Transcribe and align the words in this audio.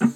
Kis 0.00 0.08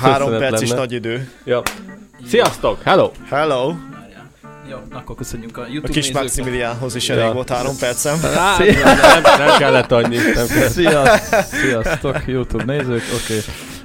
Három 0.00 0.38
perc 0.38 0.60
is 0.60 0.70
nagy 0.70 0.92
idő. 0.92 1.30
Ja. 1.44 1.62
Sziasztok! 2.26 2.82
Hello! 2.82 3.10
Hello! 3.28 3.74
Jó, 4.70 4.76
akkor 4.92 5.16
köszönjük 5.16 5.56
a 5.56 5.60
A 5.60 5.64
YouTube 5.66 5.86
kis 5.86 5.96
nézőknek. 5.96 6.22
Maximiliánhoz 6.22 6.94
is 6.94 7.08
Ja. 7.08 7.14
elég 7.14 7.32
volt 7.32 7.48
három 7.48 7.76
percem. 7.80 8.20
Hát, 8.20 8.58
nem, 8.58 9.22
nem 9.46 9.58
kellett 9.58 9.92
annyi. 9.92 10.16
Nem 10.16 10.46
kellett. 10.46 10.70
Sziasztok, 10.70 11.40
sziasztok, 11.42 12.26
YouTube 12.26 12.64
nézők, 12.64 13.02
oké. 13.24 13.38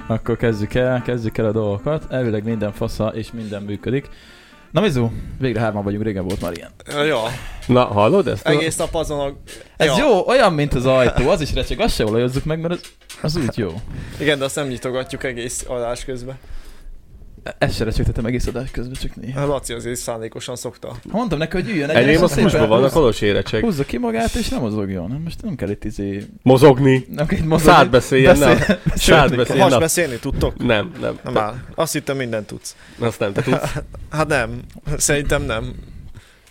Akkor 0.06 0.36
kezdjük 0.36 0.74
el, 0.74 1.02
kezdjük 1.02 1.38
el 1.38 1.44
a 1.46 1.52
dolgokat. 1.52 2.04
Elvileg 2.10 2.44
minden 2.44 2.72
fasza 2.72 3.08
és 3.14 3.28
minden 3.32 3.62
működik. 3.62 4.08
Na 4.72 4.80
Mizu, 4.80 5.08
végre 5.38 5.60
hárman 5.60 5.84
vagyunk, 5.84 6.02
régen 6.02 6.24
volt 6.24 6.40
már 6.40 6.52
ilyen. 6.56 6.70
Ja, 7.06 7.22
Na, 7.66 7.84
hallod 7.84 8.28
ezt? 8.28 8.46
egész 8.46 8.76
nap 8.76 8.94
azon 8.94 9.20
a... 9.20 9.32
Ez 9.76 9.86
ja. 9.86 9.96
jó, 9.98 10.26
olyan, 10.26 10.52
mint 10.52 10.74
az 10.74 10.86
ajtó, 10.86 11.28
az 11.28 11.40
is 11.40 11.52
recseg, 11.54 11.80
azt 11.80 11.94
se 11.94 12.04
olajozzuk 12.04 12.44
meg, 12.44 12.60
mert 12.60 12.72
az, 12.72 12.80
az 13.22 13.36
úgy 13.36 13.58
jó. 13.58 13.74
Igen, 14.20 14.38
de 14.38 14.44
azt 14.44 14.56
nem 14.56 14.66
nyitogatjuk 14.66 15.24
egész 15.24 15.64
adás 15.68 16.04
közben. 16.04 16.38
Ezt 17.58 17.74
se 17.76 17.84
recsegtetem 17.84 18.26
egész 18.26 18.46
adás 18.46 18.70
közben, 18.70 18.94
csak 19.00 19.16
néha. 19.16 19.40
A 19.42 19.46
Laci 19.46 19.72
azért 19.72 19.96
szándékosan 19.98 20.56
szokta. 20.56 20.96
Mondtam 21.10 21.38
neki, 21.38 21.56
hogy 21.56 21.68
üljön 21.68 21.90
Enyém 21.90 22.22
a 22.22 22.28
szúsban 22.28 22.68
van, 22.68 22.84
a 22.84 22.88
kolos 22.88 23.20
érecsek. 23.20 23.60
Húzza 23.60 23.84
ki 23.84 23.98
magát 23.98 24.34
és 24.34 24.48
nem 24.48 24.60
mozogjon. 24.60 25.20
Most 25.24 25.42
nem 25.42 25.54
kell 25.54 25.68
itt 25.70 25.84
izé... 25.84 26.24
Mozogni. 26.42 27.06
Nem 27.10 27.26
kell 27.26 27.38
itt 27.38 27.44
mozogni. 27.46 27.72
Szád 27.72 27.90
beszéljen, 27.90 28.38
nem. 28.38 28.48
Beszél- 28.48 28.80
Szád 28.94 29.20
beszélni 29.20 29.36
beszéljen, 29.36 29.68
Has 29.68 29.78
beszélni 29.78 30.16
tudtok? 30.16 30.64
Nem, 30.64 30.92
nem. 31.00 31.18
Nem 31.24 31.38
áll. 31.38 31.54
Azt 31.74 31.92
hittem 31.92 32.16
mindent 32.16 32.46
tudsz. 32.46 32.76
Azt 32.98 33.18
nem, 33.18 33.32
te 33.32 33.42
tudsz. 33.42 33.72
Hát 34.10 34.26
nem. 34.28 34.60
Szerintem 34.96 35.42
nem. 35.42 35.72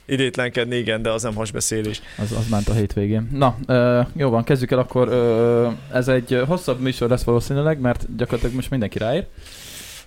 Idétlenkedni 0.05 0.76
igen, 0.76 1.01
de 1.01 1.10
az 1.12 1.23
nem 1.23 1.35
hasbeszélés. 1.35 2.01
Az, 2.18 2.32
az 2.32 2.48
ment 2.49 2.68
a 2.70 2.73
hétvégén. 2.73 3.29
Na, 3.32 3.57
ö, 3.66 4.01
jó 4.16 4.29
van, 4.29 4.44
kezdjük 4.44 4.71
el 4.71 4.79
akkor. 4.79 5.07
Ö, 5.07 5.68
ez 5.94 6.07
egy 6.07 6.41
hosszabb 6.48 6.79
műsor 6.79 7.10
lesz 7.10 7.23
valószínűleg, 7.23 7.79
mert 7.79 8.16
gyakorlatilag 8.18 8.55
most 8.55 8.70
mindenki 8.70 8.98
ráír. 8.98 9.26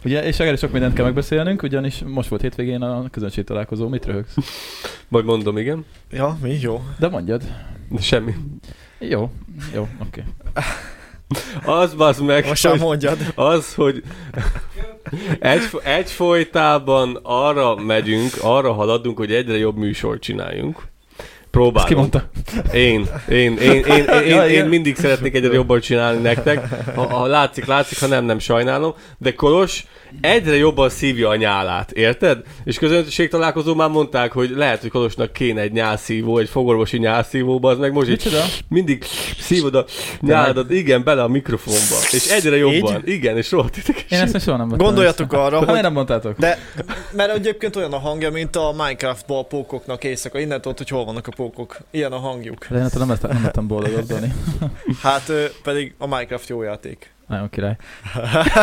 Ugye, 0.04 0.24
és 0.24 0.38
elég 0.40 0.58
sok 0.58 0.72
mindent 0.72 0.94
kell 0.94 1.04
megbeszélnünk, 1.04 1.62
ugyanis 1.62 2.02
most 2.06 2.28
volt 2.28 2.42
hétvégén 2.42 2.82
a 2.82 3.10
közönség 3.10 3.44
találkozó. 3.44 3.88
Mit 3.88 4.04
röhögsz? 4.06 4.34
Majd 5.08 5.24
mondom, 5.24 5.58
igen. 5.58 5.84
Ja, 6.10 6.38
mi? 6.42 6.58
Jó. 6.60 6.84
De 6.98 7.08
mondjad. 7.08 7.42
Semmi. 8.00 8.34
Jó, 8.98 9.30
jó, 9.74 9.88
oké. 10.06 10.24
Az 11.64 11.94
bazd 11.94 12.22
meg, 12.24 12.46
Most 12.46 12.66
hogy, 12.66 12.80
mondjad. 12.80 13.18
az, 13.34 13.74
hogy 13.74 14.02
egy, 15.38 15.62
egyfolytában 15.82 17.18
arra 17.22 17.74
megyünk, 17.74 18.32
arra 18.40 18.72
haladunk, 18.72 19.16
hogy 19.16 19.32
egyre 19.32 19.56
jobb 19.56 19.76
műsort 19.76 20.22
csináljunk. 20.22 20.82
Ezt 21.54 21.86
ki 21.86 21.94
Próbálunk. 21.94 21.98
mondta? 21.98 22.30
Én, 22.72 23.06
én, 23.28 23.56
én, 23.56 23.84
én, 23.84 23.84
én, 23.84 24.22
én, 24.26 24.40
én 24.40 24.64
mindig 24.64 24.96
szeretnék 24.96 25.34
egyre 25.34 25.52
jobban 25.52 25.80
csinálni 25.80 26.20
nektek. 26.20 26.68
Ha, 26.94 27.06
ha 27.06 27.26
látszik, 27.26 27.66
látszik, 27.66 28.00
ha 28.00 28.06
nem, 28.06 28.24
nem 28.24 28.38
sajnálom. 28.38 28.94
De 29.18 29.34
Kolos 29.34 29.84
egyre 30.20 30.56
jobban 30.56 30.88
szívja 30.88 31.28
a 31.28 31.36
nyálát, 31.36 31.90
érted? 31.90 32.38
És 32.64 32.78
közönség 32.78 33.28
találkozó 33.28 33.74
már 33.74 33.88
mondták, 33.88 34.32
hogy 34.32 34.50
lehet, 34.50 34.80
hogy 34.80 34.90
Kolosnak 34.90 35.32
kéne 35.32 35.60
egy 35.60 35.72
nyálszívó, 35.72 36.38
egy 36.38 36.48
fogorvosi 36.48 36.98
nyálszívóba, 36.98 37.70
az 37.70 37.78
meg 37.78 37.92
most 37.92 38.08
így 38.08 38.36
mindig 38.68 39.04
szívod 39.38 39.74
a 39.74 39.84
nyáladat, 40.20 40.70
igen, 40.70 41.04
bele 41.04 41.22
a 41.22 41.28
mikrofonba. 41.28 42.02
És 42.12 42.30
egyre 42.30 42.56
jobban. 42.56 43.02
Igen, 43.04 43.36
és 43.36 43.50
rohadt 43.50 43.72
titeket. 43.72 44.04
Én 44.10 44.20
ezt 44.20 44.32
még 44.32 44.42
soha 44.42 44.56
nem 44.56 44.68
vettem 44.68 44.86
Gondoljatok 44.86 45.32
arra, 45.44 45.64
hogy 45.64 45.80
nem 45.82 45.92
mondtátok? 45.92 46.38
De, 46.38 46.58
mert 47.12 47.34
egyébként 47.34 47.76
olyan 47.76 47.92
a 47.92 47.98
hangja, 47.98 48.30
mint 48.30 48.56
a 48.56 48.72
Minecraftban 48.76 49.38
a 49.38 49.42
pókoknak 49.42 50.04
éjszaka. 50.04 50.38
Innen 50.38 50.60
tudod, 50.60 50.78
hogy 50.78 50.88
hol 50.88 51.04
vannak 51.04 51.26
a 51.26 51.30
pókok. 51.36 51.43
Ilyen 51.90 52.12
a 52.12 52.18
hangjuk. 52.18 52.66
De 52.68 52.78
én 52.78 52.86
nem 52.94 53.08
lettem, 53.08 53.30
nem 53.32 53.42
lettem 53.42 53.66
boldogabb, 53.66 54.06
Dani. 54.06 54.32
Hát 55.02 55.30
pedig 55.62 55.94
a 55.98 56.06
Minecraft 56.06 56.48
jó 56.48 56.62
játék. 56.62 57.12
Nagyon 57.28 57.50
király. 57.50 57.76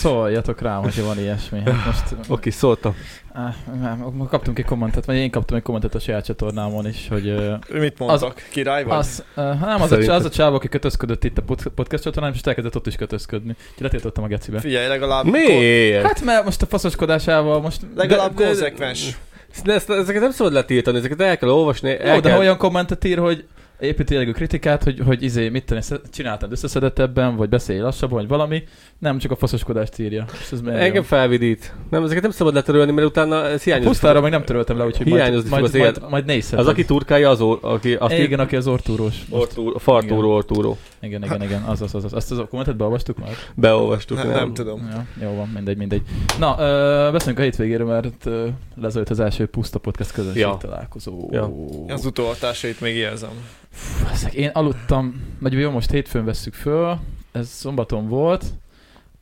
Szóljatok 0.00 0.60
rám, 0.60 0.82
hogyha 0.82 1.04
van 1.04 1.18
ilyesmi. 1.18 1.60
Hát 1.64 1.84
most 1.84 2.14
Oké, 2.28 2.50
szóltam. 2.50 2.94
Ah, 3.32 3.54
nem, 3.80 4.26
kaptunk 4.28 4.58
egy 4.58 4.64
kommentet, 4.64 5.04
vagy 5.04 5.16
én 5.16 5.30
kaptam 5.30 5.56
egy 5.56 5.62
kommentet 5.62 5.94
a 5.94 5.98
saját 5.98 6.24
csatornámon 6.24 6.86
is, 6.86 7.06
hogy 7.08 7.58
Mit 7.72 7.98
mondtak? 7.98 8.42
Király 8.50 8.84
vagy? 8.84 8.98
az, 8.98 9.24
uh, 9.36 9.60
nem, 9.60 9.74
az 9.74 9.82
a, 9.82 9.86
Szerinted? 9.86 10.14
az 10.14 10.24
a 10.24 10.30
csáv, 10.30 10.54
aki 10.54 10.68
kötözködött 10.68 11.24
itt 11.24 11.38
a 11.38 11.42
pod- 11.42 11.66
podcast 11.74 12.02
csatornán, 12.02 12.32
és 12.34 12.40
elkezdett 12.40 12.76
ott 12.76 12.86
is 12.86 12.96
kötözködni. 12.96 13.50
Úgyhogy 13.50 13.82
letiltottam 13.82 14.24
a 14.24 14.26
gecibe. 14.26 14.60
Figyelj, 14.60 14.88
legalább... 14.88 15.24
Miért? 15.24 16.06
Hát 16.06 16.20
mert 16.20 16.44
most 16.44 16.62
a 16.62 16.66
faszoskodásával 16.66 17.60
most... 17.60 17.80
Legalább 17.96 18.34
de- 18.34 18.42
de- 18.42 18.46
konzekvens. 18.48 19.16
De 19.64 19.72
ezt, 19.72 19.90
ezeket 19.90 20.22
nem 20.22 20.30
szabad 20.30 20.52
letiltani, 20.52 20.98
ezeket 20.98 21.20
el 21.20 21.38
kell 21.38 21.48
olvasni. 21.48 21.90
El 21.90 22.14
Jó, 22.14 22.20
de 22.20 22.20
kell... 22.20 22.32
ha 22.32 22.38
olyan 22.38 22.56
kommentet 22.56 23.04
ír, 23.04 23.18
hogy 23.18 23.44
építi 23.80 24.12
jellegű 24.12 24.32
kritikát, 24.32 24.82
hogy, 24.82 25.00
hogy 25.06 25.22
izé, 25.22 25.48
mit 25.48 25.64
tenni, 25.64 25.80
csináltad 26.10 26.52
összeszedettebben, 26.52 27.36
vagy 27.36 27.48
beszélj 27.48 27.78
lassabban, 27.78 28.18
vagy 28.18 28.28
valami, 28.28 28.62
nem 28.98 29.18
csak 29.18 29.30
a 29.30 29.36
faszoskodást 29.36 29.98
írja. 29.98 30.24
És 30.32 30.52
ez 30.52 30.60
Engem 30.66 30.94
jó? 30.94 31.02
felvidít. 31.02 31.74
Nem, 31.90 32.04
ezeket 32.04 32.22
nem 32.22 32.30
szabad 32.30 32.54
letörölni, 32.54 32.92
mert 32.92 33.06
utána 33.06 33.44
ez 33.46 33.62
hiányozni 33.62 33.90
Pusztára 33.90 34.12
fog. 34.14 34.22
meg 34.22 34.32
nem 34.32 34.44
töröltem 34.44 34.76
le, 34.78 34.84
úgyhogy 34.84 35.06
majd, 35.06 35.22
Hiányozni 35.22 35.48
fog 35.48 35.58
majd, 35.60 35.74
az 35.74 35.80
majd, 35.80 36.10
majd 36.10 36.24
nézheted. 36.24 36.58
Az, 36.58 36.66
aki 36.66 36.84
turkálja, 36.84 37.30
az, 37.30 37.40
or, 37.40 37.58
aki, 37.62 37.94
azt 37.94 38.12
igen, 38.14 38.40
aki 38.40 38.56
az 38.56 38.66
ortúrós. 38.66 39.14
Ortúr, 39.30 39.80
fartúró, 39.80 40.30
ortúró. 40.34 40.76
Igen, 41.00 41.24
igen, 41.24 41.42
igen, 41.42 41.62
az, 41.62 41.82
az, 41.82 41.94
az, 41.94 42.04
az. 42.04 42.12
Azt 42.12 42.30
az 42.30 42.38
a 42.38 42.46
kommentet 42.46 42.76
beolvastuk 42.76 43.18
már? 43.18 43.30
Beolvastuk. 43.54 44.16
Nem, 44.16 44.28
nem 44.28 44.54
tudom. 44.54 44.88
Ja, 44.90 45.06
jó 45.26 45.34
van, 45.36 45.48
mindegy, 45.54 45.76
mindegy. 45.76 46.02
Na, 46.38 46.56
ö, 46.58 47.08
beszéljünk 47.12 47.38
a 47.38 47.42
hétvégéről, 47.42 47.86
mert 47.86 48.26
ö, 48.26 48.46
lezajött 48.80 49.08
az 49.10 49.20
első 49.20 49.46
Puszta 49.46 49.78
Podcast 49.78 50.12
közönség 50.12 50.40
Ja. 50.40 50.56
találkozó. 50.60 51.28
Ja. 51.32 51.50
Az 51.88 52.04
utóhatásait 52.04 52.80
még 52.80 52.94
érzem. 52.96 53.30
Fú, 53.72 54.28
én 54.32 54.50
aludtam, 54.52 55.22
vagy 55.40 55.52
jó, 55.52 55.70
most 55.70 55.90
hétfőn 55.90 56.24
vesszük 56.24 56.54
föl, 56.54 56.98
ez 57.32 57.48
szombaton 57.48 58.08
volt, 58.08 58.44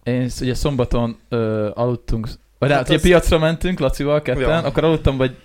én 0.03 0.31
ugye 0.41 0.55
szombaton 0.55 1.17
ö, 1.29 1.71
aludtunk, 1.75 2.29
vagy 2.59 2.71
hát, 2.71 2.79
Hát 2.79 2.91
az- 2.97 3.03
piacra 3.03 3.39
mentünk 3.39 3.79
Lacival 3.79 4.23
ketten, 4.23 4.41
Ja. 4.43 4.57
akkor 4.63 4.85
aludtam 4.85 5.17
vagy 5.17 5.37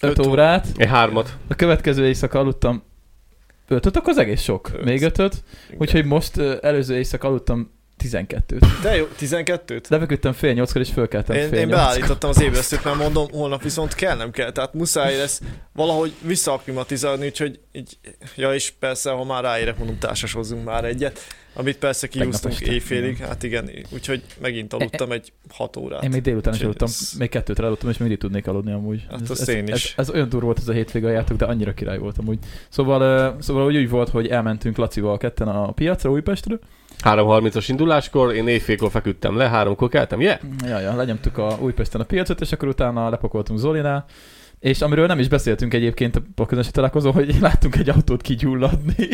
5 0.00 0.18
Öt 0.18 0.26
órát, 0.26 0.66
Egy 0.76 0.88
hármat. 0.88 1.36
a 1.48 1.54
következő 1.54 2.06
éjszaka 2.06 2.38
aludtam 2.38 2.82
5 3.68 3.86
akkor 3.86 4.08
az 4.08 4.18
egész 4.18 4.42
sok, 4.42 4.84
még 4.84 5.02
5 5.02 5.42
úgyhogy 5.78 6.04
most 6.04 6.38
előző 6.38 6.96
éjszaka 6.96 7.28
aludtam 7.28 7.70
12-t. 8.04 8.66
De 8.82 8.96
jó, 8.96 9.08
12-t? 9.20 9.88
Lefeküdtem 9.88 10.32
fél 10.32 10.52
nyolckor, 10.52 10.80
és 10.80 10.90
fölkeltem 10.90 11.36
Én, 11.36 11.48
fél 11.48 11.58
én 11.58 11.66
nyolckor. 11.66 11.86
beállítottam 11.86 12.30
az 12.30 12.40
ébresztőt, 12.40 12.84
mert 12.84 12.96
mondom, 12.96 13.26
holnap 13.30 13.62
viszont 13.62 13.94
kell, 13.94 14.16
nem 14.16 14.30
kell. 14.30 14.52
Tehát 14.52 14.74
muszáj 14.74 15.16
lesz 15.16 15.40
valahogy 15.72 16.12
visszaaklimatizálni, 16.22 17.26
úgyhogy 17.26 17.60
így, 17.72 17.98
ja 18.36 18.54
és 18.54 18.70
persze, 18.70 19.10
ha 19.10 19.24
már 19.24 19.42
ráérek, 19.42 19.78
mondom, 19.78 19.98
társasozzunk 19.98 20.64
már 20.64 20.84
egyet. 20.84 21.20
Amit 21.58 21.78
persze 21.78 22.06
kiúztunk 22.06 22.60
éjfélig, 22.60 23.10
igen. 23.14 23.28
hát 23.28 23.42
igen, 23.42 23.70
úgyhogy 23.90 24.22
megint 24.40 24.72
aludtam 24.72 25.12
egy 25.12 25.32
6 25.50 25.76
órát. 25.76 26.02
Én 26.04 26.10
még 26.10 26.22
délután 26.22 26.54
is 26.54 26.60
aludtam, 26.62 26.88
ez- 26.88 27.12
még 27.18 27.28
kettőt 27.28 27.58
aludtam, 27.58 27.90
és 27.90 27.96
még 27.98 28.08
mindig 28.08 28.18
tudnék 28.18 28.46
aludni 28.46 28.72
amúgy. 28.72 29.06
Hát 29.10 29.20
ez, 29.20 29.30
azt 29.30 29.40
ez, 29.40 29.48
én 29.48 29.68
ez, 29.68 29.76
is. 29.76 29.94
ez, 29.96 30.10
olyan 30.10 30.28
durva 30.28 30.44
volt 30.46 30.58
ez 30.58 30.68
a 30.68 30.72
hétvége 30.72 31.06
a 31.06 31.10
játék, 31.10 31.36
de 31.36 31.44
annyira 31.44 31.74
király 31.74 31.98
volt 31.98 32.18
amúgy. 32.18 32.38
Szóval, 32.68 33.36
szóval 33.40 33.66
úgy, 33.66 33.76
úgy 33.76 33.88
volt, 33.90 34.08
hogy 34.08 34.26
elmentünk 34.28 34.76
Lacival 34.76 35.18
ketten 35.18 35.48
a 35.48 35.70
piacra 35.72 36.10
Újpestre. 36.10 36.58
3.30-as 37.04 37.64
induláskor, 37.68 38.34
én 38.34 38.48
éjfélkor 38.48 38.90
feküdtem 38.90 39.36
le, 39.36 39.48
háromkor 39.48 39.88
keltem, 39.88 40.20
yeah? 40.20 40.40
Ja, 40.64 40.78
ja, 40.80 40.96
lenyomtuk 40.96 41.38
a 41.38 41.58
Újpesten 41.60 42.00
a 42.00 42.04
piacot, 42.04 42.40
és 42.40 42.52
akkor 42.52 42.68
utána 42.68 43.08
lepakoltunk 43.08 43.58
Zolinál. 43.58 44.04
És 44.60 44.80
amiről 44.80 45.06
nem 45.06 45.18
is 45.18 45.28
beszéltünk 45.28 45.74
egyébként 45.74 46.22
a 46.36 46.46
közönség 46.46 46.72
találkozó, 46.72 47.10
hogy 47.10 47.36
láttunk 47.40 47.76
egy 47.76 47.88
autót 47.88 48.22
kigyulladni. 48.22 49.08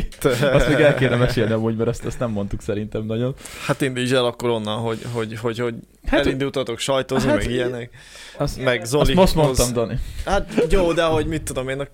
Azt 0.52 0.68
még 0.68 0.80
el 0.80 0.94
kéne 0.94 1.16
mesélni 1.16 1.52
amúgy, 1.52 1.76
mert 1.76 1.88
ezt, 1.88 2.04
ezt 2.04 2.18
nem 2.18 2.30
mondtuk 2.30 2.62
szerintem 2.62 3.04
nagyon. 3.04 3.34
Hát 3.66 3.80
indíts 3.80 4.12
el 4.12 4.24
akkor 4.24 4.50
onnan, 4.50 4.78
hogy, 4.78 4.98
hogy, 5.12 5.38
hogy, 5.38 5.58
hogy 5.58 5.74
Hát, 6.06 6.20
elindultatok 6.20 6.78
sajtozni, 6.78 7.28
hát- 7.28 7.36
meg 7.38 7.50
ilyenek. 7.50 7.90
azt, 8.36 8.62
Meg 8.64 8.84
Zoli. 8.84 9.02
azt 9.02 9.14
most 9.14 9.34
mondtam, 9.34 9.72
Dani. 9.72 9.98
Hát 10.24 10.66
jó, 10.70 10.92
de 10.92 11.04
hogy 11.04 11.26
mit 11.26 11.42
tudom 11.42 11.68
én, 11.68 11.88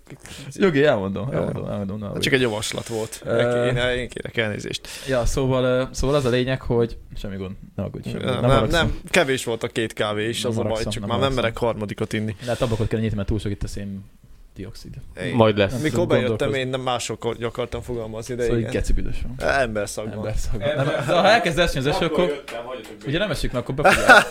Jogi, 0.55 0.85
elmondom, 0.85 1.31
elmondom, 1.31 1.65
elmondom. 1.65 1.97
elmondom. 1.97 2.21
csak 2.21 2.33
egy 2.33 2.41
javaslat 2.41 2.87
volt. 2.89 3.21
Ö, 3.25 3.67
Én, 3.67 3.77
én 3.77 4.09
kérek 4.09 4.37
elnézést. 4.37 4.89
Ja, 5.09 5.25
szóval, 5.25 5.89
szóval 5.93 6.17
az 6.17 6.25
a 6.25 6.29
lényeg, 6.29 6.61
hogy 6.61 6.99
semmi 7.17 7.37
gond, 7.37 7.55
ne 7.77 7.83
aggódj. 7.83 8.11
Nem, 8.11 8.23
nem, 8.23 8.43
haragszom. 8.43 8.69
nem, 8.71 9.01
kevés 9.11 9.45
volt 9.45 9.63
a 9.63 9.69
két 9.69 9.93
kávé 9.93 10.29
is, 10.29 10.43
Nem 10.43 10.51
az 10.51 10.59
a 10.59 10.63
baj, 10.63 10.83
csak 10.85 11.01
nem 11.01 11.09
már 11.09 11.19
nem 11.19 11.33
merek 11.33 11.59
harmadikat 11.59 12.13
inni. 12.13 12.37
Lehet 12.45 12.61
ablakot 12.61 12.89
kell 12.89 13.01
nyitni, 13.01 13.17
mert 13.17 13.29
túl 13.29 13.39
sok 13.39 13.51
itt 13.53 13.63
a 13.63 13.69
szén 13.69 14.05
dioxid. 14.57 14.95
Én- 15.25 15.35
Majd 15.35 15.57
lesz. 15.59 15.81
Mikor 15.83 16.07
bejöttem, 16.07 16.55
én 16.55 16.69
nem 16.69 16.81
mások 16.81 17.25
akartam 17.43 17.81
fogalmazni, 17.81 18.35
de 18.35 18.43
Szóval 18.43 18.59
igen. 18.59 18.71
geci 18.71 18.93
büdös 18.93 19.17
van. 19.39 19.49
Ember 19.49 19.89
szakban. 19.89 20.15
Ember 20.15 20.35
szagban. 20.37 20.75
Nem, 20.77 20.87
de 20.87 21.13
ha 21.13 21.27
elkezd 21.29 21.59
esni 21.59 21.79
az 21.79 21.87
eső, 21.87 22.05
akkor 22.05 22.43
ugye 23.07 23.19
nem 23.19 23.31
esik, 23.31 23.53
mert 23.53 23.69
akkor 23.69 23.75
befolyál. 23.85 24.25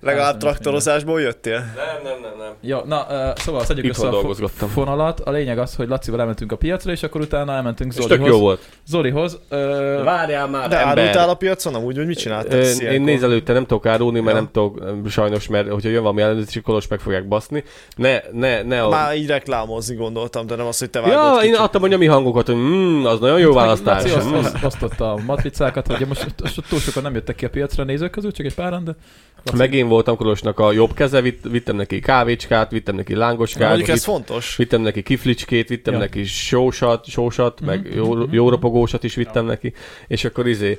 Legalább 0.00 0.36
traktorozásból 0.36 1.20
jöttél? 1.20 1.58
Nem, 1.58 2.02
nem, 2.12 2.20
nem, 2.20 2.38
nem. 2.38 2.52
Ja, 2.60 2.82
na, 2.86 3.06
uh, 3.30 3.36
szóval 3.38 3.64
szedjük 3.64 3.86
Itthon 3.86 4.14
össze 4.30 4.44
a 4.64 4.66
fonalat. 4.66 5.20
A 5.20 5.30
lényeg 5.30 5.58
az, 5.58 5.74
hogy 5.74 5.88
Lacival 5.88 6.20
elmentünk 6.20 6.52
a 6.52 6.56
piacra, 6.56 6.92
és 6.92 7.02
akkor 7.02 7.20
utána 7.20 7.52
elmentünk 7.52 7.92
És 7.92 7.98
tök 7.98 8.08
Zolihoz. 8.08 8.28
jó 8.28 8.38
volt. 8.38 8.68
Zolihoz. 8.86 9.38
Uh, 9.50 9.58
Várjál 10.04 10.46
már, 10.48 10.68
De 10.68 10.78
ember. 10.80 10.98
árultál 10.98 11.28
a 11.28 11.34
piacon 11.34 11.74
amúgy, 11.74 11.96
hogy 11.96 12.06
mit 12.06 12.18
csináltál? 12.18 12.60
Én 12.60 12.86
akkor? 12.86 12.98
nézelőtte 13.00 13.52
nem 13.52 13.66
tudok 13.66 13.86
árulni, 13.86 14.20
mert 14.20 14.36
Ja. 14.36 14.42
nem 14.42 14.50
tudok, 14.52 15.08
sajnos, 15.10 15.48
mert 15.48 15.68
hogyha 15.68 15.88
jön 15.88 16.02
valami 16.02 16.22
ellenőrzési 16.22 16.60
kolos, 16.60 16.88
meg 16.88 17.00
fogják 17.00 17.28
baszni. 17.28 17.64
Ne, 17.96 18.18
ne, 18.32 18.62
ne. 18.62 18.82
A... 18.82 18.88
Már 19.10 19.18
így 19.18 19.26
reklámozni 19.26 19.94
gondoltam, 19.94 20.46
de 20.46 20.54
nem 20.56 20.66
az, 20.66 20.78
hogy 20.78 20.90
te 20.90 21.00
vágod 21.00 21.14
Ja, 21.16 21.34
én 21.34 21.40
kicsit. 21.50 21.56
adtam 21.64 21.82
a 21.82 21.86
nyami 21.86 22.06
hangokat, 22.06 22.46
hogy 22.46 22.54
mm, 22.56 23.04
az 23.04 23.20
nagyon 23.20 23.38
jó 23.40 23.52
választás. 23.52 24.02
Laci 24.02 24.14
azt, 24.14 24.30
Mm. 24.30 24.34
azt, 24.34 24.64
osztotta 24.64 25.12
a 25.12 25.18
matricákat, 25.26 25.86
hogy 25.86 26.06
most, 26.06 26.34
most 26.42 26.62
túl 26.68 26.78
sokan 26.78 27.02
nem 27.02 27.14
jöttek 27.14 27.34
ki 27.34 27.44
a 27.44 27.50
piacra 27.50 27.82
a 27.82 27.86
nézők 27.86 28.10
közül, 28.10 28.32
csak 28.32 28.46
egy 28.46 28.54
páran, 28.54 28.84
de 28.84 28.96
Laci- 29.44 29.58
Meg 29.58 29.74
én 29.74 29.88
voltam 29.88 30.16
Kolosnak 30.16 30.58
a 30.58 30.72
jobb 30.72 30.94
keze, 30.94 31.20
vitt, 31.20 31.44
vittem 31.50 31.76
neki 31.76 32.00
kávécskát, 32.00 32.70
vittem 32.70 32.94
neki 32.94 33.14
lángoskát, 33.14 33.68
Mondjuk 33.68 33.88
ez 33.88 33.94
vitt, 33.94 34.04
fontos. 34.04 34.56
vittem 34.56 34.80
neki 34.82 35.02
kiflicskét, 35.02 35.68
vittem 35.68 35.92
Ja. 35.94 35.98
neki 36.00 36.24
sósat, 36.24 37.04
sósat, 37.06 37.60
meg 37.60 37.86
Mhm, 37.88 37.96
jó, 37.96 38.14
mhm, 38.14 38.34
jó 38.34 38.48
ropogósat 38.48 39.04
is 39.04 39.14
vittem 39.14 39.44
neki, 39.46 39.72
és 40.08 40.24
akkor 40.24 40.48
izé, 40.48 40.78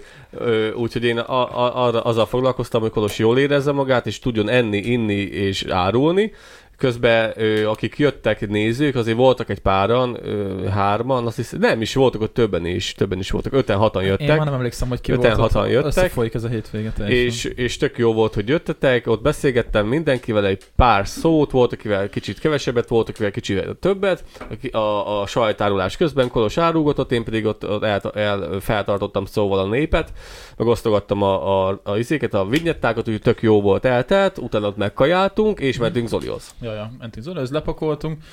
úgyhogy 0.76 1.04
én 1.04 1.18
a, 1.18 1.60
a, 1.66 1.86
arra, 1.88 2.02
azzal 2.02 2.26
foglalkoztam, 2.26 2.82
hogy 2.82 2.92
Kolos 2.92 3.18
jól 3.20 3.40
érezze 3.40 3.72
magát, 3.72 4.08
és 4.08 4.20
tudjon 4.20 4.50
enni, 4.50 4.78
inni 4.78 5.14
és 5.22 5.66
árulni, 5.70 6.32
Közben 6.82 7.32
ö, 7.36 7.68
akik 7.68 7.98
jöttek 7.98 8.48
nézők, 8.50 8.96
azért 8.96 9.18
voltak 9.18 9.50
egy 9.50 9.60
páran, 9.60 10.18
ö, 10.24 10.66
hárman, 10.66 11.26
azt 11.26 11.36
hiszem, 11.36 11.60
nem 11.60 11.82
is 11.82 11.94
voltak 11.94 12.22
ott 12.22 12.34
többen 12.34 12.66
is, 12.66 12.94
többen 12.94 13.20
is 13.20 13.32
voltak, 13.32 13.54
öten, 13.54 13.78
hatan 13.78 14.04
Én 14.04 14.10
már 14.10 14.20
jöttek. 14.20 14.44
nem 14.44 14.54
emlékszem, 14.54 14.88
hogy 14.88 15.02
ki 15.02 15.12
Öten, 15.12 15.36
volt 15.38 15.52
hatan 15.52 15.70
jöttek. 15.70 15.86
Összefolyik 15.86 16.34
ez 16.34 16.44
a 16.44 16.48
hétvége 16.48 16.92
teljesen. 16.92 17.26
És, 17.26 17.44
és 17.44 17.78
tök 17.78 17.98
jó 17.98 18.14
volt, 18.14 18.34
hogy 18.34 18.48
jöttetek, 18.48 19.08
ott 19.08 19.22
beszélgettem 19.22 19.88
mindenkivel 19.88 20.46
egy 20.46 20.64
pár 20.76 21.08
szót, 21.08 21.52
volt, 21.52 21.74
akivel 21.74 22.10
kicsit 22.10 22.40
kevesebbet, 22.40 22.88
volt, 22.88 23.10
akivel 23.10 23.32
kicsit 23.32 23.76
többet. 23.80 24.24
Aki- 24.50 24.68
A, 24.68 25.22
a 25.22 25.28
sajtárulás 25.28 25.98
közben 25.98 26.30
Kolos 26.30 26.58
árulgatott, 26.58 27.12
én 27.12 27.24
pedig 27.24 27.46
ott, 27.46 27.70
ott 27.70 27.84
el, 27.84 28.02
el, 28.14 28.60
feltartottam 28.60 29.26
szóval 29.26 29.60
a 29.60 29.68
népet, 29.68 30.10
meg 30.58 30.68
osztogattam 30.68 31.22
a, 31.22 31.68
a, 31.70 31.80
a 31.84 31.98
izéket, 31.98 32.34
a 32.34 32.46
vinyettákat, 32.46 33.08
úgyhogy 33.08 33.22
tök 33.22 33.42
jó 33.42 33.62
volt 33.62 33.86
eltelt, 33.86 34.38
utána 34.38 34.68
ott 34.68 34.78
megkajáltunk, 34.78 35.60
és 35.60 35.78
mentünk 35.78 36.08
Zolihoz. 36.08 36.56
Ja, 36.62 36.71
ja, 36.74 36.92
mentünk 37.00 37.26
Zolihoz, 37.26 37.52
lepakoltunk, 37.52 38.24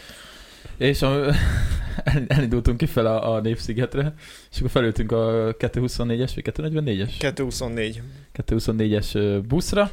és 0.76 1.02
a, 1.02 1.24
el, 2.04 2.24
elindultunk 2.28 2.76
kifele 2.76 3.10
a, 3.10 3.34
a 3.34 3.40
Népszigetre, 3.40 4.14
és 4.50 4.58
akkor 4.58 4.70
felültünk 4.70 5.12
a 5.12 5.54
224-es, 5.58 6.30
vagy 6.34 6.44
244-es? 6.52 7.12
224. 7.18 8.02
224-es 8.46 9.14
ö, 9.14 9.40
buszra, 9.40 9.90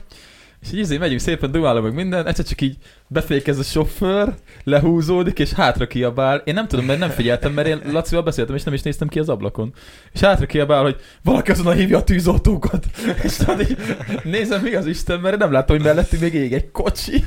és 0.65 0.71
így 0.71 0.79
izé 0.79 0.97
megyünk 0.97 1.19
szépen, 1.19 1.51
dumálom 1.51 1.83
meg 1.83 1.93
minden, 1.93 2.27
egyszer 2.27 2.45
csak 2.45 2.61
így 2.61 2.77
befékez 3.07 3.59
a 3.59 3.63
sofőr, 3.63 4.33
lehúzódik, 4.63 5.39
és 5.39 5.53
hátra 5.53 5.87
kiabál. 5.87 6.41
Én 6.45 6.53
nem 6.53 6.67
tudom, 6.67 6.85
mert 6.85 6.99
nem 6.99 7.09
figyeltem, 7.09 7.53
mert 7.53 7.67
én 7.67 7.81
Lacival 7.91 8.23
beszéltem, 8.23 8.55
és 8.55 8.63
nem 8.63 8.73
is 8.73 8.81
néztem 8.81 9.07
ki 9.07 9.19
az 9.19 9.29
ablakon. 9.29 9.73
És 10.13 10.19
hátra 10.19 10.45
kiabál, 10.45 10.81
hogy 10.81 10.95
valaki 11.23 11.51
azonnal 11.51 11.73
hívja 11.73 11.97
a 11.97 12.03
tűzoltókat. 12.03 12.85
És 13.23 13.35
tudod, 13.35 13.61
így 13.61 13.77
nézem, 14.23 14.61
mi 14.61 14.73
az 14.73 14.85
Isten, 14.85 15.19
mert 15.19 15.37
nem 15.37 15.51
láttam, 15.51 15.75
hogy 15.75 15.85
mellettünk 15.85 16.21
még 16.21 16.33
ég 16.33 16.53
egy 16.53 16.71
kocsi. 16.71 17.23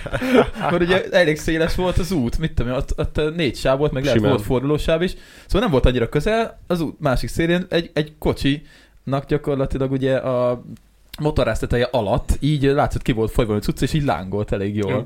mert 0.70 0.82
ugye 0.82 1.04
elég 1.10 1.38
széles 1.38 1.74
volt 1.74 1.98
az 1.98 2.12
út, 2.12 2.38
mit 2.38 2.52
tudom, 2.52 2.72
ott, 2.72 2.98
ott 2.98 3.36
négy 3.36 3.56
sáv 3.56 3.78
volt, 3.78 3.92
meg 3.92 4.02
lehet 4.02 4.18
Simán. 4.18 4.32
volt 4.34 4.44
fordulósáv 4.44 5.02
is. 5.02 5.14
Szóval 5.46 5.60
nem 5.60 5.70
volt 5.70 5.86
annyira 5.86 6.08
közel, 6.08 6.60
az 6.66 6.80
út 6.80 7.00
másik 7.00 7.28
szélén 7.28 7.66
egy, 7.68 7.90
egy 7.92 8.12
kocsinak 8.18 9.26
gyakorlatilag 9.26 9.92
ugye 9.92 10.16
a 10.16 10.62
motorázteteje 11.20 11.88
alatt, 11.90 12.36
így 12.40 12.62
látszott 12.62 13.02
ki 13.02 13.12
volt 13.12 13.30
folyva 13.30 13.54
a 13.54 13.58
cucc, 13.58 13.82
és 13.82 13.92
így 13.92 14.04
lángolt 14.04 14.52
elég 14.52 14.76
jól. 14.76 15.04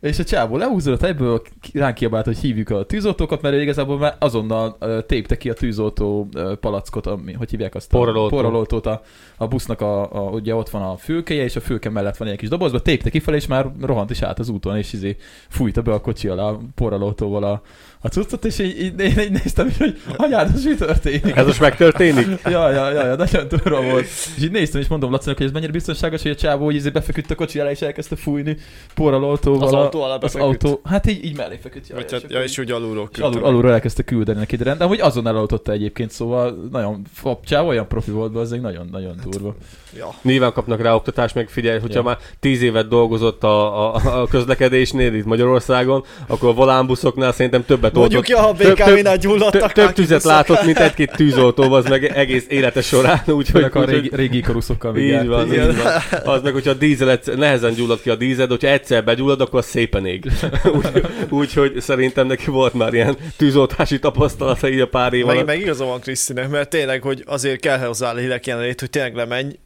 És 0.00 0.18
a 0.18 0.24
csávó 0.24 0.56
leúzott 0.56 1.02
egyből, 1.02 1.42
ránk 1.72 1.94
kiabált, 1.94 2.24
hogy 2.24 2.38
hívjuk 2.38 2.70
a 2.70 2.84
tűzoltókat, 2.84 3.42
mert 3.42 3.60
igazából 3.60 3.98
már 3.98 4.16
azonnal 4.18 4.78
tépte 5.06 5.36
ki 5.36 5.50
a 5.50 5.54
tűzoltó 5.54 6.28
palackot, 6.60 7.06
ami, 7.06 7.32
hogy 7.32 7.50
hívják 7.50 7.74
azt? 7.74 7.90
Porraloltó. 7.90 8.36
Porraloltót 8.36 8.86
a, 8.86 9.02
a 9.36 9.46
busznak, 9.46 9.80
a, 9.80 10.12
a, 10.12 10.30
ugye 10.30 10.54
ott 10.54 10.68
van 10.68 10.82
a 10.82 10.96
fülkeje, 10.96 11.42
és 11.42 11.56
a 11.56 11.60
fülke 11.60 11.90
mellett 11.90 12.16
van 12.16 12.28
egy 12.28 12.36
kis 12.36 12.48
dobozba, 12.48 12.80
tépte 12.80 13.10
kifelé, 13.10 13.36
és 13.36 13.46
már 13.46 13.66
rohant 13.80 14.10
is 14.10 14.22
át 14.22 14.38
az 14.38 14.48
úton, 14.48 14.76
és 14.76 14.92
izé 14.92 15.16
fújta 15.48 15.82
be 15.82 15.92
a 15.92 16.00
kocsi 16.00 16.28
alá 16.28 16.42
a 16.42 16.60
porraloltóval 16.74 17.44
a, 17.44 17.62
a 18.02 18.08
cuccot, 18.08 18.44
és 18.44 18.58
így, 18.58 18.80
így, 18.80 19.00
így, 19.00 19.18
így 19.18 19.30
néztem 19.30 19.66
is, 19.66 19.76
hogy 19.76 20.00
anyád, 20.16 20.50
ez 20.54 20.64
mi 20.64 20.74
történik? 20.74 21.36
Ez 21.36 21.46
most 21.46 21.60
megtörténik? 21.60 22.26
Ja, 22.44 22.70
ja, 22.70 22.90
ja, 22.90 23.06
ja, 23.06 23.14
nagyon 23.16 23.48
durva 23.48 23.82
volt. 23.82 24.04
És 24.36 24.42
így 24.42 24.50
néztem, 24.50 24.80
és 24.80 24.88
mondom 24.88 25.10
Lacinak, 25.10 25.36
hogy 25.36 25.46
ez 25.46 25.52
mennyire 25.52 25.72
biztonságos, 25.72 26.22
hogy 26.22 26.30
a 26.30 26.34
csávó 26.34 26.64
hogy 26.64 26.74
izé 26.74 26.88
befeküdt 26.90 27.30
a 27.30 27.34
kocsi 27.34 27.58
alá, 27.58 27.70
és 27.70 27.80
elkezdte 27.80 28.16
fújni 28.16 28.56
porraloltóval. 28.94 29.66
Az 29.66 29.72
a- 29.72 29.78
autó 29.82 30.02
alá 30.02 30.14
Az 30.14 30.20
befeküdt? 30.20 30.62
autó, 30.64 30.80
hát 30.84 31.06
így, 31.06 31.24
így 31.24 31.36
mellé 31.36 31.58
feküdt. 31.62 31.88
Ja, 31.88 31.94
Vagy 31.94 32.06
ja, 32.10 32.18
hát, 32.22 32.30
ja, 32.32 32.42
és 32.42 32.58
úgy 32.58 32.70
alulról 32.70 33.08
és 33.12 33.18
alul, 33.18 33.44
alulról 33.44 33.72
elkezdte 33.72 34.02
küldeni 34.02 34.38
neki, 34.38 34.56
de 34.56 34.74
de 34.74 34.84
amúgy 34.84 35.00
azon 35.00 35.26
eloltotta 35.26 35.72
egyébként, 35.72 36.10
szóval 36.10 36.68
nagyon, 36.72 37.02
a 37.22 37.30
csávó 37.44 37.68
olyan 37.68 37.88
profi 37.88 38.10
volt, 38.10 38.36
az 38.36 38.52
egy 38.52 38.60
nagyon-nagyon 38.60 39.20
durva. 39.30 39.54
Ja. 39.96 40.14
Nyilván 40.22 40.52
kapnak 40.52 40.82
rá 40.82 40.94
oktatást, 40.94 41.34
meg 41.34 41.48
figyelj, 41.48 41.78
hogyha 41.80 41.98
Ja. 41.98 42.02
már 42.04 42.18
tíz 42.40 42.62
évet 42.62 42.88
dolgozott 42.88 43.44
a, 43.44 43.86
a, 43.94 44.20
a 44.22 44.26
közlekedésnél 44.26 45.14
itt 45.14 45.24
Magyarországon, 45.24 46.04
akkor 46.26 46.48
a 46.48 46.52
volánbuszoknál 46.52 47.32
szerintem 47.32 47.64
többet 47.64 47.89
Mondjuk, 47.92 48.28
ja, 48.28 48.40
ha 48.40 48.54
több- 48.54 48.76
BKV-nál 48.76 49.16
gyulladtak. 49.16 49.72
több 49.72 49.92
tüzet 49.92 50.22
látott, 50.22 50.64
mint 50.64 50.78
egy-két 50.88 51.10
tűzoltó, 51.10 51.72
az 51.72 51.84
meg 51.84 52.04
egész 52.04 52.44
élete 52.48 52.82
során, 52.82 53.22
úgyhogy 53.38 53.66
a 53.72 53.84
régi, 53.84 54.10
régi 54.12 54.36
ikaruszokkal 54.36 54.92
még 54.92 55.04
így 55.04 55.26
van, 55.26 55.52
igen. 55.52 55.70
így 55.70 55.76
van. 55.76 55.92
Az 56.34 56.42
meg, 56.42 56.52
hogyha 56.52 56.70
a 56.70 56.74
dízel 56.74 57.10
egyszer, 57.10 57.36
nehezen 57.36 57.74
gyullad 57.74 58.00
ki 58.00 58.10
a 58.10 58.14
dízel, 58.14 58.46
de 58.46 58.52
hogyha 58.52 58.68
egyszer 58.68 59.04
begyullad, 59.04 59.40
akkor 59.40 59.58
az 59.58 59.66
szépen 59.66 60.06
ég. 60.06 60.24
Úgyhogy 60.64 61.02
úgy, 61.30 61.52
hogy 61.52 61.80
szerintem 61.80 62.26
neki 62.26 62.50
volt 62.50 62.74
már 62.74 62.94
ilyen 62.94 63.16
tűzoltási 63.36 63.98
tapasztalata 63.98 64.68
így 64.68 64.80
a 64.80 64.86
pár 64.88 65.12
év 65.12 65.28
alatt. 65.28 65.46
meg 65.46 65.60
igaza 65.60 65.84
van 65.84 66.00
Krisztinek, 66.00 66.48
mert 66.48 66.68
tényleg, 66.68 67.02
hogy 67.02 67.22
azért 67.26 67.60
kell 67.60 67.78
hozzá 67.78 68.12
lélek 68.12 68.46
jelenlét, 68.46 68.80
hogy 68.80 68.90
tényleg 68.90 69.14
lemenj, 69.14 69.58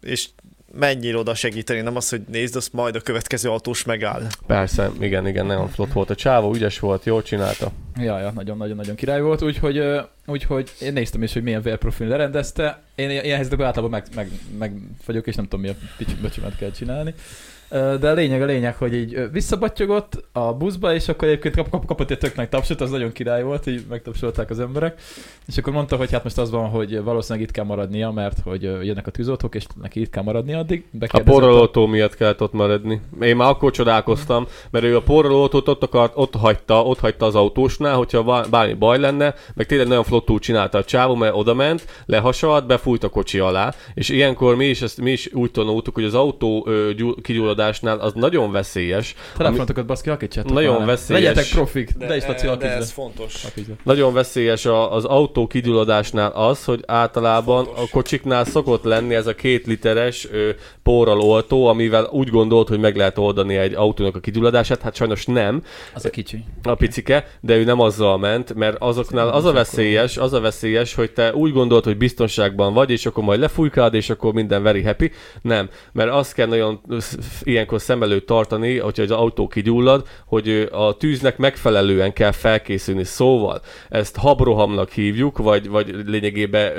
és 0.00 0.28
menjél 0.78 1.16
oda 1.16 1.34
segíteni, 1.34 1.80
nem 1.80 1.96
az, 1.96 2.08
hogy 2.08 2.22
nézd, 2.30 2.56
azt 2.56 2.72
majd 2.72 2.94
a 2.94 3.00
következő 3.00 3.48
autós 3.48 3.84
megáll. 3.84 4.22
Persze, 4.46 4.90
igen, 5.00 5.26
igen, 5.26 5.46
nagyon 5.46 5.68
flott 5.68 5.92
volt 5.92 6.10
a 6.10 6.14
csávó, 6.14 6.54
ügyes 6.54 6.78
volt, 6.78 7.04
jól 7.04 7.22
csinálta. 7.22 7.70
Ja, 7.96 8.18
ja, 8.18 8.30
nagyon-nagyon-nagyon 8.34 8.94
király 8.94 9.20
volt, 9.20 9.42
úgyhogy, 9.42 9.82
úgyhogy 10.26 10.70
én 10.80 10.92
néztem 10.92 11.22
is, 11.22 11.32
hogy 11.32 11.42
milyen 11.42 11.62
vérprofil 11.62 12.06
lerendezte. 12.06 12.82
Én 12.94 13.10
ilyen 13.10 13.24
helyzetekben 13.24 13.66
általában 13.66 14.00
meg, 14.00 14.14
meg, 14.14 14.30
meg 14.58 14.72
vagyok, 15.06 15.26
és 15.26 15.34
nem 15.34 15.44
tudom, 15.44 15.60
mi 15.60 15.68
a 15.68 15.74
picit 15.96 16.20
böcsimet 16.20 16.56
kell 16.56 16.70
csinálni. 16.70 17.14
De 18.00 18.10
a 18.10 18.12
lényeg 18.12 18.42
a 18.42 18.44
lényeg, 18.44 18.76
hogy 18.76 18.94
így 18.94 19.30
visszabattyogott 19.30 20.24
a 20.32 20.52
buszba, 20.52 20.94
és 20.94 21.08
akkor 21.08 21.28
egyébként 21.28 21.54
kap, 21.54 21.70
kap, 21.70 21.86
kapott 21.86 22.10
egy 22.10 22.18
tök 22.18 22.34
nagy 22.34 22.48
tapsot, 22.48 22.80
az 22.80 22.90
nagyon 22.90 23.12
király 23.12 23.42
volt, 23.42 23.66
így 23.66 23.84
megtapsolták 23.88 24.50
az 24.50 24.60
emberek. 24.60 25.00
És 25.46 25.58
akkor 25.58 25.72
mondta, 25.72 25.96
hogy 25.96 26.12
hát 26.12 26.24
most 26.24 26.38
az 26.38 26.50
van, 26.50 26.68
hogy 26.68 27.02
valószínűleg 27.02 27.48
itt 27.48 27.54
kell 27.54 27.64
maradnia, 27.64 28.10
mert 28.10 28.40
hogy 28.40 28.62
jönnek 28.62 29.06
a 29.06 29.10
tűzoltók, 29.10 29.54
és 29.54 29.64
neki 29.82 30.00
itt 30.00 30.10
kell 30.10 30.22
maradni 30.22 30.52
addig. 30.52 30.84
A 31.00 31.20
porralótó 31.20 31.86
miatt 31.86 32.14
kellett 32.14 32.42
ott 32.42 32.52
maradni. 32.52 33.00
Én 33.20 33.36
már 33.36 33.48
akkor 33.48 33.70
csodálkoztam, 33.70 34.46
mert 34.70 34.84
ő 34.84 34.96
a 34.96 35.02
porralótót 35.02 35.68
ott, 35.68 35.82
akart, 35.82 36.12
ott, 36.14 36.34
hagyta, 36.34 36.82
ott 36.82 36.98
hagyta 36.98 37.26
az 37.26 37.34
autósnál, 37.34 37.96
hogyha 37.96 38.46
bármi 38.50 38.74
baj 38.74 38.98
lenne, 38.98 39.34
meg 39.54 39.66
tényleg 39.66 39.88
nagyon 39.88 40.04
flottul 40.12 40.38
csinálta 40.38 40.78
a 40.78 40.84
csávó, 40.84 41.14
mert 41.14 41.34
oda 41.36 41.54
ment, 41.54 41.86
lehasalt, 42.06 42.66
befújt 42.66 43.04
a 43.04 43.08
kocsi 43.08 43.38
alá, 43.38 43.74
és 43.94 44.08
ilyenkor 44.08 44.56
mi 44.56 44.64
is, 44.64 44.82
ezt, 44.82 45.00
mi 45.00 45.10
is 45.10 45.28
úgy 45.32 45.50
tanultuk, 45.50 45.94
hogy 45.94 46.04
az 46.04 46.14
autó 46.14 46.66
ö, 46.68 46.90
gyú, 46.96 47.14
kigyulladásnál 47.14 47.98
az 47.98 48.12
nagyon 48.14 48.52
veszélyes, 48.52 49.14
Telefonotokat 49.36 49.86
baszki, 49.86 50.08
hakítsátok 50.08 50.52
Nagyon 50.52 50.76
már. 50.76 50.86
veszélyes. 50.86 51.22
Legyetek 51.22 51.50
profik, 51.50 51.90
de, 51.98 52.06
de 52.06 52.16
is 52.16 52.26
Laci 52.26 52.46
de 52.46 52.70
ez 52.70 52.90
fontos. 52.90 53.44
Le. 53.54 53.62
Nagyon 53.82 54.12
veszélyes 54.12 54.66
a, 54.66 54.92
az 54.92 55.04
autó 55.04 55.46
kigyulladásnál 55.46 56.30
az, 56.30 56.64
hogy 56.64 56.82
általában 56.86 57.66
a 57.76 57.88
kocsiknál 57.90 58.44
szokott 58.44 58.84
lenni 58.84 59.14
ez 59.14 59.26
a 59.26 59.34
két 59.34 59.66
literes 59.66 60.28
ö, 60.32 60.50
oltó, 60.84 61.66
amivel 61.66 62.08
úgy 62.10 62.28
gondolt, 62.28 62.68
hogy 62.68 62.78
meg 62.78 62.96
lehet 62.96 63.18
oldani 63.18 63.56
egy 63.56 63.74
autónak 63.74 64.16
a 64.16 64.20
kigyulladását, 64.20 64.82
hát 64.82 64.94
sajnos 64.94 65.26
nem, 65.26 65.62
Az 65.94 66.04
a 66.04 66.10
kicsi. 66.10 66.44
a 66.62 66.74
picike, 66.74 67.26
de 67.40 67.56
ő 67.56 67.64
nem 67.64 67.80
azzal 67.80 68.18
ment, 68.18 68.54
mert 68.54 68.76
azoknál 68.80 69.28
az 69.28 69.44
a 69.44 69.52
veszélyes, 69.52 70.01
az 70.16 70.32
a 70.32 70.40
veszélyes, 70.40 70.94
hogy 70.94 71.12
te 71.12 71.34
úgy 71.34 71.52
gondolod, 71.52 71.84
hogy 71.84 71.96
biztonságban 71.96 72.74
vagy, 72.74 72.90
és 72.90 73.06
akkor 73.06 73.24
majd 73.24 73.40
lefújkád, 73.40 73.94
és 73.94 74.10
akkor 74.10 74.32
minden 74.32 74.62
very 74.62 74.82
happy. 74.82 75.10
Nem, 75.42 75.68
mert 75.92 76.10
azt 76.10 76.34
kell 76.34 76.46
nagyon 76.46 76.80
ilyenkor 77.42 77.80
szem 77.80 78.02
előtt 78.02 78.26
tartani, 78.26 78.78
hogyha 78.78 79.02
az 79.02 79.10
autó 79.10 79.46
kigyullad, 79.46 80.06
hogy 80.26 80.68
a 80.72 80.96
tűznek 80.96 81.38
megfelelően 81.38 82.12
kell 82.12 82.32
felkészülni. 82.32 83.04
Szóval 83.04 83.60
ezt 83.88 84.16
habrohamnak 84.16 84.90
hívjuk, 84.90 85.38
vagy, 85.38 85.68
vagy 85.68 85.94
lényegében 86.06 86.72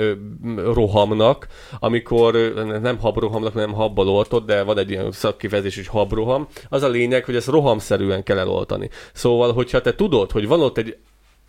rohamnak, 0.74 1.48
amikor 1.80 2.54
nem 2.82 2.98
habrohamnak, 2.98 3.54
hanem 3.54 3.74
habbal 3.74 4.10
oltott, 4.10 4.46
de 4.46 4.64
van 4.64 4.78
egy 4.78 4.90
ilyen 4.90 5.12
szakkifejezés, 5.12 5.76
hogy 5.76 5.88
habroham. 5.88 6.48
Az 6.70 6.84
a 6.84 6.90
lényeg, 6.90 7.26
hogy 7.26 7.36
ezt 7.36 7.48
rohamszerűen 7.48 8.24
kell 8.24 8.38
eloltani. 8.38 8.90
Szóval, 9.14 9.54
hogyha 9.54 9.82
te 9.82 9.96
tudod, 9.96 10.32
hogy 10.32 10.48
van 10.48 10.62
ott 10.62 10.78
egy 10.78 10.98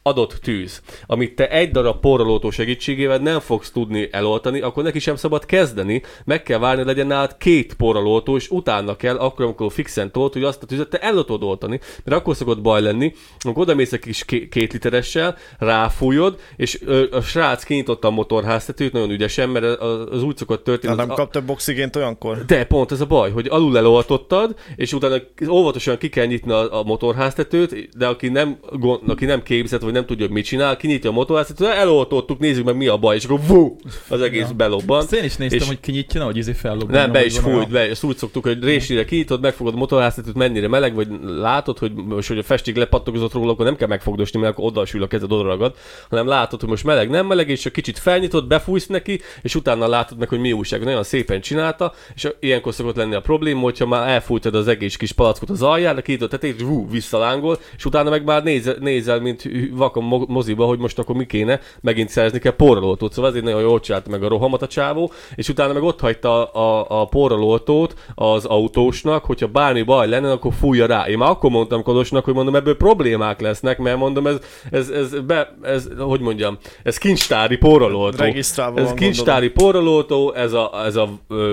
adott 0.07 0.33
tűz, 0.33 0.81
amit 1.07 1.35
te 1.35 1.51
egy 1.51 1.71
darab 1.71 2.01
porralótó 2.01 2.51
segítségével 2.51 3.19
nem 3.19 3.41
fogsz 3.41 3.71
tudni 3.71 4.09
eloltani, 4.11 4.61
akkor 4.61 4.83
neki 4.83 4.99
sem 4.99 5.17
szabad 5.17 5.47
kezdeni, 5.47 6.03
meg 6.25 6.43
kell 6.43 6.59
várni, 6.59 6.77
hogy 6.77 6.87
legyen 6.87 7.07
nálad 7.07 7.37
két 7.37 7.75
porralótó, 7.75 8.37
és 8.37 8.51
utána 8.51 8.97
kell, 8.97 9.17
akkor, 9.17 9.45
amikor 9.45 9.73
fixen 9.73 10.13
tolt, 10.13 10.33
hogy 10.33 10.43
azt 10.43 10.63
a 10.63 10.67
tüzet 10.67 10.89
te 10.89 10.99
el 10.99 11.13
tudod 11.13 11.43
oltani, 11.43 11.81
mert 12.05 12.21
akkor 12.21 12.37
szokott 12.37 12.61
baj 12.61 12.83
lenni, 12.83 13.13
amikor 13.39 13.63
oda 13.63 13.75
mész 13.75 13.93
egy 13.93 14.01
kis 14.01 14.25
ké- 14.25 14.49
két 14.49 14.73
literessel, 14.73 15.37
ráfújod, 15.59 16.39
és 16.57 16.81
ö, 16.85 17.05
a 17.11 17.21
srác 17.21 17.63
kinyitotta 17.63 18.09
a 18.09 18.11
motorháztetőt 18.11 18.93
nagyon 18.93 19.11
ügyesen, 19.11 19.49
mert 19.49 19.65
az, 19.81 20.23
úgy 20.23 20.37
szokott 20.37 20.65
történni. 20.65 20.95
Na, 20.95 21.05
nem 21.05 21.15
kap 21.15 21.33
több 21.33 21.51
oxigént 21.51 21.97
olyankor? 21.97 22.45
de 22.45 22.65
pont 22.65 22.93
ez 22.93 23.01
a 23.01 23.07
baj, 23.07 23.31
hogy 23.31 23.47
alul 23.51 23.79
eloltottad, 23.79 24.55
és 24.77 24.93
utána 24.93 25.17
óvatosan 25.49 25.99
ki 25.99 26.09
kell 26.09 26.27
nyitni 26.27 26.53
a, 26.53 26.79
a 26.79 26.83
motorháztetőt, 26.83 27.97
de 27.97 28.07
aki 28.07 28.29
nem, 28.29 28.59
aki 29.07 29.25
nem 29.25 29.43
képzett, 29.43 29.81
vagy 29.81 29.93
nem 29.95 30.07
tudja, 30.07 30.25
hogy 30.27 30.35
mit 30.35 30.45
csinál, 30.45 30.77
kinyitja 30.77 31.11
a 31.11 31.13
motorháztetőt, 31.13 31.69
eloltottuk, 31.69 32.39
nézzük 32.39 32.65
meg 32.65 32.77
mi 32.77 32.87
a 32.87 32.97
baj, 32.97 33.17
és 33.17 33.25
akkor 33.25 33.41
vú, 33.47 33.77
az 34.09 34.21
egész 34.21 34.49
Ja. 34.49 34.55
belobban. 34.55 34.99
Azt 34.99 35.13
én 35.13 35.25
is 35.25 35.37
néztem, 35.37 35.59
És- 35.61 35.67
hogy 35.67 35.81
kinyitja, 35.81 36.25
hogy 36.25 36.37
izé 36.37 36.53
fellobban. 36.53 36.91
Nem, 36.91 37.13
be 37.13 37.25
is 37.25 37.39
fújt, 37.39 37.69
be, 37.71 37.81
ezt 37.81 38.05
úgy 38.05 38.17
szoktuk, 38.17 38.45
hogy 38.47 38.65
résnyire 38.65 39.05
kinyitod, 39.05 39.41
megfogod 39.41 39.75
a 39.75 39.77
motorháztetőt, 39.77 40.35
mennyire 40.35 40.69
meleg, 40.69 40.95
vagy 40.95 41.09
látod, 41.23 41.79
hogy 41.79 41.93
most, 41.95 42.29
hogy 42.29 42.39
a 42.39 42.43
festék 42.43 42.77
lepattogozott 42.77 43.33
róla, 43.33 43.53
akkor 43.53 43.65
nem 43.65 43.77
kell 43.77 43.89
megfogdosni, 43.89 44.41
mert 44.41 44.53
akkor 44.53 44.65
oda 44.65 44.85
sül 44.87 45.03
a 45.03 45.07
kezed, 45.07 45.33
oda 45.33 45.43
ragad, 45.43 45.75
hanem 46.11 46.27
látod, 46.27 46.61
hogy 46.61 46.69
most 46.69 46.85
meleg, 46.85 47.11
nem 47.11 47.27
meleg, 47.27 47.49
és 47.49 47.69
kicsit 47.73 47.99
felnyitod, 47.99 48.47
befújsz 48.47 48.87
neki, 48.87 49.21
és 49.43 49.55
utána 49.55 49.89
látod 49.89 50.19
meg, 50.19 50.29
hogy 50.29 50.39
mi 50.41 50.53
újság. 50.53 50.85
Nagyon 50.85 51.03
szépen 51.03 51.41
csinálta, 51.41 51.93
és 52.15 52.29
ilyenkor 52.41 52.75
szokott 52.75 52.97
lenni 52.97 53.15
a 53.15 53.21
probléma, 53.21 53.61
hogyha 53.61 53.87
már 53.87 54.09
elfújtad 54.09 54.55
az 54.55 54.69
egész 54.69 54.97
kis 54.97 55.13
palackot 55.13 55.51
az 55.51 55.63
aljára, 55.63 56.01
kinyitod 56.03 56.29
tetejét, 56.31 56.57
és 56.57 56.63
hú, 56.63 56.89
visszalángol, 56.91 57.59
és 57.77 57.85
utána 57.85 58.11
meg 58.11 58.25
már 58.25 58.43
nézel, 58.43 58.77
nézel 58.81 59.21
mint 59.21 59.43
vakon 59.85 60.05
mo- 60.05 60.29
moziba, 60.29 60.65
hogy 60.65 60.79
most 60.79 60.99
akkor 60.99 61.17
mi 61.17 61.27
kéne, 61.27 61.61
megint 61.81 62.09
szerezni 62.09 62.39
kell 62.39 62.57
porralótót. 62.57 63.13
Szóval 63.13 63.31
ezért 63.31 63.45
nagyon 63.45 63.61
jól 63.61 63.81
csinálta 63.81 64.11
meg 64.11 64.23
a 64.23 64.29
rohamat 64.29 64.63
a 64.63 64.67
csávó, 64.67 65.13
és 65.35 65.49
utána 65.49 65.73
meg 65.73 65.83
ott 65.83 66.01
hagyta 66.01 66.45
a, 66.45 67.01
a 67.01 67.05
porralótót 67.05 67.95
az 68.15 68.45
autósnak, 68.45 69.25
hogyha 69.25 69.47
bármi 69.47 69.83
baj 69.83 70.09
lenne, 70.09 70.31
akkor 70.31 70.53
fújja 70.53 70.87
rá. 70.87 71.07
Én 71.09 71.19
már 71.19 71.31
akkor 71.31 71.51
mondtam 71.51 71.83
Kodosnak, 71.83 72.25
hogy 72.25 72.35
mondom, 72.35 72.55
ebből 72.55 72.77
problémák 72.77 73.41
lesznek, 73.41 73.79
mert 73.79 73.97
mondom, 73.97 74.27
ez, 74.27 74.37
ez, 74.71 74.89
ez, 74.89 75.21
be, 75.21 75.55
ez 75.63 75.89
hogy 75.99 76.21
mondjam, 76.21 76.59
ez 76.83 76.99
kincstári 76.99 77.57
porralótó. 77.57 78.17
Ez 78.83 78.93
kincstári 78.95 79.49
porralótó, 79.51 80.33
ez 80.33 80.53
a, 80.53 80.71
ez 80.85 80.97
a 80.97 81.09
ö, 81.29 81.53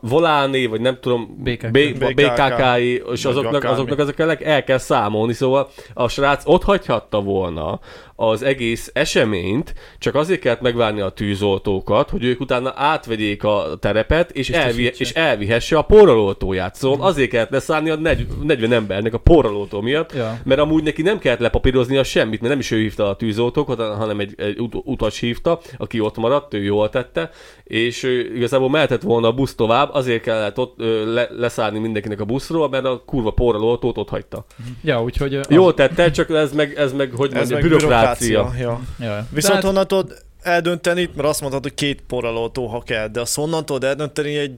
voláné, 0.00 0.66
vagy 0.66 0.80
nem 0.80 0.98
tudom, 1.00 1.36
BKK. 1.42 1.70
B- 1.70 1.98
BKK. 1.98 2.14
BKK-i, 2.14 3.02
és 3.12 3.24
azoknak, 3.24 3.64
azoknak 3.64 3.98
ezeknek 3.98 4.42
el 4.42 4.64
kell 4.64 4.78
számolni, 4.78 5.32
szóval 5.32 5.68
a 5.94 6.08
srác 6.08 6.42
ott 6.46 6.62
hagyhatta 6.62 7.20
volna 7.20 7.71
az 8.16 8.42
egész 8.42 8.90
eseményt, 8.94 9.74
csak 9.98 10.14
azért 10.14 10.40
kellett 10.40 10.60
megvárni 10.60 11.00
a 11.00 11.08
tűzoltókat, 11.08 12.10
hogy 12.10 12.24
ők 12.24 12.40
utána 12.40 12.72
átvegyék 12.76 13.44
a 13.44 13.64
terepet, 13.80 14.30
és, 14.30 14.50
elvi, 14.50 14.76
Biztosítsák. 14.82 15.00
és 15.00 15.12
elvihesse 15.22 15.76
a 15.78 15.82
porralótóját. 15.82 16.74
Szóval 16.74 17.06
azért 17.06 17.30
kellett 17.30 17.50
leszállni 17.50 17.90
a 17.90 17.96
negy- 17.96 18.42
40 18.42 18.72
embernek 18.72 19.14
a 19.14 19.18
porralótó 19.18 19.80
miatt, 19.80 20.12
Ja. 20.14 20.38
mert 20.44 20.60
amúgy 20.60 20.82
neki 20.82 21.02
nem 21.02 21.18
kellett 21.18 21.38
lepapíroznia 21.38 22.02
semmit, 22.04 22.38
mert 22.40 22.50
nem 22.52 22.58
is 22.60 22.70
ő 22.70 22.78
hívta 22.78 23.08
a 23.08 23.16
tűzoltókat, 23.16 23.80
hanem 23.80 24.20
egy, 24.20 24.34
egy 24.36 24.58
ut- 24.58 24.80
utas 24.84 25.18
hívta, 25.18 25.60
aki 25.78 26.00
ott 26.00 26.16
maradt, 26.16 26.54
ő 26.54 26.62
jól 26.62 26.88
tette, 26.90 27.30
és 27.64 28.02
ő 28.02 28.32
igazából 28.36 28.70
mehetett 28.70 29.02
volna 29.02 29.26
a 29.28 29.32
busz 29.32 29.54
tovább, 29.54 29.90
azért 29.92 30.22
kellett 30.22 30.58
ott 30.58 30.74
ö, 30.78 31.12
le, 31.14 31.28
leszállni 31.36 31.78
mindenkinek 31.78 32.20
a 32.20 32.24
buszról, 32.24 32.68
mert 32.68 32.84
a 32.84 33.02
kurva 33.06 33.30
porralótót 33.30 33.98
ott 33.98 34.08
hagyta. 34.08 34.44
Ja, 34.84 35.02
úgyhogy... 35.02 35.34
Az... 35.34 35.46
Jól 35.50 35.74
tette, 35.74 36.10
csak 36.10 36.30
ez 36.30 36.52
meg, 36.52 36.74
ez 36.76 36.92
meg 36.92 37.10
hogy 37.16 37.32
Ez 37.34 37.36
mondja, 37.50 37.56
meg 37.62 37.78
bürokrácia. 37.78 38.28
bürokrácia. 38.28 38.62
Ja. 38.98 39.06
Ja. 39.06 39.26
Viszont 39.30 39.42
Tehát- 39.54 39.62
honnan 39.64 39.86
tudod 39.86 40.22
eldönteni, 40.42 41.10
mert 41.14 41.28
azt 41.28 41.40
mondhatod, 41.40 41.70
hogy 41.70 41.78
két 41.78 42.02
porralótó, 42.06 42.66
ha 42.66 42.80
kell, 42.82 43.08
de 43.08 43.20
azt 43.20 43.34
honnan 43.34 43.66
tudod 43.66 43.84
eldönteni 43.84 44.36
egy 44.36 44.56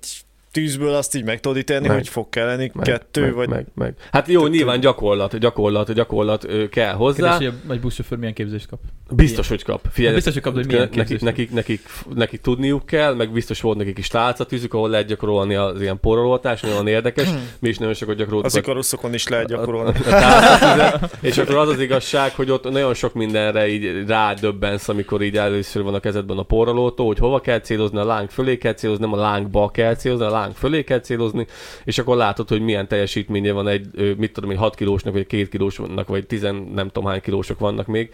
tűzből 0.50 0.94
azt 0.94 1.14
így 1.14 1.24
meg 1.24 1.40
tudod 1.40 1.56
ítélni, 1.58 1.86
Meg. 1.86 1.96
hogy 1.96 2.08
fog 2.08 2.28
kelleni 2.28 2.70
Meg, 2.74 2.84
kettő, 2.86 3.20
meg, 3.20 3.34
vagy 3.34 3.48
meg, 3.48 3.66
meg. 3.74 3.94
Hát 4.12 4.28
jó, 4.28 4.40
Kettő. 4.40 4.52
nyilván 4.52 4.80
gyakorlat, 4.80 5.38
gyakorlat, 5.38 5.92
gyakorlat 5.92 6.44
ö, 6.44 6.68
kell 6.68 6.92
hozzá. 6.94 7.38
Kérdés, 7.38 7.58
hogy 7.66 7.74
egy 7.76 7.80
buszsofőr 7.80 8.18
milyen 8.18 8.34
képzést 8.34 8.66
kap. 8.68 8.78
Biztos, 9.10 9.48
hogy 9.48 9.62
kap. 9.62 9.80
Figyelj, 9.90 10.14
Biztos, 10.14 10.32
hogy 10.32 10.42
kap, 10.42 10.54
hogy 10.54 10.66
milyen 10.66 10.88
nekik, 10.94 11.20
nekik, 11.20 11.50
nekik, 11.50 11.80
nekik, 12.14 12.40
tudniuk 12.40 12.86
kell, 12.86 13.14
meg 13.14 13.32
biztos 13.32 13.60
volt 13.60 13.78
nekik 13.78 13.98
is 13.98 14.08
tálcatűzük, 14.08 14.74
ahol 14.74 14.88
lehet 14.88 15.06
gyakorolni 15.06 15.54
az 15.54 15.80
ilyen 15.80 16.00
porolótás, 16.00 16.60
nagyon 16.60 16.86
érdekes. 16.86 17.28
Mi 17.58 17.68
is 17.68 17.78
nagyon 17.78 17.94
sokat 17.94 18.16
gyakoroltuk. 18.16 18.46
az 18.46 18.54
a- 18.54 18.58
ikaruszokon 18.58 19.14
is 19.14 19.28
lehet 19.28 19.46
gyakorolni. 19.48 19.88
a 19.98 20.02
tálcatűzet. 20.02 21.16
és 21.20 21.38
akkor 21.38 21.54
az 21.56 21.68
az 21.68 21.80
igazság, 21.80 22.34
hogy 22.34 22.50
ott 22.50 22.70
nagyon 22.70 22.94
sok 22.94 23.14
mindenre 23.14 23.68
így 23.68 24.04
rádöbbensz, 24.06 24.88
amikor 24.88 25.22
így 25.22 25.36
először 25.36 25.82
van 25.82 25.94
a 25.94 26.00
kezedben 26.00 26.38
a 26.38 26.42
porralótó, 26.42 27.06
hogy 27.06 27.18
hova 27.18 27.40
kell 27.40 27.60
célozni, 27.60 27.98
a 27.98 28.04
láng 28.04 28.30
fölé 28.30 28.56
kell 28.58 28.74
célozni, 28.74 29.04
nem 29.04 29.12
a 29.14 29.20
lángba 29.20 29.70
kell 29.70 29.94
célozni, 29.94 30.24
a 30.24 30.30
láng 30.30 30.54
fölé 30.54 30.84
kell 30.84 31.00
célozni, 31.00 31.46
és 31.84 31.98
akkor 31.98 32.16
látod, 32.16 32.48
hogy 32.48 32.60
milyen 32.60 32.88
teljesítménye 32.88 33.52
van 33.52 33.68
egy, 33.68 34.14
mit 34.18 34.32
tudom, 34.32 34.50
egy 34.50 34.56
6 34.56 34.74
kilósnak, 34.74 35.12
vagy 35.12 35.26
2 35.26 35.48
kilósnak, 35.48 36.08
vagy 36.08 36.26
10 36.26 36.42
nem 36.74 36.90
tudom 36.92 37.04
hány 37.04 37.20
kilósok 37.20 37.58
vannak 37.58 37.86
még 37.86 38.10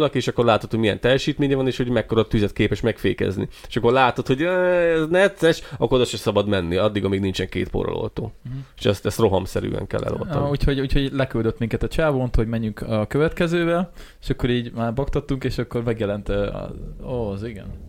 porolótónak, 0.00 0.14
és 0.14 0.28
akkor 0.28 0.44
látod, 0.44 0.70
hogy 0.70 0.78
milyen 0.78 1.00
teljesítménye 1.00 1.54
van, 1.56 1.66
és 1.66 1.76
hogy 1.76 1.88
mekkora 1.88 2.26
tüzet 2.26 2.52
képes 2.52 2.80
megfékezni. 2.80 3.48
És 3.68 3.76
akkor 3.76 3.92
látod, 3.92 4.26
hogy 4.26 4.42
"Ö, 4.42 5.02
ez 5.02 5.08
necces, 5.08 5.62
akkor 5.78 5.96
oda 5.98 6.04
se 6.04 6.16
szabad 6.16 6.48
menni, 6.48 6.76
addig, 6.76 7.04
amíg 7.04 7.20
nincsen 7.20 7.48
két 7.48 7.68
porolótó. 7.68 8.32
Mhm. 8.42 8.54
És 8.78 8.84
ezt, 8.84 9.06
ezt 9.06 9.18
rohamszerűen 9.18 9.86
kell 9.86 10.04
eloltani. 10.04 10.50
Úgyhogy, 10.50 10.80
úgyhogy 10.80 11.12
leküldött 11.12 11.58
minket 11.58 11.82
a 11.82 11.88
csávont, 11.88 12.34
hogy 12.34 12.46
menjünk 12.46 12.80
a 12.82 13.06
következővel, 13.06 13.90
és 14.20 14.30
akkor 14.30 14.50
így 14.50 14.72
már 14.72 14.94
baktattunk, 14.94 15.44
és 15.44 15.58
akkor 15.58 15.82
megjelent 15.82 16.28
a... 16.28 16.70
Ó, 17.04 17.28
az 17.30 17.44
igen. 17.44 17.88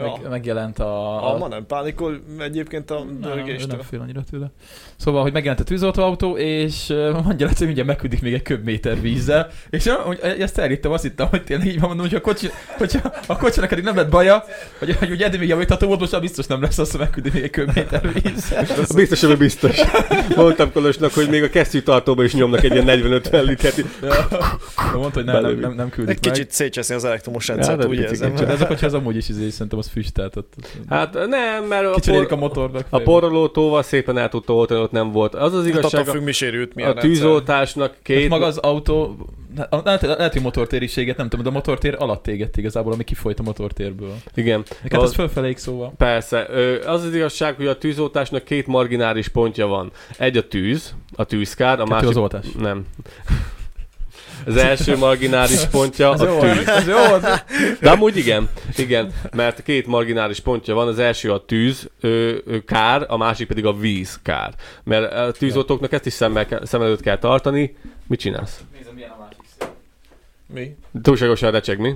Meg, 0.00 0.10
Ja. 0.22 0.28
megjelent 0.28 0.78
a... 0.78 1.32
A, 1.34 1.38
ma 1.38 1.48
nem 1.48 1.66
pánikol 1.66 2.20
egyébként 2.38 2.90
a 2.90 3.04
dörgéstől. 3.20 3.76
nem 3.76 3.86
fél 3.90 4.00
annyira 4.00 4.22
tőle. 4.30 4.50
Szóval, 4.96 5.22
hogy 5.22 5.32
megjelent 5.32 5.60
a 5.60 5.64
tűzoltóautó, 5.64 6.36
és 6.36 6.86
mondja 7.24 7.46
lesz, 7.46 7.56
hogy 7.58 7.66
mindjárt 7.66 7.88
megküldik 7.88 8.22
még 8.22 8.34
egy 8.34 8.42
köbméter 8.42 9.00
vízzel, 9.00 9.50
és 9.70 9.90
ezt 10.38 10.58
elhittem, 10.58 10.92
azt 10.92 11.02
hittem, 11.02 11.26
hogy 11.26 11.44
tényleg 11.44 11.66
így 11.66 11.78
van, 11.80 11.88
mondom, 11.88 12.06
hogy 12.06 12.14
a, 12.14 12.20
kocsi, 12.20 12.48
hogyha 12.78 13.12
a 13.26 13.36
kocsinak 13.36 13.72
eddig 13.72 13.84
nem 13.84 13.96
lett 13.96 14.10
baja, 14.10 14.44
hogy, 14.78 14.96
hogy 14.96 15.10
ugye 15.10 15.26
eddig 15.26 15.38
még 15.38 15.48
javítható 15.48 15.86
volt, 15.86 16.00
most 16.00 16.20
biztos 16.20 16.46
nem 16.46 16.62
lesz 16.62 16.78
az, 16.78 16.90
hogy 16.90 17.00
megküldik 17.00 17.32
még 17.32 17.42
egy 17.42 17.50
köbméter 17.50 18.12
vízzel. 18.12 18.66
Biztos, 18.94 19.20
hogy 19.20 19.36
biztos. 19.38 19.80
Mondtam 20.36 20.72
Kolosnak, 20.72 21.12
hogy 21.12 21.28
még 21.28 21.42
a 21.42 21.48
kesztyűtartóba 21.50 22.24
is 22.24 22.34
nyomnak 22.34 22.62
egy 22.64 22.72
ilyen 22.72 22.84
40-50 22.88 23.44
litert. 23.44 23.76
Ja. 24.02 24.28
Mondta, 24.94 25.10
hogy 25.12 25.24
nem, 25.24 25.42
nem, 25.42 25.58
nem, 25.58 25.72
nem 25.72 25.88
küldik 25.90 26.14
Egy 26.14 26.20
kicsit 26.20 26.50
szétcseszni 26.50 26.94
az 26.94 27.04
elektromos 27.04 27.48
Ja, 27.48 27.54
rendszert, 27.54 27.78
de 27.78 27.86
úgy 27.86 27.96
picit 28.06 28.24
érzem. 28.24 28.48
ez 28.48 28.60
a 28.60 28.66
kocsi 28.66 28.84
az 28.84 28.94
amúgy 28.94 29.16
is 29.16 29.28
izé, 29.28 29.48
szerintem 29.50 29.78
az 29.78 29.87
füstelt. 29.88 30.36
ott. 30.36 30.52
Hát 30.88 31.14
nem, 31.26 31.64
mert 31.64 31.86
a, 31.86 31.94
Kicserélik 31.94 32.26
a 32.30 32.36
por, 32.36 32.38
motornak. 32.38 32.86
a 32.90 32.98
porolótóval 32.98 33.82
szépen 33.82 34.18
el 34.18 34.28
tudta 34.28 34.54
oltani, 34.54 34.80
ott 34.80 34.90
nem 34.90 35.12
volt. 35.12 35.34
Az 35.34 35.54
az 35.54 35.64
Hát 35.66 35.74
attól 35.74 35.78
igazság, 35.78 36.04
függ, 36.04 36.22
mi 36.22 36.32
sérült, 36.32 36.72
a, 36.76 36.88
a 36.88 36.94
tűzoltásnak 36.94 37.96
Két... 38.02 38.16
két... 38.18 38.28
Maga 38.28 38.46
az 38.46 38.56
autó, 38.56 39.16
hát, 39.70 39.84
lehet, 39.84 40.02
lehet, 40.02 40.32
hogy 40.32 40.42
motortériséget, 40.42 41.16
nem 41.16 41.28
tudom, 41.28 41.44
de 41.44 41.50
a 41.50 41.52
motortér 41.52 41.96
alatt 41.98 42.26
égett 42.26 42.56
igazából, 42.56 42.92
ami 42.92 43.04
kifolyt 43.04 43.38
a 43.38 43.42
motortérből. 43.42 44.14
Igen. 44.34 44.64
Hát 44.82 44.94
Az- 44.94 45.02
az 45.02 45.14
fölfeléig 45.14 45.56
szóval. 45.56 45.92
Persze. 45.96 46.46
Az 46.86 47.04
az 47.04 47.14
igazság, 47.14 47.54
hogy 47.56 47.66
a 47.66 47.78
tűzoltásnak 47.78 48.44
két 48.44 48.66
marginális 48.66 49.28
pontja 49.28 49.66
van. 49.66 49.90
Egy 50.18 50.36
a 50.36 50.48
tűz, 50.48 50.94
a 51.14 51.24
tűzkár, 51.24 51.72
a 51.74 51.76
Kettő 51.76 51.90
másik... 51.90 52.08
az 52.08 52.16
oltás. 52.16 52.46
Nem. 52.58 52.84
Az 54.48 54.56
első 54.56 54.96
marginális 54.96 55.64
pontja 55.70 56.10
a 56.10 56.24
jó, 56.24 56.40
tűz. 56.40 56.68
ez 56.68 56.86
jó. 56.86 56.96
De 57.80 57.90
amúgy 57.90 58.16
igen, 58.16 58.48
igen, 58.76 59.12
mert 59.36 59.62
két 59.62 59.86
marginális 59.86 60.40
pontja 60.40 60.74
van, 60.74 60.88
az 60.88 60.98
első 60.98 61.32
a 61.32 61.44
tűz 61.44 61.90
ö, 62.00 62.36
ö, 62.44 62.58
kár, 62.64 63.04
a 63.08 63.16
másik 63.16 63.46
pedig 63.48 63.66
a 63.66 63.72
víz 63.76 64.18
kár. 64.22 64.54
Mert 64.84 65.12
a 65.12 65.32
tűzoltóknak 65.32 65.92
ezt 65.92 66.06
is 66.06 66.12
szemmel, 66.12 66.46
kell- 66.46 66.64
szem 66.66 66.82
előtt 66.82 67.00
kell 67.00 67.18
tartani. 67.18 67.76
Mit 68.06 68.20
csinálsz? 68.20 68.60
Nézem, 68.76 68.94
milyen 68.94 69.10
a 69.10 69.16
másik 69.18 69.42
szél. 69.58 69.68
Mi? 70.54 70.76
Túlságosan 71.02 71.50
recseg, 71.50 71.78
mi? 71.78 71.94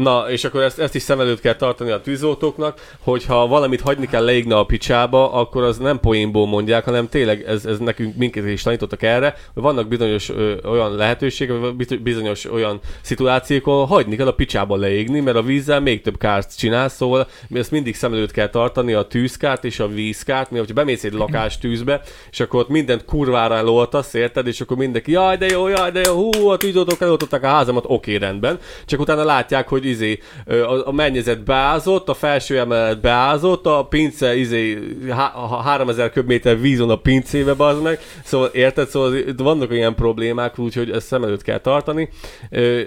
Na, 0.00 0.30
és 0.30 0.44
akkor 0.44 0.62
ezt, 0.62 0.78
ezt 0.78 0.94
is 0.94 1.02
szem 1.02 1.20
előtt 1.20 1.40
kell 1.40 1.54
tartani 1.54 1.90
a 1.90 2.00
tűzoltóknak, 2.00 2.96
hogyha 3.00 3.46
valamit 3.46 3.80
hagyni 3.80 4.06
kell 4.06 4.24
leégni 4.24 4.52
a 4.52 4.64
picsába, 4.64 5.32
akkor 5.32 5.62
az 5.62 5.78
nem 5.78 6.00
poénból 6.00 6.46
mondják, 6.46 6.84
hanem 6.84 7.08
tényleg 7.08 7.42
ez, 7.42 7.64
ez 7.64 7.78
nekünk 7.78 8.16
minket 8.16 8.46
is 8.46 8.62
tanítottak 8.62 9.02
erre, 9.02 9.36
hogy 9.54 9.62
vannak 9.62 9.88
bizonyos 9.88 10.28
ö, 10.28 10.54
olyan 10.64 10.94
lehetőségek, 10.94 11.76
bizonyos 12.02 12.52
olyan 12.52 12.80
szituációk, 13.00 13.66
ahol 13.66 13.86
hagyni 13.86 14.16
kell 14.16 14.26
a 14.26 14.32
picsába 14.32 14.76
leégni, 14.76 15.20
mert 15.20 15.36
a 15.36 15.42
vízzel 15.42 15.80
még 15.80 16.00
több 16.00 16.18
kárt 16.18 16.58
csinál, 16.58 16.88
szóval 16.88 17.28
mi 17.48 17.58
ezt 17.58 17.70
mindig 17.70 17.96
szem 17.96 18.12
előtt 18.12 18.30
kell 18.30 18.48
tartani, 18.48 18.92
a 18.92 19.02
tűzkárt 19.02 19.64
és 19.64 19.80
a 19.80 19.88
vízkárt, 19.88 20.50
mert 20.50 20.66
hogyha 20.66 20.82
bemész 20.82 21.04
egy 21.04 21.12
lakás 21.12 21.58
tűzbe, 21.58 22.00
és 22.30 22.40
akkor 22.40 22.60
ott 22.60 22.68
mindent 22.68 23.04
kurvára 23.04 23.56
eloltasz, 23.56 24.14
érted, 24.14 24.46
és 24.46 24.60
akkor 24.60 24.76
mindenki, 24.76 25.10
jaj 25.10 25.36
de 25.36 25.46
jó, 25.46 25.68
jaj 25.68 25.90
de 25.90 26.00
jó, 26.04 26.14
hú, 26.14 26.48
a 26.48 26.56
tűzoltók 26.56 27.00
eloltották 27.00 27.42
a 27.42 27.46
házamat, 27.46 27.84
oké, 27.86 28.14
rendben. 28.16 28.58
Csak 28.86 29.00
utána 29.00 29.24
látják, 29.24 29.68
hogy 29.68 29.88
izé, 29.90 30.18
a, 30.46 30.88
a 30.88 30.92
mennyezet 30.92 31.44
beázott, 31.44 32.08
a 32.08 32.14
felső 32.14 32.58
emelet 32.58 33.00
beázott, 33.00 33.66
a 33.66 33.86
pince 33.88 34.36
izé, 34.36 34.78
há, 35.08 35.28
ha 35.28 35.56
3000 35.56 36.10
köbméter 36.10 36.60
vízon 36.60 36.90
a 36.90 36.96
pincébe, 36.96 37.54
bazd 37.54 37.82
meg. 37.82 37.98
Szóval 38.24 38.48
érted? 38.48 38.88
Szóval 38.88 39.12
vannak 39.36 39.72
ilyen 39.72 39.94
problémák, 39.94 40.58
úgyhogy 40.58 40.90
ezt 40.90 41.06
szem 41.06 41.24
előtt 41.24 41.42
kell 41.42 41.58
tartani. 41.58 42.08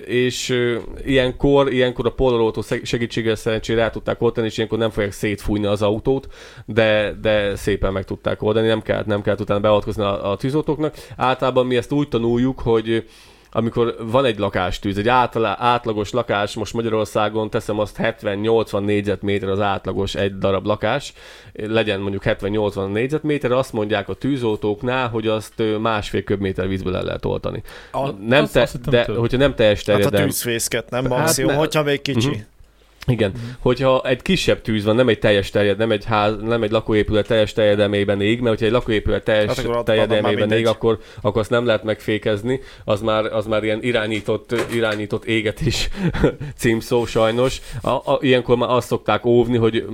És 0.05 0.60
ilyenkor, 1.05 1.74
ilyenkor 1.74 2.05
a 2.05 2.12
Polaroto 2.12 2.62
segítségével 2.83 3.36
szerencsére 3.36 3.81
el 3.81 3.91
tudták 3.91 4.22
oldani, 4.22 4.48
és 4.48 4.57
ilyenkor 4.57 4.77
nem 4.77 4.89
fogják 4.89 5.12
szétfújni 5.12 5.65
az 5.65 5.81
autót, 5.81 6.27
de, 6.65 7.17
de 7.22 7.55
szépen 7.55 7.93
meg 7.93 8.03
tudták 8.03 8.41
oldani, 8.41 8.67
nem 8.67 8.81
kell, 8.81 9.03
nem 9.05 9.22
kell 9.22 9.36
utána 9.39 9.60
beavatkozni 9.60 10.03
a, 10.03 10.31
a 10.31 10.36
tűzoltóknak. 10.36 10.95
Általában 11.17 11.65
mi 11.65 11.75
ezt 11.75 11.91
úgy 11.91 12.07
tanuljuk, 12.07 12.60
hogy 12.60 13.05
amikor 13.55 13.95
van 14.00 14.25
egy 14.25 14.38
lakástűz, 14.39 14.98
egy 14.98 15.07
átla, 15.07 15.55
átlagos 15.60 16.12
lakás, 16.12 16.53
most 16.55 16.74
Magyarországon 16.74 17.50
teszem 17.50 17.79
azt 17.79 17.98
70-80 18.01 18.79
négyzetméter 18.79 19.50
az 19.50 19.60
átlagos 19.60 20.15
egy 20.15 20.38
darab 20.38 20.65
lakás, 20.65 21.13
legyen 21.53 22.00
mondjuk 22.00 22.24
70-80 22.25 22.91
négyzetméter, 22.91 23.51
azt 23.51 23.74
mondják 23.74 24.10
a 24.10 24.13
tűzoltóknál, 24.13 25.10
hogy 25.10 25.27
azt 25.27 25.63
másfél 25.81 26.24
köbméter 26.24 26.67
vízből 26.67 26.95
el 26.95 27.03
lehet 27.03 27.25
oltani. 27.25 27.62
A, 27.91 28.10
nem 28.12 28.43
azt- 28.43 28.53
te, 28.53 28.62
azt 28.62 28.89
de 28.89 29.05
több. 29.05 29.17
hogyha 29.17 29.38
nem 29.38 29.55
teljes 29.55 29.86
Hát 29.86 30.05
a 30.05 30.10
tűzfészket, 30.10 30.89
nem 30.89 31.03
Hát 31.03 31.19
maximum, 31.19 31.51
ne- 31.51 31.57
hogyha 31.57 31.83
még 31.83 32.01
kicsi. 32.01 32.29
Mhm. 32.29 32.38
Igen, 33.07 33.31
hogyha 33.60 34.01
egy 34.05 34.22
kisebb 34.22 34.62
tűz 34.62 34.83
van, 34.83 34.95
nem 34.95 35.07
egy 35.07 35.19
teljes 35.19 35.50
terjed, 35.50 35.77
nem 35.77 35.91
egy, 35.91 36.05
ház, 36.05 36.33
nem 36.41 36.63
egy 36.63 36.72
lakóépület 36.72 37.27
teljes 37.27 37.53
terjedelmében 37.53 38.22
ég, 38.22 38.38
mert 38.38 38.50
hogyha 38.50 38.65
egy 38.65 38.72
lakóépület 38.72 39.24
teljes 39.24 39.60
Hát 39.60 39.83
terjedelmében 39.83 40.51
ég, 40.51 40.67
akkor, 40.67 41.00
akkor 41.22 41.41
azt 41.41 41.50
nem 41.50 41.65
lehet 41.65 41.83
megfékezni, 41.83 42.60
az 42.86 43.01
már, 43.01 43.25
az 43.25 43.45
már 43.45 43.63
ilyen 43.63 43.79
irányított, 43.81 44.55
irányított 44.74 45.25
égetés 45.25 45.89
címszó 46.57 47.05
sajnos. 47.05 47.62
A, 47.81 47.89
a, 47.89 48.17
ilyenkor 48.22 48.57
már 48.57 48.69
azt 48.69 48.88
szokták 48.88 49.25
óvni, 49.25 49.57
hogy 49.57 49.86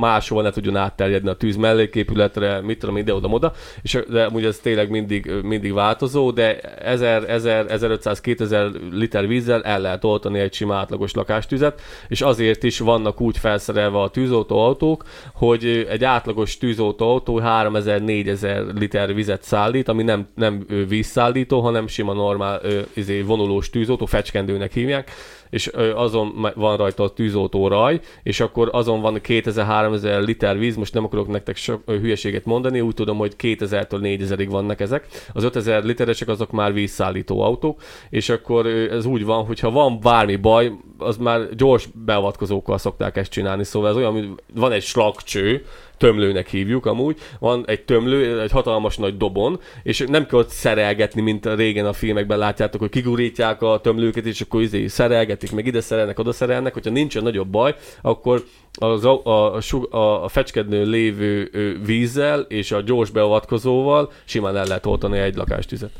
máshol 0.00 0.42
ne 0.42 0.50
tudjon 0.50 0.76
átterjedni 0.76 1.28
a 1.28 1.34
tűz 1.34 1.56
melléképületre, 1.56 2.60
mit 2.60 2.78
tudom, 2.78 2.96
ide-oda-moda, 2.96 3.52
és 3.82 3.98
de 4.08 4.24
amúgy 4.24 4.44
ez 4.44 4.58
tényleg 4.58 4.90
mindig, 4.90 5.30
mindig 5.42 5.72
változó, 5.72 6.30
de 6.30 6.60
1000, 6.60 7.30
1000, 7.30 7.66
1500, 7.70 8.20
2000 8.20 8.70
liter 8.90 9.26
vízzel 9.26 9.62
el 9.62 9.80
lehet 9.80 10.04
oltani 10.04 10.38
egy 10.38 10.52
sima 10.52 10.74
átlagos 10.74 11.12
lakástüzet, 11.12 11.80
és 12.08 12.20
azért 12.20 12.55
is 12.64 12.78
vannak 12.78 13.20
úgy 13.20 13.38
felszerelve 13.38 14.00
a 14.00 14.08
tűzoltóautók, 14.08 15.04
hogy 15.34 15.86
egy 15.90 16.04
átlagos 16.04 16.58
tűzoltóautó 16.58 17.40
3000-4000 17.44 18.78
liter 18.78 19.14
vizet 19.14 19.42
szállít, 19.42 19.88
ami 19.88 20.02
nem, 20.02 20.28
nem 20.34 20.66
vízszállító, 20.88 21.60
hanem 21.60 21.86
sima 21.86 22.12
normál 22.12 22.60
izé, 22.94 23.20
vonulós 23.20 23.70
tűzoltó, 23.70 24.06
fecskendőnek 24.06 24.72
hívják, 24.72 25.10
és 25.50 25.70
azon 25.94 26.52
van 26.54 26.76
rajta 26.76 27.02
a 27.02 27.12
tűzoltó 27.12 27.68
raj, 27.68 28.00
és 28.22 28.40
akkor 28.40 28.68
azon 28.72 29.00
van 29.00 29.20
2000-3000 29.24 30.24
liter 30.24 30.58
víz, 30.58 30.76
most 30.76 30.94
nem 30.94 31.04
akarok 31.04 31.28
nektek 31.28 31.56
sok 31.56 31.82
hülyeséget 31.86 32.44
mondani, 32.44 32.80
úgy 32.80 32.94
tudom, 32.94 33.18
hogy 33.18 33.34
2000-től 33.40 34.00
4000-ig 34.00 34.46
vannak 34.50 34.80
ezek. 34.80 35.06
Az 35.32 35.44
5000 35.44 35.84
literesek 35.84 36.28
azok 36.28 36.50
már 36.50 36.72
vízszállító 36.72 37.40
autók, 37.40 37.80
és 38.10 38.28
akkor 38.28 38.66
ez 38.66 39.06
úgy 39.06 39.24
van, 39.24 39.44
hogy 39.44 39.60
ha 39.60 39.70
van 39.70 40.00
bármi 40.00 40.36
baj, 40.36 40.72
az 40.98 41.16
már 41.16 41.54
gyors 41.54 41.88
beavatkozókkal 42.04 42.78
szokták 42.78 43.16
ezt 43.16 43.30
csinálni, 43.30 43.64
szóval 43.64 43.90
ez 43.90 43.96
olyan, 43.96 44.12
mint 44.12 44.42
van 44.54 44.72
egy 44.72 44.82
slagcső, 44.82 45.64
tömlőnek 45.96 46.48
hívjuk 46.48 46.86
amúgy, 46.86 47.18
van 47.38 47.64
egy 47.66 47.84
tömlő, 47.84 48.40
egy 48.40 48.50
hatalmas 48.50 48.96
nagy 48.96 49.16
dobon, 49.16 49.60
és 49.82 50.04
nem 50.08 50.26
kell 50.26 50.38
ott 50.38 50.48
szerelgetni, 50.48 51.20
mint 51.20 51.46
régen 51.46 51.86
a 51.86 51.92
filmekben 51.92 52.38
látjátok, 52.38 52.80
hogy 52.80 52.90
kigurítják 52.90 53.62
a 53.62 53.80
tömlőket, 53.82 54.26
és 54.26 54.40
akkor 54.40 54.62
izé 54.62 54.86
szerelgetik, 54.86 55.52
meg 55.52 55.66
ide 55.66 55.80
szerelnek, 55.80 56.18
oda 56.18 56.32
szerelnek, 56.32 56.72
hogyha 56.72 56.90
nincsen 56.90 57.22
nagyobb 57.22 57.48
baj, 57.48 57.74
akkor 58.02 58.44
az 58.78 59.04
a, 59.04 59.20
a, 59.24 59.60
a, 59.90 60.24
a, 60.24 60.28
fecskednő 60.28 60.84
lévő 60.84 61.50
vízzel 61.84 62.40
és 62.40 62.72
a 62.72 62.80
gyors 62.80 63.10
beavatkozóval 63.10 64.12
simán 64.24 64.56
el 64.56 64.66
lehet 64.66 64.86
oltani 64.86 65.18
egy 65.18 65.36
lakástüzet. 65.36 65.90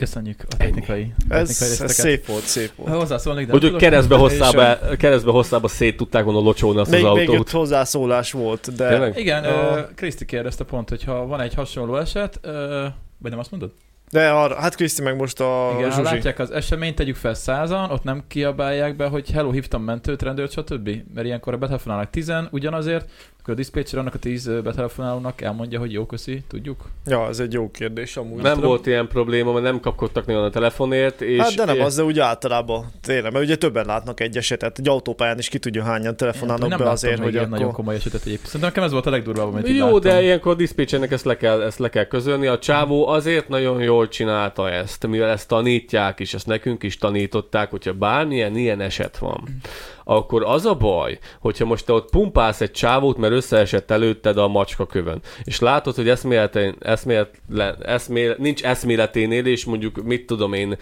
Köszönjük 0.00 0.40
a 0.50 0.56
technikai, 0.56 1.12
technikai 1.28 1.38
Ez, 1.40 1.80
ez 1.80 1.92
szép 1.92 2.26
volt, 2.26 2.42
szép 2.42 2.70
volt. 2.76 2.94
Hozzászólnék, 2.94 3.46
de 3.46 3.52
Hogy 3.52 3.64
ők 3.64 3.70
tudok- 3.70 3.82
keresztbe 3.88 4.16
hosszába, 4.16 4.96
keresztbe 4.96 5.30
hosszába 5.30 5.68
szét 5.68 5.96
tudták 5.96 6.24
volna 6.24 6.40
locsolni 6.40 6.80
azt 6.80 6.90
Még, 6.90 7.04
az 7.04 7.16
még 7.16 7.28
autót. 7.28 7.46
öt 7.46 7.50
hozzászólás 7.52 8.32
volt, 8.32 8.74
de 8.76 8.88
Tényleg? 8.88 9.18
Igen, 9.18 9.44
A- 9.44 9.70
uh, 9.72 9.78
Kriszti 9.94 10.24
kérdezte 10.24 10.64
pont, 10.64 10.88
hogy 10.88 11.04
ha 11.04 11.26
van 11.26 11.40
egy 11.40 11.54
hasonló 11.54 11.96
eset, 11.96 12.40
uh, 12.44 12.52
vagy 13.18 13.30
nem 13.30 13.38
azt 13.38 13.50
mondod? 13.50 13.72
de 14.10 14.28
arra, 14.30 14.54
hát 14.60 14.74
Kriszti 14.74 15.02
meg 15.02 15.16
most 15.16 15.40
a 15.40 15.70
Igen, 15.76 15.90
ha 15.90 15.96
Zsuzsi. 15.96 16.14
látják 16.14 16.38
az 16.38 16.50
eseményt, 16.50 16.94
tegyük 16.96 17.16
fel 17.16 17.34
százan, 17.34 17.90
ott 17.90 18.02
nem 18.02 18.22
kiabálják 18.28 18.96
be, 18.96 19.06
hogy 19.06 19.30
hello, 19.30 19.50
hívtam 19.50 19.82
mentőt, 19.82 20.22
rendőrt, 20.22 20.52
stb. 20.52 20.88
Mert 21.14 21.26
ilyenkor 21.26 21.52
a 21.54 21.56
betelefonálnak 21.56 22.10
tizen 22.10 22.48
ugyanazért, 22.50 23.10
akkor 23.50 23.62
a 23.62 23.64
diszpécser 23.64 23.98
annak 23.98 24.14
a 24.14 24.18
tíz 24.18 24.50
betelefonálónak 24.62 25.40
elmondja, 25.40 25.78
hogy 25.78 25.92
jó, 25.92 26.06
köszi, 26.06 26.42
tudjuk. 26.48 26.88
Ja, 27.06 27.28
ez 27.28 27.38
egy 27.40 27.52
jó 27.52 27.70
kérdés 27.70 28.16
amúgy. 28.16 28.42
Nem 28.42 28.54
tudom. 28.54 28.68
volt 28.68 28.86
ilyen 28.86 29.08
probléma, 29.08 29.52
mert 29.52 29.64
nem 29.64 29.80
kapkodtak 29.80 30.26
nagyon 30.26 30.44
a 30.44 30.50
telefonért, 30.50 31.20
és 31.20 31.40
Hát 31.40 31.54
de 31.54 31.64
nem 31.64 31.80
az, 31.80 31.96
de 31.96 32.02
úgy 32.02 32.18
általában 32.18 32.86
tényleg, 33.00 33.32
mert 33.32 33.44
ugye 33.44 33.56
többen 33.56 33.86
látnak 33.86 34.20
egy 34.20 34.36
esetet, 34.36 34.78
egy 34.78 34.88
autópályán 34.88 35.38
is 35.38 35.48
ki 35.48 35.58
tudja 35.58 35.82
hányan 35.82 36.16
telefonálnak 36.16 36.68
nem 36.68 36.78
be 36.78 36.84
láttam 36.84 36.92
azért, 36.92 37.18
hogy 37.18 37.32
ilyen 37.32 37.44
akkor... 37.44 37.58
nagyon 37.58 37.72
komoly 37.72 37.94
esetet 37.94 38.20
egyébként. 38.20 38.46
Szerintem 38.46 38.68
nekem 38.68 38.82
ez 38.84 38.92
volt 38.92 39.06
a 39.06 39.10
legdurvább, 39.10 39.46
amit 39.46 39.68
Jó, 39.68 39.84
láttam. 39.84 40.00
de 40.00 40.22
ilyenkor 40.22 40.52
a 40.52 40.56
diszpécsernek 40.56 41.10
ezt 41.10 41.24
le, 41.24 41.36
kell, 41.36 41.62
ezt 41.62 41.78
le 41.78 41.88
kell 41.88 42.04
közölni. 42.04 42.46
A 42.46 42.58
csávó 42.58 43.06
azért 43.06 43.48
nagyon 43.48 43.82
jól 43.82 44.08
csinálta 44.08 44.70
ezt, 44.70 45.06
mivel 45.06 45.30
ezt 45.30 45.48
tanítják, 45.48 46.20
és 46.20 46.34
ezt 46.34 46.46
nekünk 46.46 46.82
is 46.82 46.98
tanították, 46.98 47.70
hogyha 47.70 47.92
bármilyen 47.92 48.56
ilyen 48.56 48.80
eset 48.80 49.18
van, 49.18 49.44
akkor 50.04 50.42
az 50.44 50.66
a 50.66 50.74
baj, 50.74 51.18
hogyha 51.40 51.64
most 51.64 51.86
te 51.86 51.92
ott 51.92 52.10
pumpálsz 52.10 52.60
egy 52.60 52.70
csávót, 52.70 53.16
mert 53.16 53.32
összeesett 53.32 53.90
előtted 53.90 54.38
a 54.38 54.48
macska 54.48 54.86
kövön, 54.86 55.20
és 55.44 55.60
látod, 55.60 55.94
hogy 55.94 56.08
eszméletlen, 56.08 56.76
eszméletlen, 56.80 57.76
eszmél, 57.82 58.34
nincs 58.38 58.62
eszméleténél, 58.62 59.46
és 59.46 59.64
mondjuk, 59.64 60.02
mit 60.02 60.26
tudom 60.26 60.52
én, 60.52 60.78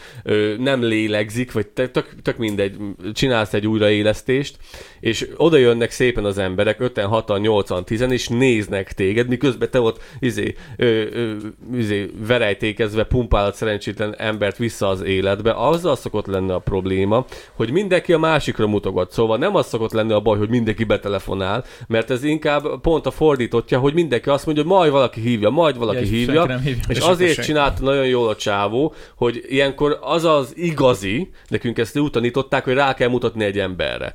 nem 0.58 0.82
lélegzik, 0.82 1.52
vagy 1.52 1.66
tök, 1.66 2.14
tök 2.22 2.36
mindegy, 2.36 2.76
csinálsz 3.12 3.54
egy 3.54 3.66
újraélesztést, 3.66 4.56
és 5.00 5.28
oda 5.36 5.56
jönnek 5.56 5.90
szépen 5.90 6.24
az 6.24 6.38
emberek, 6.38 6.78
5-en, 6.80 7.24
6-an, 7.26 7.64
8-an, 7.66 7.84
10 7.84 8.00
és 8.00 8.28
néznek 8.28 8.92
téged, 8.92 9.28
miközben 9.28 9.70
te 9.70 9.80
ott 9.80 10.00
izé, 10.18 10.54
ö, 10.76 10.86
ö, 11.12 11.36
izé, 11.74 12.10
verejtékezve 12.26 13.04
pumpálod 13.04 13.54
szerencsétlen 13.54 14.14
embert 14.18 14.56
vissza 14.56 14.88
az 14.88 15.02
életbe, 15.02 15.52
azzal 15.52 15.96
szokott 15.96 16.26
lenni 16.26 16.50
a 16.50 16.58
probléma, 16.58 17.26
hogy 17.52 17.70
mindenki 17.70 18.12
a 18.12 18.18
másikra 18.18 18.66
mutogat. 18.66 19.07
Szóval 19.10 19.38
nem 19.38 19.54
az 19.54 19.66
szokott 19.66 19.92
lenni 19.92 20.12
a 20.12 20.20
baj, 20.20 20.38
hogy 20.38 20.48
mindenki 20.48 20.84
betelefonál, 20.84 21.64
mert 21.86 22.10
ez 22.10 22.24
inkább 22.24 22.80
pont 22.80 23.06
a 23.06 23.10
fordítottja, 23.10 23.78
hogy 23.78 23.94
mindenki 23.94 24.28
azt 24.28 24.46
mondja, 24.46 24.64
hogy 24.64 24.72
majd 24.72 24.90
valaki 24.90 25.20
hívja, 25.20 25.50
majd 25.50 25.78
valaki 25.78 25.98
Ja, 25.98 26.04
hívja, 26.10 26.58
hívja. 26.58 26.82
és 26.88 26.98
azért 26.98 27.42
csinálta 27.44 27.82
nagyon 27.84 28.06
jól 28.06 28.28
a 28.28 28.36
csávó, 28.36 28.94
hogy 29.16 29.44
ilyenkor 29.48 29.98
az 30.00 30.24
az 30.24 30.52
igazi, 30.56 31.30
nekünk 31.48 31.78
ezt 31.78 31.98
úgy 31.98 32.10
tanították, 32.10 32.64
hogy 32.64 32.74
rá 32.74 32.94
kell 32.94 33.08
mutatni 33.08 33.44
egy 33.44 33.58
emberre. 33.58 34.12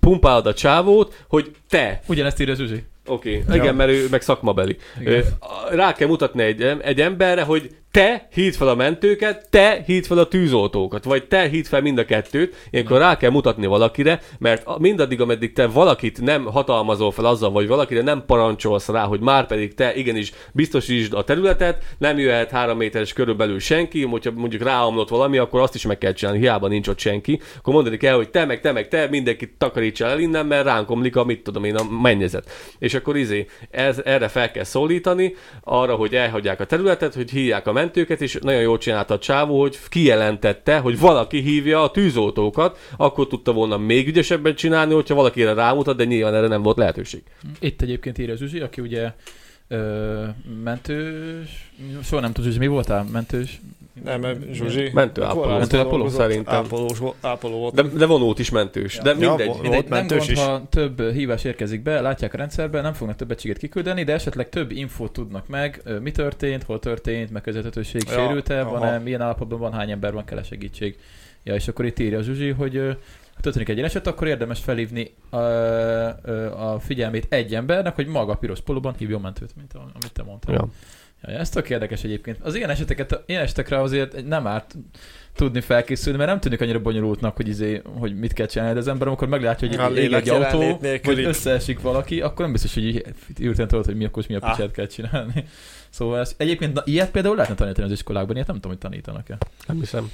Pumpálod 0.00 0.46
a 0.46 0.54
csávót, 0.54 1.24
hogy 1.28 1.50
te, 1.68 2.00
Ugyanezt 2.06 2.40
írja 2.40 2.54
Zsuzsi. 2.54 2.84
oké, 3.06 3.42
okay. 3.46 3.58
igen, 3.58 3.74
mert 3.74 3.90
ő 3.90 4.06
meg 4.10 4.22
szakmabeli. 4.22 4.76
Igen. 5.00 5.24
Rá 5.70 5.92
kell 5.92 6.08
mutatni 6.08 6.42
egy, 6.42 6.62
egy 6.82 7.00
emberre, 7.00 7.42
hogy 7.42 7.70
te 7.90 8.28
hívd 8.32 8.54
fel 8.54 8.68
a 8.68 8.74
mentőket, 8.74 9.50
te 9.50 9.82
hívd 9.86 10.06
fel 10.06 10.18
a 10.18 10.28
tűzoltókat, 10.28 11.04
vagy 11.04 11.26
te 11.26 11.48
hívd 11.48 11.66
fel 11.66 11.80
mind 11.80 11.98
a 11.98 12.04
kettőt, 12.04 12.54
ilyenkor 12.70 12.98
rá 12.98 13.16
kell 13.16 13.30
mutatni 13.30 13.66
valakire, 13.66 14.20
mert 14.38 14.78
mindaddig, 14.78 15.20
ameddig 15.20 15.52
te 15.52 15.66
valakit 15.66 16.20
nem 16.20 16.44
hatalmazol 16.44 17.10
fel 17.10 17.24
azzal, 17.24 17.50
vagy 17.50 17.66
valakire 17.66 18.02
nem 18.02 18.24
parancsolsz 18.26 18.88
rá, 18.88 19.04
hogy 19.04 19.20
már 19.20 19.46
pedig 19.46 19.74
te 19.74 19.94
igenis 19.94 20.32
biztosítsd 20.52 21.14
a 21.14 21.24
területet, 21.24 21.82
nem 21.98 22.18
jöhet 22.18 22.50
három 22.50 22.76
méteres 22.76 23.12
körülbelül 23.12 23.58
senki, 23.58 24.02
hogyha 24.02 24.30
mondjuk 24.30 24.62
ráomlott 24.62 25.08
valami, 25.08 25.38
akkor 25.38 25.60
azt 25.60 25.74
is 25.74 25.86
meg 25.86 25.98
kell 25.98 26.12
csinálni, 26.12 26.40
hiába 26.40 26.68
nincs 26.68 26.88
ott 26.88 26.98
senki, 26.98 27.40
akkor 27.58 27.74
mondani 27.74 27.96
kell, 27.96 28.14
hogy 28.14 28.30
te 28.30 28.44
meg 28.44 28.60
te 28.60 28.72
meg 28.72 28.88
te, 28.88 29.06
mindenkit 29.10 29.54
takarítsa 29.58 30.06
el 30.06 30.18
innen, 30.18 30.46
mert 30.46 30.64
ránk 30.64 30.90
omlik 30.90 31.16
a, 31.16 31.24
mit 31.24 31.42
tudom 31.42 31.64
én, 31.64 31.76
a 31.76 31.84
mennyezet. 32.02 32.50
És 32.78 32.94
akkor 32.94 33.16
izé, 33.16 33.46
ez, 33.70 34.00
erre 34.04 34.28
fel 34.28 34.50
kell 34.50 34.64
szólítani, 34.64 35.34
arra, 35.60 35.94
hogy 35.94 36.14
elhagyják 36.14 36.60
a 36.60 36.64
területet, 36.64 37.14
hogy 37.14 37.30
hívják 37.30 37.66
a 37.66 37.72
mentőket, 37.80 38.20
és 38.20 38.38
nagyon 38.42 38.60
jól 38.60 38.78
csinálta 38.78 39.14
a 39.14 39.18
csávó, 39.18 39.60
hogy 39.60 39.78
kijelentette, 39.88 40.78
hogy 40.78 40.98
valaki 40.98 41.40
hívja 41.40 41.82
a 41.82 41.90
tűzoltókat, 41.90 42.78
akkor 42.96 43.26
tudta 43.26 43.52
volna 43.52 43.76
még 43.76 44.08
ügyesebben 44.08 44.54
csinálni, 44.54 44.94
hogyha 44.94 45.14
valaki 45.14 45.42
erre 45.42 45.54
rámutat, 45.54 45.96
de 45.96 46.04
nyilván 46.04 46.34
erre 46.34 46.46
nem 46.46 46.62
volt 46.62 46.76
lehetőség. 46.76 47.22
Itt 47.60 47.82
egyébként 47.82 48.18
írja 48.18 48.36
Zsuzsi, 48.36 48.60
aki 48.60 48.80
ugye 48.80 49.12
ö, 49.72 50.24
mentős, 50.64 51.70
soha 52.02 52.20
nem 52.20 52.32
tudom, 52.32 52.50
Zsuzsi, 52.50 52.58
mi 52.58 52.66
voltál? 52.72 53.06
Mentős? 53.12 53.60
Nem, 54.04 54.20
mert 54.20 54.52
Zsuzsi. 54.52 54.90
Mentő 54.92 55.22
ápoló. 55.22 55.58
Mentő 55.58 55.78
ápoló? 55.78 56.08
Szerintem. 56.08 56.54
Ápolós, 56.54 56.98
ápoló 57.20 57.58
volt. 57.58 57.74
De, 57.74 57.82
de 57.82 58.06
vonót 58.06 58.38
is 58.38 58.50
mentős. 58.50 58.98
De 59.02 59.10
Ja, 59.18 59.28
mindegy. 59.28 59.46
volt 59.46 59.62
Mindegy, 59.62 59.88
nem 59.88 60.06
gond, 60.06 60.22
is. 60.30 60.38
ha 60.38 60.66
több 60.70 61.12
hívás 61.12 61.44
érkezik 61.44 61.82
be, 61.82 62.00
látják 62.00 62.34
a 62.34 62.36
rendszerben, 62.36 62.82
nem 62.82 62.92
fognak 62.92 63.16
több 63.16 63.30
egységet 63.30 63.58
kiküldeni, 63.58 64.04
de 64.04 64.12
esetleg 64.12 64.48
több 64.48 64.70
infót 64.70 65.12
tudnak 65.12 65.48
meg, 65.48 65.82
mi 66.02 66.10
történt, 66.10 66.62
hol 66.62 66.78
történt, 66.78 67.30
megközelhetőség 67.30 68.02
Ja, 68.06 68.12
sérült-e, 68.12 68.62
van-e, 68.62 68.98
milyen 68.98 69.20
állapotban 69.20 69.58
van, 69.58 69.72
hány 69.72 69.90
ember 69.90 70.12
van, 70.12 70.24
kell 70.24 70.42
segítség. 70.42 70.98
Ja, 71.42 71.54
és 71.54 71.68
akkor 71.68 71.84
itt 71.84 71.98
írja 71.98 72.22
Zsuzsi, 72.22 72.48
hogy 72.50 72.96
történik 73.40 73.68
egy 73.68 73.76
ilyen 73.76 73.88
eset, 73.88 74.06
akkor 74.06 74.26
érdemes 74.26 74.60
felhívni 74.60 75.14
a, 75.30 75.36
a 76.72 76.80
figyelmét 76.80 77.26
egy 77.28 77.54
embernek, 77.54 77.94
hogy 77.94 78.06
maga 78.06 78.32
a 78.32 78.36
piros 78.36 78.60
polóban 78.60 78.94
hívjon 78.98 79.20
mentőt, 79.20 79.56
mint 79.56 79.72
amit 79.74 80.12
te 80.12 80.22
mondtál. 80.22 80.54
Ja. 80.54 80.68
Ja, 81.22 81.38
ez 81.38 81.48
tök 81.48 81.70
érdekes 81.70 82.04
egyébként. 82.04 82.38
Az 82.42 82.54
ilyen 82.54 82.70
eseteket, 82.70 83.22
ilyen 83.26 83.42
esetekre 83.42 83.80
azért 83.80 84.26
nem 84.26 84.46
árt 84.46 84.74
tudni 85.34 85.60
felkészülni, 85.60 86.18
mert 86.18 86.30
nem 86.30 86.40
tűnik 86.40 86.60
annyira 86.60 86.80
bonyolultnak, 86.80 87.36
hogy, 87.36 87.48
izé, 87.48 87.82
hogy 87.98 88.18
mit 88.18 88.32
kell 88.32 88.46
csinálni, 88.46 88.74
de 88.74 88.78
az 88.78 88.88
ember, 88.88 89.08
amikor 89.08 89.28
meglátja, 89.28 89.68
hogy 89.68 89.96
egy, 89.96 90.04
ég 90.04 90.12
egy 90.12 90.28
autó, 90.28 90.78
vagy 90.78 91.18
így. 91.18 91.24
összeesik 91.24 91.80
valaki, 91.80 92.20
akkor 92.20 92.40
nem 92.40 92.52
biztos, 92.52 92.74
hogy 92.74 92.84
így 92.84 93.04
írtén 93.38 93.68
tudod, 93.68 93.84
hogy 93.84 93.96
mi 93.96 94.04
akkor 94.04 94.24
mi 94.28 94.34
a 94.34 94.50
picsát 94.50 94.70
kell 94.70 94.86
csinálni. 94.86 95.44
Szóval 95.90 96.18
ez, 96.18 96.34
egyébként 96.36 96.72
na, 96.72 96.82
ilyet 96.84 97.10
például 97.10 97.36
lehetne 97.36 97.56
tanítani 97.56 97.86
az 97.86 97.92
iskolákban, 97.92 98.34
ilyet 98.34 98.46
nem 98.46 98.56
tudom, 98.56 98.70
hogy 98.70 98.80
tanítanak-e. 98.80 99.38
Nem 99.66 99.78
hiszem. 99.78 100.10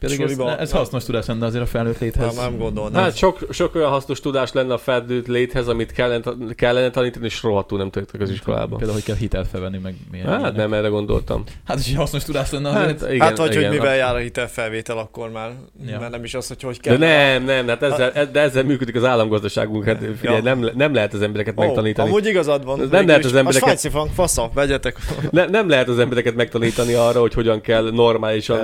Pedig 0.00 0.20
ez, 0.20 0.30
Suliba- 0.30 0.46
ne, 0.46 0.58
ez 0.58 0.70
hasznos 0.70 1.04
tudás 1.04 1.26
lenne 1.26 1.46
azért 1.46 1.62
a 1.62 1.66
felnőtt 1.66 1.98
léthez. 1.98 2.34
Nem, 2.36 2.44
nem 2.44 2.58
gondolnám. 2.58 3.02
Hát 3.02 3.16
sok, 3.16 3.38
sok 3.50 3.74
olyan 3.74 3.90
hasznos 3.90 4.20
tudás 4.20 4.52
lenne 4.52 4.72
a 4.72 4.78
felnőtt 4.78 5.26
léthez, 5.26 5.68
amit 5.68 5.92
kellene, 5.92 6.22
kellene 6.54 6.90
tanítani, 6.90 7.24
és 7.24 7.42
rohadtul 7.42 7.78
nem 7.78 7.90
történik 7.90 8.26
az 8.26 8.32
iskolában. 8.32 8.68
Például, 8.78 8.92
hogy 8.92 9.02
kell 9.02 9.16
hitelt 9.16 9.48
felvenni, 9.48 9.78
meg 9.78 9.94
milyen. 10.10 10.26
Hát 10.26 10.38
ilyenek. 10.38 10.56
nem 10.56 10.72
erre 10.72 10.88
gondoltam. 10.88 11.44
Hát 11.64 11.78
is 11.78 11.94
hasznos 11.94 12.24
tudás 12.24 12.50
lenne 12.50 12.68
azért. 12.68 13.00
Hát, 13.00 13.12
igen, 13.12 13.26
hát 13.26 13.36
vagy, 13.36 13.50
igen. 13.54 13.68
hogy 13.68 13.78
mivel 13.78 13.96
jár 13.96 14.14
a 14.14 14.18
hitelfelvétel, 14.18 14.98
akkor 14.98 15.30
már, 15.30 15.50
Ja. 15.86 15.98
mert 15.98 16.10
nem 16.10 16.24
is 16.24 16.34
az, 16.34 16.48
hogy 16.48 16.62
hogy 16.62 16.76
De 16.82 16.88
kell. 16.88 16.96
nem, 16.98 17.44
nem, 17.44 17.68
hát 17.68 17.82
ezzel, 17.82 18.30
de 18.32 18.40
ezzel 18.40 18.64
működik 18.64 18.94
az 18.96 19.04
államgazdaságunk. 19.04 19.84
Hát 19.84 19.98
figyelj, 20.18 20.36
Ja. 20.36 20.42
nem, 20.42 20.70
nem 20.74 20.94
lehet 20.94 21.12
az 21.14 21.22
embereket 21.22 21.58
Ó, 21.58 21.62
megtanítani. 21.62 22.08
amúgy 22.08 22.26
igazad 22.26 22.64
van. 22.64 22.78
Nem 22.78 22.88
végül 22.90 23.06
lehet 23.06 23.24
az 23.24 23.34
embereket- 23.34 23.84
A 23.84 23.90
frank, 23.90 24.10
fasza, 24.14 24.50
vegyetek. 24.54 24.96
Ne, 25.30 25.44
nem 25.46 25.68
lehet 25.68 25.88
az 25.88 25.98
embereket 25.98 26.34
megtanítani 26.34 26.92
arra, 26.92 27.20
hogy 27.20 27.34
hogyan 27.34 27.60
kell 27.60 27.90
normálisan, 27.90 28.58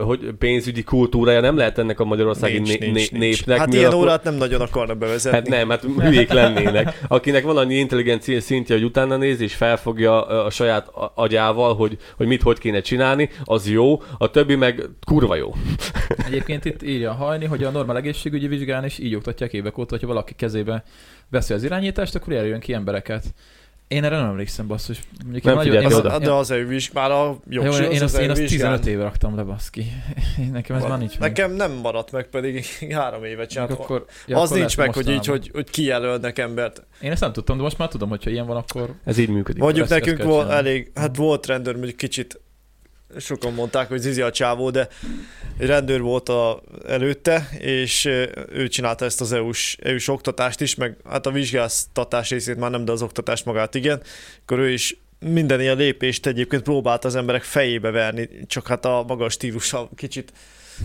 hogy 0.00 0.34
pénzügyi 0.52 0.82
kultúrája 0.82 1.40
nem 1.40 1.56
lehet 1.56 1.78
ennek 1.78 2.00
a 2.00 2.04
magyarországi 2.04 2.52
Nincs, 2.54 2.68
né- 2.68 2.80
nincs, 2.80 2.94
né- 2.94 3.20
nincs. 3.20 3.22
népnek. 3.38 3.58
Hát 3.58 3.72
ilyen 3.74 3.86
akkor- 3.86 4.02
órát 4.02 4.24
nem 4.24 4.34
nagyon 4.34 4.60
akarna 4.60 4.94
bevezetni. 4.94 5.38
Hát 5.38 5.48
nem, 5.48 5.68
hát 5.68 5.82
hülyék 5.82 6.32
lennének. 6.32 6.98
Akinek 7.08 7.42
van 7.44 7.56
annyi 7.56 7.74
intelligencia 7.74 8.40
szintje, 8.40 8.74
hogy 8.74 8.84
utána 8.84 9.16
néz 9.16 9.40
és 9.40 9.54
felfogja 9.54 10.26
a 10.44 10.50
saját 10.50 10.90
agyával, 11.14 11.74
hogy, 11.74 11.96
hogy 12.16 12.26
mit 12.26 12.42
hogy 12.42 12.58
kéne 12.58 12.80
csinálni, 12.80 13.28
az 13.44 13.68
jó, 13.70 14.02
a 14.18 14.30
többi 14.30 14.54
meg 14.54 14.82
kurva 15.06 15.34
jó. 15.36 15.54
Egyébként 16.26 16.64
itt 16.64 16.82
írja 16.82 17.12
hajni, 17.12 17.44
hogy 17.44 17.64
a 17.64 17.70
normál 17.70 17.96
egészségügyi 17.96 18.46
vizsgán 18.46 18.84
is 18.84 18.98
így 18.98 19.14
oktatják 19.14 19.52
évek 19.52 19.78
óta, 19.78 19.90
hogyha 19.90 20.06
valaki 20.06 20.34
kezébe 20.34 20.84
veszi 21.30 21.54
az 21.54 21.64
irányítást, 21.64 22.14
akkor 22.14 22.32
jelöljön 22.32 22.60
ki 22.60 22.72
embereket. 22.72 23.24
Én 23.92 24.04
erre 24.04 24.16
nem 24.16 24.28
emlékszem, 24.28 24.66
basszus. 24.66 25.00
Mondjuk 25.22 25.44
Nem 25.44 25.54
nagyon- 25.54 25.82
én- 25.82 25.92
oda. 25.92 26.18
De 26.18 26.30
az 26.32 26.50
EU 26.50 26.66
vizsg, 26.66 26.94
már 26.94 27.10
a 27.10 27.38
Jó, 27.48 27.62
jogsor, 27.62 27.82
én, 27.82 27.88
az 27.90 28.02
azt, 28.02 28.14
az 28.14 28.20
én 28.20 28.30
azt 28.30 28.40
vizsgán. 28.40 28.58
15 28.58 28.86
éve 28.86 29.02
raktam 29.02 29.36
le, 29.36 29.42
baszki. 29.42 29.86
Nekem 30.52 30.76
ez 30.76 30.82
már 30.82 30.98
nincs. 30.98 31.18
Nekem 31.18 31.52
nem 31.52 31.72
maradt 31.72 32.12
meg, 32.12 32.26
pedig 32.26 32.64
három 32.90 33.20
Meg 33.20 33.46
csináltam. 33.46 33.76
akkor, 33.80 34.04
ja, 34.26 34.38
az 34.40 34.46
akkor 34.48 34.58
nincs 34.58 34.76
meg, 34.76 34.94
hogy 34.94 35.08
így, 35.08 35.26
hogy, 35.26 35.50
hogy 35.52 35.70
kijelölnek 35.70 36.38
embert. 36.38 36.86
Én 37.00 37.10
ezt 37.10 37.20
nem 37.20 37.32
tudtam, 37.32 37.56
de 37.56 37.62
most 37.62 37.78
már 37.78 37.88
tudom, 37.88 38.08
hogyha 38.08 38.30
ilyen 38.30 38.46
van, 38.46 38.56
akkor... 38.56 38.94
Ez 39.04 39.18
így 39.18 39.28
működik. 39.28 39.62
Mondjuk 39.62 39.88
nekünk 39.88 40.22
volt 40.22 40.50
elég, 40.50 40.90
hát 40.94 41.16
volt 41.16 41.46
rendőr, 41.46 41.74
mondjuk 41.74 41.96
kicsit 41.96 42.40
sokan 43.18 43.52
mondták, 43.52 43.88
hogy 43.88 44.00
Zizi 44.00 44.20
a 44.20 44.30
csávó, 44.30 44.70
de 44.70 44.88
rendőr 45.58 46.00
volt 46.00 46.28
a, 46.28 46.62
előtte, 46.86 47.48
és 47.58 48.04
ő 48.48 48.68
csinálta 48.68 49.04
ezt 49.04 49.20
az 49.20 49.32
EU-s, 49.32 49.76
EU-s 49.82 50.08
oktatást 50.08 50.60
is, 50.60 50.74
meg 50.74 50.96
hát 51.08 51.26
a 51.26 51.30
vizsgáztatás 51.30 52.30
részét 52.30 52.56
már 52.56 52.70
nem, 52.70 52.84
de 52.84 52.92
az 52.92 53.02
oktatást 53.02 53.44
magát 53.44 53.74
igen, 53.74 54.02
akkor 54.42 54.58
ő 54.58 54.70
is 54.70 54.96
minden 55.18 55.60
ilyen 55.60 55.76
lépést 55.76 56.26
egyébként 56.26 56.62
próbált 56.62 57.04
az 57.04 57.14
emberek 57.14 57.42
fejébe 57.42 57.90
verni, 57.90 58.28
csak 58.46 58.66
hát 58.66 58.84
a 58.84 59.04
magas 59.06 59.32
stílusa 59.32 59.88
kicsit 59.96 60.32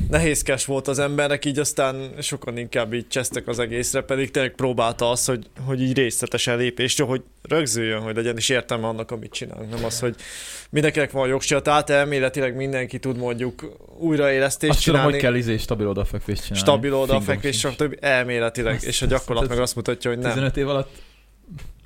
nehézkes 0.10 0.66
volt 0.66 0.88
az 0.88 1.00
embernek, 1.00 1.46
így 1.46 1.60
aztán 1.60 2.12
sokan 2.22 2.58
inkább 2.58 2.94
így 2.94 3.08
csesztek 3.08 3.48
az 3.48 3.60
egészre, 3.60 4.02
pedig 4.02 4.32
tényleg 4.32 4.52
próbálta 4.56 5.10
az, 5.10 5.26
hogy, 5.26 5.48
hogy 5.66 5.82
így 5.82 5.98
részletesen 5.98 6.58
lépést, 6.58 7.02
hogy 7.02 7.22
rögzüljön, 7.42 8.02
hogy 8.02 8.16
legyen 8.16 8.38
is 8.38 8.50
értelme 8.50 8.88
annak, 8.88 9.12
amit 9.12 9.32
csinálunk. 9.32 9.70
Nem 9.74 9.86
az, 9.86 10.00
hogy 10.00 10.16
mindenkinek 10.70 11.12
van 11.12 11.28
jogsia, 11.28 11.60
tehát 11.60 11.90
elméletileg 11.90 12.56
mindenki 12.56 13.00
tud 13.00 13.18
mondjuk 13.18 13.78
újraélesztést 13.98 14.72
Azt 14.74 14.84
tudom, 14.84 15.00
csinálni. 15.00 15.14
hogy 15.18 15.22
kell 15.30 15.36
izé 15.40 15.58
stabil 15.58 15.88
odafekvést 15.88 16.42
csinálni. 16.46 16.66
stabil 16.68 17.52
sincs. 17.52 17.74
stb. 17.74 17.98
elméletileg, 18.00 18.76
Azt- 18.76 18.86
és 18.86 19.02
a 19.02 19.06
gyakorlat 19.06 19.42
azt- 19.44 19.52
meg 19.52 19.62
azt 19.62 19.76
mutatja, 19.76 20.10
hogy 20.10 20.20
nem. 20.20 20.30
15 20.32 20.58
év 20.58 20.68
alatt 20.70 20.90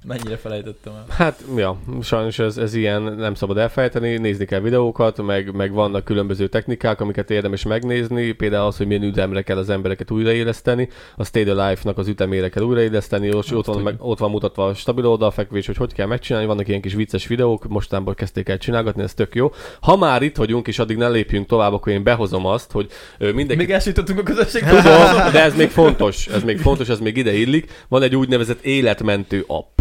mennyire 0.07 0.37
felejtettem 0.37 0.93
el. 0.93 1.05
Hát, 1.09 1.43
ja, 1.55 1.77
sajnos 2.01 2.39
ez, 2.39 2.57
ez 2.57 2.73
ilyen, 2.73 3.01
nem 3.01 3.33
szabad 3.33 3.57
elfelejteni, 3.57 4.17
nézni 4.17 4.45
kell 4.45 4.59
videókat, 4.59 5.21
meg, 5.21 5.55
meg 5.55 5.71
vannak 5.71 6.03
különböző 6.03 6.47
technikák, 6.47 7.01
amiket 7.01 7.31
érdemes 7.31 7.63
megnézni, 7.63 8.31
például 8.31 8.65
az, 8.65 8.77
hogy 8.77 8.87
milyen 8.87 9.03
üzemre 9.03 9.41
kell 9.41 9.57
az 9.57 9.69
embereket 9.69 10.11
újraéleszteni, 10.11 10.89
a 11.15 11.23
Stay 11.23 11.43
the 11.43 11.67
Life-nak 11.67 11.97
az 11.97 12.07
ütemére 12.07 12.49
kell 12.49 12.63
újraéleszteni, 12.63 13.27
és 13.27 13.51
ott, 13.51 13.65
van, 13.65 13.81
meg, 13.81 13.95
ott 13.97 14.19
van 14.19 14.29
mutatva 14.29 14.65
a 14.65 14.73
stabil 14.73 15.05
oldalfekvés, 15.05 15.65
hogy 15.65 15.77
hogy 15.77 15.93
kell 15.93 16.07
megcsinálni, 16.07 16.47
vannak 16.47 16.67
ilyen 16.67 16.81
kis 16.81 16.93
vicces 16.93 17.27
videók, 17.27 17.67
mostanában 17.67 18.13
kezdték 18.13 18.49
el 18.49 18.57
csinálgatni, 18.57 19.01
ez 19.03 19.13
tök 19.13 19.35
jó. 19.35 19.51
Ha 19.81 19.97
már 19.97 20.21
itt 20.21 20.35
vagyunk, 20.35 20.67
és 20.67 20.79
addig 20.79 20.97
ne 20.97 21.09
lépjünk 21.09 21.47
tovább, 21.47 21.73
akkor 21.73 21.91
én 21.91 22.03
behozom 22.03 22.45
azt, 22.45 22.71
hogy 22.71 22.87
mindenki 23.17 23.55
Még 23.55 23.71
elsütöttünk 23.71 24.19
a 24.19 24.23
közösség. 24.23 24.63
Tudom, 24.63 25.31
de 25.31 25.43
ez 25.43 25.55
még 25.55 25.69
fontos, 25.69 26.27
ez 26.27 26.43
még 26.43 26.57
fontos, 26.57 26.89
ez 26.89 26.99
még 26.99 27.17
ide 27.17 27.33
illik. 27.33 27.85
Van 27.87 28.01
egy 28.01 28.15
úgynevezett 28.15 28.63
életmentő 28.63 29.43
app. 29.47 29.79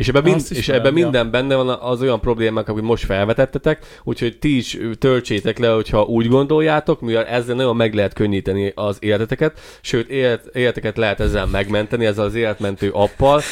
És 0.00 0.08
ebben, 0.08 0.22
mind, 0.22 0.40
és 0.48 0.68
ebben 0.68 0.92
minden 0.92 1.30
benne 1.30 1.54
van 1.54 1.68
az 1.68 2.00
olyan 2.00 2.20
problémák, 2.20 2.68
amit 2.68 2.84
most 2.84 3.04
felvetettetek, 3.04 4.00
úgyhogy 4.04 4.38
ti 4.38 4.56
is 4.56 4.78
töltsétek 4.98 5.58
le, 5.58 5.68
hogyha 5.68 6.02
úgy 6.02 6.28
gondoljátok, 6.28 7.00
mivel 7.00 7.24
ezzel 7.24 7.54
nagyon 7.54 7.76
meg 7.76 7.94
lehet 7.94 8.12
könnyíteni 8.12 8.72
az 8.74 8.96
életeteket, 9.00 9.60
sőt, 9.80 10.08
élet, 10.08 10.46
életeket 10.52 10.96
lehet 10.96 11.20
ezzel 11.20 11.46
megmenteni, 11.46 12.06
ezzel 12.06 12.24
az 12.24 12.34
életmentő 12.34 12.90
appal. 12.92 13.42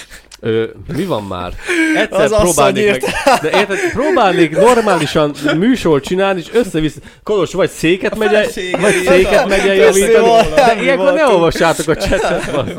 Ö, 0.41 0.65
mi 0.97 1.05
van 1.05 1.23
már? 1.23 1.53
Egyszer 1.97 2.33
Az 2.33 2.37
próbálnék 2.37 2.91
meg, 2.91 3.01
de 3.43 3.59
érted, 3.59 3.79
próbálnék 3.93 4.57
normálisan 4.57 5.35
műsort 5.57 6.05
csinálni, 6.05 6.41
és 6.41 6.49
össze-vissza. 6.53 7.01
Kolos, 7.23 7.53
vagy 7.53 7.71
széket 7.71 8.19
megye, 8.19 8.31
felesége 8.31 8.77
vagy 8.77 8.95
széket 9.07 9.49
megye 9.49 9.77
Köszi, 9.77 10.01
javítani. 10.01 10.55
De 10.55 10.83
ilyenkor 10.83 11.13
ne 11.13 11.27
olvassátok 11.27 11.89
a 11.89 11.97
csetet, 11.97 12.53
bazd 12.53 12.79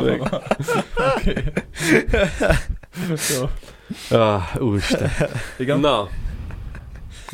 meg. 3.07 3.19
Jó. 3.39 3.49
Ah, 4.17 4.55
úristen. 4.61 5.11
Igen? 5.57 5.79
Na. 5.89 6.09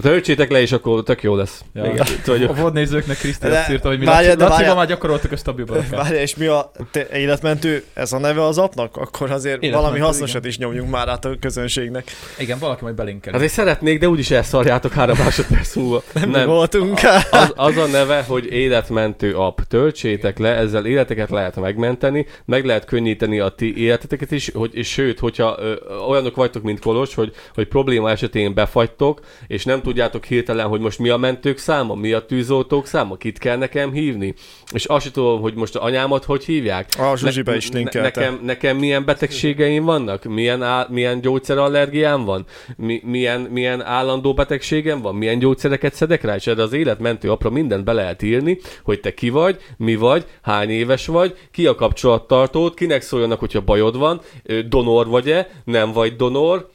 Töltsétek 0.02 0.52
le, 0.52 0.62
és 0.62 0.72
akkor 0.72 1.04
tök 1.04 1.24
jó 1.24 1.36
lesz. 1.36 1.62
Ja. 1.74 1.86
Igen, 1.86 2.06
vagyok. 2.26 2.50
A 2.50 2.54
VOD 2.54 2.74
nézőknek 2.74 3.18
Kriszti 3.18 3.48
azt 3.48 3.70
írta, 3.70 3.88
hogy 3.88 4.00
mi 4.00 4.06
várjál, 4.06 4.36
Laci, 4.36 4.52
Lacival 4.52 4.76
már 4.76 4.88
gyakoroltuk 4.88 5.32
a 5.32 5.36
stabil 5.36 5.66
balakát. 5.66 5.90
Várj, 6.04 6.16
és 6.16 6.36
mi 6.36 6.46
a 6.46 6.72
te 6.92 7.08
életmentő, 7.14 7.84
ez 7.94 8.14
a 8.14 8.18
neve 8.18 8.44
az 8.44 8.58
apnak? 8.58 8.98
Akkor 8.98 9.32
azért 9.32 9.56
Életmentő, 9.64 9.84
valami 9.84 10.00
hasznosat 10.00 10.36
igen. 10.36 10.50
is 10.50 10.58
nyomjunk 10.58 10.90
már 10.90 11.08
át 11.08 11.26
a 11.26 11.36
közönségnek. 11.40 12.12
Igen, 12.38 12.60
valaki 12.60 12.84
majd 12.84 12.96
belinkeli. 12.96 13.36
Azért 13.36 13.52
szeretnék, 13.52 14.00
de 14.00 14.10
úgyis 14.10 14.32
elszarjátok 14.32 14.94
három 14.94 15.18
másodperc 15.24 15.76
múlva. 15.76 16.04
Nem, 16.14 16.30
Nem. 16.30 16.48
voltunk. 16.48 17.00
Az, 17.32 17.54
az 17.56 17.78
a 17.78 17.86
neve, 17.86 18.24
hogy 18.28 18.46
életmentő 18.46 19.36
app. 19.36 19.60
Töltsétek 19.68 20.38
le, 20.38 20.56
ezzel 20.56 20.86
életeket 20.86 21.30
lehet 21.30 21.56
megmenteni, 21.56 22.26
meg 22.46 22.66
lehet 22.66 22.86
könnyíteni 22.86 23.40
a 23.40 23.50
ti 23.50 23.78
életeteket 23.78 24.32
is, 24.32 24.52
hogy, 24.54 24.70
és 24.74 24.88
sőt, 24.88 25.20
hogyha 25.20 25.56
ö, 25.60 25.74
olyanok 26.10 26.36
vagytok, 26.36 26.64
mint 26.64 26.80
Kolos, 26.80 27.16
hogy, 27.16 27.34
hogy 27.54 27.68
probléma 27.68 28.10
esetén 28.10 28.54
befagytok, 28.54 29.20
és 29.48 29.66
nem 29.66 29.82
tudjátok 29.86 30.26
hirtelen, 30.26 30.68
hogy 30.68 30.80
most 30.80 31.00
mi 31.00 31.10
a 31.10 31.18
mentők 31.18 31.58
száma, 31.58 31.96
mi 31.96 32.12
a 32.12 32.26
tűzoltók 32.26 32.88
száma, 32.88 33.16
kit 33.16 33.38
kell 33.38 33.58
nekem 33.58 33.92
hívni, 33.92 34.34
és 34.74 34.86
azt 34.86 35.12
tudom, 35.12 35.42
hogy 35.42 35.54
most 35.54 35.76
anyámat 35.76 36.24
hogy 36.24 36.46
hívják. 36.46 36.90
A 36.98 37.18
Zsuzsibe 37.18 37.56
is 37.56 37.72
linkelte. 37.72 38.02
nekem, 38.02 38.40
nekem 38.44 38.78
milyen 38.78 39.06
betegségeim 39.06 39.84
vannak? 39.84 40.24
Milyen, 40.24 40.64
á, 40.64 40.88
milyen 40.90 41.22
gyógyszerallergiám 41.22 42.24
van? 42.24 42.46
Mi, 42.78 43.02
milyen, 43.04 43.42
milyen 43.42 43.82
állandó 43.82 44.34
betegségem 44.34 45.02
van? 45.02 45.16
Milyen 45.16 45.40
gyógyszereket 45.40 45.94
szedek 45.94 46.24
rá? 46.24 46.36
És 46.36 46.48
erre 46.48 46.62
az 46.62 46.74
életmentő 46.74 47.32
apra 47.32 47.50
mindent 47.50 47.84
be 47.84 47.94
lehet 47.94 48.22
írni, 48.22 48.60
hogy 48.84 49.00
te 49.00 49.14
ki 49.14 49.30
vagy, 49.30 49.58
mi 49.78 49.96
vagy, 49.96 50.26
hány 50.42 50.70
éves 50.70 51.06
vagy, 51.06 51.38
ki 51.52 51.66
a 51.68 51.76
kapcsolattartód, 51.76 52.74
kinek 52.74 53.02
szóljanak, 53.02 53.40
hogyha 53.40 53.62
bajod 53.62 53.98
van, 53.98 54.22
donor 54.68 55.08
vagy-e, 55.08 55.50
nem 55.64 55.92
vagy 55.92 56.16
donor, 56.16 56.74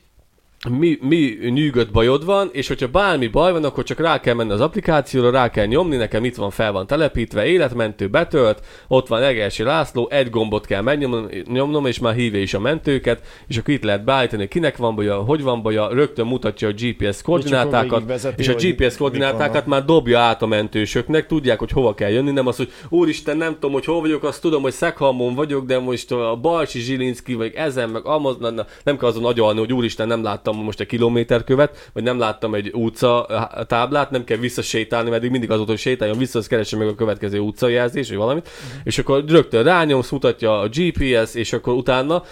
mi, 0.68 0.98
mi 1.00 1.36
nyűgött 1.50 1.90
bajod 1.90 2.24
van, 2.24 2.48
és 2.52 2.68
hogyha 2.68 2.88
bármi 2.88 3.26
baj 3.26 3.52
van, 3.52 3.64
akkor 3.64 3.84
csak 3.84 4.00
rá 4.00 4.20
kell 4.20 4.34
menni 4.34 4.50
az 4.50 4.60
applikációra, 4.60 5.30
rá 5.30 5.50
kell 5.50 5.66
nyomni, 5.66 5.96
nekem 5.96 6.24
itt 6.24 6.36
van, 6.36 6.50
fel 6.50 6.72
van 6.72 6.86
telepítve, 6.86 7.46
életmentő 7.46 8.08
betölt, 8.08 8.62
ott 8.88 9.08
van 9.08 9.22
Egersi 9.22 9.62
László, 9.62 10.08
egy 10.10 10.30
gombot 10.30 10.66
kell 10.66 10.82
megnyomnom, 10.82 11.28
nyomnom, 11.44 11.86
és 11.86 11.98
már 11.98 12.14
hívja 12.14 12.40
is 12.40 12.54
a 12.54 12.60
mentőket, 12.60 13.22
és 13.46 13.56
akkor 13.56 13.74
itt 13.74 13.82
lehet 13.82 14.04
beállítani, 14.04 14.48
kinek 14.48 14.76
van 14.76 14.94
baja, 14.94 15.16
hogy 15.16 15.42
van 15.42 15.62
baja, 15.62 15.88
rögtön 15.88 16.26
mutatja 16.26 16.68
a 16.68 16.72
GPS 16.72 17.22
koordinátákat, 17.22 18.32
és 18.36 18.48
a 18.48 18.54
GPS 18.54 18.96
koordinátákat 18.96 19.66
már 19.66 19.84
dobja 19.84 20.18
át 20.18 20.42
a 20.42 20.46
mentősöknek, 20.46 21.26
tudják, 21.26 21.58
hogy 21.58 21.70
hova 21.70 21.94
kell 21.94 22.10
jönni, 22.10 22.30
nem 22.30 22.46
az, 22.46 22.56
hogy 22.56 22.72
úristen, 22.88 23.36
nem 23.36 23.52
tudom, 23.52 23.72
hogy 23.72 23.84
hol 23.84 24.00
vagyok, 24.00 24.24
azt 24.24 24.40
tudom, 24.40 24.62
hogy 24.62 24.72
Szekhalmon 24.72 25.34
vagyok, 25.34 25.66
de 25.66 25.78
most 25.78 26.12
a 26.12 26.38
Balcsi 26.40 26.78
Zsilinszki, 26.80 27.34
vagy 27.34 27.52
ezen, 27.54 27.88
meg 27.88 28.06
Amaz, 28.06 28.36
nem 28.84 28.98
kell 28.98 29.08
azon 29.08 29.24
agyalni, 29.24 29.58
hogy 29.58 29.72
úristen, 29.72 30.06
nem 30.06 30.22
láttam 30.22 30.48
láttam 30.50 30.64
most 30.64 30.80
egy 30.80 30.86
kilométerkövet, 30.86 31.90
vagy 31.92 32.02
nem 32.02 32.18
láttam 32.18 32.54
egy 32.54 32.70
utca 32.72 33.26
táblát, 33.66 34.10
nem 34.10 34.24
kell 34.24 34.36
visszasétálni, 34.36 35.10
mert 35.10 35.28
mindig 35.28 35.50
az 35.50 35.56
volt, 35.56 35.68
hogy 35.68 35.78
sétáljon 35.78 36.18
vissza, 36.18 36.38
az 36.38 36.46
keresse 36.46 36.76
meg 36.76 36.88
a 36.88 36.94
következő 36.94 37.38
utcajelzés, 37.38 38.08
vagy 38.08 38.16
valamit, 38.16 38.46
uh-huh. 38.46 38.80
és 38.84 38.98
akkor 38.98 39.24
rögtön 39.28 39.62
rányomsz, 39.62 40.10
mutatja 40.10 40.60
a 40.60 40.68
GPS, 40.68 41.34
és 41.34 41.52
akkor 41.52 41.74
utána 41.74 42.22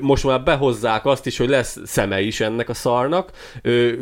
most 0.00 0.24
már 0.24 0.42
behozzák 0.42 1.06
azt 1.06 1.26
is, 1.26 1.38
hogy 1.38 1.48
lesz 1.48 1.78
szeme 1.84 2.20
is 2.20 2.40
ennek 2.40 2.68
a 2.68 2.74
szarnak, 2.74 3.30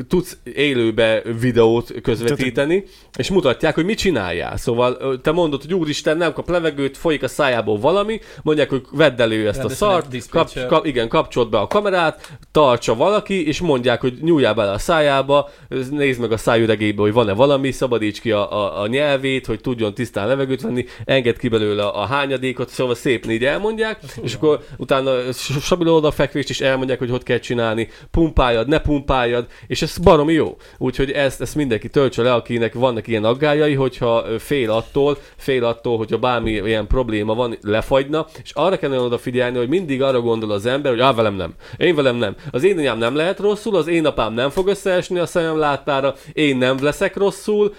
tudsz 0.08 0.38
élőbe 0.54 1.22
videót 1.40 1.92
közvetíteni, 2.02 2.84
és 3.18 3.30
mutatják, 3.30 3.74
hogy 3.74 3.84
mit 3.84 3.98
csináljál. 3.98 4.56
Szóval 4.56 5.18
te 5.22 5.30
mondod, 5.30 5.62
hogy 5.62 5.74
úristen, 5.74 6.16
nem 6.16 6.32
kap 6.32 6.48
levegőt, 6.48 6.96
folyik 6.96 7.22
a 7.22 7.28
szájából 7.28 7.78
valami, 7.78 8.20
mondják, 8.42 8.70
hogy 8.70 8.82
vedd 8.90 9.20
elő 9.20 9.48
ezt 9.48 9.64
a 9.64 9.68
szart, 9.68 10.28
kap, 10.28 10.50
kap, 10.68 10.86
igen, 10.86 11.08
kapcsolt 11.08 11.50
be 11.50 11.58
a 11.58 11.66
kamerát, 11.66 12.38
tartsa 12.52 12.94
valaki, 12.94 13.46
és 13.46 13.60
mondják, 13.64 14.00
hogy 14.00 14.18
nyúljál 14.20 14.54
bele 14.54 14.70
a 14.70 14.78
szájába, 14.78 15.50
nézd 15.90 16.20
meg 16.20 16.32
a 16.32 16.36
szájüregébe, 16.36 17.02
hogy 17.02 17.12
van-e 17.12 17.32
valami, 17.32 17.70
szabadíts 17.70 18.20
ki 18.20 18.30
a, 18.30 18.52
a, 18.52 18.80
a 18.80 18.86
nyelvét, 18.86 19.46
hogy 19.46 19.60
tudjon 19.60 19.94
tisztán 19.94 20.26
levegőt 20.26 20.62
venni, 20.62 20.84
enged 21.04 21.38
ki 21.38 21.48
belőle 21.48 21.86
a 21.86 22.06
hányadékot, 22.06 22.68
szóval 22.68 22.94
szép 22.94 23.26
így 23.26 23.44
elmondják, 23.44 23.98
Ez 24.02 24.14
és 24.22 24.34
akkor 24.34 24.60
utána 24.76 25.32
stabil 25.32 26.10
fekvést 26.10 26.50
is 26.50 26.60
elmondják, 26.60 26.98
hogy 26.98 27.10
hogy 27.10 27.22
kell 27.22 27.38
csinálni, 27.38 27.88
pumpáljad, 28.10 28.68
ne 28.68 28.78
pumpáljad, 28.78 29.46
és 29.66 29.82
ez 29.82 29.98
baromi 29.98 30.32
jó. 30.32 30.56
Úgyhogy 30.78 31.10
ezt, 31.10 31.40
ezt 31.40 31.54
mindenki 31.54 31.88
töltse 31.88 32.22
le, 32.22 32.32
akinek 32.32 32.74
vannak 32.74 33.06
ilyen 33.06 33.24
aggájai, 33.24 33.74
hogyha 33.74 34.24
fél 34.38 34.70
attól, 34.70 35.18
fél 35.36 35.64
attól, 35.64 35.96
hogyha 35.96 36.18
bármi 36.18 36.50
ilyen 36.50 36.86
probléma 36.86 37.34
van, 37.34 37.56
lefagyna, 37.62 38.26
és 38.42 38.50
arra 38.52 38.78
kellene 38.78 39.00
odafigyelni, 39.00 39.58
hogy 39.58 39.68
mindig 39.68 40.02
arra 40.02 40.20
gondol 40.20 40.50
az 40.50 40.66
ember, 40.66 40.92
hogy 40.92 41.00
ah, 41.00 41.16
velem 41.16 41.34
nem, 41.34 41.54
én 41.76 41.94
velem 41.94 42.16
nem. 42.16 42.34
Az 42.50 42.64
én 42.64 42.78
anyám 42.78 42.98
nem 42.98 43.16
lehet 43.16 43.38
rosszul, 43.54 43.76
az 43.76 43.86
én 43.86 44.06
apám 44.06 44.32
nem 44.32 44.50
fog 44.50 44.68
összeesni 44.68 45.18
a 45.18 45.26
szemem 45.26 45.58
láttára, 45.58 46.14
én 46.32 46.56
nem 46.56 46.82
leszek 46.82 47.16
rosszul, 47.16 47.74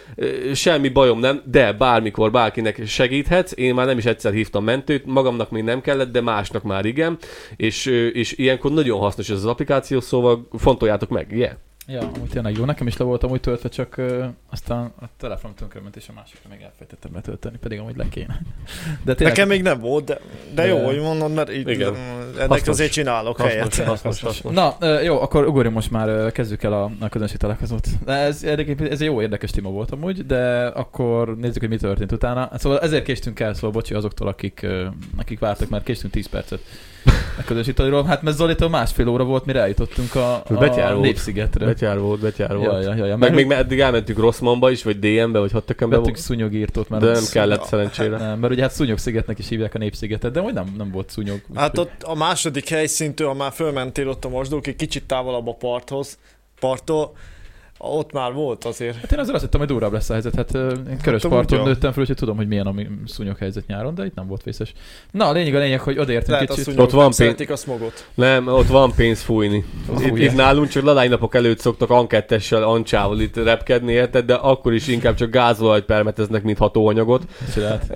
semmi 0.54 0.90
bajom 0.90 1.20
nem, 1.20 1.42
de 1.46 1.74
bármikor 1.74 2.32
bárkinek 2.32 2.88
segíthetsz, 2.88 3.52
én 3.56 3.74
már 3.74 3.86
nem 3.86 3.98
is 3.98 4.06
egyszer 4.06 4.34
hívtam 4.34 4.64
mentőt, 4.64 5.06
magamnak 5.06 5.50
még 5.50 5.64
nem 5.64 5.82
kellett, 5.82 6.12
de 6.12 6.22
másnak 6.22 6.64
már 6.64 6.86
igen, 6.86 7.18
és, 7.56 7.86
és 8.14 8.38
ilyenkor 8.38 8.72
nagyon 8.72 9.00
hasznos 9.00 9.30
ez 9.30 9.38
az 9.38 9.46
applikáció, 9.46 10.00
szóval 10.00 10.48
fontoljátok 10.58 11.10
meg, 11.10 11.32
yeah. 11.32 11.54
Ja, 11.88 12.00
amúgy 12.00 12.30
tényleg 12.30 12.58
jó. 12.58 12.66
Nekem 12.66 12.88
is 12.88 12.98
le 12.98 13.06
voltam 13.06 13.32
úgy 13.32 13.42
töltve, 13.42 13.70
csak 13.70 13.96
uh, 13.98 14.26
aztán 14.50 14.92
a 15.02 15.06
telefon 15.18 15.54
tönkrement, 15.56 15.96
és 15.96 16.10
a 16.10 16.14
másikra 16.16 16.50
még 16.50 16.62
elfejtettem 16.62 17.12
letölteni, 17.14 17.58
pedig 17.58 17.80
amúgy 17.80 17.96
le 17.96 18.10
kéne. 18.10 18.42
De 19.06 19.16
tényleg... 19.16 19.36
Nekem 19.36 19.48
még 19.48 19.62
nem 19.62 19.80
volt, 19.80 20.06
de, 20.06 20.20
de, 20.54 20.62
de... 20.62 20.68
jó, 20.68 20.86
hogy 20.86 21.00
mondod, 21.00 21.34
mert 21.34 21.54
így, 21.54 21.68
Igen. 21.68 21.96
ennek 22.36 22.48
hasznos. 22.48 22.68
azért 22.68 22.92
csinálok 22.92 23.38
hasznos, 23.38 23.52
helyet. 23.52 23.66
Hasznos, 23.66 24.02
hasznos, 24.02 24.22
hasznos. 24.22 24.54
Na, 24.54 24.78
uh, 24.82 25.04
jó, 25.04 25.22
akkor 25.22 25.48
ugorjunk 25.48 25.76
most 25.76 25.92
már, 25.92 26.10
uh, 26.10 26.32
kezdjük 26.32 26.64
el 26.64 26.74
a, 26.74 26.92
a 27.00 27.10
közönség 27.10 27.38
találkozót. 27.38 27.88
Ez, 28.06 28.44
ez 28.44 28.60
egy 28.80 29.02
jó 29.02 29.22
érdekes 29.22 29.52
téma 29.52 29.70
volt 29.70 29.92
amúgy, 29.92 30.26
de 30.26 30.66
akkor 30.66 31.38
nézzük, 31.38 31.60
hogy 31.60 31.70
mi 31.70 31.78
történt 31.78 32.12
utána. 32.12 32.50
Szóval 32.58 32.80
ezért 32.80 33.04
késtünk 33.04 33.40
el, 33.40 33.54
szóval 33.54 33.72
bocsi 33.72 33.94
azoktól, 33.94 34.28
akik, 34.28 34.60
uh, 34.64 34.86
akik 35.18 35.40
vártak, 35.40 35.70
mert 35.70 35.84
késtünk 35.84 36.14
10 36.14 36.28
percet 36.28 36.60
a 37.38 37.44
közösítőről. 37.46 38.04
Hát 38.04 38.22
mert 38.22 38.38
Zolitól 38.38 38.70
másfél 38.70 39.08
óra 39.08 39.24
volt, 39.24 39.46
mire 39.46 39.60
eljutottunk 39.60 40.16
a, 40.16 40.34
a 40.34 40.94
Népszigetre. 41.02 41.66
Betyár 41.66 42.00
volt, 42.00 42.20
betyár 42.20 42.58
volt. 42.58 42.72
Ja, 42.72 42.80
ja, 42.80 42.96
ja, 42.96 43.06
ja. 43.06 43.18
Meg, 43.18 43.34
még 43.34 43.52
eddig 43.52 43.80
elmentünk 43.80 44.20
Rosszmanba 44.20 44.72
is, 44.72 44.84
vagy 44.84 45.00
DM-be, 45.00 45.40
vagy 45.40 45.52
Hattökembe. 45.52 45.98
Vettünk 45.98 46.18
szúnyogírtót, 46.18 46.90
mert 46.90 47.04
de 47.04 47.12
nem 47.12 47.24
kellett 47.32 47.64
szerencsére. 47.64 48.18
Nem, 48.18 48.40
mert 48.40 48.54
ugye 48.54 48.62
hát 48.62 48.72
szúnyogszigetnek 48.72 49.40
is 49.40 49.48
hívják 49.48 49.76
a 49.76 49.78
Népszigetet, 49.78 50.32
de 50.32 50.40
hogy 50.40 50.54
nem, 50.54 50.74
nem 50.78 50.92
volt 50.92 51.10
szúnyog. 51.10 51.42
Hát 51.56 51.78
ott 51.78 52.04
a 52.04 52.16
második 52.16 52.70
helyszíntől, 52.70 53.28
ha 53.28 53.34
már 53.34 53.52
fölmentél 53.52 54.10
ott 54.10 54.26
a 54.26 54.30
mosdók, 54.30 54.68
egy 54.68 54.76
kicsit 54.76 55.04
távolabb 55.04 55.48
a 55.48 55.54
parthoz, 55.54 56.18
parttól, 56.60 57.14
ott 57.78 58.12
már 58.12 58.34
volt 58.34 58.66
azért. 58.66 58.96
Hát 58.96 59.12
én 59.12 59.20
azért 59.20 59.36
azt 59.36 59.44
hittem, 59.44 59.60
hogy 59.60 59.70
durvább 59.70 59.92
lesz 59.94 60.10
a 60.10 60.14
helyzet. 60.14 60.36
Hát 60.36 60.54
én 60.90 60.98
körös 61.02 61.22
hát, 61.22 61.32
parton 61.32 61.64
nőttem 61.64 61.92
fel, 61.92 62.02
úgyhogy 62.02 62.16
tudom, 62.16 62.36
hogy 62.36 62.48
milyen 62.48 62.68
a 62.68 62.74
szúnyog 63.06 63.38
helyzet 63.38 63.68
nyáron, 63.68 63.96
de 63.96 64.06
itt 64.06 64.16
nem 64.16 64.28
volt 64.28 64.44
vészes. 64.44 64.74
Na, 65.12 65.28
a 65.28 65.32
lényeg 65.32 65.56
a 65.56 65.60
lényeg, 65.60 65.80
hogy 65.80 66.00
odaértünk 66.00 66.32
Lehet 66.32 66.54
kicsit. 66.54 66.80
Ott 66.80 66.92
van 66.92 67.12
pénz... 67.18 67.50
a 67.50 67.56
smogot. 67.56 68.08
Nem, 68.14 68.48
ott 68.48 68.68
van 68.68 68.94
pénz 68.96 69.22
fújni. 69.22 69.66
Itt, 70.00 70.18
itt, 70.18 70.36
nálunk 70.36 70.68
csak 70.68 70.84
ladánynapok 70.84 71.36
előtt 71.36 71.60
szoktak 71.60 71.90
ankettessel, 71.90 72.64
ancsával 72.64 73.20
itt 73.20 73.36
repkedni, 73.36 73.92
érted? 73.92 74.26
De 74.26 74.34
akkor 74.34 74.74
is 74.74 74.88
inkább 74.88 75.16
csak 75.16 75.30
gázolajt 75.30 75.86
permeteznek, 75.86 76.44
mint 76.44 76.58
hatóanyagot. 76.58 77.24
Csinált 77.54 77.94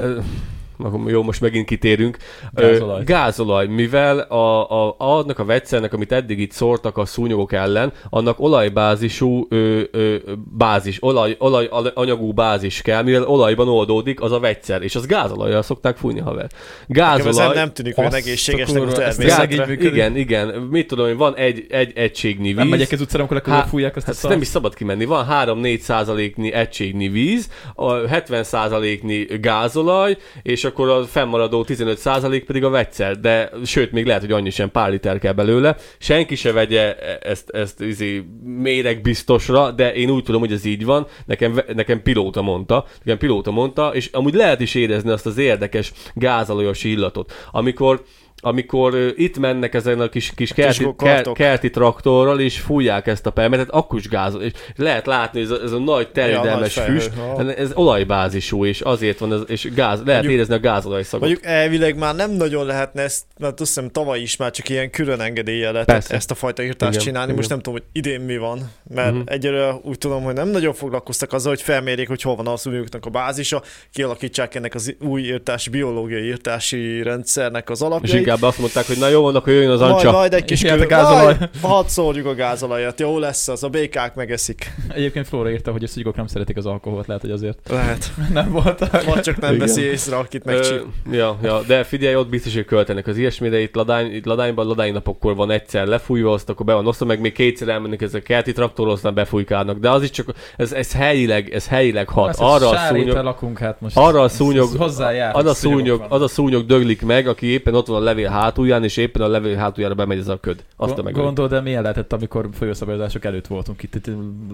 jó, 1.07 1.23
most 1.23 1.41
megint 1.41 1.65
kitérünk. 1.65 2.17
Gázolaj. 2.53 3.03
Gázolaj, 3.03 3.67
mivel 3.67 4.19
a, 4.19 4.71
a, 4.71 4.95
annak 4.97 5.39
a 5.39 5.45
vegyszernek, 5.45 5.93
amit 5.93 6.11
eddig 6.11 6.39
itt 6.39 6.51
szórtak 6.51 6.97
a 6.97 7.05
szúnyogok 7.05 7.53
ellen, 7.53 7.93
annak 8.09 8.39
olajbázisú 8.39 9.45
ö, 9.49 9.81
ö, 9.91 10.15
bázis, 10.57 10.97
olaj, 11.03 11.35
olaj 11.39 11.69
anyagú 11.93 12.31
bázis 12.33 12.81
kell, 12.81 13.03
mivel 13.03 13.23
olajban 13.23 13.67
oldódik 13.67 14.21
az 14.21 14.31
a 14.31 14.39
vegyszer, 14.39 14.81
és 14.81 14.95
az 14.95 15.05
gázolajjal 15.05 15.61
szokták 15.61 15.97
fújni, 15.97 16.19
haver. 16.19 16.49
Gázolaj... 16.87 17.47
Nekem 17.47 17.53
nem 17.53 17.73
tűnik 17.73 17.97
olyan 17.97 18.13
egészségesnek 18.13 18.81
a 18.81 18.91
természetre. 18.91 19.73
Igen, 19.73 20.15
igen. 20.15 20.47
Mit 20.47 20.87
tudom, 20.87 21.07
hogy 21.07 21.17
van 21.17 21.35
egy, 21.35 21.65
egy 21.69 21.91
egységnyi 21.95 22.47
víz. 22.47 22.55
Nem 22.55 22.67
megyek 22.67 22.91
ez 22.91 23.01
utcára, 23.01 23.25
amikor 23.29 23.53
Há, 23.53 23.63
fújják 23.63 23.95
azt 23.95 24.05
hát 24.05 24.29
nem 24.29 24.41
is 24.41 24.47
szabad 24.47 24.73
kimenni. 24.73 25.05
Van 25.05 25.27
3-4 25.29 25.79
százaléknyi 25.79 26.53
egységnyi 26.53 27.07
víz, 27.07 27.49
a 27.75 27.93
70 27.93 28.43
százaléknyi 28.43 29.25
gázolaj, 29.39 30.17
és 30.41 30.63
akkor 30.69 30.89
a 30.89 31.03
fennmaradó 31.03 31.65
15% 31.67 32.43
pedig 32.45 32.63
a 32.63 32.69
vegyszer, 32.69 33.19
de 33.19 33.51
sőt, 33.65 33.91
még 33.91 34.05
lehet, 34.05 34.21
hogy 34.21 34.31
annyi 34.31 34.49
sem 34.49 34.71
pár 34.71 34.89
liter 34.89 35.19
kell 35.19 35.33
belőle. 35.33 35.75
Senki 35.97 36.35
se 36.35 36.51
vegye 36.51 36.95
ezt, 37.19 37.49
ezt 37.49 37.81
izé, 37.81 38.23
méreg 38.43 39.01
biztosra, 39.01 39.71
de 39.71 39.93
én 39.93 40.09
úgy 40.09 40.23
tudom, 40.23 40.41
hogy 40.41 40.51
ez 40.51 40.65
így 40.65 40.85
van. 40.85 41.07
Nekem, 41.25 41.59
nekem 41.73 42.01
pilóta 42.01 42.41
mondta, 42.41 42.85
nekem 43.03 43.17
pilóta 43.17 43.51
mondta, 43.51 43.91
és 43.93 44.09
amúgy 44.11 44.33
lehet 44.33 44.59
is 44.59 44.75
érezni 44.75 45.09
azt 45.09 45.25
az 45.25 45.37
érdekes 45.37 45.91
gázalajos 46.13 46.83
illatot. 46.83 47.33
Amikor 47.51 48.03
amikor 48.41 49.13
itt 49.15 49.37
mennek 49.37 49.73
ezen 49.73 49.99
a 49.99 50.09
kis, 50.09 50.31
kis, 50.35 50.53
kerti, 50.53 50.87
ker, 50.97 51.31
kerti 51.31 51.69
traktorral, 51.69 52.39
és 52.39 52.59
fújják 52.59 53.07
ezt 53.07 53.25
a 53.25 53.29
permetet, 53.29 53.69
akkor 53.69 53.99
is 53.99 54.07
gázol. 54.07 54.41
És 54.41 54.51
lehet 54.75 55.05
látni, 55.05 55.41
ez 55.41 55.49
a, 55.49 55.61
ez 55.63 55.71
a 55.71 55.79
nagy 55.79 56.11
terjedelmes 56.11 56.75
ja, 56.75 56.81
füst, 56.83 57.11
ez 57.57 57.71
olajbázisú, 57.73 58.65
és 58.65 58.81
azért 58.81 59.19
van, 59.19 59.33
ez, 59.33 59.39
és 59.47 59.63
gáz, 59.73 59.99
lehet 59.99 60.05
mondjuk, 60.05 60.33
érezni 60.33 60.53
a 60.53 60.59
gázolaj 60.59 61.03
szagot. 61.03 61.19
Mondjuk 61.19 61.45
elvileg 61.45 61.97
már 61.97 62.15
nem 62.15 62.31
nagyon 62.31 62.65
lehetne 62.65 63.01
ezt, 63.01 63.25
mert 63.37 63.59
azt 63.59 63.73
hiszem 63.73 63.89
tavaly 63.89 64.19
is 64.19 64.37
már 64.37 64.51
csak 64.51 64.69
ilyen 64.69 64.89
külön 64.89 65.19
engedélye 65.19 65.71
lehetett 65.71 66.11
ezt 66.11 66.31
a 66.31 66.35
fajta 66.35 66.63
írtást 66.63 66.91
igen, 66.91 67.03
csinálni. 67.03 67.25
Igen. 67.25 67.35
Most 67.35 67.49
nem 67.49 67.59
tudom, 67.59 67.73
hogy 67.73 67.83
idén 67.91 68.21
mi 68.21 68.37
van, 68.37 68.71
mert 68.93 69.11
uh-huh. 69.11 69.23
egyelőre 69.25 69.73
úgy 69.83 69.97
tudom, 69.97 70.23
hogy 70.23 70.33
nem 70.33 70.47
nagyon 70.47 70.73
foglalkoztak 70.73 71.33
azzal, 71.33 71.51
hogy 71.51 71.61
felmérjék, 71.61 72.07
hogy 72.07 72.21
hol 72.21 72.35
van 72.35 72.47
a 72.47 72.57
szúnyogoknak 72.57 73.05
a 73.05 73.09
bázisa, 73.09 73.63
kialakítsák 73.93 74.55
ennek 74.55 74.75
az 74.75 74.95
új 74.99 75.21
írtási, 75.21 75.69
biológiai 75.69 76.25
írtási 76.25 77.03
rendszernek 77.03 77.69
az 77.69 77.81
alapjait 77.81 78.28
inkább 78.29 78.49
azt 78.49 78.59
mondták, 78.59 78.87
hogy 78.87 78.97
na 78.97 79.07
jó, 79.07 79.21
vannak, 79.21 79.43
hogy 79.43 79.53
jöjjön 79.53 79.71
az 79.71 79.81
ancsa. 79.81 80.03
Majd, 80.03 80.15
majd 80.15 80.33
egy 80.33 80.45
kis 80.45 80.61
kül, 80.61 80.85
gázolaj. 80.85 81.37
hadd 81.61 81.85
szórjuk 81.87 82.25
a 82.25 82.35
gázolajat, 82.35 82.99
jó 82.99 83.19
lesz 83.19 83.47
az, 83.47 83.63
a 83.63 83.69
békák 83.69 84.15
megeszik. 84.15 84.71
Egyébként 84.87 85.27
Flóra 85.27 85.51
írta, 85.51 85.71
hogy 85.71 85.83
a 85.83 85.87
szúnyogok 85.87 86.15
nem 86.15 86.27
szeretik 86.27 86.57
az 86.57 86.65
alkoholt, 86.65 87.07
lehet, 87.07 87.21
hogy 87.21 87.31
azért. 87.31 87.59
Lehet. 87.69 88.11
nem 88.33 88.51
volt. 88.51 89.03
Vagy 89.05 89.21
csak 89.21 89.39
nem 89.39 89.57
veszi 89.57 89.81
észre, 89.81 90.15
akit 90.17 90.43
megcsíp. 90.43 90.83
Ja, 91.11 91.37
ja, 91.43 91.61
de 91.67 91.83
figyelj, 91.83 92.15
ott 92.15 92.29
biztos, 92.29 92.53
hogy 92.53 92.65
költenek 92.65 93.07
az 93.07 93.17
ilyesmire, 93.17 93.59
itt, 93.59 93.75
ladány, 93.75 94.13
itt 94.13 94.25
ladányban, 94.25 94.67
ladány 94.67 94.93
napokkor 94.93 95.35
van 95.35 95.51
egyszer 95.51 95.87
lefújva, 95.87 96.33
azt 96.33 96.49
akkor 96.49 96.65
be 96.65 96.73
van 96.73 96.87
osztva, 96.87 97.05
meg 97.05 97.19
még 97.19 97.33
kétszer 97.33 97.67
elmennek 97.67 98.01
ezek 98.01 98.21
a 98.21 98.25
kerti 98.25 98.51
traktorról, 98.51 98.93
aztán 98.93 99.13
befújkálnak. 99.13 99.79
De 99.79 99.89
az 99.89 100.03
is 100.03 100.09
csak, 100.09 100.33
ez, 100.57 100.71
ez 100.71 100.93
helyileg, 100.93 101.53
ez 101.53 101.67
helyileg 101.67 102.09
hat. 102.09 102.27
Hát, 102.27 102.39
arra 102.39 102.69
a 102.69 102.77
szúnyog, 102.87 103.17
lakunk, 103.17 103.57
hát 103.57 103.81
most 103.81 103.97
arra 103.97 104.21
a 104.21 104.29
szúnyog, 104.29 104.69
az 104.79 104.99
a 105.45 105.53
szúnyog, 105.53 106.05
az 106.09 106.21
a 106.21 106.27
szúnyog 106.27 106.65
döglik 106.65 107.01
meg, 107.01 107.27
aki 107.27 107.45
éppen 107.45 107.75
ott 107.75 107.87
van 107.87 108.01
a 108.01 108.03
levél 108.03 108.18
hátulján, 108.23 108.83
és 108.83 108.97
éppen 108.97 109.21
a 109.21 109.27
levél 109.27 109.55
hátuljára 109.55 109.95
bemegy 109.95 110.17
ez 110.17 110.27
a 110.27 110.39
köd. 110.39 110.63
Azt 110.75 110.95
Go- 110.95 111.11
Gondol, 111.11 111.47
de 111.47 111.61
milyen 111.61 111.81
lehetett, 111.81 112.13
amikor 112.13 112.49
folyószabályozások 112.53 113.25
előtt 113.25 113.47
voltunk 113.47 113.83
itt, 113.83 113.95
itt 113.95 114.05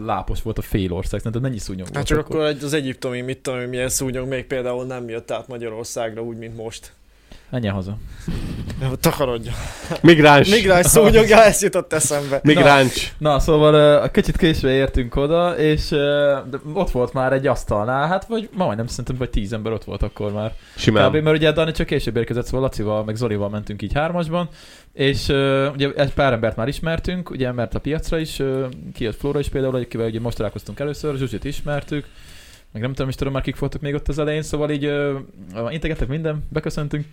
lápos 0.05 0.41
volt 0.41 0.57
a 0.57 0.61
fél 0.61 0.93
ország, 0.93 1.21
de 1.21 1.39
mennyi 1.39 1.57
szúnyog 1.57 1.87
hát 1.93 2.05
csak 2.05 2.17
akkor, 2.17 2.35
akkor 2.35 2.63
az 2.63 2.73
egyiptomi, 2.73 3.21
mit 3.21 3.37
tudom, 3.37 3.59
milyen 3.59 3.89
szúnyog 3.89 4.27
még 4.27 4.45
például 4.45 4.85
nem 4.85 5.09
jött 5.09 5.31
át 5.31 5.47
Magyarországra 5.47 6.21
úgy, 6.21 6.37
mint 6.37 6.57
most. 6.57 6.91
Menjen 7.55 7.73
haza. 7.73 7.97
Takarodja. 8.99 9.51
Migráns. 10.01 10.49
Migráns 10.49 10.85
szúnyogja, 10.85 11.43
ezt 11.43 11.61
jutott 11.61 11.93
eszembe. 11.93 12.39
Migráns. 12.43 13.13
Na, 13.17 13.31
na 13.31 13.39
szóval 13.39 14.03
uh, 14.03 14.11
kicsit 14.11 14.37
késve 14.37 14.71
értünk 14.71 15.15
oda, 15.15 15.57
és 15.57 15.91
uh, 15.91 15.99
de 16.49 16.57
ott 16.73 16.91
volt 16.91 17.13
már 17.13 17.33
egy 17.33 17.47
asztalnál, 17.47 18.07
hát 18.07 18.25
vagy 18.25 18.49
majdnem 18.53 18.87
szerintem, 18.87 19.15
vagy 19.17 19.29
tíz 19.29 19.53
ember 19.53 19.71
ott 19.71 19.83
volt 19.83 20.03
akkor 20.03 20.31
már. 20.31 20.53
Simán. 20.75 21.09
Kb, 21.09 21.23
mert 21.23 21.37
ugye 21.37 21.51
Dani 21.51 21.71
csak 21.71 21.85
később 21.87 22.15
érkezett, 22.15 22.45
szóval 22.45 22.61
Lacival, 22.61 23.03
meg 23.03 23.15
Zolival 23.15 23.49
mentünk 23.49 23.81
így 23.81 23.93
hármasban, 23.93 24.49
és 24.93 25.27
uh, 25.27 25.65
ugye 25.73 25.91
egy 25.95 26.13
pár 26.13 26.33
embert 26.33 26.55
már 26.55 26.67
ismertünk, 26.67 27.29
ugye 27.29 27.51
mert 27.51 27.75
a 27.75 27.79
piacra 27.79 28.17
is, 28.19 28.39
uh, 28.39 28.65
kijött 28.93 29.15
Flóra 29.15 29.39
is 29.39 29.49
például, 29.49 29.75
akivel 29.75 30.07
ugye 30.07 30.19
most 30.19 30.37
találkoztunk 30.37 30.79
először, 30.79 31.17
Zsuzsit 31.17 31.43
ismertük, 31.43 32.05
meg 32.71 32.81
nem 32.81 32.93
tudom 32.93 33.09
is 33.09 33.15
tudom 33.15 33.33
már 33.33 33.41
kik 33.41 33.59
voltak 33.59 33.81
még 33.81 33.93
ott 33.93 34.07
az 34.07 34.19
elején, 34.19 34.41
szóval 34.41 34.69
így 34.69 34.85
uh, 34.85 35.73
integettek 35.73 36.07
minden, 36.07 36.45
beköszöntünk, 36.49 37.05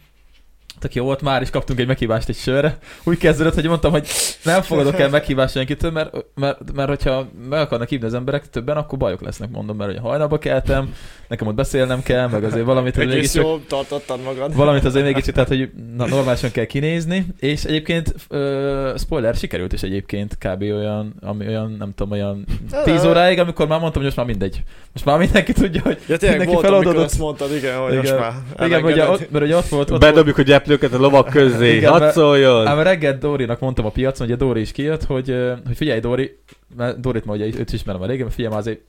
tök 0.82 0.94
jó 0.94 1.04
volt, 1.04 1.22
már 1.22 1.42
is 1.42 1.50
kaptunk 1.50 1.80
egy 1.80 1.86
meghívást 1.86 2.28
egy 2.28 2.36
sörre. 2.36 2.78
Úgy 3.04 3.18
kezdődött, 3.18 3.54
hogy 3.54 3.66
mondtam, 3.66 3.90
hogy 3.90 4.06
nem 4.44 4.62
fogadok 4.62 4.98
el 4.98 5.08
meghívást 5.08 5.54
senkitől, 5.54 5.90
mert, 5.90 6.14
mert, 6.34 6.72
mert 6.74 6.88
hogyha 6.88 7.28
meg 7.48 7.60
akarnak 7.60 7.88
hívni 7.88 8.06
az 8.06 8.14
emberek 8.14 8.50
többen, 8.50 8.76
akkor 8.76 8.98
bajok 8.98 9.22
lesznek, 9.22 9.50
mondom, 9.50 9.76
mert 9.76 9.90
hogy 9.90 10.00
hajnalba 10.02 10.38
keltem, 10.38 10.94
nekem 11.28 11.46
ott 11.46 11.54
beszélnem 11.54 12.02
kell, 12.02 12.28
meg 12.28 12.44
azért 12.44 12.64
valamit, 12.64 12.94
hogy 12.94 13.10
Egész 13.10 13.34
mégis 13.34 13.50
jól 13.50 13.60
tartottad 13.68 14.22
magad. 14.24 14.54
valamit 14.54 14.84
azért 14.84 15.04
mégis, 15.04 15.24
tehát, 15.24 15.48
hogy 15.48 15.70
na, 15.96 16.06
normálisan 16.06 16.50
kell 16.50 16.64
kinézni, 16.64 17.26
és 17.38 17.64
egyébként 17.64 18.14
uh, 18.30 18.98
spoiler, 18.98 19.34
sikerült 19.34 19.72
is 19.72 19.82
egyébként 19.82 20.38
kb. 20.38 20.62
olyan, 20.62 21.14
ami 21.20 21.46
olyan, 21.46 21.76
nem 21.78 21.92
tudom, 21.94 22.12
olyan 22.12 22.44
10 22.84 23.04
óráig, 23.04 23.38
amikor 23.38 23.66
már 23.66 23.80
mondtam, 23.80 24.02
hogy 24.02 24.12
most 24.14 24.16
már 24.16 24.26
mindegy. 24.26 24.62
Most 24.92 25.04
már 25.04 25.18
mindenki 25.18 25.52
tudja, 25.52 25.80
hogy 25.82 25.98
Ja 26.08 26.16
tényleg 26.16 26.38
mindenki 26.38 26.52
volt, 26.52 26.66
feloldódott. 26.66 27.04
azt 27.04 27.18
mondtad, 27.18 27.54
igen, 27.54 27.78
hogy 27.78 27.96
most 27.96 28.08
Igen. 28.08 28.20
már 28.20 28.66
Igen, 28.66 28.84
ugye 28.84 29.08
ott, 29.08 29.30
mert 29.30 29.44
ugye 29.44 29.56
ott 29.56 29.68
volt, 29.68 29.82
ott 29.82 29.88
volt 29.88 30.00
Bedobjuk 30.00 30.38
a 30.38 30.42
gyeplőket 30.72 30.98
a 30.98 31.02
lovak 31.02 31.28
közé, 31.28 31.76
Igen, 31.76 31.90
hadd 31.90 32.10
szóljon! 32.10 32.66
Ám 32.66 32.78
reggel 32.78 33.18
Dórinak 33.18 33.60
mondtam 33.60 33.84
a 33.84 33.90
piacon, 33.90 34.26
ugye 34.26 34.36
Dóri 34.36 34.60
is 34.60 34.72
kijött, 34.72 35.04
hogy, 35.04 35.36
hogy 35.66 35.76
figyelj 35.76 36.00
Dóri, 36.00 36.38
mert 36.76 37.00
Dórit 37.00 37.24
ma 37.24 37.32
ugye 37.32 37.44
őt 37.44 37.68
is 37.68 37.72
ismerem 37.72 38.02
elég, 38.02 38.20
mert 38.20 38.34
figyelj 38.34 38.52
már 38.52 38.60
azért 38.60 38.80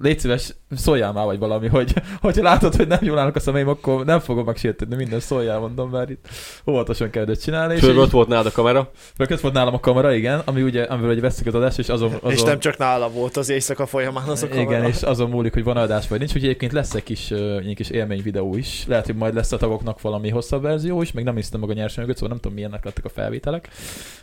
légy 0.00 0.18
szíves, 0.18 0.54
szóljál 0.76 1.12
már 1.12 1.24
vagy 1.24 1.38
valami, 1.38 1.68
hogy, 1.68 1.94
hogy 2.20 2.36
látod, 2.36 2.74
hogy 2.74 2.86
nem 2.86 2.98
jól 3.02 3.18
állnak 3.18 3.36
a 3.36 3.40
szemeim, 3.40 3.68
akkor 3.68 4.04
nem 4.04 4.18
fogom 4.20 4.44
megsérteni, 4.44 4.94
minden 4.94 5.20
szóljál, 5.20 5.58
mondom, 5.58 5.90
mert 5.90 6.10
itt 6.10 6.28
óvatosan 6.66 7.10
kell 7.10 7.24
ezt 7.28 7.42
csinálni. 7.42 7.74
És 7.74 7.82
így- 7.82 7.96
ott 7.96 8.10
volt 8.10 8.28
nálad 8.28 8.46
a 8.46 8.50
kamera. 8.52 8.90
Rögtön 9.16 9.38
volt 9.42 9.54
nálam 9.54 9.74
a 9.74 9.80
kamera, 9.80 10.12
igen, 10.14 10.42
ami 10.44 10.62
ugye, 10.62 10.82
amivel 10.82 11.10
ugye 11.10 11.20
veszük 11.20 11.46
az 11.46 11.54
adást, 11.54 11.78
és 11.78 11.88
azon, 11.88 12.12
azon 12.20 12.30
És 12.30 12.42
nem 12.42 12.58
csak 12.58 12.76
nála 12.76 13.10
volt 13.10 13.36
az 13.36 13.48
éjszaka 13.48 13.86
folyamán 13.86 14.28
az 14.28 14.42
a 14.42 14.48
kamera. 14.48 14.70
igen, 14.70 14.84
és 14.84 15.02
azon 15.02 15.30
múlik, 15.30 15.52
hogy 15.52 15.64
van 15.64 15.76
adás 15.76 16.08
vagy 16.08 16.18
nincs, 16.18 16.30
úgyhogy 16.30 16.48
egyébként 16.48 16.72
lesz 16.72 16.94
egy 16.94 17.02
kis, 17.02 17.30
egy 17.30 17.74
kis 17.74 17.90
élmény 17.90 18.22
videó 18.22 18.56
is. 18.56 18.84
Lehet, 18.86 19.06
hogy 19.06 19.14
majd 19.16 19.34
lesz 19.34 19.52
a 19.52 19.56
tagoknak 19.56 20.00
valami 20.00 20.28
hosszabb 20.28 20.62
verzió 20.62 21.02
is, 21.02 21.12
még 21.12 21.24
nem 21.24 21.34
néztem 21.34 21.60
meg 21.60 21.70
a 21.70 21.72
nyersanyagot, 21.72 22.14
szóval 22.14 22.30
nem 22.30 22.38
tudom 22.40 22.54
milyennek 22.54 22.84
lettek 22.84 23.04
a 23.04 23.08
felvételek, 23.08 23.68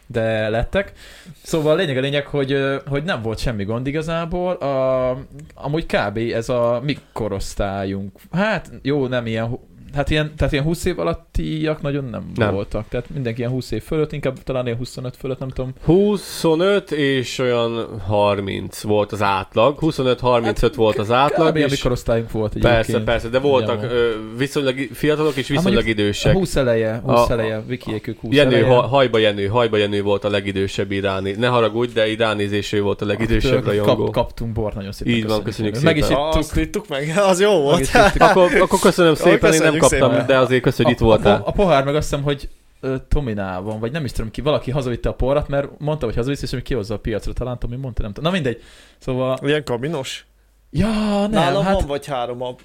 de 0.08 0.49
lettek. 0.49 0.93
Szóval 1.41 1.71
a 1.71 1.75
lényeg 1.75 1.97
a 1.97 2.01
lényeg, 2.01 2.25
hogy, 2.27 2.58
hogy 2.88 3.03
nem 3.03 3.21
volt 3.21 3.39
semmi 3.39 3.63
gond 3.63 3.88
igazából. 3.88 4.53
A, 4.53 5.10
amúgy 5.62 5.86
kb. 5.86 6.17
ez 6.17 6.50
a 6.50 6.82
mi 6.84 6.98
korosztályunk. 7.13 8.19
Hát 8.32 8.72
jó, 8.82 9.08
nem 9.08 9.26
ilyen, 9.26 9.60
hát 9.95 10.10
ilyen, 10.10 10.34
tehát 10.38 10.54
ilyen 10.54 10.63
20 10.65 10.86
év 10.86 10.99
alattiak 10.99 11.82
nagyon 11.82 12.04
nem, 12.04 12.32
Nem. 12.36 12.54
voltak. 12.54 12.88
Tehát 12.89 13.10
mindenki 13.13 13.39
ilyen 13.39 13.52
20 13.52 13.71
év 13.71 13.84
fölött, 13.84 14.13
inkább 14.13 14.43
talán 14.43 14.65
ilyen 14.65 14.78
25 14.78 15.15
fölött, 15.15 15.39
nem 15.39 15.49
tudom. 15.49 15.73
25 15.86 16.91
és 16.91 17.39
olyan 17.39 17.99
30 18.08 18.82
volt 18.82 19.12
az 19.12 19.21
átlag. 19.21 19.78
25-35 19.82 20.71
volt 20.75 20.97
az 20.97 21.12
átlag. 21.12 21.49
Kb. 21.49 21.56
és 21.58 21.82
korosztályunk 21.82 22.32
volt 22.32 22.54
persze, 22.54 22.78
egyébként. 22.78 23.04
persze, 23.04 23.28
de 23.30 23.39
voltak 23.39 23.84
ö, 23.84 24.10
viszonylag 24.38 24.75
fiatalok 24.93 25.36
és 25.36 25.47
viszonylag 25.47 25.73
mondjuk 25.73 25.97
idősek. 25.99 26.34
20 26.34 26.56
eleje, 26.56 27.02
20 27.06 27.30
A- 27.30 27.32
eleje, 27.32 27.63
Vikiék 27.67 28.08
ők 28.08 28.19
20 28.19 28.34
Jenő, 28.34 28.56
eleje. 28.56 28.73
ha, 28.73 28.82
hajba 28.82 29.17
Jenő, 29.17 29.47
hajba 29.47 29.78
Jenő 29.78 30.02
volt 30.02 30.23
a 30.23 30.30
legidősebb 30.30 30.91
iráni. 30.91 31.32
Ne 31.32 31.47
haragudj, 31.47 31.93
de 31.93 32.08
iránézésű 32.12 32.82
volt 32.82 33.02
a 33.02 33.06
legidősebb 33.06 33.49
Tőlük 33.52 33.65
rajongó. 33.65 34.04
Kap, 34.04 34.13
kaptunk 34.13 34.52
bort, 34.54 34.75
nagyon 34.75 34.91
szépen 34.91 35.13
Így 35.13 35.28
van, 35.28 35.43
köszönjük 35.43 35.82
Meg 35.82 35.97
is 35.97 36.04
szépen. 36.04 36.17
Ah, 36.21 36.28
ittuk. 36.28 36.39
Azt 36.39 36.58
ittuk 36.58 36.88
meg, 36.88 37.13
az 37.30 37.41
jó 37.41 37.54
Meg 37.54 37.62
volt. 37.62 37.80
is. 37.80 37.93
Akkor, 38.19 38.56
akkor 38.60 38.80
köszönöm 38.80 39.15
szépen, 39.15 39.32
én 39.34 39.39
nem 39.39 39.49
köszönjük 39.52 39.79
kaptam, 39.80 40.10
szépen. 40.12 40.26
de 40.26 40.38
azért 40.38 40.62
köszönöm, 40.62 40.86
hogy 40.86 41.02
itt 41.02 41.08
A, 41.08 41.10
voltál. 41.10 41.42
a, 41.42 41.48
a 41.48 41.52
pohár 41.52 41.84
meg 41.84 41.96
azt 41.96 42.10
hiszem, 42.10 42.24
hogy 42.24 42.50
van, 43.63 43.80
vagy 43.80 43.92
nem 43.92 44.06
is 44.06 44.12
tudom 44.12 44.32
ki, 44.32 44.42
valaki 44.42 44.72
hazavitte 44.72 45.10
a 45.10 45.13
porrat, 45.13 45.48
mert 45.48 45.80
mondta, 45.80 46.06
hogy 46.06 46.15
hazavisz, 46.15 46.42
és 46.42 46.50
hogy 46.52 46.62
kihozza 46.62 46.94
a 46.94 47.00
piacra, 47.00 47.34
talán 47.34 47.60
Tomi 47.60 47.76
mondta, 47.76 48.02
nem 48.02 48.13
tudom. 48.13 48.32
Na 48.32 48.36
mindegy. 48.39 48.62
Szóval, 48.98 49.38
Ilyen 49.44 49.63
kabinos? 49.63 50.26
ja, 50.70 50.88
nem, 51.20 51.30
Nálam 51.30 51.63
hát 51.63 51.76
van 51.76 51.88
vagy 51.88 52.06
három 52.06 52.42
a... 52.42 52.56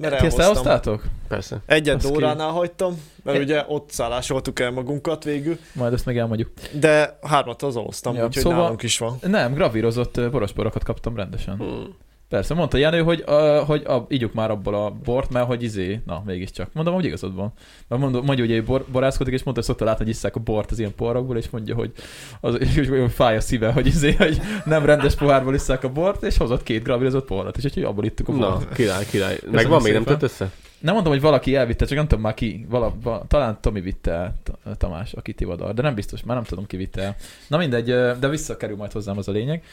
Mert 0.00 0.18
ti 0.18 0.26
ezt 0.26 0.38
elhoztátok? 0.38 1.04
Persze. 1.28 1.56
Egyet 1.66 1.96
Az 1.96 2.04
ki. 2.04 2.12
Dóránál 2.12 2.50
hagytam, 2.50 3.02
mert 3.22 3.38
É. 3.38 3.42
ugye 3.42 3.64
ott 3.68 3.90
szállásoltuk 3.90 4.60
el 4.60 4.70
magunkat 4.70 5.24
végül, 5.24 5.58
Majd 5.74 5.92
ezt 5.92 6.04
meg 6.06 6.18
elmondjuk. 6.18 6.50
de 6.72 7.18
hármat 7.22 7.62
az 7.62 7.74
hoztam, 7.74 8.14
Ja, 8.14 8.24
úgyhogy 8.26 8.42
szóval- 8.42 8.58
nálunk 8.62 8.82
is 8.82 8.98
van. 8.98 9.18
Nem, 9.26 9.54
gravírozott 9.54 10.30
borosporokat 10.30 10.84
kaptam 10.84 11.16
rendesen. 11.16 11.56
Hmm. 11.56 11.94
Persze, 12.28 12.54
mondta 12.54 12.76
Jenő, 12.76 13.02
hogy, 13.02 13.24
uh, 13.26 13.56
hogy 13.56 13.82
a, 13.84 14.06
ígyuk 14.08 14.32
már 14.32 14.50
abból 14.50 14.74
a 14.74 14.90
bort, 14.90 15.30
mert 15.30 15.46
hogy 15.46 15.62
izé, 15.62 16.00
na 16.06 16.22
mégiscsak. 16.26 16.72
Mondom, 16.72 16.94
hogy 16.94 17.04
igazad 17.04 17.34
van. 17.34 17.52
Mert 17.88 18.02
mondom, 18.02 18.24
mondja, 18.24 18.46
hogy 18.46 18.64
bor, 18.64 18.84
borászkodik, 18.92 19.32
és 19.32 19.42
mondta, 19.42 19.62
hogy 19.62 19.70
szokta 19.70 19.84
látni, 19.84 20.04
hogy 20.04 20.12
isszák 20.12 20.36
a 20.36 20.40
bort 20.40 20.70
az 20.70 20.78
ilyen 20.78 20.94
porrakból, 20.94 21.36
és 21.36 21.50
mondja, 21.50 21.74
hogy, 21.74 21.92
az, 22.40 22.60
és 22.76 22.88
hogy 22.88 23.12
fáj 23.12 23.36
a 23.36 23.40
szíve, 23.40 23.72
hogy 23.72 23.86
izé, 23.86 24.12
hogy 24.12 24.40
nem 24.64 24.84
rendes 24.84 25.14
pohárból 25.14 25.54
isszák 25.54 25.84
a 25.84 25.92
bort, 25.92 26.22
és 26.22 26.36
hozott 26.36 26.62
két 26.62 26.82
gravírozott 26.82 27.26
porrat, 27.26 27.56
és 27.56 27.64
úgyhogy 27.64 27.82
abból 27.82 28.04
ittuk 28.04 28.28
a 28.28 28.32
bort. 28.32 28.68
Na, 28.68 28.74
király, 28.74 29.04
király. 29.10 29.38
Meg 29.50 29.68
van 29.68 29.82
még, 29.82 29.92
nem 29.92 30.04
tett 30.04 30.22
össze? 30.22 30.50
Nem 30.80 30.94
mondom, 30.94 31.12
hogy 31.12 31.22
valaki 31.22 31.54
elvitte, 31.54 31.84
csak 31.84 31.96
nem 31.96 32.06
tudom 32.06 32.24
már 32.24 32.34
ki, 32.34 32.66
vala, 32.68 32.94
vala, 33.02 33.24
talán 33.28 33.58
Tomi 33.60 33.80
vitte 33.80 34.10
el, 34.10 34.34
Tamás, 34.76 35.12
aki 35.12 35.32
Tivadar, 35.32 35.74
de 35.74 35.82
nem 35.82 35.94
biztos, 35.94 36.22
már 36.22 36.36
nem 36.36 36.44
tudom 36.44 36.66
ki 36.66 36.76
vitte 36.76 37.02
el. 37.02 37.16
Na 37.48 37.56
mindegy, 37.56 37.84
de 38.18 38.28
visszakerül 38.28 38.76
majd 38.76 38.92
hozzám 38.92 39.18
az 39.18 39.28
a 39.28 39.32
lényeg. 39.32 39.64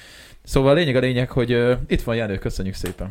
Szóval 0.45 0.71
a 0.71 0.73
lényeg 0.73 0.95
a 0.95 0.99
lényeg, 0.99 1.29
hogy 1.31 1.51
ö, 1.51 1.73
itt 1.87 2.01
van 2.01 2.15
Jenő, 2.15 2.37
köszönjük 2.37 2.75
szépen. 2.75 3.07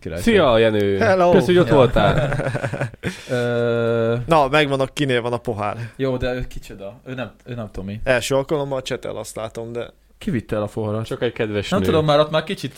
Király. 0.00 0.20
Szia, 0.20 0.58
Jenő! 0.58 0.98
Hello! 0.98 1.30
Köszönjük, 1.30 1.62
hogy 1.62 1.72
ott 1.72 1.76
voltál. 1.76 2.36
Ö, 3.30 4.16
Na, 4.26 4.48
megvan, 4.48 4.80
a 4.80 4.86
kinél 4.86 5.20
van 5.22 5.32
a 5.32 5.36
pohár. 5.38 5.76
jó, 5.96 6.16
de 6.16 6.34
ő 6.34 6.46
kicsoda. 6.46 7.00
Ő 7.06 7.14
nem, 7.14 7.30
ő 7.44 7.54
nem 7.54 7.68
Tomi. 7.72 8.00
Első 8.04 8.34
alkalommal 8.34 8.82
csetel, 8.82 9.16
azt 9.16 9.36
látom, 9.36 9.72
de 9.72 9.90
Ki 10.18 10.30
vitte 10.30 10.56
el 10.56 10.62
a 10.62 10.68
forrat? 10.68 11.06
Csak 11.06 11.22
egy 11.22 11.32
kedves 11.32 11.68
Nem 11.68 11.80
nő. 11.80 11.86
tudom, 11.86 12.04
már 12.04 12.18
ott 12.18 12.30
már 12.30 12.44
kicsit... 12.44 12.74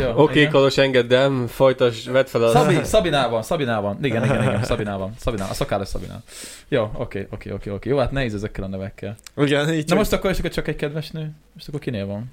Jó, 0.00 0.08
Oké, 0.08 0.20
okay, 0.22 0.36
igen. 0.36 0.50
Kalos, 0.50 0.78
engedd 0.78 1.12
el, 1.12 1.44
folytas, 1.46 2.06
vedd 2.06 2.26
fel 2.26 2.42
a... 2.42 2.50
Szabi, 2.50 2.78
Szabinál 2.82 3.28
van, 3.28 3.42
Szabinál 3.42 3.80
van. 3.80 3.98
Igen, 4.02 4.24
igen, 4.24 4.42
igen, 4.42 4.64
Szabinál 4.64 4.98
van. 4.98 5.12
Szabinál, 5.18 5.48
a 5.50 5.54
szakállas 5.54 5.88
Szabinál. 5.88 6.22
Jó, 6.68 6.90
oké, 6.94 7.26
oké, 7.30 7.50
oké, 7.50 7.70
oké. 7.70 7.88
Jó, 7.88 7.98
hát 7.98 8.10
nehéz 8.10 8.34
ezekkel 8.34 8.64
a 8.64 8.66
nevekkel. 8.66 9.14
igen, 9.36 9.72
így 9.72 9.88
Na 9.88 9.94
most 9.94 10.12
akkor, 10.12 10.30
és 10.30 10.38
akkor 10.38 10.50
csak 10.50 10.68
egy 10.68 10.76
kedves 10.76 11.10
nő? 11.10 11.30
Most 11.54 11.68
akkor 11.68 11.80
kinél 11.80 12.06
van? 12.06 12.32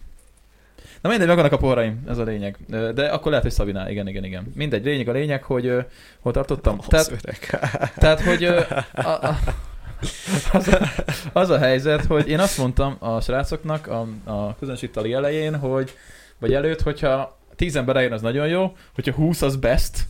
Na 1.02 1.10
mindegy, 1.10 1.28
megvannak 1.28 1.52
a 1.52 1.58
poharaim, 1.58 2.04
ez 2.08 2.18
a 2.18 2.24
lényeg. 2.24 2.58
De 2.94 3.06
akkor 3.06 3.28
lehet, 3.28 3.44
hogy 3.44 3.54
Szabinál, 3.54 3.90
igen, 3.90 4.08
igen, 4.08 4.24
igen. 4.24 4.52
Mindegy, 4.56 4.84
lényeg 4.84 5.08
a 5.08 5.12
lényeg, 5.12 5.44
hogy 5.44 5.86
hol 6.20 6.32
tartottam? 6.32 6.80
Tehát... 6.88 7.12
Tehát, 7.22 7.94
tehát, 7.96 8.22
hogy 8.22 8.44
a, 8.44 8.66
a, 8.94 9.38
az, 10.54 10.68
a, 10.68 10.80
az 11.34 11.50
a 11.50 11.58
helyzet, 11.58 12.06
hogy 12.06 12.30
én 12.30 12.40
azt 12.40 12.58
mondtam 12.58 12.96
a 13.00 13.22
srácoknak 13.22 13.88
a, 13.88 14.08
a 14.24 14.56
közönségtali 14.60 15.14
elején, 15.14 15.56
hogy, 15.60 15.94
vagy 16.40 16.54
előtt, 16.54 16.82
hogyha 16.82 17.38
10 17.56 17.76
ember 17.76 17.96
eljön, 17.96 18.12
az 18.12 18.22
nagyon 18.22 18.48
jó, 18.48 18.76
hogyha 18.96 19.12
20 19.14 19.42
az 19.42 19.56
best, 19.56 20.06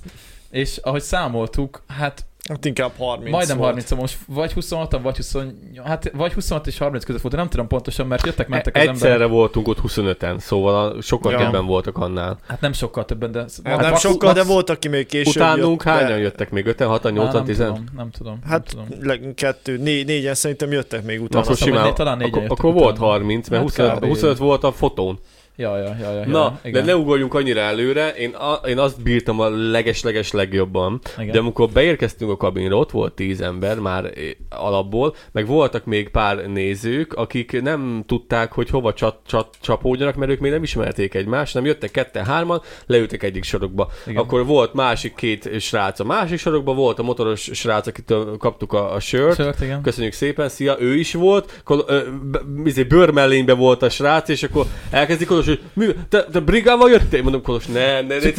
és 0.49 0.77
ahogy 0.77 1.01
számoltuk, 1.01 1.83
hát 1.87 2.25
Hát 2.49 2.65
inkább 2.65 2.91
30 2.97 3.31
majdnem 3.31 3.57
volt. 3.57 3.69
30 3.69 3.91
most 3.91 4.17
vagy 4.27 4.53
26 4.53 4.97
vagy 5.01 5.15
20, 5.17 5.35
hát 5.83 6.11
vagy 6.13 6.33
26 6.33 6.67
és 6.67 6.77
30 6.77 7.03
között 7.03 7.21
volt, 7.21 7.33
de 7.33 7.39
nem 7.39 7.49
tudom 7.49 7.67
pontosan, 7.67 8.07
mert 8.07 8.25
jöttek, 8.25 8.47
mentek 8.47 8.75
az 8.75 8.81
emberek. 8.81 9.03
Egyszerre 9.03 9.25
voltunk 9.25 9.67
ott 9.67 9.77
25-en, 9.87 10.37
szóval 10.39 11.01
sokkal 11.01 11.31
Ja. 11.31 11.37
többen 11.37 11.65
voltak 11.65 11.97
annál. 11.97 12.39
Hát 12.47 12.61
nem 12.61 12.73
sokkal 12.73 13.05
többen, 13.05 13.31
de... 13.31 13.39
Hát 13.63 13.79
nem 13.79 13.89
max- 13.89 14.01
sokkal, 14.01 14.33
de 14.33 14.39
max- 14.39 14.51
volt, 14.51 14.69
aki 14.69 14.87
még 14.87 15.05
később 15.05 15.35
Utánunk 15.43 15.83
jött, 15.83 15.95
de- 15.95 16.03
hányan 16.03 16.19
jöttek 16.19 16.49
még? 16.51 16.65
5-en, 16.67 16.87
6-an, 16.87 17.13
Már 17.13 17.27
8-an, 17.27 17.33
nem 17.33 17.45
10 17.45 17.57
tudom, 17.57 17.83
nem 17.95 18.09
tudom. 18.09 18.39
Hát 18.47 18.73
nem 18.75 18.85
tudom. 18.87 19.05
leg, 19.07 19.31
kettő, 19.35 19.77
négy, 19.77 20.05
négyen 20.05 20.33
szerintem 20.35 20.71
jöttek 20.71 21.03
még 21.03 21.21
utána. 21.21 21.43
Akkor 21.43 21.55
simán, 21.57 21.83
né- 21.83 21.93
talán 21.95 22.17
négyen 22.17 22.33
akkor, 22.43 22.57
akkor 22.59 22.73
volt 22.73 22.97
utána. 22.97 23.11
30, 23.11 23.49
mert 23.49 23.61
Hát 23.61 23.71
25, 23.71 23.97
kb. 23.99 24.05
25 24.05 24.37
volt 24.37 24.63
a 24.63 24.71
fotón. 24.71 25.19
Ja, 25.57 25.77
ja, 25.77 25.95
ja, 25.99 26.11
ja, 26.11 26.25
Na, 26.25 26.39
ja, 26.39 26.59
de 26.63 26.69
igen. 26.69 26.85
ne 26.85 26.95
ugorjunk 26.95 27.33
annyira 27.33 27.59
előre, 27.59 28.09
én, 28.13 28.29
a, 28.33 28.53
én 28.67 28.77
azt 28.79 29.01
bírtam 29.01 29.39
a 29.39 29.49
leges-leges 29.49 30.31
legjobban, 30.31 31.01
igen. 31.17 31.31
de 31.31 31.39
amikor 31.39 31.69
beérkeztünk 31.69 32.31
a 32.31 32.37
kabinra, 32.37 32.77
ott 32.77 32.91
volt 32.91 33.13
10 33.13 33.41
ember 33.41 33.79
már 33.79 34.11
alapból, 34.49 35.15
meg 35.31 35.47
voltak 35.47 35.85
még 35.85 36.09
pár 36.09 36.47
nézők, 36.47 37.13
akik 37.13 37.61
nem 37.61 38.03
tudták, 38.07 38.51
hogy 38.51 38.69
hova 38.69 38.93
csat, 38.93 39.17
csat, 39.27 39.47
csapódjanak, 39.61 40.15
mert 40.15 40.31
ők 40.31 40.39
még 40.39 40.51
nem 40.51 40.63
ismerték 40.63 41.13
egymást, 41.13 41.53
nem 41.53 41.65
jöttek 41.65 41.91
ketten-hárman, 41.91 42.61
leültek 42.85 43.23
egyik 43.23 43.43
sorokba. 43.43 43.89
Igen. 44.05 44.21
Akkor 44.21 44.45
volt 44.45 44.73
másik 44.73 45.15
két 45.15 45.59
srác 45.59 45.99
a 45.99 46.03
másik 46.03 46.39
sorokba, 46.39 46.73
volt 46.73 46.99
a 46.99 47.03
motoros 47.03 47.49
srác, 47.53 47.87
akitől 47.87 48.37
kaptuk 48.37 48.73
a, 48.73 48.93
a 48.93 48.99
sört, 48.99 49.35
Sört, 49.35 49.61
igen. 49.61 49.81
Köszönjük 49.81 50.13
szépen, 50.13 50.49
szia, 50.49 50.75
ő 50.79 50.95
is 50.95 51.13
volt, 51.13 51.61
kol- 51.63 51.89
ö, 51.89 52.01
b- 52.31 52.67
izé, 52.67 52.83
bőrmellénybe 52.83 53.53
volt 53.53 53.81
a 53.81 53.89
srác, 53.89 54.29
és 54.29 54.43
akkor 54.43 54.65
elkezdik 54.89 55.31
Kolos, 55.45 55.59
hogy 55.59 55.59
mi, 55.73 55.85
te, 56.09 56.23
te 56.31 56.39
brigával 56.39 56.89
jöttél? 56.89 57.21
Mondom, 57.21 57.41
Kolos, 57.41 57.65
ne, 57.65 58.01
ne, 58.01 58.15
légy 58.15 58.35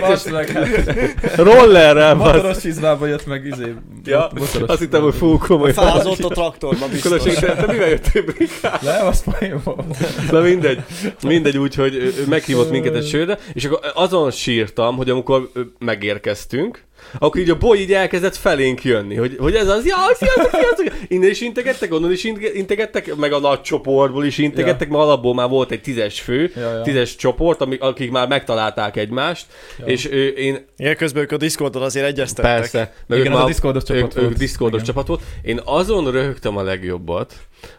bassz 0.00 0.22
szíves, 0.22 0.24
meg. 0.32 0.58
rollerrel, 1.36 2.14
basz. 2.14 2.32
Motoros 2.32 2.58
csizmába 2.58 3.06
jött 3.06 3.26
meg, 3.26 3.46
izé. 3.46 3.74
Ja, 4.04 4.30
azt 4.66 4.78
hittem, 4.80 5.02
hogy 5.02 5.14
fú, 5.14 5.38
komoly. 5.38 5.72
Fázott 5.72 6.24
a 6.24 6.28
traktorba 6.28 6.86
Kolos, 7.02 7.22
biztos. 7.22 7.34
te, 7.34 7.54
te 7.54 7.66
mivel 7.72 7.88
jöttél 7.88 8.22
brigával? 8.22 8.80
Nem, 8.82 9.06
az 9.06 9.22
poén 9.22 9.60
volt. 9.64 9.96
Na 10.30 10.40
mindegy, 10.40 10.82
mindegy 11.22 11.58
úgy, 11.58 11.74
hogy 11.74 12.24
meghívott 12.28 12.70
minket 12.70 12.94
egy 12.94 13.06
sörre, 13.06 13.38
és 13.52 13.64
akkor 13.64 13.80
azon 13.94 14.30
sírtam, 14.30 14.96
hogy 14.96 15.10
amikor 15.10 15.50
megérkeztünk, 15.78 16.84
akkor 17.18 17.40
így 17.40 17.50
a 17.50 17.56
boly 17.56 17.78
így 17.78 17.92
elkezdett 17.92 18.36
felénk 18.36 18.84
jönni, 18.84 19.14
hogy, 19.14 19.36
hogy 19.38 19.54
ez 19.54 19.68
az, 19.68 19.86
ja, 19.86 19.96
sziasztok, 20.14 20.60
sziasztok, 20.60 20.86
innen 21.08 21.30
is 21.30 21.40
integettek, 21.40 21.92
onnan 21.94 22.12
is 22.12 22.24
inte- 22.24 22.52
integettek, 22.54 23.14
meg 23.16 23.32
a 23.32 23.38
nagy 23.38 23.60
csoportból 23.60 24.24
is 24.24 24.38
integettek, 24.38 24.88
mert 24.88 25.02
alapból 25.02 25.34
már 25.34 25.48
volt 25.48 25.70
egy 25.70 25.80
tízes 25.80 26.20
fő, 26.20 26.52
Ja, 26.56 26.60
ja. 26.74 26.82
tízes 26.82 27.16
csoport, 27.16 27.60
amik, 27.60 27.82
akik 27.82 28.10
már 28.10 28.28
megtalálták 28.28 28.96
egymást, 28.96 29.46
Ja. 29.78 29.84
és 29.86 30.08
ő, 30.10 30.26
én 30.28 30.66
Igen, 30.76 30.96
közben 30.96 31.22
ők 31.22 31.32
a 31.32 31.36
Discordon 31.36 31.82
azért 31.82 32.06
egyeztettek. 32.06 32.54
Persze. 32.58 32.94
Meg 33.06 33.18
Igen, 33.18 33.32
ők 33.32 33.38
az 33.38 33.44
a 33.44 33.46
Discordos 33.46 33.82
csapat 33.82 34.02
ők, 34.02 34.12
volt. 34.14 34.30
Ők 34.30 34.36
Discordos 34.38 34.80
Igen. 34.80 34.94
csapat 34.94 35.06
volt. 35.06 35.20
Én 35.42 35.60
azon 35.64 36.10
röhögtem 36.10 36.56
a 36.56 36.62
legjobbat, 36.62 37.34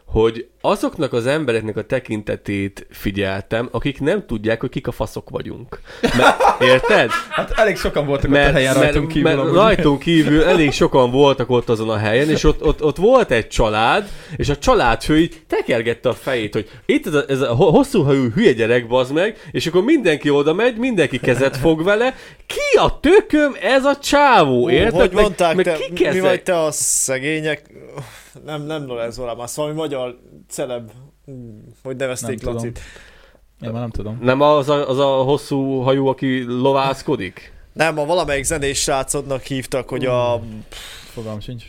hogy 0.05 0.47
azoknak 0.61 1.13
az 1.13 1.25
embereknek 1.25 1.77
a 1.77 1.83
tekintetét 1.83 2.87
figyeltem, 2.89 3.67
akik 3.71 3.99
nem 3.99 4.25
tudják, 4.25 4.59
hogy 4.59 4.69
kik 4.69 4.87
a 4.87 4.91
faszok 4.91 5.29
vagyunk. 5.29 5.79
Mert, 6.17 6.41
érted? 6.71 7.09
Hát 7.29 7.51
elég 7.51 7.77
sokan 7.77 8.05
voltak 8.05 8.29
ott 8.29 8.35
a 8.35 8.39
Mert, 8.39 8.53
helyen 8.53 8.73
mert, 8.73 8.85
rajtunk 8.85 9.07
kívül. 9.07 9.23
mert 9.23 9.39
amúgy. 9.39 9.53
rajtunk 9.53 9.99
kívül 9.99 10.43
elég 10.53 10.71
sokan 10.71 11.11
voltak 11.11 11.49
ott 11.49 11.69
azon 11.69 11.89
a 11.89 11.97
helyen, 11.97 12.29
és 12.29 12.43
ott, 12.43 12.63
ott, 12.63 12.83
ott 12.83 12.97
volt 12.97 13.31
egy 13.31 13.47
család, 13.47 14.07
és 14.35 14.49
a 14.49 14.57
családfő 14.57 15.17
így 15.17 15.41
tekergette 15.47 16.09
a 16.09 16.13
fejét, 16.13 16.53
hogy 16.53 16.69
itt 16.85 17.07
ez 17.07 17.13
a, 17.13 17.23
ez 17.27 17.41
a 17.41 17.53
ho- 17.53 17.75
hosszú 17.75 18.03
hajú 18.03 18.29
hülye 18.35 18.51
gyerek, 18.53 18.87
bazd 18.87 19.13
meg, 19.13 19.37
és 19.51 19.67
akkor 19.67 19.83
mindenki 19.83 20.29
oda 20.29 20.53
megy, 20.53 20.77
mindenki 20.77 21.19
kezet 21.19 21.57
fog 21.57 21.83
vele. 21.83 22.15
Ki 22.45 22.77
a 22.79 22.99
tököm 22.99 23.55
ez 23.61 23.85
a 23.85 23.97
csávó, 23.97 24.63
Ó, 24.63 24.69
érted? 24.69 24.99
Hogy 24.99 25.11
Meg- 25.11 25.23
mondták, 25.23 25.55
meg 25.55 25.65
te, 25.65 26.11
mi 26.11 26.19
vagy 26.19 26.43
te 26.43 26.59
a 26.59 26.71
szegények? 26.71 27.61
Nem, 28.45 28.61
nem 28.61 28.85
Lorenz 28.85 29.17
már 29.17 29.55
valami 29.55 29.75
magyar 29.75 30.19
celeb, 30.47 30.91
hogy 31.83 31.95
nevezték 31.95 32.29
Nem 32.29 32.37
tudom. 32.37 32.53
Lacit. 32.53 32.79
Én 33.61 33.69
már 33.69 33.81
nem 33.81 33.89
tudom. 33.89 34.19
Nem 34.21 34.41
az 34.41 34.69
a, 34.69 34.89
az 34.89 34.97
a 34.97 35.07
hosszú 35.07 35.79
hajú, 35.79 36.07
aki 36.07 36.43
lovászkodik? 36.43 37.53
Nem, 37.73 37.97
a 37.99 38.05
valamelyik 38.05 38.43
zenés 38.43 38.79
srácodnak 38.79 39.41
hívtak, 39.41 39.89
hogy 39.89 40.05
a, 40.05 40.41
Fogalmam 41.13 41.39
sincs. 41.39 41.63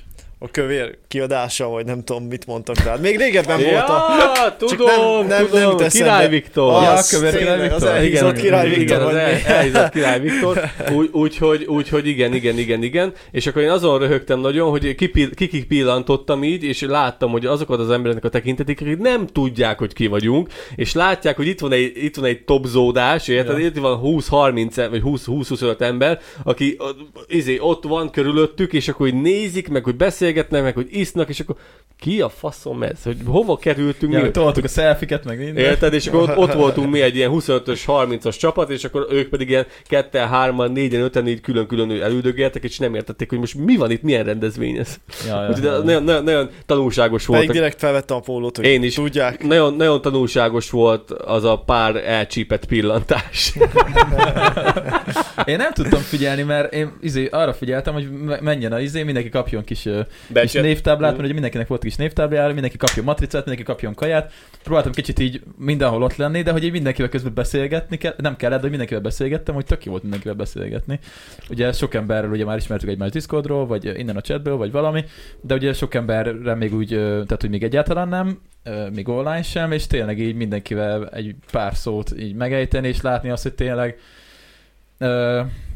A 0.45 0.49
kövér 0.51 0.99
kiadása, 1.09 1.68
vagy 1.68 1.84
nem 1.84 2.05
tudom, 2.05 2.24
mit 2.24 2.47
mondtak 2.47 2.84
rá. 2.84 2.97
Még 2.97 3.16
régebben 3.18 3.62
volt 3.62 3.88
a... 3.88 4.05
Ja, 4.18 4.57
tudom, 4.59 4.86
nem- 4.86 5.26
nem- 5.26 5.45
tudom, 5.47 5.61
nem 5.61 5.70
jut 5.70 5.80
eszembe. 5.80 6.11
Király 6.12 6.28
Viktor. 6.28 6.72
Az, 6.74 7.11
Ja, 7.11 7.18
Kövér 7.18 7.36
Király 7.38 7.57
tényleg, 7.59 7.72
Az 7.72 7.80
Viktor. 7.80 7.97
elhízott 7.97 8.36
Király 8.36 8.66
igen, 8.66 8.78
Viktor. 8.78 9.03
az 9.03 9.14
el, 9.14 9.32
mi? 9.32 9.40
elhízott 9.45 9.88
Király 9.88 10.20
Viktor. 10.20 10.61
Úgy, 10.97 11.09
úgyhogy, 11.12 11.64
úgyhogy 11.64 12.07
igen, 12.07 12.34
igen, 12.34 12.59
igen, 12.59 12.82
igen. 12.82 13.12
És 13.30 13.47
akkor 13.47 13.62
én 13.62 13.70
azon 13.70 13.99
röhögtem 13.99 14.40
nagyon, 14.40 14.70
hogy 14.70 14.95
kikik 15.34 15.66
pillantottam 15.66 16.45
így, 16.45 16.62
és 16.64 16.80
láttam, 16.80 17.30
hogy 17.30 17.47
azokat 17.47 17.78
az 17.80 17.90
embereknek 17.90 18.24
a 18.24 18.28
tekintetik, 18.28 18.80
akik 18.80 18.99
nem 18.99 19.26
tudják, 19.26 19.78
hogy 19.78 19.93
ki 19.93 20.07
vagyunk, 20.07 20.49
és 20.76 20.95
látják, 20.95 21.36
hogy 21.36 21.47
itt 21.47 21.61
van 21.61 21.72
egy, 21.72 21.93
itt 21.95 22.16
van 22.16 22.24
egy 22.24 22.45
topzódás, 22.45 23.28
érted? 23.28 23.59
Ja. 23.59 23.66
Itt 23.66 23.76
van 23.78 24.01
20-30, 24.03 24.76
em- 24.78 24.90
vagy 24.90 25.03
20-25 25.05 25.80
ember, 25.80 26.20
aki 26.45 26.76
izé, 27.28 27.59
ott 27.59 27.84
van 27.84 28.11
körülöttük, 28.11 28.72
és 28.72 28.88
akkor 28.88 29.11
hogy 29.11 29.20
nézik, 29.20 29.68
meg 29.68 29.84
hogy 29.84 29.95
beszélgetnek, 30.32 30.62
meg 30.62 30.74
hogy 30.74 30.86
isznak, 30.90 31.28
és 31.28 31.40
akkor 31.40 31.56
ki 31.98 32.20
a 32.20 32.28
faszom 32.28 32.82
ez? 32.82 33.02
Hogy 33.02 33.16
hova 33.26 33.56
kerültünk 33.56 34.12
Ja, 34.12 34.22
mi? 34.22 34.30
toltuk 34.30 34.64
a 34.64 34.68
selfiket, 34.68 35.24
meg 35.24 35.38
minden. 35.38 35.64
Érted? 35.64 35.92
És 35.94 36.06
akkor 36.06 36.20
ott, 36.30 36.36
ott 36.36 36.52
voltunk 36.62 36.90
mi 36.90 37.00
egy 37.00 37.16
ilyen 37.16 37.30
25-ös, 37.34 37.80
30-as 37.86 38.38
csapat, 38.38 38.70
és 38.70 38.84
akkor 38.84 39.06
ők 39.10 39.28
pedig 39.28 39.48
ilyen 39.48 39.66
2 39.88 40.18
3 40.18 40.72
4 40.72 40.94
5 40.94 41.28
így 41.28 41.40
külön-külön 41.40 42.02
elüldögéltek, 42.02 42.62
és 42.64 42.78
nem 42.78 42.94
értették, 42.94 43.28
hogy 43.28 43.38
most 43.38 43.54
mi 43.54 43.76
van 43.76 43.90
itt, 43.90 44.02
milyen 44.02 44.24
rendezvény 44.24 44.76
ez. 44.76 44.96
Ja, 45.26 45.42
ja, 45.42 45.48
Úgyhogy 45.48 45.64
ja. 45.64 45.78
nagyon, 45.78 46.02
nagyon, 46.02 46.24
nagyon 46.24 46.48
tanulságos 46.66 47.26
Pedig 47.26 47.40
volt. 47.40 47.52
direkt 47.52 47.78
felvettem 47.78 48.16
a 48.16 48.20
pólót, 48.20 48.56
hogy 48.56 48.64
Én 48.64 48.82
is. 48.82 48.94
tudják. 48.94 49.44
Nagyon, 49.44 49.74
nagyon 49.74 50.00
tanulságos 50.00 50.70
volt 50.70 51.10
az 51.10 51.44
a 51.44 51.58
pár 51.58 51.96
elcsípett 51.96 52.64
pillantás. 52.64 53.52
Én 55.44 55.56
nem 55.56 55.72
tudtam 55.72 56.00
figyelni, 56.00 56.42
mert 56.42 56.72
én 56.72 56.92
izé, 57.00 57.28
arra 57.30 57.52
figyeltem, 57.52 57.92
hogy 57.94 58.10
me- 58.10 58.40
menjen 58.40 58.72
a 58.72 58.80
izé, 58.80 59.02
mindenki 59.02 59.28
kapjon 59.28 59.64
kis, 59.64 59.88
Becset. 60.28 60.62
névtáblát, 60.62 61.10
Mm. 61.10 61.12
mert 61.12 61.24
ugye 61.24 61.32
mindenkinek 61.32 61.66
volt 61.66 61.82
kis 61.82 61.96
névtáblája, 61.96 62.52
mindenki 62.52 62.76
kapjon 62.76 63.04
matricát, 63.04 63.44
mindenki 63.44 63.62
kapjon 63.62 63.94
kaját. 63.94 64.32
Próbáltam 64.62 64.92
kicsit 64.92 65.18
így 65.18 65.42
mindenhol 65.58 66.02
ott 66.02 66.16
lenni, 66.16 66.42
de 66.42 66.52
hogy 66.52 66.64
így 66.64 66.72
mindenkivel 66.72 67.10
közben 67.10 67.34
beszélgetni 67.34 67.96
kell, 67.96 68.14
nem 68.16 68.36
kellett, 68.36 68.56
de 68.56 68.60
hogy 68.60 68.70
mindenkivel 68.70 69.02
beszélgettem, 69.02 69.54
hogy 69.54 69.64
tök 69.64 69.84
jó 69.84 69.90
volt 69.90 70.02
mindenkivel 70.02 70.36
beszélgetni. 70.36 70.98
Ugye 71.50 71.72
sok 71.72 71.94
emberrel 71.94 72.30
ugye 72.30 72.44
már 72.44 72.56
ismertük 72.56 72.88
egymást 72.88 73.12
Discordról, 73.12 73.66
vagy 73.66 73.98
innen 73.98 74.16
a 74.16 74.20
chatből, 74.20 74.56
vagy 74.56 74.72
valami, 74.72 75.04
de 75.40 75.54
ugye 75.54 75.72
sok 75.72 75.94
emberre 75.94 76.54
még 76.54 76.74
úgy, 76.74 76.88
tehát 76.88 77.40
hogy 77.40 77.50
még 77.50 77.62
egyáltalán 77.62 78.08
nem, 78.08 78.40
még 78.94 79.08
online 79.08 79.42
sem, 79.42 79.72
és 79.72 79.86
tényleg 79.86 80.18
így 80.18 80.34
mindenkivel 80.34 81.08
egy 81.08 81.34
pár 81.50 81.74
szót 81.74 82.12
így 82.18 82.34
megejteni, 82.34 82.88
és 82.88 83.00
látni 83.00 83.30
azt, 83.30 83.42
hogy 83.42 83.54
tényleg 83.54 83.98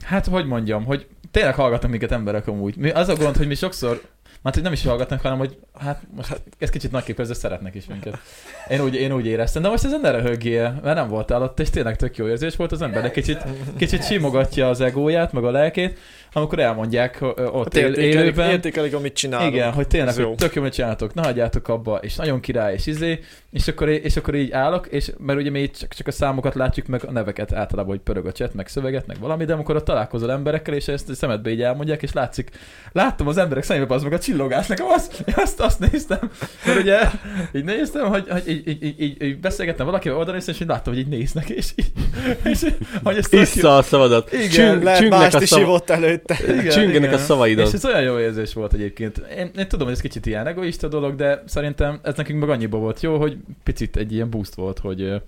hát 0.03 0.26
hogy 0.26 0.47
mondjam, 0.47 0.84
hogy 0.84 1.07
tényleg 1.30 1.55
hallgatnak 1.55 1.90
minket 1.90 2.12
emberek 2.12 2.47
amúgy. 2.47 2.76
Mi, 2.76 2.90
az 2.90 3.09
a 3.09 3.14
gond, 3.14 3.36
hogy 3.36 3.47
mi 3.47 3.55
sokszor, 3.55 4.01
hát 4.47 4.55
hogy 4.55 4.62
nem 4.62 4.72
is 4.72 4.84
hallgatnak, 4.84 5.20
hanem 5.20 5.38
hogy 5.38 5.57
hát 5.78 6.03
most 6.16 6.40
ez 6.59 6.70
kicsit 6.70 6.90
nagyképező 6.90 7.32
szeretnek 7.32 7.74
is 7.74 7.86
minket. 7.86 8.18
Én 8.68 8.80
úgy, 8.80 8.94
én 8.94 9.12
úgy 9.12 9.26
éreztem, 9.26 9.62
de 9.62 9.68
most 9.68 9.84
ezen 9.84 10.01
ne 10.01 10.11
röhögjél, 10.11 10.80
mert 10.82 10.97
nem 10.97 11.09
voltál 11.09 11.42
ott, 11.42 11.61
és 11.61 11.70
tényleg 11.70 11.97
tök 11.97 12.16
jó 12.16 12.28
érzés 12.28 12.57
volt 12.57 12.72
az 12.72 12.82
embernek, 12.82 13.12
kicsit, 13.12 13.44
kicsit 13.76 14.05
simogatja 14.07 14.68
az 14.68 14.80
egóját, 14.80 15.32
meg 15.32 15.44
a 15.44 15.51
lelkét, 15.51 15.99
amikor 16.32 16.59
elmondják 16.59 17.18
ott 17.36 17.62
Hát 17.64 17.76
él, 17.76 17.86
értékelik, 17.86 18.14
élőben. 18.14 18.51
értékelik, 18.51 18.94
amit 18.94 19.14
csinálunk. 19.14 19.55
Igen, 19.55 19.72
hogy 19.72 19.86
tényleg, 19.86 20.09
Ez 20.09 20.16
hogy 20.16 20.34
tök 20.34 20.55
jó, 20.55 20.62
mit 20.62 20.72
csináltok, 20.72 21.14
ne 21.14 21.22
hagyjátok 21.22 21.68
abba, 21.68 21.97
és 21.97 22.16
nagyon 22.16 22.40
király, 22.40 22.74
és 22.74 22.86
izé, 22.86 23.20
és 23.57 23.68
akkor, 23.68 23.88
és 23.88 24.16
akkor 24.16 24.34
így 24.34 24.50
állok, 24.50 24.86
és 24.86 25.12
mert 25.18 25.38
ugye 25.38 25.50
mi 25.50 25.61
így 25.61 25.70
csak, 25.70 25.94
csak 25.94 26.07
a 26.07 26.11
számokat 26.11 26.54
látjuk, 26.54 26.86
meg 26.86 27.04
a 27.04 27.11
neveket 27.11 27.52
általában, 27.52 27.90
hogy 27.90 28.00
pörög 28.04 28.26
a 28.26 28.32
chat, 28.32 28.54
meg 28.54 28.68
szöveget, 28.68 29.07
meg 29.07 29.18
valami, 29.20 29.44
de 29.44 29.52
amikor 29.52 29.76
ott 29.76 29.84
találkozol 29.84 30.30
emberekkel, 30.30 30.74
és 30.74 30.88
ezt 30.88 31.09
a 31.09 31.14
szemedbe 31.14 31.50
így 31.50 31.62
elmondják, 31.62 32.02
és 32.02 32.12
látszik, 32.12 32.50
láttam 32.92 33.28
az 33.28 33.36
emberek 33.36 33.64
szemébe 33.64 33.94
az 33.94 34.02
meg 34.02 34.12
a 34.12 34.18
csillogás, 34.18 34.66
nekem 34.66 34.86
azt, 34.86 35.24
azt, 35.36 35.61
azt 35.61 35.90
néztem, 35.90 36.30
mert 36.66 36.78
ugye 36.78 36.98
így 37.54 37.64
néztem, 37.64 38.07
hogy, 38.07 38.28
hogy 38.28 38.48
így, 38.48 38.68
így, 38.68 38.82
így, 38.82 39.00
így, 39.00 39.22
így 39.22 39.38
beszélgettem 39.38 39.86
valakivel 39.86 40.18
oldalon, 40.18 40.40
és 40.46 40.61
így 40.61 40.68
láttam, 40.68 40.92
hogy 40.92 41.02
így 41.02 41.09
néznek, 41.09 41.48
és, 41.48 41.72
így, 41.76 41.92
és 42.44 42.66
hogy 43.02 43.16
ez 43.16 43.24
tök 43.28 43.32
jó. 43.32 43.40
Issza 43.40 43.76
a 43.76 43.82
szavadat. 43.82 44.32
Igen, 44.32 44.48
Csüng, 44.48 44.92
csüngnek 44.96 45.34
a 45.34 45.42
is 45.42 45.48
szava- 45.48 45.64
ivott 45.64 45.90
előtte. 45.90 46.36
Igen, 46.48 46.68
Csüngenek 46.68 47.11
a 47.11 47.12
igen. 47.12 47.18
szavaidon. 47.24 47.66
És 47.66 47.72
ez 47.72 47.84
olyan 47.84 48.02
jó 48.02 48.18
érzés 48.18 48.52
volt 48.52 48.72
egyébként. 48.72 49.18
Én, 49.36 49.50
én 49.59 49.68
tudom, 49.68 49.86
hogy 49.86 49.96
ez 49.96 50.02
kicsit 50.02 50.26
ilyen 50.26 50.46
egoista 50.46 50.88
dolog, 50.88 51.14
de 51.14 51.42
szerintem 51.46 51.98
ez 52.02 52.16
nekünk 52.16 52.40
meg 52.40 52.48
annyiba 52.48 52.78
volt 52.78 53.00
jó, 53.00 53.18
hogy 53.18 53.36
picit 53.62 53.97
egy 53.97 54.12
ilyen 54.12 54.30
boost 54.30 54.55
volt, 54.55 54.78
hogy, 54.78 55.22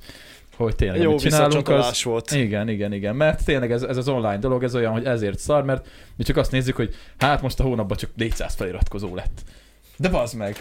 hogy 0.56 0.76
tényleg 0.76 1.00
Jó 1.00 1.08
amit 1.08 1.20
csinálunk, 1.20 1.68
az... 1.68 2.02
volt. 2.02 2.30
Igen, 2.30 2.68
igen, 2.68 2.92
igen, 2.92 3.16
mert 3.16 3.44
tényleg 3.44 3.72
ez, 3.72 3.82
ez 3.82 3.96
az 3.96 4.08
online 4.08 4.38
dolog, 4.38 4.62
ez 4.62 4.74
olyan, 4.74 4.92
hogy 4.92 5.04
ezért 5.04 5.38
szar, 5.38 5.64
mert 5.64 5.86
mi 6.16 6.24
csak 6.24 6.36
azt 6.36 6.50
nézzük, 6.50 6.76
hogy 6.76 6.94
hát 7.18 7.42
most 7.42 7.60
a 7.60 7.62
hónapban 7.62 7.96
csak 7.96 8.10
400 8.14 8.54
feliratkozó 8.54 9.14
lett. 9.14 9.42
De 9.96 10.08
bazd 10.08 10.36
meg! 10.36 10.56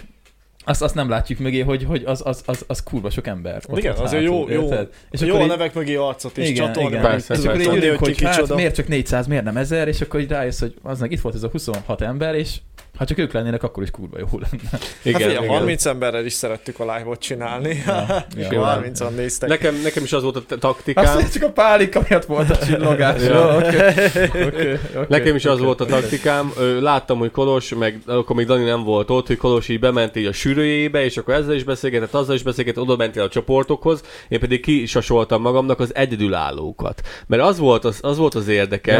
Azt, 0.68 0.82
azt 0.82 0.96
nem 0.96 1.10
látjuk 1.10 1.40
mögé, 1.40 1.60
hogy, 1.60 1.84
hogy 1.84 2.04
az, 2.06 2.22
az, 2.26 2.44
az, 2.46 2.64
az 2.68 2.84
kurva 2.84 3.10
sok 3.10 3.28
ember. 3.28 3.62
ott 3.68 3.78
Igen, 3.78 3.96
van 3.96 4.06
azért 4.06 4.24
jó- 4.24 4.40
hátul, 4.40 4.54
jó- 4.54 4.64
érted? 4.64 4.90
És 5.12 5.22
Jó 5.22 5.28
akkor 5.28 5.42
a 5.42 5.46
nevek 5.46 5.74
mögé 5.74 5.96
arcot 5.96 6.38
is 6.38 6.50
igen, 6.50 6.66
csatolni. 6.66 6.90
igen. 6.90 7.02
Persze, 7.02 7.34
és 7.34 7.46
akkor 7.46 7.60
így 7.60 7.96
hogy 7.98 8.22
hát 8.22 8.56
miért 8.56 8.76
csak 8.76 8.88
400, 8.88 9.28
miért 9.28 9.44
nem 9.44 9.58
1000, 9.58 9.88
és 9.88 10.02
akkor 10.02 10.20
így 10.20 10.30
rájössz, 10.30 10.60
hogy 10.60 10.76
aznak 10.82 11.12
itt 11.12 11.20
volt 11.20 11.36
ez 11.36 11.44
a 11.44 11.50
26 11.50 12.02
ember, 12.02 12.36
és 12.36 12.58
ha 12.98 13.06
csak 13.06 13.18
ők 13.18 13.34
lennének, 13.34 13.64
akkor 13.64 13.84
is 13.84 13.92
kurva 13.92 14.18
jó 14.20 14.28
lenne. 14.32 14.64
Hát 14.72 14.98
Igen, 15.04 15.20
figyelj, 15.20 15.36
igen. 15.44 15.48
30 15.48 15.86
emberrel 15.86 16.26
is 16.26 16.34
szerettük 16.34 16.80
a 16.80 16.96
live-ot 16.96 17.20
csinálni. 17.20 17.84
Ja, 17.86 18.26
És 18.38 18.46
ja. 18.50 18.82
30-an 18.84 19.10
néztek. 19.16 19.50
Nekem, 19.50 19.76
nekem 19.84 20.04
is 20.04 20.14
az 20.14 20.24
volt 20.24 20.36
a 20.52 20.58
taktikám. 20.58 21.06
Aztán 21.06 21.30
csak 21.30 21.44
a 21.44 21.52
pálika 21.52 22.02
miatt 22.10 22.26
volt 22.26 22.50
a 22.50 22.58
csillogás. 22.66 23.22
Ja. 23.22 23.56
Oké, 23.58 23.78
oké, 24.26 24.46
oké, 24.46 24.80
Nekem 25.08 25.36
is 25.36 25.46
az 25.46 25.60
volt 25.60 25.82
a 25.82 25.86
taktikám, 25.86 26.54
láttam, 26.80 27.18
hogy 27.18 27.32
Kolos, 27.32 27.74
meg 27.74 28.00
akkor 28.06 28.36
még 28.36 28.46
Dani 28.46 28.64
nem 28.64 28.84
volt 28.84 29.10
ott, 29.10 29.28
hogy 29.28 29.38
Kolos 29.38 29.68
így 29.70 29.80
bement 29.80 30.16
így 30.16 30.26
a 30.26 30.32
sűrűjébe, 30.34 31.04
és 31.04 31.18
akkor 31.18 31.34
ezzel 31.34 31.56
is 31.56 31.64
beszélgetett, 31.64 32.14
azzal 32.14 32.36
is 32.36 32.44
beszélgetett, 32.44 32.84
oda 32.84 32.96
mentél 32.96 33.24
a 33.24 33.30
csoportokhoz, 33.30 34.02
én 34.28 34.40
pedig 34.40 34.62
kisasoltam 34.62 35.42
magamnak 35.42 35.80
az 35.80 35.96
egyedülállókat. 35.96 37.02
Mert 37.28 37.42
az 37.44 37.58
volt 37.60 37.86
az, 37.86 37.98
az, 38.02 38.18
volt 38.18 38.36
az 38.36 38.48
érdekes, 38.48 38.96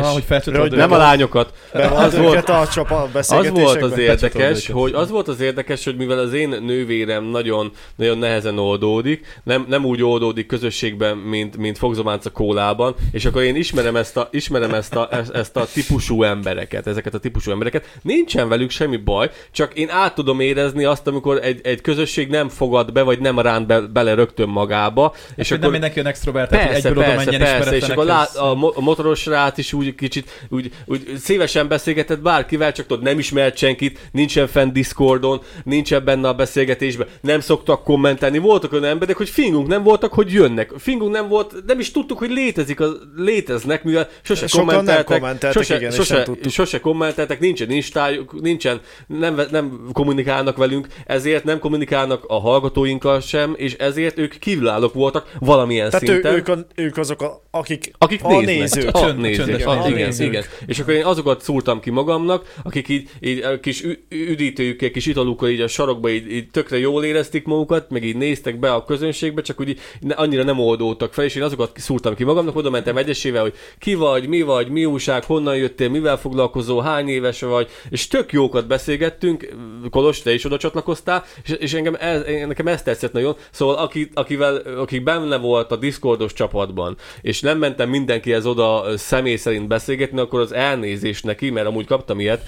Ja, 0.46 0.60
hogy 0.60 0.72
nem 0.72 0.92
a 0.92 0.96
őket. 0.96 0.98
lányokat, 0.98 1.54
Be 1.74 1.88
az 1.88 2.18
volt, 2.18 2.50
a 2.50 2.68
csapat 2.68 3.16
az 3.16 3.50
volt 3.50 3.87
az 3.92 3.98
érdekes, 3.98 4.68
hogy 4.68 4.94
az 4.94 5.10
volt 5.10 5.28
az 5.28 5.40
érdekes, 5.42 5.84
hogy 5.84 5.96
mivel 5.96 6.20
az 6.20 6.34
én 6.34 6.50
nővérem 6.50 7.24
nagyon, 7.24 7.72
nagyon 7.96 8.18
nehezen 8.18 8.58
oldódik, 8.60 9.26
nem, 9.44 9.66
nem 9.68 9.86
úgy 9.86 10.04
oldódik 10.04 10.46
közösségben, 10.46 11.18
mint, 11.18 11.58
mint 11.58 11.78
Fogzománca 11.78 12.30
kólában, 12.30 12.96
és 13.12 13.26
akkor 13.26 13.42
én 13.42 13.56
ismerem 13.56 13.96
ezt 13.96 14.18
a, 14.18 14.28
ismerem 14.32 14.74
ezt 14.74 14.96
a, 14.96 15.08
ezt- 15.12 15.36
ezt 15.36 15.56
a 15.58 15.66
típusú 15.74 16.24
embereket, 16.24 16.88
ezeket 16.88 17.14
a 17.14 17.18
típusú 17.20 17.52
embereket. 17.52 17.86
Nincsen 18.02 18.50
velük 18.50 18.70
semmi 18.70 18.98
baj, 18.98 19.30
csak 19.52 19.74
én 19.74 19.90
át 19.90 20.16
tudom 20.16 20.40
érezni 20.40 20.84
azt, 20.84 21.08
amikor 21.08 21.40
egy, 21.44 21.60
egy 21.64 21.82
közösség 21.82 22.30
nem 22.30 22.50
fogad 22.50 22.92
be, 22.92 23.02
vagy 23.02 23.20
nem 23.20 23.40
ránt 23.40 23.68
be, 23.68 23.80
bele 23.82 24.14
rögtön 24.14 24.50
magába, 24.50 25.14
és 25.16 25.32
És 25.36 25.50
nem 25.50 25.60
akkor 25.60 25.72
mindenki 25.72 25.98
olyan 26.00 26.10
extrovert, 26.12 26.50
Persze, 26.50 26.74
egyből 26.76 26.92
oda 26.92 27.02
persze, 27.02 27.16
menjen 27.32 27.42
persze, 27.42 27.76
és 27.76 27.90
akkor 27.90 28.06
lát, 28.06 28.36
a, 28.36 28.54
mo- 28.54 28.76
a 28.78 28.82
motoros 28.82 29.26
rát 29.26 29.58
is 29.58 29.74
úgy 29.74 29.96
kicsit 29.96 30.46
úgy, 30.50 30.72
úgy 30.86 31.14
szívesen 31.18 31.68
beszélgetett 31.68 32.20
bárkivel, 32.20 32.72
csak 32.72 32.86
tudod, 32.86 33.04
nem 33.04 33.20
ismert 33.20 33.56
senkit, 33.68 34.00
nincsen 34.12 34.48
fenn 34.48 34.72
Discordon, 34.74 35.42
nincsen 35.64 36.04
benne 36.04 36.28
a 36.28 36.34
beszélgetésben, 36.34 37.08
nem 37.22 37.40
szoktak 37.40 37.84
kommentálni. 37.84 38.38
Voltak 38.38 38.72
olyan 38.72 38.84
emberek, 38.84 39.18
hogy 39.18 39.30
fingunk 39.30 39.68
nem 39.68 39.84
voltak, 39.84 40.14
hogy 40.14 40.32
jönnek. 40.34 40.72
Fingunk 40.78 41.12
nem 41.12 41.28
volt, 41.28 41.54
nem 41.66 41.80
is 41.80 41.92
tudtuk, 41.92 42.18
hogy 42.18 42.30
létezik, 42.30 42.80
a, 42.80 42.88
léteznek, 43.16 43.84
mivel 43.84 44.10
sose 44.22 44.48
Sokan 44.48 44.66
kommenteltek, 44.66 45.20
kommenteltek, 45.20 45.64
sose, 45.64 45.76
igen, 45.76 45.92
sose, 45.92 46.16
nem 46.16 46.24
tudtuk. 46.24 46.52
sose 46.52 46.80
kommenteltek, 46.80 47.40
nincsen 47.40 47.72
instájuk, 47.72 48.42
nincsen, 48.42 48.82
nem, 49.08 49.42
nem 49.52 49.80
kommunikálnak 49.92 50.58
velünk, 50.58 50.88
ezért 51.06 51.44
nem 51.44 51.60
kommunikálnak 51.60 52.24
a 52.28 52.40
hallgatóinkkal 52.40 53.20
sem, 53.22 53.54
és 53.58 53.74
ezért 53.74 54.18
ők 54.18 54.40
kívülállók 54.40 54.94
voltak 54.94 55.32
valamilyen 55.40 55.90
Tehát 55.90 56.10
ő, 56.10 56.12
szinten. 56.12 56.34
ők, 56.34 56.48
a, 56.48 56.58
ők 56.76 56.98
azok, 56.98 57.22
a, 57.22 57.42
akik, 57.52 57.92
Akik 57.98 58.24
a 58.24 58.28
néznek. 58.40 58.58
nézők. 58.58 58.96
A 58.96 59.00
Csönd- 59.00 59.20
nézők. 59.20 59.68
A, 59.68 59.84
igen, 59.88 60.06
nézők. 60.06 60.28
igen. 60.28 60.44
És 60.66 60.80
akkor 60.80 60.94
én 60.94 61.06
azokat 61.06 61.42
szúrtam 61.42 61.80
ki 61.80 61.90
magamnak, 61.90 62.54
akik 62.64 62.88
így, 62.90 63.10
így 63.20 63.40
a 63.44 63.57
kis 63.60 63.84
üdítőjükkel, 64.10 64.92
kis 64.92 65.06
italukkal 65.06 65.50
így 65.50 65.62
a 65.62 65.68
sarokba 65.68 66.10
így, 66.10 66.32
így 66.32 66.50
tökre 66.50 66.78
jól 66.78 67.04
érezték 67.04 67.46
magukat, 67.46 67.90
meg 67.90 68.04
így 68.04 68.16
néztek 68.16 68.60
be 68.60 68.74
a 68.74 68.84
közönségbe, 68.84 69.42
csak 69.42 69.60
úgy 69.60 69.80
ne- 70.00 70.16
annyira 70.16 70.44
nem 70.44 70.60
oldódtak 70.60 71.14
fel, 71.14 71.26
és 71.26 71.36
én 71.36 71.44
azokat 71.44 71.72
szúrtam 71.76 72.16
ki 72.16 72.24
magamnak, 72.24 72.56
oda 72.56 72.70
mentem 72.70 72.98
egyesével, 72.98 73.42
hogy 73.42 73.54
ki 73.80 73.96
vagy, 73.96 74.28
mi 74.28 74.42
vagy, 74.42 74.70
mi 74.70 74.86
újság, 74.86 75.24
honnan 75.24 75.58
jöttél, 75.58 75.90
mivel 75.90 76.18
foglalkozol, 76.18 76.82
hány 76.82 77.08
éves 77.08 77.42
vagy, 77.42 77.68
és 77.90 78.08
tök 78.08 78.32
jókat 78.32 78.68
beszélgettünk, 78.68 79.48
Kolos, 79.90 80.22
te 80.22 80.34
is 80.34 80.46
oda 80.46 80.58
csatlakoztál, 80.58 81.26
és, 81.44 81.52
és 81.52 81.74
engem 81.74 81.96
ez, 82.00 82.22
nekem 82.48 82.68
ez 82.68 82.84
tetszett 82.84 83.12
nagyon, 83.12 83.36
szóval 83.52 83.76
aki, 83.76 84.10
akivel, 84.14 84.56
aki 84.56 85.00
benne 85.00 85.38
volt 85.38 85.72
a 85.72 85.76
Discordos 85.76 86.34
csapatban, 86.34 86.98
és 87.22 87.42
nem 87.42 87.58
mentem 87.58 87.90
mindenkihez 87.90 88.46
oda 88.46 88.98
személy 88.98 89.36
szerint 89.36 89.68
beszélgetni, 89.68 90.20
akkor 90.20 90.40
az 90.40 90.52
elnézés 90.52 91.22
neki, 91.22 91.50
mert 91.50 91.68
amúgy 91.68 91.86
kaptam 91.86 92.20
ilyet, 92.20 92.46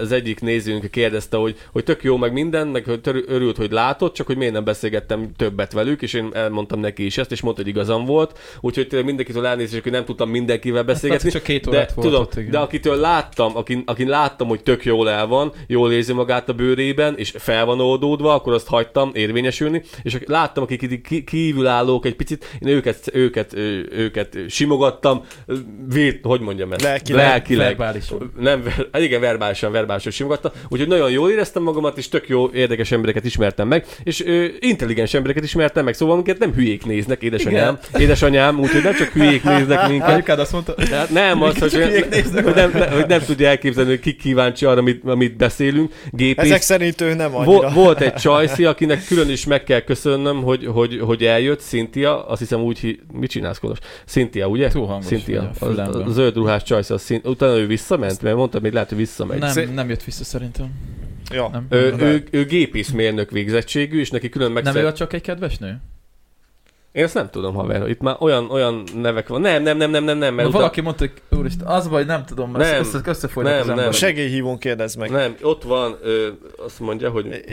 az 0.00 0.12
egyik 0.12 0.40
nézőnk 0.50 0.90
kérdezte, 0.90 1.36
hogy, 1.36 1.56
hogy 1.72 1.84
tök 1.84 2.02
jó 2.02 2.16
meg 2.16 2.32
minden, 2.32 2.66
meg 2.66 2.84
hogy 2.84 3.24
örült, 3.26 3.56
hogy 3.56 3.70
látott, 3.70 4.14
csak 4.14 4.26
hogy 4.26 4.36
miért 4.36 4.52
nem 4.52 4.64
beszélgettem 4.64 5.32
többet 5.36 5.72
velük, 5.72 6.02
és 6.02 6.12
én 6.12 6.30
elmondtam 6.32 6.80
neki 6.80 7.04
is 7.04 7.18
ezt, 7.18 7.32
és 7.32 7.40
mondta, 7.40 7.62
hogy 7.62 7.70
igazam 7.70 8.04
volt, 8.04 8.38
úgyhogy 8.60 8.86
tényleg 8.86 9.06
mindenkitől 9.06 9.46
elnézést, 9.46 9.82
hogy 9.82 9.92
nem 9.92 10.04
tudtam 10.04 10.30
mindenkivel 10.30 10.82
beszélgetni. 10.82 11.30
csak 11.30 11.42
két 11.42 11.68
de, 11.68 11.88
volt 11.94 12.06
tudom, 12.06 12.22
ott, 12.22 12.36
igen. 12.36 12.50
de 12.50 12.58
akitől 12.58 12.96
láttam, 12.96 13.56
akin, 13.56 13.82
akin 13.86 14.08
láttam, 14.08 14.48
hogy 14.48 14.62
tök 14.62 14.84
jól 14.84 15.10
el 15.10 15.26
van, 15.26 15.52
jól 15.66 15.92
érzi 15.92 16.12
magát 16.12 16.48
a 16.48 16.52
bőrében, 16.52 17.16
és 17.16 17.34
fel 17.38 17.64
van 17.64 17.80
oldódva, 17.80 18.34
akkor 18.34 18.52
azt 18.52 18.66
hagytam 18.66 19.10
érvényesülni, 19.14 19.82
és 20.02 20.18
láttam, 20.26 20.62
akik 20.62 21.24
kívülállók 21.24 22.06
egy 22.06 22.16
picit, 22.16 22.58
én 22.60 22.68
őket, 22.68 23.10
őket, 23.12 23.54
őket 23.90 24.38
simogattam, 24.48 25.24
ö, 25.46 25.54
vért, 25.88 26.24
hogy 26.24 26.40
mondjam 26.40 26.72
ezt? 26.72 26.82
Lelkileg. 26.82 27.26
Lelkileg. 27.26 27.66
Verbálisan. 27.66 28.32
Nem, 28.38 28.64
hát 28.92 29.02
igen, 29.02 29.20
verbálisan, 29.20 29.72
verbálisan 29.72 30.12
simogattam, 30.12 30.39
úgyhogy 30.68 30.88
nagyon 30.88 31.10
jól 31.10 31.30
éreztem 31.30 31.62
magamat, 31.62 31.98
és 31.98 32.08
tök 32.08 32.28
jó, 32.28 32.50
érdekes 32.52 32.92
embereket 32.92 33.24
ismertem 33.24 33.68
meg, 33.68 33.86
és 34.02 34.24
ö, 34.24 34.46
intelligens 34.60 35.14
embereket 35.14 35.44
ismertem 35.44 35.84
meg, 35.84 35.94
szóval 35.94 36.14
minket 36.14 36.38
nem 36.38 36.52
hülyék 36.52 36.86
néznek, 36.86 37.22
édesanyám, 37.22 37.78
édesanyám, 37.98 38.60
úgyhogy 38.60 38.82
nem 38.82 38.94
csak 38.94 39.08
hülyék 39.08 39.42
néznek 39.44 39.88
minket, 39.88 40.08
Anyukád 40.08 40.38
azt 40.38 40.52
mondta, 40.52 40.74
Hát 40.90 41.10
nem, 41.10 41.42
az, 41.42 41.58
hogy, 41.58 41.72
hülyék 41.72 42.08
néznek 42.08 42.44
hogy, 42.44 42.54
nem, 42.54 42.72
hogy 42.72 43.06
nem 43.06 43.20
tudja 43.24 43.48
elképzelni, 43.48 43.90
hogy 43.90 44.00
ki 44.00 44.14
kíváncsi 44.14 44.64
arra, 44.64 44.78
amit, 44.80 45.04
amit 45.04 45.36
beszélünk. 45.36 45.92
Gépész, 46.10 46.44
Ezek 46.44 46.62
szerint 46.62 47.00
ő 47.00 47.14
nem 47.14 47.34
annyira. 47.36 47.70
volt 47.70 48.00
egy 48.00 48.14
csajszi, 48.14 48.64
akinek 48.64 49.04
külön 49.06 49.30
is 49.30 49.46
meg 49.46 49.64
kell 49.64 49.80
köszönnöm, 49.80 50.42
hogy, 50.42 50.66
hogy, 50.66 51.00
hogy 51.00 51.24
eljött, 51.24 51.60
Cynthia, 51.60 52.26
azt 52.26 52.40
hiszem 52.40 52.60
úgy, 52.60 53.00
mit 53.12 53.30
csinálsz, 53.30 53.58
Kolos? 53.58 53.78
Cynthia, 54.06 54.46
ugye? 54.46 54.68
Túl 54.68 54.86
hangos 54.86 55.06
Cynthia. 55.06 55.50
a 55.60 55.64
A, 55.64 56.10
zöld 56.10 56.34
ruhás 56.34 56.62
csajszi, 56.62 56.92
az 56.92 57.14
utána 57.24 57.56
ő 57.56 57.66
visszament, 57.66 58.22
mert 58.22 58.36
mondtam, 58.36 58.60
hogy 58.62 58.72
lehet, 58.72 58.88
hogy 58.88 58.98
visszamegy. 58.98 59.38
nem, 59.38 59.70
nem 59.74 59.88
jött 59.88 60.02
vissza 60.02 60.24
szerintem. 60.30 60.70
Ja. 61.32 61.48
Nem, 61.52 61.66
Ő, 61.70 61.90
nem, 61.90 62.00
ő, 62.00 62.24
ő 62.30 62.44
gépészmérnök 62.44 63.30
végzettségű, 63.30 64.00
és 64.00 64.10
neki 64.10 64.28
külön 64.28 64.52
meg 64.52 64.62
nem 64.64 64.76
ő 64.76 64.92
csak 64.92 65.12
egy 65.12 65.20
kedves 65.20 65.58
nő? 65.58 65.80
Én 66.92 67.04
ezt 67.04 67.14
nem 67.14 67.30
tudom, 67.30 67.54
haver, 67.54 67.88
itt 67.88 68.00
már 68.00 68.16
olyan, 68.18 68.50
olyan 68.50 68.82
nevek 68.94 69.28
van. 69.28 69.40
Nem, 69.40 69.62
nem, 69.62 69.76
nem, 69.76 69.90
nem, 69.90 70.04
nem, 70.04 70.18
nem, 70.18 70.18
mert 70.18 70.34
Mert 70.34 70.48
utána- 70.48 70.58
valaki 70.62 70.80
mondta, 70.80 71.04
hogy 71.28 71.38
úristen, 71.38 71.66
az 71.66 71.88
baj, 71.88 72.04
nem 72.04 72.24
tudom, 72.24 72.50
mert 72.50 72.70
Nem, 72.70 72.80
össze, 72.80 73.00
összefolynak 73.04 73.52
nem, 73.52 73.60
az 73.60 73.66
nem. 73.66 73.74
emberek. 73.76 73.98
Segélyhívón 73.98 74.58
kérdezd 74.58 74.98
meg. 74.98 75.10
Nem, 75.10 75.34
ott 75.42 75.62
van, 75.62 75.96
ö, 76.02 76.28
azt 76.64 76.80
mondja, 76.80 77.10
hogy 77.10 77.44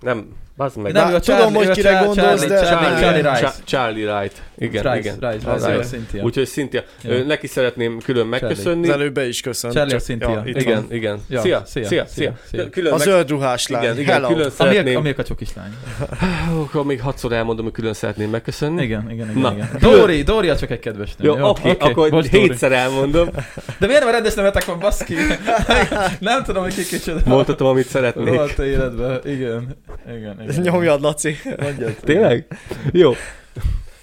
nem, 0.00 0.28
bazd 0.62 0.76
meg. 0.76 0.92
Nem, 0.92 1.10
ő 1.10 1.14
a 1.14 1.20
tudom, 1.20 1.38
Charlie, 1.40 1.56
hogy 1.56 1.66
ő 1.66 1.70
a 1.70 1.74
kire 1.74 1.92
gondolsz, 2.04 2.16
Charlie, 2.16 2.46
de- 2.46 2.66
Charlie, 2.66 3.00
Charlie 3.00 3.30
Rice. 3.30 3.40
Cha- 3.40 3.64
Charlie 3.64 4.04
Wright. 4.12 4.42
Igen, 4.58 4.82
Rice, 4.82 4.98
igen. 4.98 5.30
Rice, 5.30 5.50
Az 5.50 5.64
Rice, 5.64 5.78
az. 5.78 5.88
Cynthia. 5.88 6.22
Úgyhogy 6.22 6.46
Cynthia. 6.46 6.82
Ja. 7.02 7.24
Neki 7.24 7.46
szeretném 7.46 7.98
külön 8.04 8.26
megköszönni. 8.26 8.88
Az 8.88 8.94
előbb 8.94 9.14
be 9.14 9.28
is 9.28 9.40
köszönt. 9.40 9.74
Charlie 9.74 9.98
Cynthia. 9.98 10.42
itt 10.44 10.60
Igen, 10.60 10.74
van. 10.74 10.86
igen. 10.90 11.20
Ja, 11.28 11.40
Szia, 11.40 11.62
szia, 11.66 11.84
szia, 11.86 12.06
szia, 12.06 12.32
szia. 12.50 12.68
Külön 12.68 12.92
A 12.92 12.96
meg... 12.96 13.06
zöld 13.06 13.30
ruhás 13.30 13.68
lány. 13.68 13.82
Igen, 13.82 13.98
igen, 13.98 14.14
Hello. 14.14 14.28
külön 14.28 14.50
szeretném... 14.50 15.02
miért, 15.02 15.18
a? 15.18 15.34
Hú, 16.50 16.60
Akkor 16.60 16.84
még 16.84 17.00
hatszor 17.00 17.32
elmondom, 17.32 17.64
hogy 17.64 17.74
külön 17.74 17.92
szeretném 17.92 18.30
megköszönni. 18.30 18.82
Igen, 18.82 19.10
igen, 19.10 19.30
igen. 19.30 19.40
Na. 19.40 19.52
igen. 19.52 19.68
Dóri, 19.80 20.22
Dóri 20.22 20.48
a 20.48 20.56
csak 20.56 20.70
egy 20.70 20.78
kedves 20.78 21.14
nő. 21.16 21.28
Jó, 21.28 21.48
oké, 21.48 21.70
okay, 21.70 21.90
akkor 21.90 22.22
hétszer 22.22 22.72
elmondom. 22.72 23.28
De 23.78 23.86
miért 23.86 24.02
nem 24.02 24.12
rendes 24.12 24.34
nevetek 24.34 24.64
van, 24.64 24.78
baszki? 24.78 25.14
nem 26.20 26.42
tudom, 26.42 26.62
hogy 26.62 26.74
ki 26.74 26.84
kicsoda. 26.84 27.20
Mondhatom, 27.24 27.66
amit 27.68 27.86
szeretnék. 27.86 28.34
Volt 28.34 28.58
a 28.58 28.64
életben. 28.64 29.20
Igen. 29.24 29.76
Igen, 30.06 30.36
igen. 30.42 30.51
Nyomjad, 30.58 31.00
Laci. 31.00 31.36
Mondjad. 31.60 31.94
Tényleg? 32.04 32.46
Jó. 32.92 33.12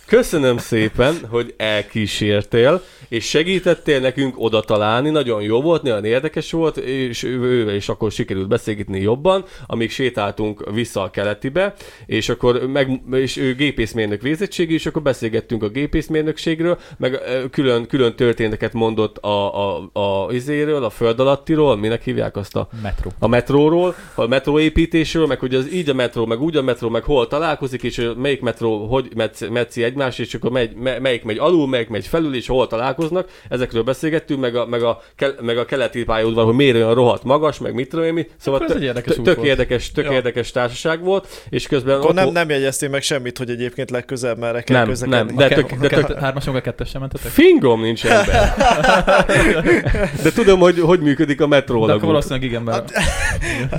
Köszönöm 0.09 0.57
szépen, 0.57 1.15
hogy 1.29 1.53
elkísértél, 1.57 2.81
és 3.09 3.29
segítettél 3.29 3.99
nekünk 3.99 4.33
oda 4.37 4.61
találni. 4.61 5.09
Nagyon 5.09 5.41
jó 5.41 5.61
volt, 5.61 5.81
nagyon 5.81 6.05
érdekes 6.05 6.51
volt, 6.51 6.77
és 6.77 7.23
ővel 7.23 7.75
is 7.75 7.89
akkor 7.89 8.11
sikerült 8.11 8.47
beszélgetni 8.47 9.01
jobban, 9.01 9.45
amíg 9.67 9.91
sétáltunk 9.91 10.71
vissza 10.73 11.01
a 11.01 11.09
keletibe, 11.09 11.73
és 12.05 12.29
akkor 12.29 12.67
meg, 12.67 13.01
és 13.11 13.37
ő 13.37 13.55
gépészmérnök 13.55 14.21
végzettségű, 14.21 14.73
és 14.73 14.85
akkor 14.85 15.01
beszélgettünk 15.01 15.63
a 15.63 15.69
gépészmérnökségről, 15.69 16.77
meg 16.97 17.19
külön, 17.51 17.87
külön 17.87 18.15
történeteket 18.15 18.73
mondott 18.73 19.17
a, 19.17 19.77
a, 19.77 19.89
a 19.93 20.31
izéről, 20.31 20.83
a 20.83 20.89
föld 20.89 21.19
alattiról, 21.19 21.77
minek 21.77 22.03
hívják 22.03 22.37
azt 22.37 22.55
a 22.55 22.67
Metro. 22.81 23.09
a 23.19 23.27
metróról, 23.27 23.95
a 24.15 24.27
metróépítésről, 24.27 25.25
meg 25.25 25.39
hogy 25.39 25.55
az 25.55 25.73
így 25.73 25.89
a 25.89 25.93
metró, 25.93 26.25
meg 26.25 26.41
úgy 26.41 26.57
a 26.57 26.61
metró, 26.61 26.89
meg 26.89 27.03
hol 27.03 27.27
találkozik, 27.27 27.83
és 27.83 28.09
melyik 28.17 28.41
metró 28.41 28.87
hogy 28.87 29.09
metsz, 29.15 29.47
metszi 29.49 29.83
egymást, 29.99 30.19
és 30.19 30.33
akkor 30.33 30.51
megy, 30.51 30.73
me, 30.75 30.99
melyik 30.99 31.23
megy 31.23 31.37
alul, 31.37 31.67
melyik 31.67 31.87
megy 31.89 32.07
felül, 32.07 32.35
és 32.35 32.47
hol 32.47 32.67
találkoznak. 32.67 33.29
Ezekről 33.49 33.83
beszélgettünk, 33.83 34.39
meg 34.39 34.55
a, 34.55 34.65
meg 34.65 34.83
a, 34.83 35.01
meg 35.41 35.57
a 35.57 35.65
keleti 35.65 36.03
pályaudvar, 36.03 36.45
hogy 36.45 36.53
miért 36.53 36.75
olyan 36.75 36.93
rohadt 36.93 37.23
magas, 37.23 37.57
meg 37.57 37.73
mit 37.73 37.89
tudom 37.89 38.05
én 38.05 38.13
mi. 38.13 38.27
Szóval 38.37 38.59
tök, 38.65 38.75
egy 38.75 38.83
érdekes 38.83 39.15
tök, 39.23 39.43
érdekes, 39.43 39.91
tök 39.91 40.05
Ja. 40.05 40.11
érdekes 40.11 40.51
társaság 40.51 41.03
volt, 41.03 41.27
és 41.49 41.67
közben 41.67 41.97
Akkor 41.97 42.13
nem, 42.13 42.29
nem 42.29 42.49
jegyeztél 42.49 42.89
meg 42.89 43.01
semmit, 43.01 43.37
hogy 43.37 43.49
egyébként 43.49 43.89
legközelebb 43.89 44.37
merre 44.37 44.61
kell 44.61 44.85
Nem, 44.85 44.95
nem, 45.09 45.27
de 45.27 45.47
De 45.47 45.55
tök- 45.55 45.79
de 45.79 45.87
tök- 45.87 46.05
tök... 46.05 46.19
Hármason 46.19 46.55
a 46.55 46.61
kettes 46.61 46.89
sem 46.89 47.01
mentetek? 47.01 47.31
Fingom 47.31 47.81
nincs 47.81 48.05
ember. 48.05 48.53
De 50.23 50.31
tudom, 50.31 50.59
hogy 50.59 50.79
hogy 50.79 50.99
működik 50.99 51.41
a 51.41 51.47
metró. 51.47 51.85
De 51.85 51.93
akkor 51.93 52.05
valószínűleg 52.07 52.43
igen, 52.43 52.61
mert 52.61 52.91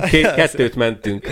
Ké- 0.09 0.33
kettőt 0.33 0.75
mentünk. 0.75 1.27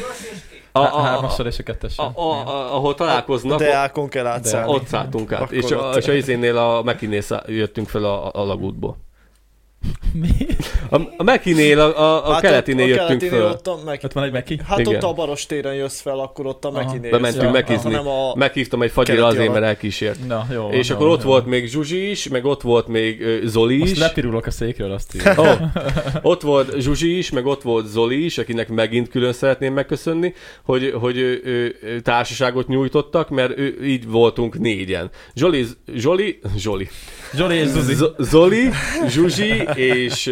A, 0.72 0.80
a, 0.80 0.82
a, 0.82 0.98
a, 0.98 1.02
hármassal 1.02 1.46
és 1.48 1.60
a 1.60 1.64
kettes 1.64 1.98
a, 1.98 2.12
a, 2.16 2.22
a, 2.22 2.76
ahol 2.76 2.96
találkoznak, 2.96 3.60
De 3.60 3.76
ákon 3.76 4.08
kell 4.10 4.26
átszállni. 4.26 4.74
ott 4.74 4.88
szálltunk 4.88 5.32
át. 5.32 5.42
Akkor 5.42 5.54
És 5.54 5.72
a, 5.72 5.92
és 5.92 6.08
a 6.08 6.14
izénél 6.14 6.58
a 6.58 6.84
Mekinél 6.84 7.24
jöttünk 7.48 7.88
fel 7.88 8.04
a, 8.04 8.26
a 8.26 8.32
alagútból. 8.34 8.98
Mi? 10.14 10.30
A, 10.90 10.96
a 11.18 11.24
Mekinél, 11.24 11.80
a, 11.80 12.00
a, 12.00 12.30
a 12.30 12.32
Hát 12.32 12.42
keletinél 12.42 12.84
ott, 12.84 12.90
a 12.90 13.02
jöttünk 13.02 13.20
keletinél 13.20 13.42
föl. 13.42 13.52
Ott 13.52 13.68
a 13.68 13.80
meg... 13.86 14.00
Ott 14.04 14.14
van 14.14 14.24
egy 14.24 14.32
Meki? 14.32 14.60
Hát 14.68 14.80
Igen. 14.80 14.96
ott 14.96 15.04
a 15.04 15.14
Baros 15.14 15.46
téren 15.46 15.74
jössz 15.74 16.02
fel, 16.02 16.20
akkor 16.20 16.46
ott 16.46 16.66
a. 16.66 16.72
Mekinél. 16.72 17.12
Bementünk 17.12 17.52
mekizni. 17.52 17.96
A... 17.96 18.34
Meghívtam 18.36 18.82
egy 18.82 18.92
fagyira 18.92 19.26
azért, 19.26 19.42
alak. 19.42 19.54
mert 19.54 19.66
elkísért. 19.66 20.28
Na, 20.28 20.48
jó. 20.54 20.70
És 20.72 20.90
jó, 20.90 20.96
akkor 20.96 21.08
ott 21.08 21.24
jó. 21.24 21.30
volt 21.30 21.46
még 21.46 21.68
Zsuzsi 21.68 22.10
is, 22.10 22.28
meg 22.28 22.46
ott 22.46 22.62
volt 22.62 22.88
még 22.88 23.24
Zoli 23.44 23.78
Most 23.78 23.92
is. 23.92 23.98
lepirulok 23.98 24.46
a 24.46 24.52
székről, 24.52 24.92
azt 24.92 25.16
írja. 25.16 25.34
Oh, 25.38 25.62
ott 26.32 26.42
volt 26.42 26.80
Zsuzsi 26.80 27.18
is, 27.18 27.30
meg 27.32 27.46
ott 27.46 27.62
volt 27.62 27.88
Zoli 27.88 28.26
is, 28.26 28.38
akinek 28.38 28.70
megint 28.70 29.10
külön 29.10 29.34
szeretném 29.34 29.74
megköszönni, 29.74 30.34
hogy, 30.64 30.94
hogy 31.00 31.18
ő, 31.18 31.42
ő, 31.44 31.76
ő 31.82 32.00
társaságot 32.00 32.68
nyújtottak, 32.68 33.30
mert 33.30 33.58
ő, 33.58 33.78
így 33.84 34.08
voltunk 34.08 34.60
négyen. 34.60 35.10
Zsoli, 35.36 35.66
Zsoli, 35.96 36.40
Zsoli, 36.58 36.90
Zsoli 37.36 37.56
és 37.56 37.68
Zuzi. 37.68 37.94
Z- 37.94 38.16
Zoli, 38.18 38.70
Zsuzsi 39.08 39.68
és 39.76 40.32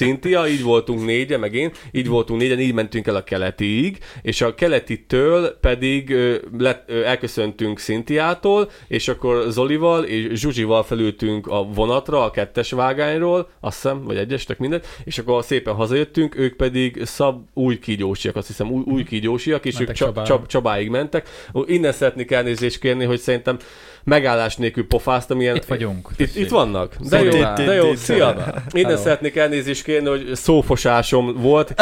ö, 0.00 0.04
Cynthia, 0.04 0.46
így 0.46 0.62
voltunk 0.62 1.04
négyen, 1.04 1.40
meg 1.40 1.54
én, 1.54 1.72
így 1.92 2.08
voltunk 2.08 2.40
négyen, 2.40 2.60
így 2.60 2.74
mentünk 2.74 3.06
el 3.06 3.16
a 3.16 3.24
keletiig, 3.24 3.98
és 4.22 4.40
a 4.40 4.54
keletitől 4.54 5.58
pedig 5.60 6.10
ö, 6.10 6.36
lett, 6.58 6.90
ö, 6.90 7.02
elköszöntünk 7.04 7.78
Cynthiától, 7.78 8.70
és 8.88 9.08
akkor 9.08 9.44
Zolival 9.48 10.04
és 10.04 10.40
Zsuzsival 10.40 10.82
felültünk 10.82 11.46
a 11.46 11.62
vonatra, 11.62 12.24
a 12.24 12.30
kettes 12.30 12.70
vágányról, 12.70 13.48
azt 13.60 13.74
hiszem, 13.82 14.04
vagy 14.04 14.16
egyes, 14.16 14.44
tök 14.44 14.58
mindegy, 14.58 14.84
és 15.04 15.18
akkor 15.18 15.44
szépen 15.44 15.74
hazajöttünk, 15.74 16.36
ők 16.36 16.56
pedig 16.56 17.00
szab 17.04 17.42
új 17.54 17.78
kígyósiak, 17.78 18.36
azt 18.36 18.46
hiszem 18.46 18.70
új, 18.70 18.82
új 18.86 19.04
kígyósiak, 19.04 19.64
és 19.64 19.72
ők 19.72 19.78
Mentek 19.78 19.96
csa, 19.96 20.04
Csabára. 20.04 20.26
csab, 20.26 20.46
Csabáig 20.46 20.88
mentek. 20.88 21.28
Innen 21.66 21.92
szeretnék 21.92 22.30
elnézést 22.30 22.78
kérni, 22.78 23.04
hogy 23.04 23.20
szerintem 23.20 23.58
megállás 24.04 24.56
nélkül 24.56 24.86
pofáztam 24.86 25.40
ilyen 25.40 25.56
Itt 25.56 25.64
vagyunk. 25.64 26.08
itt, 26.16 26.36
itt 26.36 26.48
vannak. 26.48 26.94
De 26.96 27.18
Szóval 27.18 27.26
jó, 27.26 27.64
de 27.64 27.74
jó, 27.74 27.94
szia. 27.94 28.54
Innen 28.70 28.96
szeretnék 28.96 29.36
elnézést 29.36 29.83
kéne, 29.84 30.10
hogy 30.10 30.30
szófosásom 30.32 31.34
volt. 31.36 31.74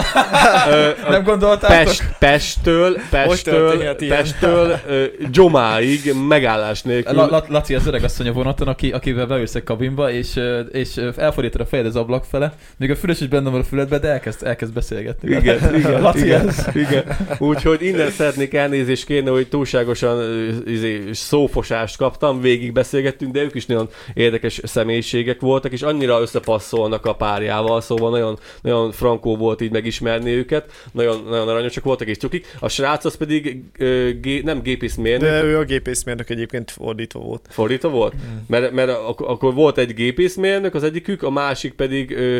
Ö, 0.71 0.91
Nem 1.09 1.23
gondoltátok? 1.23 1.85
Pest, 1.85 2.05
Pesttől, 2.19 2.97
Pesttől? 3.11 3.95
Pesttől 3.95 4.79
ö, 4.89 5.05
Gyomáig 5.33 6.15
megállás 6.29 6.83
nélkül. 6.83 7.15
La, 7.15 7.27
La, 7.27 7.45
Laci 7.49 7.75
az 7.75 7.87
öreg 7.87 8.05
asszony 8.05 8.29
a 8.29 8.33
vonaton, 8.33 8.69
aki, 8.69 8.91
akivel 8.93 9.27
beülsz 9.27 9.55
egy 9.55 9.63
kabinba, 9.63 10.11
és, 10.11 10.41
és 10.73 10.97
elfordítod 11.17 11.61
a 11.61 11.67
fejed 11.67 11.87
az 11.87 11.97
ablak 11.97 12.25
fele, 12.25 12.53
még 12.77 12.91
a 12.91 12.97
füles 12.97 13.21
is 13.21 13.27
benne 13.29 13.51
van 13.51 13.61
a 13.61 13.65
füledbe, 13.65 13.99
de 13.99 14.09
elkezd, 14.09 14.47
elkezd 14.47 14.73
beszélgetni. 14.73 15.31
Igen, 15.31 15.75
igen, 15.79 16.01
Laci 16.03 16.25
igen, 16.25 16.49
ez. 16.49 16.67
igen. 16.75 17.05
Úgyhogy 17.39 17.83
innen 17.83 18.11
szeretnék 18.11 18.55
elnézést 18.55 19.05
kérni, 19.07 19.31
hogy 19.31 19.49
túlságosan 19.49 20.21
izé, 20.67 21.03
szófosást 21.13 21.97
kaptam, 21.97 22.41
végig 22.41 22.73
beszélgettünk, 22.73 23.33
de 23.33 23.41
ők 23.41 23.55
is 23.55 23.67
nagyon 23.67 23.89
érdekes 24.15 24.61
személyiségek 24.65 25.41
voltak, 25.41 25.73
és 25.73 25.83
annyira 25.83 26.21
összepasszolnak 26.21 27.07
a 27.07 27.15
párjával, 27.15 27.81
szóval 27.97 28.11
nagyon, 28.11 28.39
nagyon 28.63 28.93
frankó 28.93 29.37
volt 29.37 29.61
így 29.61 29.71
megismerni 29.71 30.31
őket, 30.31 30.73
nagyon, 30.93 31.25
nagyon 31.29 31.49
aranyosak 31.49 31.85
voltak 31.85 32.09
és 32.09 32.17
cukik. 32.17 32.47
A 32.61 32.69
srác 32.69 33.05
az 33.05 33.17
pedig 33.17 33.63
ö, 33.79 34.11
gé, 34.21 34.41
nem 34.41 34.63
gépészmérnök, 34.63 35.31
De 35.31 35.43
ő 35.43 35.59
a 35.59 35.65
gépészmérnök 35.65 36.31
egyébként 36.31 36.71
fordítva 36.71 37.21
volt. 37.21 37.47
Fordítva 37.51 37.89
volt? 37.89 38.15
Mm. 38.15 38.19
Mert, 38.47 38.73
mert 38.73 38.91
ak- 38.91 39.21
akkor 39.21 39.55
volt 39.55 39.79
egy 39.79 39.95
gépészmérnök 39.95 40.75
az 40.75 40.83
egyikük, 40.83 41.23
a 41.23 41.31
másik 41.31 41.73
pedig 41.73 42.11
ö, 42.11 42.39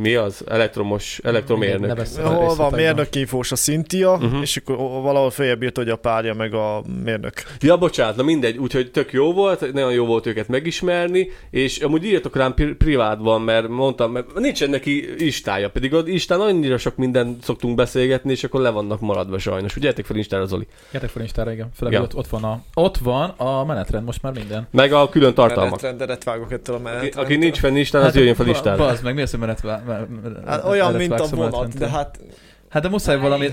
mi 0.00 0.14
az? 0.14 0.44
Elektromos, 0.48 1.20
elektromérnök. 1.24 1.98
Hol 1.98 2.24
van 2.24 2.38
részletekben. 2.38 2.80
mérnökinfós 2.80 3.52
a 3.52 3.56
Cynthia, 3.56 4.12
uh-huh. 4.12 4.40
és 4.40 4.56
akkor 4.56 4.76
valahol 4.76 5.30
feljebb 5.30 5.62
írt, 5.62 5.76
hogy 5.76 5.88
a 5.88 5.96
párja 5.96 6.34
meg 6.34 6.54
a 6.54 6.82
mérnök. 7.04 7.32
Ja, 7.60 7.76
bocsánat, 7.76 8.16
na 8.16 8.22
mindegy, 8.22 8.56
úgyhogy 8.56 8.90
tök 8.90 9.12
jó 9.12 9.32
volt, 9.32 9.72
nagyon 9.72 9.92
jó 9.92 10.06
volt 10.06 10.26
őket 10.26 10.48
megismerni, 10.48 11.30
és 11.50 11.78
amúgy 11.78 12.04
írjatok 12.04 12.36
rám 12.36 12.54
pri- 12.54 12.74
privátban, 12.74 13.40
mert 13.42 13.68
mondtam, 13.68 14.12
mert 14.12 14.34
nincsen 14.34 14.70
neki 14.70 15.24
istája, 15.24 15.70
pedig 15.70 15.94
az 15.94 16.06
Istán 16.06 16.40
annyira 16.40 16.78
sok 16.78 16.96
minden 16.96 17.38
szoktunk 17.42 17.74
beszélgetni, 17.74 18.30
és 18.30 18.44
akkor 18.44 18.60
le 18.60 18.70
vannak 18.70 19.00
maradva 19.00 19.38
sajnos. 19.38 19.76
Ugye, 19.76 19.92
fel 20.02 20.16
Instára, 20.16 20.46
Zoli? 20.46 20.66
Gyertek 20.92 21.10
fel 21.10 21.22
Instára, 21.22 21.52
igen. 21.52 21.68
Főleg, 21.76 21.94
Ja. 21.94 22.02
ott, 22.02 22.14
ott, 22.14 22.28
van 22.28 22.44
a, 22.44 22.62
ott 22.74 22.96
van 22.96 23.30
a 23.36 23.64
menetrend 23.64 24.04
most 24.04 24.22
már 24.22 24.32
minden. 24.32 24.68
Meg 24.70 24.92
a 24.92 25.08
külön 25.08 25.34
tartalmak. 25.34 25.82
Menetrendet 25.82 26.24
vágok 26.24 26.52
ettől 26.52 26.74
a 26.74 26.78
Aki, 26.78 26.84
menetrendtől. 26.88 27.24
aki 27.24 27.36
nincs 27.36 27.58
fenn 27.58 27.76
Instán, 27.76 28.02
az 28.04 28.14
jöjjön 28.14 28.34
fel 28.34 28.46
Instára. 28.46 28.76
Bazd 28.76 29.02
meg, 29.02 29.13
mi 29.14 29.22
az, 29.22 29.30
hogy 29.30 29.40
menet, 29.40 29.62
me- 29.62 29.84
me- 29.86 30.46
Hát 30.46 30.64
olyan, 30.64 30.94
mint 30.94 31.12
a 31.12 31.26
vonat, 31.26 31.78
de 31.78 31.88
hát... 31.88 32.20
Hát 32.68 32.82
de 32.82 32.88
muszáj 32.88 33.18
valami. 33.18 33.48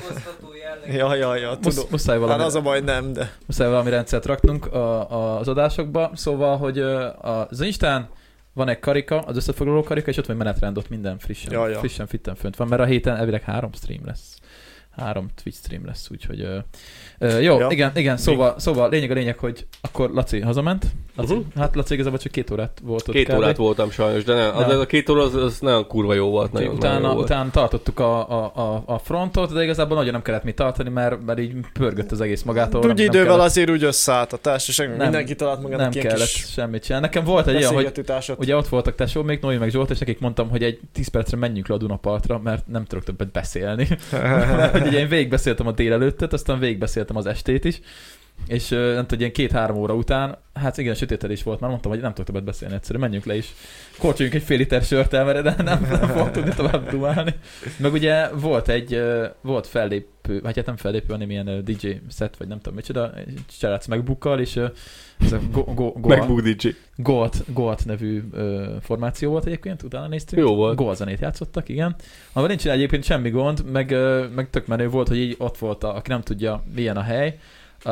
Ja, 0.91 1.15
ja, 1.15 1.35
ja, 1.35 1.57
musz, 1.61 1.75
tudom. 1.75 1.89
muszáj 1.91 2.17
Hát 2.17 2.25
valami, 2.25 2.43
az 2.43 2.55
a 2.55 2.61
baj, 2.61 2.79
nem, 2.79 3.13
de... 3.13 3.31
muszáj 3.45 3.67
valami 3.69 3.89
rendszert 3.89 4.25
raknunk 4.25 4.65
a, 4.73 5.11
a, 5.11 5.39
az 5.39 5.47
adásokba, 5.47 6.11
szóval, 6.13 6.57
hogy 6.57 6.79
az 7.21 7.61
Instán 7.61 8.09
van 8.53 8.69
egy 8.69 8.79
karika, 8.79 9.19
az 9.19 9.35
összefoglaló 9.35 9.83
karika, 9.83 10.09
és 10.09 10.17
ott 10.17 10.25
van 10.25 10.35
egy 10.35 10.43
menetrend, 10.43 10.77
ott 10.77 10.89
minden 10.89 11.19
frissen, 11.19 11.51
Ja, 11.51 11.67
ja. 11.67 11.77
frissen 11.79 12.07
fitten 12.07 12.35
fönt 12.35 12.55
van, 12.55 12.67
mert 12.67 12.81
a 12.81 12.85
héten 12.85 13.15
elvileg 13.15 13.41
három 13.41 13.71
stream 13.73 14.05
lesz. 14.05 14.37
Három 14.97 15.27
Twitch 15.43 15.59
stream 15.59 15.85
lesz, 15.85 16.07
úgyhogy... 16.11 16.41
Ö, 16.41 16.57
ö, 17.17 17.39
jó, 17.39 17.59
Ja. 17.59 17.67
igen, 17.69 17.91
igen, 17.95 18.17
szóval, 18.17 18.55
szóval 18.59 18.89
lényeg 18.89 19.11
a 19.11 19.13
lényeg, 19.13 19.37
hogy 19.37 19.65
akkor 19.81 20.09
Laci 20.09 20.39
hazament. 20.39 20.85
Laci, 21.15 21.33
Uh-huh. 21.33 21.45
Hát 21.55 21.75
Laci 21.75 21.93
igazából 21.93 22.19
csak 22.19 22.31
két 22.31 22.51
órát 22.51 22.79
volt 22.83 23.07
ott 23.07 23.13
Két 23.13 23.27
kb. 23.27 23.35
órát 23.37 23.57
voltam 23.57 23.89
sajnos, 23.91 24.23
de 24.23 24.33
nem, 24.33 24.55
az, 24.57 24.67
az 24.73 24.79
a 24.79 24.85
két 24.85 25.09
óra 25.09 25.21
az, 25.21 25.35
az 25.35 25.59
nagyon 25.59 25.87
kurva 25.87 26.13
jó 26.13 26.29
volt. 26.29 26.51
Nagyon, 26.51 26.73
utána, 26.75 26.93
nagyon 26.93 27.09
jó 27.09 27.15
volt. 27.15 27.29
utána 27.29 27.49
tartottuk 27.49 27.99
a, 27.99 28.29
a, 28.55 28.83
a, 28.85 28.97
frontot, 28.97 29.53
de 29.53 29.63
igazából 29.63 29.97
nagyon 29.97 30.11
nem 30.11 30.21
kellett 30.21 30.43
mit 30.43 30.55
tartani, 30.55 30.89
mert, 30.89 31.25
mert 31.25 31.39
így 31.39 31.53
pörgött 31.73 32.11
az 32.11 32.21
egész 32.21 32.41
magától. 32.43 32.85
Úgy 32.85 32.99
idővel 32.99 33.25
kellett- 33.25 33.41
azért 33.41 33.69
úgy 33.69 33.83
összeállt 33.83 34.33
a 34.33 34.37
társaság, 34.37 34.87
Nem, 34.89 34.97
mindenki 34.97 35.35
talált 35.35 35.61
magának 35.61 35.81
Nem 35.83 35.91
ilyen 35.93 36.05
kellett 36.07 36.27
kis 36.27 36.45
semmit 36.47 36.83
csinálni. 36.83 37.05
Nekem 37.05 37.23
volt 37.23 37.47
egy 37.47 37.59
ilyen, 37.59 37.73
hogy 37.73 37.91
társat. 38.05 38.39
ugye 38.39 38.55
ott 38.55 38.67
voltak 38.67 38.95
tesó, 38.95 39.23
még 39.23 39.39
Noé 39.41 39.57
meg 39.57 39.69
Zsolt, 39.69 39.89
és 39.89 39.99
nekik 39.99 40.19
mondtam, 40.19 40.49
hogy 40.49 40.63
egy 40.63 40.79
10 40.93 41.07
percre 41.07 41.37
menjünk 41.37 41.67
le 41.67 41.75
a 41.75 41.77
Dunapartra, 41.77 42.39
mert 42.39 42.67
nem 42.67 42.85
tudok 42.85 43.03
többet 43.03 43.31
beszélni. 43.31 43.87
Mert 44.11 44.79
ugye 44.87 44.99
én 44.99 45.07
végigbeszéltem 45.07 45.67
a 45.67 45.71
délelőttet, 45.71 46.33
aztán 46.33 46.59
végigbeszéltem 46.59 47.15
az 47.15 47.25
estét 47.25 47.65
is, 47.65 47.79
és 48.47 48.69
nem 48.69 49.01
tudom, 49.01 49.19
ilyen 49.19 49.31
két-három 49.31 49.77
óra 49.77 49.93
után, 49.93 50.37
hát 50.53 50.77
igen, 50.77 50.93
sötétedés 50.93 51.43
volt, 51.43 51.59
már 51.59 51.69
mondtam, 51.69 51.91
hogy 51.91 52.01
nem 52.01 52.09
tudok 52.09 52.25
többet 52.25 52.43
beszélni 52.43 52.75
egyszerűen, 52.75 53.03
menjünk 53.03 53.25
le 53.25 53.35
is. 53.35 53.53
Korcsoljunk 53.97 54.37
egy 54.37 54.43
fél 54.43 54.57
liter 54.57 54.81
sört 54.81 55.13
el, 55.13 55.25
mert 55.25 55.43
nem, 55.43 55.65
nem, 55.65 56.07
fogok 56.07 56.31
tudni 56.31 56.53
tovább 56.55 56.89
dumálni. 56.89 57.33
Meg 57.77 57.93
ugye 57.93 58.29
volt 58.29 58.69
egy, 58.69 59.01
volt 59.41 59.67
fellépő, 59.67 60.41
vagy 60.41 60.55
hát 60.55 60.65
nem 60.65 60.77
fellépő, 60.77 61.13
hanem 61.13 61.29
ilyen 61.29 61.63
DJ 61.63 61.87
set, 62.09 62.37
vagy 62.37 62.47
nem 62.47 62.57
tudom 62.57 62.75
micsoda, 62.75 63.13
cserác 63.59 63.87
megbukkal, 63.87 64.39
és 64.39 64.59
ez 65.19 65.31
a 65.31 65.39
go, 65.51 65.63
go, 65.63 65.91
go, 65.91 66.07
MacBook 66.07 66.41
DJ. 66.41 66.67
Goat, 66.95 67.53
Goat 67.53 67.85
nevű 67.85 68.23
ö, 68.31 68.75
formáció 68.81 69.31
volt 69.31 69.45
egyébként, 69.45 69.83
utána 69.83 70.07
néztünk. 70.07 70.41
Jó 70.41 70.55
volt. 70.55 70.75
Goat 70.75 70.95
zenét 70.95 71.19
játszottak, 71.19 71.69
igen. 71.69 71.95
Amivel 72.33 72.55
nincs 72.55 72.67
egyébként 72.67 73.03
semmi 73.03 73.29
gond, 73.29 73.71
meg, 73.71 73.91
ö, 73.91 74.25
meg 74.35 74.49
tök 74.49 74.67
menő 74.67 74.89
volt, 74.89 75.07
hogy 75.07 75.17
így 75.17 75.35
ott 75.37 75.57
volt, 75.57 75.83
a, 75.83 75.95
aki 75.95 76.09
nem 76.09 76.21
tudja, 76.21 76.63
milyen 76.75 76.97
a 76.97 77.01
hely. 77.01 77.39
Uh, 77.85 77.91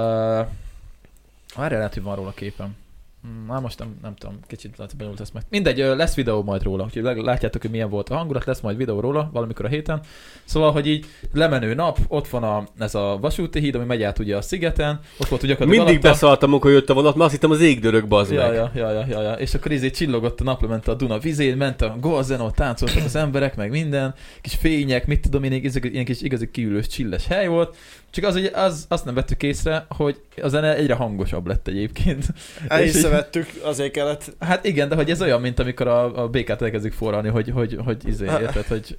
Várjál, 1.56 1.78
lehet, 1.80 1.94
hogy 1.94 2.04
van 2.04 2.16
róla 2.16 2.32
képem. 2.36 2.76
Hmm, 3.22 3.46
Már 3.48 3.62
most 3.62 3.80
nem, 3.80 3.96
nem 4.02 4.16
tudom, 4.16 4.40
kicsit 4.48 4.78
lehet, 4.78 4.96
benyúlt 4.98 5.20
ezt 5.20 5.34
meg. 5.34 5.44
Mindegy, 5.50 5.78
lesz 5.78 6.16
videó 6.16 6.44
majd 6.44 6.64
róla, 6.64 6.84
úgyhogy 6.84 7.04
látjátok, 7.24 7.62
hogy 7.62 7.72
milyen 7.72 7.90
volt 7.90 8.10
a 8.10 8.16
hangulat, 8.16 8.46
lesz 8.46 8.60
majd 8.60 8.78
videó 8.78 9.00
róla 9.00 9.30
valamikor 9.34 9.66
a 9.66 9.68
héten. 9.68 10.00
Szóval, 10.44 10.72
hogy 10.72 10.88
így 10.88 11.06
lemenő 11.34 11.74
nap, 11.74 11.98
ott 12.08 12.28
van 12.28 12.44
a, 12.44 12.64
ez 12.80 12.96
a 12.96 13.18
vasúti 13.22 13.60
híd, 13.60 13.76
ami 13.76 13.86
megy 13.86 14.04
át 14.04 14.20
ugye 14.20 14.38
a 14.38 14.42
szigeten, 14.42 15.00
ott 15.20 15.28
volt 15.28 15.44
ugye 15.44 15.52
gyakorlatilag 15.52 15.86
Mindig 15.86 16.04
alatta- 16.06 16.10
beszaltam, 16.22 16.50
amikor 16.50 16.72
jött 16.72 16.90
a 16.90 16.94
vonat, 16.94 17.12
mert 17.14 17.24
azt 17.26 17.34
hittem 17.34 17.52
az 17.52 17.62
égdörög 17.62 18.08
bazd 18.08 18.32
Ja, 18.32 18.42
meg. 18.46 18.54
ja, 18.54 18.72
ja, 18.76 18.92
ja, 18.92 19.06
ja, 19.08 19.22
ja, 19.22 19.34
és 19.34 19.54
akkor 19.54 19.72
izé 19.72 19.90
csillogott 19.90 20.40
a 20.42 20.44
naplement 20.44 20.88
a 20.88 20.94
Duna 20.94 21.20
vizén, 21.20 21.58
ment 21.58 21.82
a 21.82 21.96
Golzeno, 22.00 22.52
táncoltak 22.52 23.04
az 23.04 23.16
emberek, 23.16 23.56
meg 23.56 23.70
minden, 23.70 24.14
kis 24.42 24.54
fények, 24.56 25.08
mit 25.08 25.22
tudom 25.22 25.44
én, 25.44 25.52
ilyen 25.82 26.06
kis 26.06 26.22
igazi 26.22 26.52
kiülős 26.52 26.88
csilles 26.88 27.28
hely 27.28 27.48
volt, 27.48 27.78
csak 28.10 28.26
az, 28.26 28.34
hogy 28.34 28.46
az, 28.54 28.86
azt 28.90 29.06
nem 29.06 29.14
vettük 29.14 29.44
észre, 29.44 29.86
hogy 29.90 30.22
a 30.42 30.48
zene 30.48 30.76
egyre 30.76 30.94
hangosabb 30.94 31.48
lett 31.48 31.68
egyébként. 31.68 32.26
Észrevettük, 32.80 33.48
azért 33.64 33.92
kellett. 33.92 34.36
Hát 34.40 34.66
igen, 34.66 34.90
de 34.90 34.96
hogy 34.96 35.10
ez 35.10 35.22
olyan, 35.22 35.42
mint 35.42 35.60
amikor 35.60 35.88
a, 35.88 36.24
a 36.24 36.28
békát 36.28 36.62
elkezdik 36.62 36.94
forralni, 36.94 37.30
hogy, 37.30 37.50
hogy, 37.50 37.78
hogy 37.86 38.08
izé, 38.08 38.26
érted, 38.42 38.66
hogy 38.66 38.98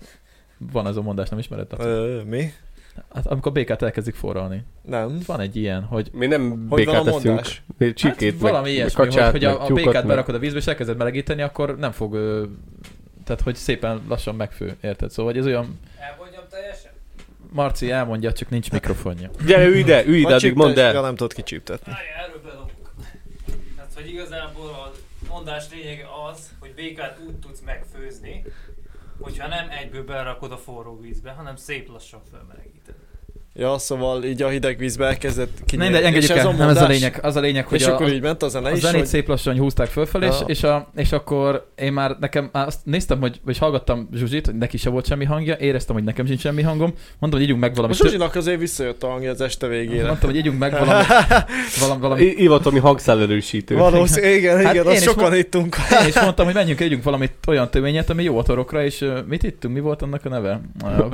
van 0.73 0.87
ez 0.87 0.97
a 0.97 1.03
mondás, 1.03 1.29
nem 1.29 1.39
ismered? 1.39 1.67
Ö, 1.79 2.21
mi? 2.27 2.53
Hát 3.15 3.27
amikor 3.27 3.51
a 3.51 3.55
békát 3.55 3.83
elkezdik 3.83 4.15
forralni. 4.15 4.65
Nem. 4.83 5.19
Van 5.27 5.41
egy 5.41 5.57
ilyen, 5.57 5.83
hogy 5.83 6.11
Mi 6.13 6.27
nem 6.27 6.67
Hogy 6.69 6.85
van 6.85 6.95
békát 6.95 7.07
a 7.07 7.09
eszünk. 7.09 7.25
mondás? 7.25 7.63
Mi 7.79 7.93
Csirkét, 7.93 8.33
hát 8.33 8.41
meg, 8.41 8.51
valami 8.51 8.69
meg 8.69 8.73
ilyesmi, 8.77 9.05
kacsát, 9.05 9.31
hogy, 9.31 9.45
hogy 9.45 9.55
a, 9.55 9.65
a 9.65 9.73
békát 9.73 9.93
meg- 9.93 10.07
berakod 10.07 10.35
a 10.35 10.39
vízbe, 10.39 10.59
és 10.59 10.67
elkezded 10.67 10.97
melegíteni, 10.97 11.43
akkor 11.43 11.77
nem 11.79 11.91
fog, 11.93 12.13
tehát 13.25 13.41
hogy 13.43 13.55
szépen 13.55 14.01
lassan 14.09 14.35
megfő, 14.35 14.77
érted? 14.81 15.11
Szóval 15.11 15.33
hogy 15.33 15.41
ez 15.41 15.47
olyan, 15.47 15.79
Elmondjam 16.11 16.43
teljesen? 16.51 16.90
Marci 17.53 17.91
elmondja, 17.91 18.33
csak 18.33 18.51
nincs 18.51 18.71
mikrofonja. 18.71 19.31
Gyere, 19.47 19.65
ülj 19.65 19.79
ide, 19.79 20.05
ülj 20.05 20.21
ide, 20.21 20.35
addig 20.35 20.55
mondd 20.55 20.79
el. 20.79 21.01
nem 21.01 21.17
tudod 21.17 21.33
kicsíptetni. 21.33 21.93
Várjál, 21.93 22.25
erről 22.25 22.41
bedobok. 22.43 22.95
Tehát, 23.77 23.91
hogy 23.95 24.09
igazából 24.09 24.69
a 24.69 24.93
mondás 25.29 25.71
lényege 25.71 26.07
az, 26.31 26.51
hogy 26.59 26.75
békát 26.75 27.19
úgy 27.27 27.35
tudsz 27.35 27.61
megfőzni, 27.61 28.45
hogyha 29.21 29.49
nem 29.49 29.71
egyből 29.71 30.05
berakod 30.05 30.53
a 30.53 30.57
forró 30.57 31.01
vízbe, 31.01 31.31
hanem 31.31 31.57
szép 31.57 31.89
lassan 31.89 32.21
felmelegíted. 32.31 32.95
Ja, 33.61 33.79
szóval 33.79 34.25
így 34.25 34.43
a 34.43 34.49
hideg 34.49 34.79
vízbe 34.79 35.07
elkezdett 35.07 35.51
Nem, 35.57 35.65
kinyílni. 35.67 35.93
de 35.93 36.05
engedjük 36.05 36.31
el, 36.31 36.47
a 36.47 36.53
nem 36.53 36.69
ez 36.69 36.83
a 36.83 36.87
lényeg. 36.87 37.19
Az 37.23 37.37
a 37.37 37.41
lényeg, 37.41 37.67
hogy 37.67 37.81
És 37.81 37.87
a, 37.87 37.93
akkor 37.95 38.07
a, 38.07 38.09
így 38.09 38.21
ment 38.23 38.43
a 38.43 38.49
zene 38.49 38.69
a 38.69 38.73
is, 38.73 38.81
zenét 38.81 38.99
hogy... 38.99 39.07
szép 39.09 39.29
lassan 39.29 39.59
húzták 39.59 39.87
fölfelé, 39.89 40.27
és, 40.27 40.35
Ja. 40.41 40.47
és, 40.47 40.63
a, 40.63 40.91
és 40.97 41.13
akkor 41.13 41.71
én 41.77 41.93
már 41.93 42.17
nekem 42.21 42.49
már 42.53 42.67
azt 42.67 42.79
néztem, 42.85 43.21
hogy, 43.21 43.41
vagy 43.45 43.59
hallgattam 43.59 44.09
Zsuzsit, 44.15 44.47
hogy 44.47 44.55
neki 44.55 44.77
se 44.77 44.91
volt 44.91 45.07
semmi 45.07 45.25
hangja, 45.25 45.57
éreztem, 45.59 45.95
hogy 45.95 46.05
nekem 46.05 46.27
sincs 46.27 46.41
semmi 46.41 46.63
hangom, 46.63 46.95
mondtam, 47.19 47.31
hogy 47.31 47.43
ígyunk 47.43 47.61
meg 47.61 47.75
valami 47.75 47.89
Most 47.89 48.03
Zsuzsinak 48.03 48.35
azért 48.35 48.59
visszajött 48.59 49.03
a 49.03 49.07
hangja 49.09 49.31
az 49.31 49.41
este 49.41 49.67
végére. 49.67 50.07
Mondtam, 50.07 50.31
hogy 50.31 50.39
ígyunk 50.39 50.59
meg 50.59 50.71
valami, 50.71 51.05
valami, 51.81 52.01
valami 52.01 52.23
I- 52.23 52.43
Ivatomi 52.43 52.79
hangszálerősítő. 52.79 53.77
Valószínű, 53.77 54.27
igen, 54.37 54.65
Hát 54.65 54.75
igen, 54.75 54.85
én 54.87 54.91
azt 54.91 55.03
sokan 55.03 55.35
ittunk. 55.35 55.77
Én 56.03 56.09
is 56.09 56.21
mondtam, 56.21 56.45
hogy 56.45 56.55
menjünk, 56.55 56.81
együnk 56.81 57.03
valamit 57.03 57.33
olyan 57.47 57.71
tövényet, 57.71 58.11
ami 58.11 58.23
jó 58.23 58.39
a 58.39 58.43
torokra, 58.43 58.85
és 58.85 59.05
mit 59.29 59.43
ittunk, 59.43 59.75
mi 59.75 59.81
volt 59.81 60.03
annak 60.03 60.25
a 60.25 60.29
neve? 60.29 60.61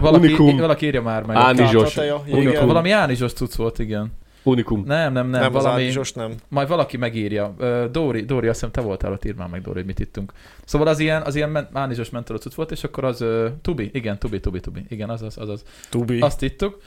Valaki, 0.00 0.34
valaki 0.58 0.86
írja 0.86 1.02
már 1.02 1.22
meg. 1.22 1.36
Kártateja, 1.56 2.24
Unikum. 2.36 2.54
igen. 2.54 2.66
Valami 2.66 2.90
ánizsos 2.90 3.32
cucc 3.32 3.54
volt, 3.54 3.78
igen. 3.78 4.12
Unikum. 4.42 4.82
Nem, 4.86 5.12
nem, 5.12 5.28
nem, 5.28 5.40
Nem, 5.40 5.52
valami, 5.52 5.82
ánizsos 5.82 6.12
nem. 6.12 6.34
majd 6.48 6.68
valaki 6.68 6.96
megírja. 6.96 7.54
Dóri, 7.92 8.24
Dóri, 8.24 8.46
azt 8.46 8.54
hiszem 8.54 8.70
te 8.70 8.80
voltál 8.80 9.12
ott, 9.12 9.24
írd 9.24 9.36
már 9.36 9.48
meg 9.48 9.62
Dóri, 9.62 9.76
hogy 9.76 9.86
mit 9.86 9.98
ittünk. 9.98 10.32
Szóval 10.64 10.86
az 10.86 10.98
ilyen, 10.98 11.22
az 11.22 11.34
ilyen 11.34 11.50
men- 11.50 11.68
ánizsos 11.72 12.10
mentolos 12.10 12.42
cucc 12.42 12.54
volt, 12.54 12.70
és 12.70 12.84
akkor 12.84 13.04
az 13.04 13.20
uh, 13.22 13.46
Tubi, 13.62 13.90
igen, 13.92 14.18
Tubi, 14.18 14.40
Tubi, 14.40 14.60
Tubi, 14.60 14.84
igen, 14.88 15.10
az 15.10 15.22
az, 15.22 15.38
az, 15.38 15.48
az. 15.48 15.62
Tubi. 15.90 16.20
Azt 16.20 16.42
ittuk, 16.42 16.80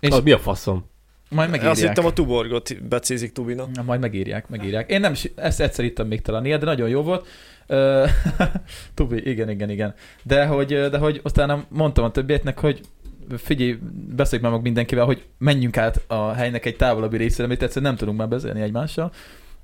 és 0.00 0.10
Az 0.10 0.22
mi 0.22 0.30
a 0.32 0.38
faszom? 0.38 0.84
majd 1.28 1.48
megírják. 1.50 1.72
Azt 1.72 1.86
hittem 1.86 2.06
a 2.06 2.12
Tuborgot 2.12 2.82
becézik 2.88 3.32
Tubina. 3.32 3.66
Na, 3.74 3.82
majd 3.82 4.00
megírják, 4.00 4.48
megírják. 4.48 4.90
Én 4.90 5.00
nem 5.00 5.12
is, 5.12 5.30
ezt 5.34 5.60
egyszer 5.60 5.84
ittam 5.84 6.06
még 6.06 6.22
talán 6.22 6.44
ilyet, 6.44 6.60
de 6.60 6.66
nagyon 6.66 6.88
jó 6.88 7.02
volt. 7.02 7.26
Tubi, 8.94 9.30
igen, 9.30 9.50
igen, 9.50 9.70
igen. 9.70 9.94
De 10.22 10.46
hogy, 10.46 10.66
de 10.66 10.98
hogy 10.98 11.20
aztán 11.22 11.64
mondtam 11.68 12.04
a 12.04 12.10
többieknek, 12.10 12.58
hogy 12.58 12.80
figyelj, 13.36 13.78
beszéljük 14.16 14.46
már 14.48 14.56
meg 14.56 14.64
mindenkivel, 14.64 15.04
hogy 15.04 15.24
menjünk 15.38 15.76
át 15.76 16.04
a 16.06 16.32
helynek 16.32 16.64
egy 16.64 16.76
távolabbi 16.76 17.16
részére, 17.16 17.44
amit 17.44 17.62
egyszerűen 17.62 17.90
nem 17.90 17.96
tudunk 18.00 18.18
már 18.18 18.28
beszélni 18.28 18.60
egymással. 18.60 19.12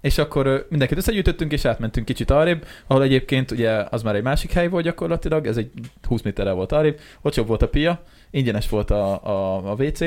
és 0.00 0.18
akkor 0.18 0.66
mindenkit 0.70 0.98
összegyűjtöttünk, 0.98 1.52
és 1.52 1.64
átmentünk 1.64 2.06
kicsit 2.06 2.30
arrébb, 2.30 2.66
ahol 2.86 3.02
egyébként 3.02 3.50
ugye 3.50 3.84
az 3.90 4.02
már 4.02 4.14
egy 4.14 4.22
másik 4.22 4.52
hely 4.52 4.68
volt 4.68 4.84
gyakorlatilag, 4.84 5.46
ez 5.46 5.56
egy 5.56 5.70
20 6.08 6.22
méterre 6.22 6.52
volt 6.52 6.72
arrébb, 6.72 7.00
ott 7.20 7.34
jobb 7.34 7.46
volt 7.46 7.62
a 7.62 7.68
pia, 7.68 8.02
ingyenes 8.34 8.68
volt 8.68 8.90
a, 8.90 9.24
a, 9.24 9.56
a 9.70 9.74
WC, 9.74 10.00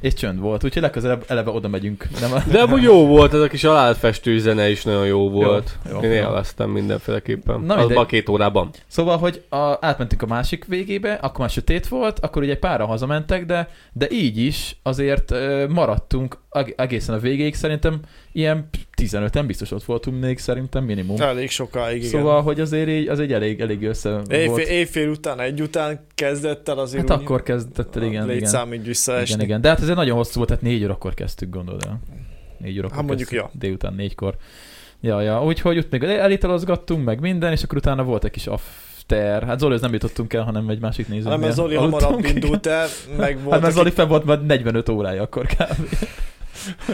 és 0.00 0.14
csönd 0.14 0.40
volt, 0.40 0.64
úgyhogy 0.64 0.82
legközelebb 0.82 1.24
eleve 1.26 1.50
oda 1.50 1.68
megyünk. 1.68 2.08
Nem. 2.20 2.42
De 2.50 2.60
amúgy 2.60 2.82
jó 2.82 3.06
volt, 3.06 3.34
ez 3.34 3.40
a 3.40 3.46
kis 3.48 3.64
alátfestő 3.64 4.38
zene 4.38 4.70
is 4.70 4.82
nagyon 4.84 5.06
jó 5.06 5.30
volt. 5.30 5.78
jó, 5.90 5.96
Én 5.98 6.10
jó. 6.10 6.14
élveztem 6.16 6.70
mindenféleképpen. 6.70 7.60
Na, 7.60 7.74
Az 7.74 7.78
mindegy. 7.80 7.96
a 7.96 8.06
két 8.06 8.28
órában. 8.28 8.70
Szóval, 8.86 9.18
hogy 9.18 9.42
a, 9.48 9.76
átmentünk 9.80 10.22
a 10.22 10.26
másik 10.26 10.64
végébe, 10.64 11.12
akkor 11.12 11.40
már 11.40 11.50
sötét 11.50 11.88
volt, 11.88 12.18
akkor 12.18 12.42
ugye 12.42 12.52
egy 12.52 12.58
pára 12.58 12.86
hazamentek, 12.86 13.46
de, 13.46 13.68
de 13.92 14.06
így 14.10 14.38
is 14.38 14.76
azért 14.82 15.34
maradtunk 15.68 16.38
eg- 16.50 16.80
egészen 16.80 17.14
a 17.14 17.18
végéig, 17.18 17.54
szerintem 17.54 18.00
ilyen 18.38 18.68
15-en 19.02 19.44
biztos 19.46 19.70
ott 19.70 19.84
voltunk 19.84 20.20
még 20.20 20.38
szerintem 20.38 20.84
minimum. 20.84 21.20
Elég 21.20 21.50
sokáig, 21.50 21.96
igen. 21.96 22.08
Szóval, 22.10 22.42
hogy 22.42 22.60
azért 22.60 22.88
így, 22.88 23.08
az 23.08 23.20
egy 23.20 23.32
elég, 23.32 23.60
elég 23.60 23.82
össze 23.82 24.20
Éjfél, 24.28 24.46
volt. 24.48 24.66
éjfél 24.66 25.08
után, 25.08 25.40
egy 25.40 25.60
után 25.60 26.06
kezdett 26.14 26.68
el 26.68 26.78
azért 26.78 27.08
Hát 27.08 27.18
úgy- 27.18 27.24
akkor 27.24 27.42
kezdett 27.42 27.96
el, 27.96 28.02
igen, 28.02 28.12
igen. 28.12 28.26
Létszámig 28.26 28.82
visszaesni. 28.84 29.34
Igen, 29.34 29.46
igen. 29.46 29.60
De 29.60 29.68
hát 29.68 29.80
ez 29.80 29.88
egy 29.88 29.94
nagyon 29.96 30.16
hosszú 30.16 30.34
volt, 30.36 30.48
tehát 30.48 30.62
négy 30.62 30.84
órakor 30.84 31.14
kezdtük, 31.14 31.50
gondolod 31.50 31.82
el. 31.86 32.00
Négy 32.58 32.78
órakor 32.78 32.96
Hát 32.96 33.06
mondjuk, 33.06 33.28
kezdtük, 33.28 33.50
ja. 33.52 33.58
Délután 33.58 33.94
négykor. 33.94 34.36
Ja, 35.00 35.20
ja. 35.20 35.44
Úgyhogy 35.44 35.78
ott 35.78 35.90
még 35.90 36.02
elitalozgattunk, 36.02 37.04
meg 37.04 37.20
minden, 37.20 37.52
és 37.52 37.62
akkor 37.62 37.76
utána 37.78 38.02
volt 38.04 38.24
egy 38.24 38.30
kis 38.30 38.46
after. 38.46 39.42
Hát 39.42 39.58
Zolihoz 39.58 39.80
nem 39.80 39.92
jutottunk 39.92 40.32
el, 40.32 40.42
hanem 40.42 40.68
egy 40.68 40.80
másik 40.80 41.08
néző. 41.08 41.28
Nem, 41.28 41.40
mert 41.40 41.54
Zoli 41.54 41.74
hamarabb 41.74 42.24
indult 42.24 42.66
el, 42.66 42.86
meg 43.16 43.38
volt, 43.40 43.52
Hát 43.52 43.60
mert 43.62 43.74
Zoli 43.74 43.90
fel 43.90 44.06
volt 44.06 44.24
már 44.24 44.42
45 44.46 44.88
órája 44.88 45.22
akkor 45.22 45.46
kb. 45.46 45.72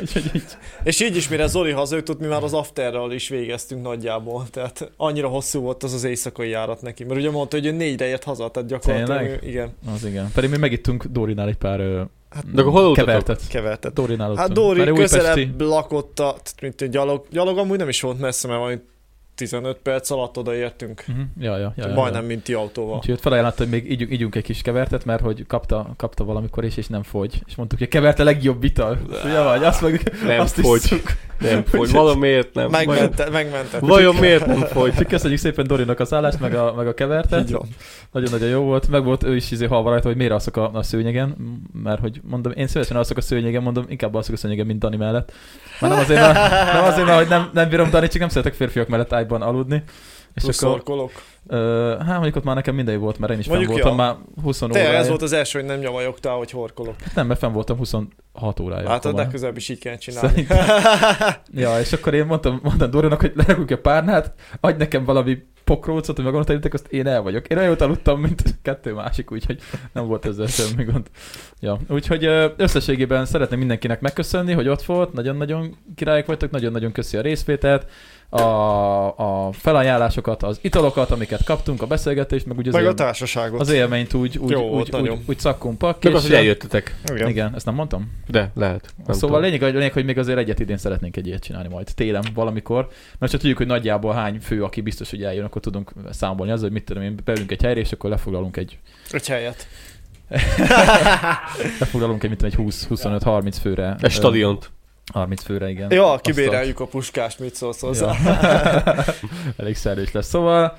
Úgyhogy 0.00 0.30
így. 0.34 0.44
És 0.84 1.00
így 1.00 1.16
is, 1.16 1.28
mire 1.28 1.46
Zoli 1.46 1.70
hazajutott, 1.70 2.20
mi 2.20 2.26
már 2.26 2.42
az 2.42 2.52
afterral 2.52 3.12
is 3.12 3.28
végeztünk 3.28 3.82
nagyjából. 3.82 4.46
Tehát 4.50 4.90
annyira 4.96 5.28
hosszú 5.28 5.60
volt 5.60 5.82
az 5.82 5.92
az 5.92 6.04
éjszakai 6.04 6.48
járat 6.48 6.82
neki. 6.82 7.04
Mert 7.04 7.18
ugye 7.20 7.30
mondta, 7.30 7.56
hogy 7.56 7.66
ő 7.66 7.70
négyre 7.72 8.06
ért 8.06 8.24
haza, 8.24 8.50
tehát 8.50 8.68
gyakorlatilag 8.68 9.18
Tényleg? 9.20 9.42
ő- 9.44 9.48
igen, 9.48 9.74
Az 9.94 10.04
igen. 10.04 10.30
Pedig 10.34 10.50
mi 10.50 10.56
megittunk 10.56 11.04
Dórinál 11.04 11.48
egy 11.48 11.56
pár 11.56 11.80
ö, 11.80 12.02
De 12.52 12.60
akkor 12.60 12.72
hol 12.72 12.94
kevertet. 12.94 13.40
kevertet. 13.48 13.92
Dórinál 13.92 14.34
Hát. 14.36 14.52
Dóri 14.52 14.84
közelebb 14.92 15.60
lakott, 15.60 16.18
a, 16.20 16.36
mint 16.62 16.80
egy 16.80 16.88
gyalog, 16.90 17.26
gyalog 17.30 17.58
amúgy 17.58 17.78
nem 17.78 17.88
is 17.88 18.00
volt 18.00 18.18
messze, 18.20 18.48
mert 18.48 18.60
valami 18.60 18.78
15 19.35 19.76
perc 19.76 20.11
alatt 20.11 20.39
odaértünk. 20.39 21.05
Mhm. 21.07 21.20
Ja, 21.41 21.57
ja, 21.57 21.72
ja, 21.76 21.89
ja, 21.89 21.95
Majdnem, 21.95 22.22
ja. 22.22 22.28
mint 22.28 22.43
ti 22.43 22.53
autóval. 22.53 22.97
Úgyhogy 22.97 23.14
ott 23.14 23.20
felajánlott, 23.20 23.59
hogy 23.59 23.68
még 23.68 23.91
ígyunk, 23.91 24.12
ígyunk 24.12 24.35
egy 24.35 24.43
kis 24.43 24.62
kevertet, 24.62 25.05
mert 25.05 25.22
hogy 25.22 25.47
kapta, 25.47 25.95
kapta 25.97 26.24
valamikor 26.24 26.64
is, 26.64 26.76
és 26.76 26.87
nem 26.87 27.03
fogy. 27.03 27.43
És 27.47 27.55
mondtuk, 27.55 27.78
hogy 27.78 27.87
a 27.87 27.91
kevert 27.91 28.18
a 28.18 28.24
legjobb 28.24 28.64
ital. 28.64 28.99
Ugye 29.24 29.43
vagy, 29.43 29.64
azt 29.64 29.82
meg 29.82 30.12
Nem 30.26 30.41
azt 30.41 30.61
fogy. 30.61 30.76
isszuk. 30.76 31.12
Nem 31.39 31.64
fogy. 31.64 31.91
Valamiért 31.91 32.55
nem. 32.55 32.70
Megmente, 32.70 33.30
megmentett. 33.30 33.80
Vajon 33.80 34.14
miért 34.14 34.47
nem 34.47 34.61
fogy? 34.61 35.07
Köszönjük 35.07 35.41
szépen 35.41 35.66
Dorinak 35.66 36.01
a 36.01 36.05
szállást, 36.05 36.41
meg 36.41 36.55
a, 36.55 36.74
meg 36.74 36.87
a 36.87 36.95
kevertet. 36.95 37.51
Nagyon-nagyon 38.12 38.49
jó 38.49 38.61
volt. 38.62 38.89
Meg 38.89 39.05
volt 39.05 39.22
ő 39.24 39.37
is 39.37 39.51
izé 39.51 39.66
halva 39.66 39.91
rajta, 39.91 40.09
hogy 40.09 40.16
miért 40.16 40.32
alszok 40.32 40.57
a, 40.57 40.70
a 40.72 40.82
szőnyegen, 40.82 41.37
mert 41.82 42.01
hogy 42.01 42.20
mondom, 42.28 42.53
én 42.57 42.66
szívesen 42.66 42.97
alszok 42.97 43.16
a 43.16 43.20
szőnyegen, 43.20 43.62
mondom, 43.62 43.85
inkább 43.89 44.14
alszok 44.14 44.35
a 44.35 44.37
szőnyegen, 44.37 44.66
mint 44.66 44.78
Dani 44.78 44.97
mellett. 44.97 45.32
Már 45.80 45.91
nem 45.91 46.01
azért, 46.01 46.20
mert, 46.20 46.72
nem 46.72 46.85
azért, 46.85 47.07
mert 47.07 47.18
hogy 47.18 47.28
nem, 47.28 47.51
nem 47.53 47.68
bírom 47.68 47.91
Dani, 47.91 48.09
csak 48.09 48.20
nem 48.20 48.28
szeretek 48.28 48.55
férfiak 48.55 48.89
mellett 48.89 49.12
ágyban 49.25 49.43
aludni. 49.43 49.83
És 50.35 50.43
Plusz 50.43 50.62
akkor, 50.62 50.75
szorkolok. 50.75 51.12
ö, 51.47 51.95
hát 51.99 52.14
mondjuk 52.14 52.37
ott 52.37 52.45
már 52.45 52.55
nekem 52.55 52.75
minden 52.75 53.01
volt, 53.01 53.18
mert 53.18 53.33
én 53.33 53.39
is 53.39 53.47
fenn 53.47 53.55
Mondjuk 53.57 53.75
voltam 53.75 53.99
ja. 53.99 54.05
már 54.05 54.16
20 54.43 54.59
Te, 54.59 54.97
ez 54.97 55.09
volt 55.09 55.22
az 55.22 55.33
első, 55.33 55.59
hogy 55.59 55.68
nem 55.68 55.79
nyavajogtál, 55.79 56.37
hogy 56.37 56.51
horkolok. 56.51 56.95
Nem, 57.14 57.27
mert 57.27 57.39
fenn 57.39 57.53
voltam 57.53 57.77
26 57.77 58.61
órája. 58.61 58.89
Hát 58.89 59.05
a 59.05 59.12
legközelebb 59.12 59.57
is 59.57 59.68
így 59.68 59.79
kell 59.79 59.97
csinálni. 59.97 60.47
Ja, 61.55 61.81
és 61.81 61.93
akkor 61.93 62.14
én 62.14 62.27
mondtam, 62.27 62.61
mondtam 62.62 62.91
Dorinak, 62.91 63.20
hogy 63.20 63.33
lerakjuk 63.35 63.70
a 63.70 63.79
párnát, 63.79 64.35
adj 64.61 64.77
nekem 64.79 65.05
valami 65.05 65.39
pokrócot, 65.64 66.16
hogy 66.16 66.25
megmondtam, 66.25 66.59
azt 66.70 66.87
én 66.87 67.07
el 67.07 67.22
vagyok. 67.22 67.47
Én 67.47 67.59
olyan 67.59 67.75
aludtam, 67.75 68.20
mint 68.20 68.43
kettő 68.62 68.93
másik, 68.93 69.31
úgyhogy 69.31 69.61
nem 69.93 70.07
volt 70.07 70.27
ezzel 70.27 70.47
semmi 70.47 70.85
gond. 70.85 71.07
Ja, 71.61 71.79
úgyhogy 71.89 72.25
összességében 72.57 73.27
szeretném 73.27 73.59
mindenkinek 73.59 74.01
megköszönni, 74.01 74.53
hogy 74.53 74.68
ott 74.68 74.83
volt, 74.83 75.12
nagyon-nagyon 75.12 75.77
királyok 75.95 76.27
vagytok, 76.27 76.51
nagyon-nagyon 76.51 76.93
köszi 76.93 77.16
a 77.16 77.20
részvételt, 77.20 77.87
a, 78.29 79.47
a 79.47 79.53
felajánlásokat, 79.53 80.43
az 80.43 80.59
italokat, 80.61 81.11
amiket 81.11 81.45
kaptunk, 81.45 81.83
a 81.83 81.87
beszélgetést, 81.87 82.47
meg 82.47 82.59
úgy 82.59 82.68
az, 82.68 82.75
Meg 82.75 82.85
a 82.85 82.89
él, 82.89 82.95
társaságot. 82.95 83.61
az 83.61 83.70
élményt 83.70 84.14
úgy, 84.14 84.39
úgy, 84.39 84.51
Jó 84.51 84.68
úgy, 84.79 84.89
nagyon. 84.91 85.16
úgy, 85.16 85.22
úgy 85.27 85.39
szakkum 85.39 85.77
pak. 85.77 86.03
Meg 86.03 86.12
és- 86.12 86.18
az, 86.18 86.27
hogy 86.27 86.35
eljöttetek. 86.37 86.97
Igen. 87.14 87.29
Igen, 87.29 87.55
ezt 87.55 87.64
nem 87.66 87.75
mondtam? 87.75 88.12
De, 88.27 88.51
lehet. 88.55 88.95
Nem 89.07 89.16
szóval 89.16 89.41
lényeg, 89.41 89.62
lényeg, 89.62 89.93
hogy 89.93 90.05
még 90.05 90.18
azért 90.18 90.39
egyet 90.39 90.61
idén 90.61 90.77
szeretnénk 90.77 91.16
egy 91.16 91.27
ilyet 91.27 91.43
csinálni 91.43 91.68
majd 91.68 91.89
télen 91.95 92.25
valamikor. 92.35 92.89
Mert 93.18 93.33
csak 93.33 93.41
tudjuk, 93.41 93.59
hogy 93.59 93.66
nagyjából 93.66 94.12
hány 94.14 94.41
fő, 94.41 94.62
aki 94.64 94.81
biztos, 94.81 95.11
hogy 95.11 95.22
eljön, 95.22 95.45
akkor 95.45 95.61
tudunk 95.62 95.93
számolni 96.11 96.53
azzal, 96.53 96.64
hogy 96.64 96.72
mit 96.77 96.85
tudom 96.85 97.03
én, 97.03 97.18
beülünk 97.25 97.51
egy 97.51 97.62
helyre, 97.62 97.81
és 97.81 97.93
akkor 97.93 98.11
lefoglalunk 98.11 98.57
egy, 98.57 98.79
Egy 99.11 99.27
helyet. 99.27 99.66
lefoglalunk 101.81 102.22
egy, 102.22 102.31
mit 102.31 102.39
tudom, 102.39 102.66
egy 102.68 102.75
20-25-30 102.91 103.55
főre. 103.61 103.97
Egy 104.01 104.11
stadiont. 104.11 104.70
30 105.12 105.42
főre, 105.42 105.70
igen. 105.70 105.92
Ja, 105.92 106.18
kibéreljük 106.22 106.80
a 106.80 106.86
puskást, 106.86 107.38
mit 107.38 107.55
szólsz 107.55 107.80
hozzá. 107.80 108.12
Ja. 108.24 109.05
Elég 109.57 109.76
szerűs 109.76 110.12
lesz. 110.12 110.28
Szóval 110.28 110.78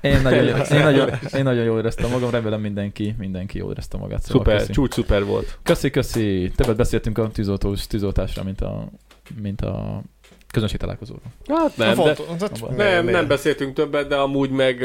én 0.00 0.20
nagyon, 0.22 0.44
én, 0.46 0.82
nagyon, 0.82 1.10
én 1.36 1.42
nagyon 1.42 1.64
jól 1.64 1.78
éreztem 1.78 2.10
magam, 2.10 2.30
remélem 2.30 2.60
mindenki, 2.60 3.14
mindenki 3.18 3.58
jól 3.58 3.70
érezte 3.70 3.96
magát. 3.96 4.22
Szóval 4.22 4.42
Szuper, 4.42 4.58
köszi. 4.58 4.72
csúcs 4.72 4.92
szuper 4.94 5.24
volt. 5.24 5.58
Köszi, 5.62 5.90
köszi. 5.90 6.52
Többet 6.56 6.76
beszéltünk 6.76 7.18
a 7.18 7.28
tűzoltós, 7.28 7.86
tűzoltásra, 7.86 8.42
mint 8.42 8.60
a, 8.60 8.88
mint 9.40 9.60
a 9.60 10.02
közönség 10.52 10.78
találkozóról. 10.78 11.22
Hát 11.48 11.76
nem, 11.76 11.96
de, 11.96 12.16
Nem, 12.76 12.76
nem, 12.76 13.04
nem 13.04 13.26
beszéltünk 13.26 13.74
többet, 13.74 14.08
de 14.08 14.16
amúgy 14.16 14.50
meg 14.50 14.84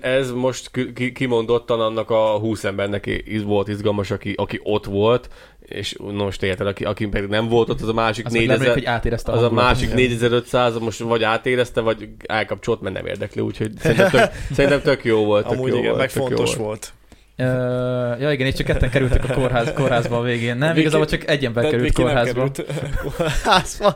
ez 0.00 0.32
most 0.32 0.70
ki- 0.70 0.92
ki- 0.92 1.12
kimondottan 1.12 1.80
annak 1.80 2.10
a 2.10 2.38
20 2.38 2.64
embernek 2.64 3.06
iz- 3.06 3.42
volt 3.42 3.68
izgalmas, 3.68 4.10
aki, 4.10 4.32
aki 4.36 4.60
ott 4.62 4.84
volt, 4.84 5.28
és 5.60 5.94
no, 5.98 6.24
most 6.24 6.42
érted, 6.42 6.66
aki, 6.66 6.84
aki 6.84 7.06
pedig 7.06 7.28
nem 7.28 7.48
volt 7.48 7.68
ott, 7.68 7.80
az 7.80 7.88
a 7.88 7.92
másik 7.92 8.24
nem 8.24 8.32
4000, 8.32 8.72
hogy 8.72 8.84
átérezte 8.84 9.32
az 9.32 9.42
a 9.42 9.50
másik 9.50 9.84
Igen. 9.84 9.96
4500 9.96 10.78
most 10.78 10.98
vagy 10.98 11.22
átérezte, 11.22 11.80
vagy 11.80 12.08
elkapcsolt, 12.26 12.80
mert 12.80 12.94
nem 12.94 13.06
érdekli, 13.06 13.40
úgyhogy 13.42 13.70
szerintem 13.78 14.10
tök, 14.10 14.30
szerintem 14.56 14.80
tök 14.82 15.04
jó 15.04 15.24
volt. 15.24 15.46
Tök 15.46 15.52
Amúgy 15.52 15.68
jó 15.70 15.76
igen, 15.76 15.86
volt, 15.86 15.98
meg 16.00 16.10
fontos 16.10 16.54
volt. 16.54 16.66
volt. 16.66 16.92
Ja 17.36 18.32
igen, 18.32 18.46
és 18.46 18.54
csak 18.54 18.66
ketten 18.66 18.90
kerültek 18.90 19.24
a 19.30 19.32
kórház, 19.32 19.72
kórházba 19.74 20.18
a 20.18 20.22
végén. 20.22 20.56
Nem, 20.56 20.68
Viki- 20.68 20.80
igazából 20.80 21.06
csak 21.06 21.28
egy 21.28 21.44
ember 21.44 21.64
került 21.64 21.82
Viki 21.82 22.02
nem 22.02 22.10
kórházba. 22.14 22.50
került 22.50 22.64
kórházba. 23.02 23.94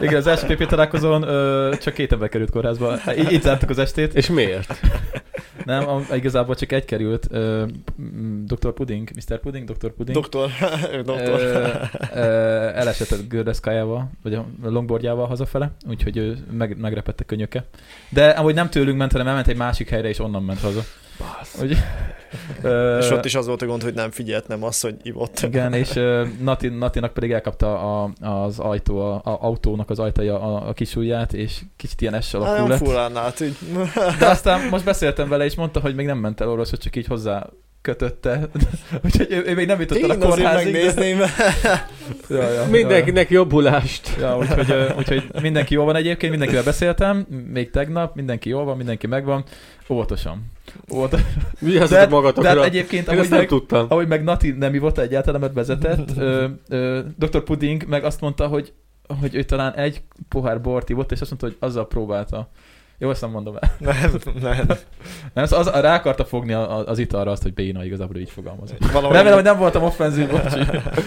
Igen, 0.00 0.14
az 0.16 0.26
első 0.26 0.46
PP 0.46 0.66
találkozón 0.66 1.22
ö, 1.22 1.72
csak 1.82 1.94
két 1.94 2.12
ember 2.12 2.28
került 2.28 2.50
kórházba. 2.50 2.96
Így, 3.18 3.32
így 3.32 3.42
zártuk 3.42 3.70
az 3.70 3.78
estét. 3.78 4.14
És 4.14 4.28
miért? 4.28 4.80
Nem, 5.64 5.88
a, 5.88 6.00
igazából 6.14 6.54
csak 6.54 6.72
egy 6.72 6.84
került. 6.84 7.26
Ö, 7.30 7.64
Dr. 8.44 8.72
Pudding, 8.72 9.08
Mr. 9.28 9.40
Pudding, 9.40 9.70
Dr. 9.70 9.90
Pudding. 9.92 10.16
Doktor, 10.18 10.50
doktor. 11.04 11.40
Ö, 11.40 11.68
ö, 12.14 12.20
elesett 12.74 13.10
a 13.10 13.16
gördeszkájával, 13.28 14.10
vagy 14.22 14.34
a 14.34 14.46
longboardjával 14.64 15.26
hazafele, 15.26 15.70
úgyhogy 15.88 16.16
ő 16.16 16.36
meg, 16.52 16.76
megrepett 16.78 17.20
a 17.20 17.24
könyöke. 17.24 17.64
De 18.08 18.28
amúgy 18.28 18.54
nem 18.54 18.68
tőlünk 18.70 18.98
ment, 18.98 19.12
hanem 19.12 19.26
elment 19.26 19.48
egy 19.48 19.56
másik 19.56 19.88
helyre, 19.88 20.08
és 20.08 20.18
onnan 20.18 20.42
ment 20.42 20.60
haza. 20.60 20.80
Úgy, 21.62 21.76
ö, 22.62 22.98
És 22.98 23.10
ott 23.10 23.24
is 23.24 23.34
az 23.34 23.46
volt 23.46 23.62
a 23.62 23.66
gond, 23.66 23.82
hogy 23.82 23.94
nem 23.94 24.10
figyelt, 24.10 24.48
nem 24.48 24.62
az, 24.64 24.80
hogy 24.80 24.94
ivott. 25.02 25.40
Igen, 25.40 25.72
és 25.72 25.92
Nati, 26.40 26.68
Natinak 26.68 27.12
pedig 27.12 27.32
elkapta 27.32 28.02
a, 28.02 28.10
az 28.20 28.58
ajtó, 28.58 28.98
a, 29.00 29.14
a 29.14 29.38
autónak 29.40 29.90
az 29.90 29.98
ajtaja 29.98 30.40
a, 30.40 30.68
a 30.68 30.72
kis 30.72 30.96
ujját, 30.96 31.32
és 31.32 31.60
kicsit 31.76 32.00
ilyen 32.00 32.20
S 32.20 32.34
alakú 32.34 32.50
Hát, 32.60 32.68
lett. 32.68 32.78
furán 32.78 33.16
át, 33.16 33.40
így. 33.40 33.56
De 34.18 34.26
aztán 34.26 34.68
most 34.68 34.84
beszéltem 34.84 35.28
vele, 35.28 35.44
és 35.44 35.54
mondta, 35.54 35.80
hogy 35.80 35.94
még 35.94 36.06
nem 36.06 36.18
ment 36.18 36.40
el 36.40 36.48
orvos, 36.48 36.70
hogy 36.70 36.78
csak 36.78 36.96
így 36.96 37.06
hozzá 37.06 37.46
kötötte. 37.82 38.40
Úgyhogy 39.04 39.26
ő, 39.30 39.42
ő, 39.46 39.54
még 39.54 39.66
nem 39.66 39.80
jutott 39.80 40.02
el 40.02 40.10
a 40.10 40.12
Én 40.12 40.20
kórházig. 40.20 40.72
de- 40.72 40.78
megnézném. 40.78 41.18
Ja, 42.28 42.50
ja, 42.50 42.64
Mindenkinek 42.70 43.30
jobbulást. 43.30 44.16
Ja, 44.20 44.36
úgyhogy, 44.38 44.74
úgyhogy 44.98 45.24
mindenki 45.42 45.74
jól 45.74 45.84
van 45.84 45.96
egyébként, 45.96 46.30
mindenkivel 46.30 46.64
beszéltem, 46.64 47.26
még 47.52 47.70
tegnap, 47.70 48.14
mindenki 48.14 48.48
jól 48.48 48.64
van, 48.64 48.76
mindenki 48.76 49.06
megvan. 49.06 49.44
Óvatosan. 49.88 50.44
Óvatosan. 50.94 51.26
Vigyázzatok 51.58 52.04
De 52.08 52.14
magatokra. 52.14 52.48
hát 52.48 52.64
egyébként, 52.64 53.08
Én 53.08 53.14
ahogy 53.18 53.30
meg, 53.30 53.46
tudtam. 53.46 53.86
ahogy 53.88 54.08
meg 54.08 54.22
Nati 54.24 54.50
nem 54.50 54.74
ivott 54.74 54.98
egyáltalán, 54.98 55.50
vezetett, 55.54 56.10
ö, 56.16 56.46
ö, 56.68 57.00
Dr. 57.18 57.42
Pudding 57.42 57.84
meg 57.88 58.04
azt 58.04 58.20
mondta, 58.20 58.46
hogy, 58.46 58.72
hogy 59.20 59.34
ő 59.34 59.42
talán 59.42 59.74
egy 59.74 60.02
pohár 60.28 60.60
bort 60.60 60.88
ivott, 60.90 61.12
és 61.12 61.20
azt 61.20 61.30
mondta, 61.30 61.46
hogy 61.46 61.68
azzal 61.68 61.86
próbálta. 61.86 62.50
Jó, 62.98 63.10
ezt 63.10 63.20
nem 63.20 63.30
mondom 63.30 63.56
el. 63.60 63.70
Nem, 64.40 64.64
nem. 64.66 64.66
Nem, 65.34 65.46
szóval 65.46 65.66
az, 65.74 65.80
rá 65.80 65.94
akarta 65.94 66.24
fogni 66.24 66.52
a, 66.52 66.78
a- 66.78 66.86
az 66.86 66.98
italra 66.98 67.30
azt, 67.30 67.42
hogy 67.42 67.54
béna 67.54 67.84
igazából 67.84 68.16
így 68.16 68.30
fogalmazott. 68.30 68.78
Valahogy 68.92 69.14
Remélem, 69.16 69.34
hogy 69.34 69.44
nem 69.44 69.58
voltam 69.58 69.82
offenzív, 69.82 70.28
bocsi. 70.30 70.58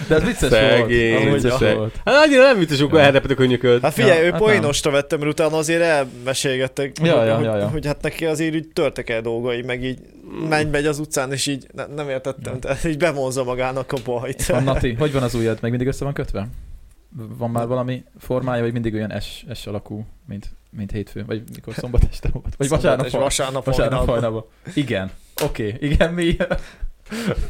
De 0.08 0.16
ez 0.16 0.24
vicces 0.24 0.50
Szegény, 0.50 1.24
volt. 1.28 1.36
Az 1.36 1.42
vicces 1.44 1.74
volt. 1.74 2.02
Hát 2.06 2.16
annyira 2.26 2.42
nem 2.44 2.58
vicces, 2.58 2.80
amikor 2.80 3.00
Ja. 3.00 3.06
elrepet 3.06 3.32
a 3.32 3.36
könyököd. 3.36 3.82
Hát 3.82 3.94
figyelj, 3.94 4.20
Ja, 4.20 4.26
ő 4.26 4.32
hát 4.32 4.40
poénosra 4.40 4.92
vettem, 4.92 5.20
mert 5.20 5.32
utána 5.32 5.58
azért 5.58 5.82
elmesélgettek, 5.82 6.98
Ja, 7.04 7.18
hogy, 7.18 7.28
ja, 7.28 7.42
ja, 7.42 7.58
ja. 7.58 7.68
hogy 7.68 7.86
hát 7.86 8.02
neki 8.02 8.26
azért 8.26 8.56
úgy 8.56 8.68
törtek 8.68 9.10
el 9.10 9.22
dolgai, 9.22 9.62
meg 9.62 9.84
így 9.84 10.00
megy, 10.50 10.70
megy 10.70 10.86
az 10.86 11.00
utcán, 11.00 11.32
és 11.32 11.48
így 11.48 11.68
ne, 11.74 11.86
nem 11.86 12.10
értettem, 12.10 12.60
tehát 12.60 12.84
így 12.84 12.98
bevonza 12.98 13.44
magának 13.44 13.92
a 13.92 13.98
bajt. 14.06 14.46
Van 14.46 14.64
Nati, 14.64 14.94
hogy 15.00 15.12
van 15.14 15.24
az 15.24 15.36
ujjad? 15.36 15.58
Meg 15.62 15.70
mindig 15.70 15.88
össze 15.88 16.04
van 16.04 16.14
kötve? 16.14 16.48
van 17.38 17.50
már 17.50 17.68
valami 17.68 18.04
formája, 18.20 18.62
vagy 18.64 18.72
mindig 18.74 18.94
olyan 18.94 19.20
S, 19.20 19.46
S 19.54 19.68
alakú, 19.68 20.06
mint, 20.28 20.50
mint 20.70 20.92
hétfő, 20.92 21.26
vagy 21.26 21.44
mikor 21.54 21.74
szombat 21.74 22.08
este 22.12 22.30
volt, 22.32 22.56
vagy 22.56 22.70
vasárnap, 22.70 23.06
és 23.06 23.12
haj- 23.12 23.22
vasárnap, 23.22 23.66
vasárnap 23.66 24.06
vasárnap 24.06 24.16
hajnalban. 24.16 24.46
Igen, 24.76 25.12
oké, 25.44 25.74
okay. 25.74 25.90
igen, 25.90 26.14
mi? 26.14 26.38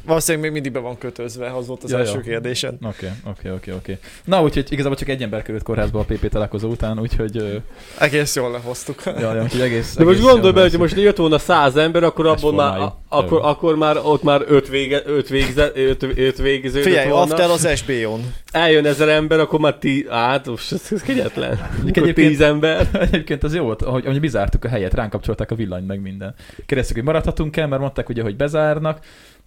Valószínűleg 0.05 0.43
még 0.43 0.51
mindig 0.53 0.71
be 0.71 0.79
van 0.87 0.97
kötözve, 0.97 1.51
az 1.55 1.67
volt 1.67 1.83
az 1.83 1.91
Ja, 1.91 1.97
első 1.97 2.13
ja. 2.15 2.19
kérdésen. 2.21 2.77
Oké, 2.85 3.11
oké, 3.25 3.49
oké, 3.49 3.71
oké. 3.71 3.97
Na, 4.25 4.41
úgyhogy 4.41 4.65
igazából 4.69 4.97
csak 4.97 5.09
egy 5.09 5.21
ember 5.21 5.41
került 5.41 5.63
kórházba 5.63 5.99
a 5.99 6.03
PP 6.03 6.29
találkozó 6.29 6.69
után, 6.69 6.99
úgyhogy, 6.99 7.37
ö, 7.37 7.55
Egész 7.99 8.35
jól 8.35 8.51
lehoztuk. 8.51 9.01
ja, 9.05 9.33
ja, 9.35 9.43
úgyhogy 9.43 9.61
egész... 9.61 9.95
De 9.95 10.03
most 10.03 10.21
gondolj 10.21 10.53
bele, 10.53 10.69
hogy 10.69 10.79
most 10.79 10.97
jött 10.97 11.17
volna 11.17 11.37
száz 11.37 11.75
ember, 11.75 12.03
akkor 12.03 12.27
abból 12.27 12.53
már, 12.53 12.79
a- 12.79 12.97
akkor, 13.09 13.39
akkor 13.43 13.75
már 13.75 13.97
ott 14.03 14.23
már 14.23 14.41
öt, 14.47 14.67
vége, 14.67 15.01
öt, 15.05 15.27
végze, 15.29 15.71
öt, 15.73 16.03
öt 16.03 16.37
végződött 16.37 16.83
Figyelj, 16.87 17.09
volna. 17.09 17.21
after 17.33 17.49
az 17.49 17.67
SBO-n. 17.77 18.33
Eljön 18.51 18.85
ezer 18.85 19.09
ember, 19.09 19.39
akkor 19.39 19.59
már 19.59 19.75
ti, 19.77 20.05
át, 20.09 20.47
most 20.47 20.71
ez, 20.71 20.87
ez 20.91 21.01
kegyetlen. 21.01 21.69
Egyébként- 21.85 22.15
tíz 22.15 22.41
ember. 22.41 22.87
Egyébként 23.11 23.43
az 23.43 23.55
jó 23.55 23.63
volt, 23.63 23.81
hogy, 23.81 24.05
hogy 24.05 24.19
bizártuk 24.19 24.65
a 24.65 24.67
helyet, 24.67 24.93
ránk 24.93 25.09
kapcsolták 25.11 25.51
a 25.51 25.55
villanyt 25.55 25.87
meg 25.87 26.01
minden. 26.01 26.33
Kérdeztük, 26.65 26.95
hogy 26.95 27.05
maradhatunk-e, 27.05 27.65
mert 27.65 27.81
mondták 27.81 28.09
ugye, 28.09 28.21
hogy 28.21 28.35
bezárnak, 28.35 28.99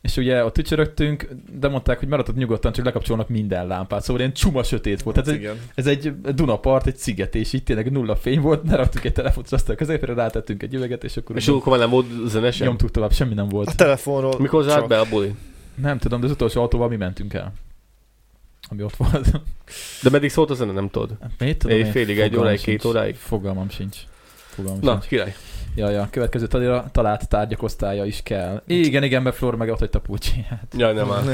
és 0.03 0.17
ugye 0.17 0.45
ott 0.45 0.53
tücsörögtünk, 0.53 1.29
de 1.59 1.69
mondták, 1.69 1.99
hogy 1.99 2.09
maradhat 2.09 2.37
nyugodtan, 2.37 2.73
csak 2.73 2.85
lekapcsolnak 2.85 3.29
minden 3.29 3.67
lámpát. 3.67 4.03
Szóval 4.03 4.21
ilyen 4.21 4.35
csuma 4.35 4.63
sötét 4.63 5.03
volt. 5.03 5.17
Tehát 5.17 5.31
ez, 5.31 5.35
egy, 5.37 5.41
Igen. 5.43 5.57
ez 5.75 5.87
egy 5.87 6.21
Dunapart, 6.35 6.87
egy 6.87 6.97
sziget, 6.97 7.35
és 7.35 7.53
itt 7.53 7.65
tényleg 7.65 7.91
nulla 7.91 8.17
fény 8.17 8.41
volt, 8.41 8.63
ne 8.63 8.77
raktuk 8.77 9.05
egy 9.05 9.13
telefont, 9.13 9.53
aztán 9.53 9.75
a 9.75 9.79
középére 9.79 10.15
rátettünk 10.15 10.63
egy 10.63 10.75
üveget, 10.75 11.05
és 11.05 11.17
akkor 11.17 11.37
És 11.37 11.49
akkor 11.49 11.69
már 11.69 11.79
nem 11.79 11.91
volt 11.91 12.07
zene 12.27 12.51
sem. 12.51 12.67
nyomtuk 12.67 12.91
tovább, 12.91 13.13
semmi 13.13 13.35
nem 13.35 13.47
A 13.47 13.49
volt. 13.49 13.77
telefonról 13.77 14.35
Mikor 14.39 14.63
zárt 14.63 14.89
be 14.89 14.99
a 15.01 15.05
buli? 15.09 15.35
Nem 15.75 15.99
tudom, 15.99 16.21
de 16.21 16.27
az 16.27 16.33
utolsó 16.33 16.61
autóval 16.61 16.89
mi 16.89 16.97
mentünk 16.97 17.35
el. 17.35 17.53
Ami 18.69 18.83
ott 18.83 18.97
volt. 18.97 19.31
De 20.03 20.11
meddig 20.11 20.31
szólt 20.31 20.51
a 20.51 20.55
zene, 20.55 20.73
nem 20.73 20.89
tudod? 20.91 21.17
Mit 21.39 21.59
tudom 21.59 21.77
én? 21.77 21.85
Éjfélig, 21.85 22.19
egy 22.19 22.23
Fogalmam 22.25 22.45
óráig, 22.47 22.61
két 22.61 22.85
óráig? 22.85 23.15
Fogalmam 23.17 23.71
sincs. 23.71 23.97
Fogalmam 24.35 24.81
Na, 24.83 24.91
sincs. 24.93 25.07
király. 25.07 25.35
Ja, 25.75 25.91
ja, 25.91 26.09
következő 26.11 26.47
talira 26.47 26.85
talált 26.93 27.29
tárgyak 27.29 27.63
osztálya 27.63 28.05
is 28.05 28.23
kell. 28.23 28.63
Igen, 28.67 29.03
igen, 29.03 29.23
mert 29.23 29.37
Flor 29.37 29.57
meg 29.57 29.69
ott 29.71 29.79
hagyta 29.79 30.01
pulcsiát. 30.01 30.75
Jaj, 30.77 30.95
nem 30.95 31.13
áll. 31.13 31.25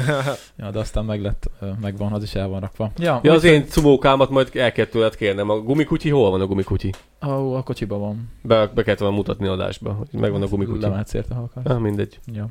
Ja, 0.56 0.70
de 0.70 0.78
aztán 0.78 1.04
meg 1.04 1.22
lett, 1.22 1.50
megvan, 1.80 2.12
az 2.12 2.22
is 2.22 2.34
el 2.34 2.48
van 2.48 2.60
rakva. 2.60 2.90
Ja, 2.98 3.20
Ja, 3.22 3.32
az 3.32 3.44
én 3.44 3.66
cumókámat 3.66 4.30
majd 4.30 4.50
el 4.54 4.72
kell 4.72 4.84
tőled 4.84 5.16
kérnem. 5.16 5.50
A 5.50 5.58
gumikutyi, 5.58 6.10
hol 6.10 6.30
van 6.30 6.40
a 6.40 6.46
gumikutyi? 6.46 6.92
Ó, 7.26 7.54
a 7.54 7.62
kocsiba 7.62 7.98
van. 7.98 8.30
Be, 8.42 8.66
be 8.66 8.82
kellett 8.82 9.00
volna 9.00 9.16
mutatni 9.16 9.46
adásba, 9.46 9.92
hogy 9.92 10.20
megvan 10.20 10.42
a 10.42 10.46
gumikutyi. 10.46 10.80
Lemehetsz 10.80 11.14
érte, 11.14 11.34
ha 11.34 11.42
akarsz. 11.42 11.70
Ah, 11.70 11.78
mindegy. 11.78 12.18
Ja. 12.32 12.48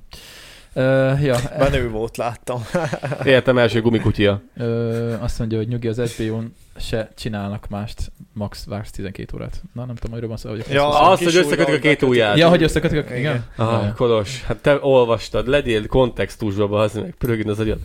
Ö, 0.77 1.13
ja, 1.21 1.37
Menő 1.57 1.89
volt, 1.89 2.17
láttam. 2.17 2.65
Értem 3.23 3.57
első 3.57 3.81
gumikutyja. 3.81 4.41
ö, 4.57 5.13
azt 5.19 5.39
mondja, 5.39 5.57
hogy 5.57 5.67
nyugi 5.67 5.87
az 5.87 6.01
SBO-n 6.11 6.55
se 6.79 7.09
csinálnak 7.15 7.67
mást, 7.69 8.11
max 8.33 8.65
vársz 8.65 8.91
12 8.91 9.31
órát. 9.35 9.61
Na, 9.73 9.85
nem 9.85 9.95
tudom, 9.95 10.19
hogy 10.19 10.27
van 10.27 10.37
szó, 10.37 10.49
hogy 10.49 10.65
Ja, 10.69 10.87
Az, 10.89 11.21
a 11.21 11.23
hogy 11.25 11.35
összekötik 11.35 11.75
a 11.75 11.79
két 11.79 12.01
ujját. 12.01 12.37
Ja, 12.37 12.49
hogy 12.49 12.63
összekötik, 12.63 12.97
a- 12.97 13.01
igen? 13.15 13.17
Igen. 13.19 13.45
Ja, 13.57 13.69
Ah, 13.77 13.83
ja. 13.85 13.93
Kolos, 13.93 14.43
hát 14.43 14.57
te 14.57 14.77
olvastad, 14.81 15.47
legyél 15.47 15.87
kontextusba, 15.87 16.79
az 16.79 16.93
meg 16.93 17.15
pörögni 17.17 17.49
az 17.49 17.59
agyad. 17.59 17.79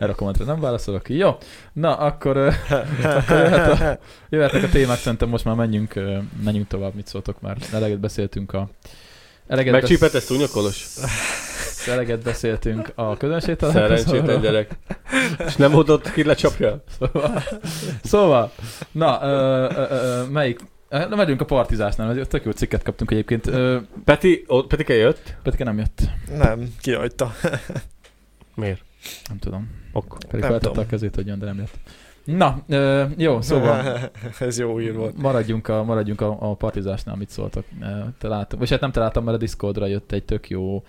Erre 0.00 0.12
a 0.12 0.14
kommentre 0.14 0.44
nem 0.44 0.60
válaszolok 0.60 1.02
ki. 1.02 1.16
Jó, 1.16 1.36
na, 1.72 1.94
akkor, 1.96 2.36
akkor 3.02 3.36
jöhet 3.38 3.80
a, 3.80 3.98
jöhetnek 4.28 4.62
a 4.62 4.68
témák, 4.68 4.98
szerintem 4.98 5.28
most 5.28 5.44
már 5.44 5.54
menjünk, 5.54 5.94
menjünk 6.44 6.66
tovább, 6.68 6.94
mit 6.94 7.06
szóltok 7.06 7.40
már. 7.40 7.56
Eleget 7.72 7.98
beszéltünk 8.00 8.52
a... 8.52 8.68
Eleget, 9.46 9.72
Megcsípett 9.72 10.14
ezt 10.14 10.26
szúnya, 10.26 10.46
Kolos? 10.52 10.86
Eleget 11.88 12.22
beszéltünk 12.22 12.92
a 12.94 13.16
közönség 13.16 13.56
Szerencsétlen 13.60 14.40
gyerek. 14.40 14.78
És 15.46 15.56
nem 15.56 15.76
adott 15.76 16.12
ki 16.12 16.24
lecsapja? 16.24 16.84
Szóval, 16.98 17.42
szóval 18.02 18.52
na, 18.92 19.18
ö, 19.22 19.68
ö, 19.76 19.84
ö, 19.90 20.22
melyik? 20.30 20.60
Na, 20.88 21.16
megyünk 21.16 21.40
a 21.40 21.44
partizásnál, 21.44 22.14
mert 22.14 22.28
tök 22.28 22.44
jó 22.44 22.50
cikket 22.50 22.82
kaptunk 22.82 23.10
egyébként. 23.10 23.50
Peti, 24.04 24.44
ó, 24.48 24.62
Petike 24.62 24.94
jött? 24.94 25.36
Petike 25.42 25.64
nem 25.64 25.78
jött, 25.78 26.00
Nem, 26.38 26.74
kihagyta. 26.80 27.32
Miért? 28.54 28.80
nem 29.28 29.38
tudom. 29.38 29.70
Akkor. 29.92 30.18
Pedig 30.18 30.40
Nem 30.40 30.50
feltette 30.50 30.68
tudom. 30.68 30.84
a 30.84 30.86
kezét, 30.86 31.14
hogy 31.14 31.26
jön, 31.26 31.38
de 31.38 31.46
nem 31.46 31.56
jött. 31.56 31.74
Na, 32.24 32.62
ö, 32.68 33.04
jó, 33.16 33.40
szóval 33.40 33.98
Ez 34.38 34.58
jó 34.58 34.80
ír 34.80 34.94
volt. 34.94 35.16
maradjunk 35.16 35.68
a, 35.68 35.82
maradjunk 35.84 36.20
a, 36.20 36.36
a 36.40 36.54
partizásnál, 36.54 37.16
mit 37.16 37.30
szóltak. 37.30 37.64
Találtam, 38.18 38.58
vagy 38.58 38.70
hát 38.70 38.80
nem 38.80 38.92
találtam, 38.92 39.24
mert 39.24 39.36
a 39.36 39.40
Discordra 39.40 39.86
jött 39.86 40.12
egy 40.12 40.24
tök 40.24 40.48
jó 40.48 40.82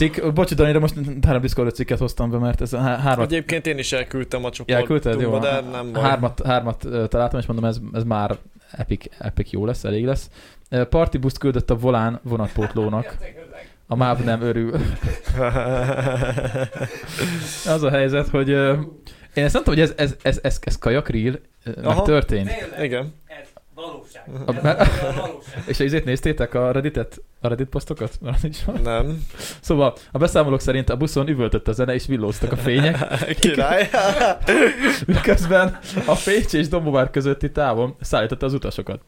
cikk. 0.00 0.54
Dani, 0.54 0.72
de 0.72 0.78
most 0.78 0.94
három 1.26 1.40
Discord 1.40 1.74
cikket 1.74 1.98
hoztam 1.98 2.30
be, 2.30 2.38
mert 2.38 2.60
ez 2.60 2.72
a 2.72 2.78
há- 2.78 3.00
hármat, 3.00 3.26
Egyébként 3.26 3.66
én 3.66 3.78
is 3.78 3.92
elküldtem 3.92 4.44
a 4.44 4.50
Elküldted? 4.66 5.20
Jó. 5.20 5.20
csoportunkba, 5.20 5.60
de 5.62 5.76
nem 5.76 5.92
baj. 5.92 6.02
hármat, 6.02 6.42
hármat 6.46 6.86
találtam, 7.08 7.40
és 7.40 7.46
mondom, 7.46 7.64
ez, 7.64 7.78
ez 7.92 8.02
már 8.02 8.36
epic, 8.70 9.04
epic 9.18 9.50
jó 9.50 9.66
lesz, 9.66 9.84
elég 9.84 10.04
lesz. 10.04 10.30
Boost 11.20 11.38
küldött 11.38 11.70
a 11.70 11.76
volán 11.76 12.20
vonatpótlónak. 12.22 13.16
A 13.86 13.96
MÁV 13.96 14.24
nem 14.24 14.42
örül. 14.42 14.72
Az 17.74 17.82
a 17.82 17.90
helyzet, 17.90 18.28
hogy 18.28 18.48
én 19.34 19.44
ezt 19.44 19.54
nem 19.54 19.62
tudom, 19.62 19.78
hogy 19.78 19.80
ez, 19.80 19.92
ez, 19.96 20.16
ez, 20.22 20.38
ez, 20.42 20.58
ez 20.60 20.78
kajakril, 20.78 21.40
meg 21.82 22.02
történt. 22.02 22.50
Igen. 22.82 23.14
ez 23.26 23.48
valóság. 23.80 24.22
A- 24.46 24.54
Ez 24.56 24.62
mert- 24.62 24.80
a 25.02 25.12
valóság. 25.12 25.62
És 25.66 25.80
ezért 25.80 26.04
néztétek 26.04 26.54
a 26.54 26.70
Redditet? 26.72 27.22
A 27.40 27.48
Reddit 27.48 27.68
posztokat? 27.68 28.12
Mert 28.20 28.42
nincs 28.42 28.62
van. 28.62 28.80
Nem. 28.82 29.24
Szóval 29.60 29.94
a 30.12 30.18
beszámolók 30.18 30.60
szerint 30.60 30.90
a 30.90 30.96
buszon 30.96 31.28
üvöltött 31.28 31.68
a 31.68 31.72
zene, 31.72 31.94
és 31.94 32.06
villóztak 32.06 32.52
a 32.52 32.56
fények, 32.56 32.96
Király. 33.40 33.90
miközben 35.06 35.78
a 36.06 36.14
Pécs 36.24 36.52
és 36.52 36.68
Dombovár 36.68 37.10
közötti 37.10 37.50
távon 37.50 37.94
szállította 38.00 38.46
az 38.46 38.54
utasokat. 38.54 39.00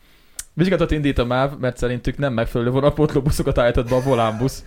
Vizsgálatot 0.55 0.91
indít 0.91 1.19
a 1.19 1.25
MÁV, 1.25 1.59
mert 1.59 1.77
szerintük 1.77 2.19
nem 2.19 2.33
megfelelő 2.33 2.71
vonatpótló 2.71 3.23
buszokat 3.23 3.59
állított 3.59 3.89
be 3.89 3.95
a 3.95 4.03
volánbusz 4.03 4.65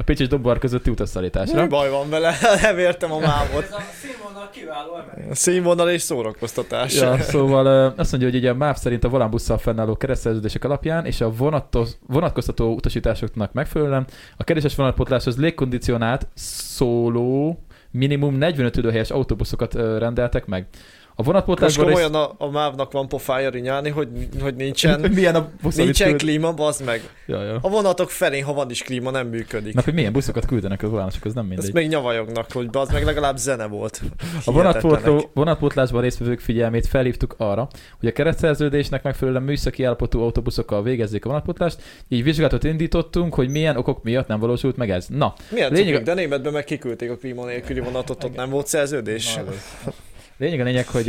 a 0.00 0.02
Pécs 0.02 0.20
és 0.20 0.28
közötti 0.58 0.88
Mi 0.88 0.94
utasszállításra. 0.94 1.66
baj 1.66 1.90
van 1.90 2.10
vele? 2.10 2.34
Nem 2.62 2.78
értem 2.78 3.12
a 3.12 3.18
mávot. 3.18 3.62
Ez 3.62 3.72
a 3.72 3.80
színvonal 4.00 4.50
kiváló 4.52 4.96
emelés. 4.96 5.38
Színvonal 5.38 5.90
és 5.90 6.02
szórakoztatás. 6.02 6.94
Ja, 6.94 7.18
szóval 7.32 7.66
azt 7.96 8.10
mondja, 8.10 8.30
hogy 8.30 8.38
ugye 8.38 8.50
a 8.50 8.54
MÁV 8.54 8.76
szerint 8.76 9.04
a 9.04 9.08
volánbusszal 9.08 9.58
fennálló 9.58 9.96
keresztszerződések 9.96 10.64
alapján 10.64 11.06
és 11.06 11.20
a 11.20 11.30
vonatos, 11.30 11.88
vonatkoztató 12.06 12.74
utasításoknak 12.74 13.52
megfelelően 13.52 14.06
a 14.36 14.44
keréses 14.44 14.74
vonatpótláshoz 14.74 15.38
légkondicionált 15.38 16.26
szóló 16.34 17.62
minimum 17.90 18.34
45 18.34 18.76
ülőhelyes 18.76 19.10
autóbuszokat 19.10 19.74
rendeltek 19.74 20.46
meg. 20.46 20.66
A 21.10 21.22
Most 21.22 21.30
vonatpótlásban 21.32 21.84
komolyan 21.86 22.14
a, 22.14 22.34
a 22.38 22.50
mávnak 22.50 22.92
van 22.92 23.08
pofája 23.08 23.50
rinyálni, 23.50 23.88
hogy, 23.88 24.08
hogy 24.40 24.54
nincsen, 24.54 25.00
milyen 25.14 25.34
a 25.34 25.48
busz, 25.62 25.76
nincsen 25.76 26.16
klíma, 26.16 26.52
bazd 26.54 26.84
meg. 26.84 27.00
ja, 27.26 27.42
ja. 27.42 27.58
A 27.62 27.68
vonatok 27.68 28.10
felén, 28.10 28.44
ha 28.44 28.52
van 28.52 28.70
is 28.70 28.82
klíma, 28.82 29.10
nem 29.10 29.28
működik. 29.28 29.74
Na, 29.74 29.82
hogy 29.84 29.94
milyen 29.94 30.12
buszokat 30.12 30.46
küldenek 30.46 30.82
a 30.82 30.88
volánosok, 30.88 31.24
az 31.24 31.34
nem 31.34 31.44
mindegy. 31.46 31.64
Ezt 31.64 31.72
még 31.74 31.88
nyavajognak, 31.88 32.52
hogy 32.52 32.70
bazd 32.70 32.92
meg 32.92 33.04
legalább 33.04 33.36
zene 33.36 33.66
volt. 33.66 34.02
A 34.44 34.52
vonatpótló, 34.52 35.30
vonatpótlásban 35.34 36.00
résztvevők 36.02 36.40
figyelmét 36.40 36.86
felhívtuk 36.86 37.34
arra, 37.38 37.68
hogy 37.98 38.08
a 38.08 38.12
keretszerződésnek 38.12 39.02
megfelelően 39.02 39.42
műszaki 39.42 39.84
állapotú 39.84 40.20
autóbuszokkal 40.20 40.82
végezzék 40.82 41.24
a 41.24 41.28
vonatpótlást, 41.28 41.82
így 42.08 42.22
vizsgálatot 42.22 42.64
indítottunk, 42.64 43.34
hogy 43.34 43.48
milyen 43.48 43.76
okok 43.76 44.02
miatt 44.02 44.26
nem 44.26 44.40
valósult 44.40 44.76
meg 44.76 44.90
ez. 44.90 45.06
Na, 45.08 45.34
Milyen 45.50 45.70
Lényeg- 45.72 45.86
Lényeg... 45.86 46.02
de 46.02 46.14
németben 46.14 46.52
meg 46.52 46.64
kiküldték 46.64 47.10
a 47.10 47.16
klíma 47.16 47.46
nélküli 47.46 47.77
vonatot, 47.80 48.24
ott 48.24 48.36
nem 48.36 48.50
volt 48.50 48.66
szerződés. 48.66 49.38
lényeg 50.38 50.60
a 50.60 50.64
lényeg, 50.64 50.86
hogy 50.88 51.06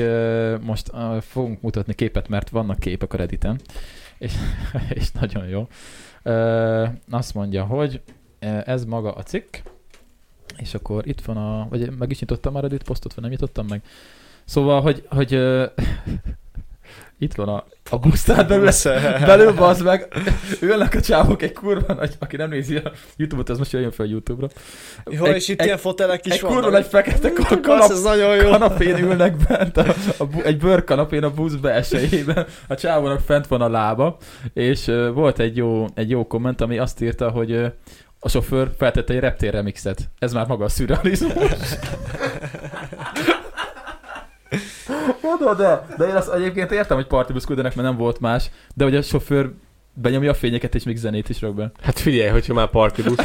most 0.65 0.89
ö, 0.93 1.17
fogunk 1.21 1.61
mutatni 1.61 1.93
képet, 1.93 2.27
mert 2.27 2.49
vannak 2.49 2.79
képek 2.79 3.13
a 3.13 3.17
Redditen, 3.17 3.59
és, 4.17 4.33
és 4.89 5.11
nagyon 5.11 5.47
jó. 5.47 5.67
Ö, 6.23 6.85
azt 7.09 7.33
mondja, 7.33 7.63
hogy 7.63 8.01
ez 8.65 8.85
maga 8.85 9.11
a 9.11 9.23
cikk, 9.23 9.55
és 10.57 10.73
akkor 10.73 11.07
itt 11.07 11.21
van 11.21 11.37
a, 11.37 11.67
vagy 11.69 11.97
meg 11.97 12.11
is 12.11 12.19
nyitottam 12.19 12.53
már 12.53 12.63
a 12.63 12.67
Reddit 12.67 12.87
posztot, 12.87 13.13
vagy 13.13 13.23
nem 13.23 13.31
nyitottam 13.31 13.65
meg. 13.67 13.81
Szóval, 14.45 14.81
hogy, 14.81 15.05
hogy 15.09 15.33
itt 17.19 17.33
van 17.33 17.47
a, 17.47 17.65
a 17.89 17.97
busztár 17.97 18.47
belül, 18.47 18.69
belül 19.25 19.53
bazd 19.53 19.83
meg, 19.83 20.07
ülnek 20.61 20.93
a 20.93 21.01
csávok 21.01 21.41
egy 21.41 21.51
kurva 21.51 21.93
nagy, 21.93 22.15
aki 22.19 22.35
nem 22.35 22.49
nézi 22.49 22.75
a 22.75 22.91
Youtube-ot, 23.15 23.49
az 23.49 23.57
most 23.57 23.71
jöjjön 23.71 23.91
fel 23.91 24.05
YouTube-ra. 24.05 24.47
Jó, 25.09 25.25
egy, 25.25 25.35
és 25.35 25.47
itt 25.47 25.59
egy, 25.59 25.65
ilyen 25.65 25.77
fotelek 25.77 26.25
is 26.25 26.31
egy 26.31 26.41
vannak. 26.41 26.55
kurva 26.55 26.71
nagy 26.71 26.85
fekete 26.85 27.31
Basz, 27.35 27.59
kanap, 27.61 27.91
ez 27.91 28.01
nagyon 28.01 28.35
jó. 28.35 28.49
kanapén 28.49 28.97
ülnek 28.97 29.35
bent, 29.35 29.77
a, 29.77 29.85
a, 30.17 30.25
egy 30.43 30.57
bőrkanapén 30.57 31.23
a 31.23 31.31
busz 31.31 31.53
belsejében, 31.53 32.45
a 32.67 32.75
csávónak 32.75 33.19
fent 33.19 33.47
van 33.47 33.61
a 33.61 33.69
lába, 33.69 34.17
és 34.53 34.87
uh, 34.87 35.13
volt 35.13 35.39
egy 35.39 35.57
jó, 35.57 35.85
egy 35.93 36.09
jó 36.09 36.27
komment, 36.27 36.61
ami 36.61 36.77
azt 36.77 37.01
írta, 37.01 37.29
hogy 37.29 37.51
uh, 37.51 37.71
a 38.19 38.29
sofőr 38.29 38.71
feltette 38.77 39.13
egy 39.13 39.19
reptér 39.19 39.53
remixet. 39.53 40.09
Ez 40.19 40.33
már 40.33 40.47
maga 40.47 40.63
a 40.63 40.69
szürrealizmus. 40.69 41.33
Oda, 45.21 45.53
de, 45.53 45.85
de 45.97 46.05
én 46.05 46.15
azt 46.15 46.33
egyébként 46.33 46.71
értem, 46.71 46.97
hogy 46.97 47.07
partibusz 47.07 47.45
küldenek, 47.45 47.75
mert 47.75 47.87
nem 47.87 47.97
volt 47.97 48.19
más, 48.19 48.49
de 48.75 48.83
hogy 48.83 48.95
a 48.95 49.01
sofőr 49.01 49.51
benyomja 49.93 50.31
a 50.31 50.33
fényeket, 50.33 50.75
és 50.75 50.83
még 50.83 50.97
zenét 50.97 51.29
is 51.29 51.41
rak 51.41 51.55
be. 51.55 51.71
Hát 51.81 51.99
figyelj, 51.99 52.29
hogyha 52.29 52.53
már 52.53 52.67
party 52.69 53.01
busz. 53.01 53.17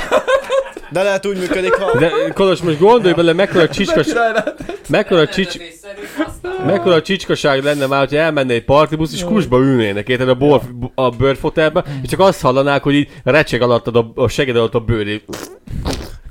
De 0.90 1.02
lehet 1.02 1.26
úgy 1.26 1.38
működik, 1.38 1.74
ha... 1.74 1.98
De 1.98 2.10
Kolos, 2.34 2.60
most 2.60 2.78
gondolj 2.78 3.14
bele, 3.14 3.32
mekkora 3.32 3.68
csicska, 3.76 4.00
Király 4.00 4.32
lehet. 4.32 4.88
mekkora 4.88 5.28
csics... 5.28 5.56
Mekkora 6.66 7.02
csicskaság 7.02 7.62
lenne 7.62 7.86
már, 7.86 7.98
hogyha 7.98 8.16
elmenne 8.16 8.52
egy 8.52 8.64
partibusz, 8.64 9.12
és 9.12 9.24
kusba 9.24 9.58
ülnének, 9.58 10.08
érted, 10.08 10.28
a, 10.28 10.34
bor, 10.34 10.60
a 10.94 11.10
bőrfotelbe, 11.10 11.84
és 12.02 12.08
csak 12.08 12.20
azt 12.20 12.40
hallanák, 12.40 12.82
hogy 12.82 12.94
így 12.94 13.08
recseg 13.24 13.62
alattad 13.62 13.96
a, 13.96 14.12
a 14.14 14.28
seged 14.28 14.56
alatt 14.56 14.74
a 14.74 14.80
bőr, 14.80 15.20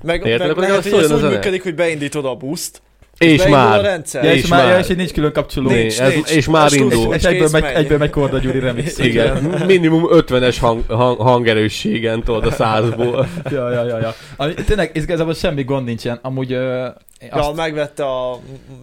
Meg, 0.03 0.25
Érted, 0.25 0.39
meg 0.39 0.49
akkor 0.49 0.63
lehet, 0.63 0.77
az 0.77 0.91
hogy 0.91 1.03
ez 1.03 1.11
úgy 1.11 1.29
működik, 1.29 1.63
hogy 1.63 1.75
beindítod 1.75 2.25
a 2.25 2.35
buszt, 2.35 2.81
és 3.17 3.45
a 3.45 3.49
már. 3.49 3.81
rendszer. 3.81 4.23
Ja, 4.23 4.33
És 4.33 4.43
és, 4.43 4.47
már, 4.47 4.63
már. 4.63 4.73
ja, 4.73 4.79
és 4.79 4.89
így 4.89 4.97
nincs 4.97 5.11
külön 5.11 5.33
kapcsoló. 5.33 5.69
Nincs, 5.69 5.99
ez, 5.99 6.13
nincs. 6.13 6.29
és 6.29 6.47
már 6.47 6.73
indul. 6.73 7.13
És 7.13 7.23
egyből 7.23 7.49
megy, 7.51 7.61
megy. 7.61 7.73
egyből 7.73 7.97
megy 7.97 8.09
Korda 8.09 8.37
Gyuri 8.37 8.59
remix. 8.59 8.97
Igen, 8.97 9.37
minimum 9.67 10.07
50-es 10.09 10.57
hang, 10.59 10.83
hang, 10.87 11.19
hangerősségen, 11.19 12.23
tudod, 12.23 12.45
a 12.45 12.51
százból. 12.51 13.27
Ja, 13.49 13.71
ja, 13.71 13.83
ja, 13.83 13.99
ja. 13.99 14.13
Ami, 14.35 14.53
tényleg, 14.53 14.91
igazából 14.93 15.33
semmi 15.33 15.63
gond 15.63 15.85
nincsen. 15.85 16.19
Amúgy 16.21 16.53
ö, 16.53 16.87
Ja, 17.29 17.47
azt, 17.47 17.55
megvette 17.55 18.05
a 18.05 18.39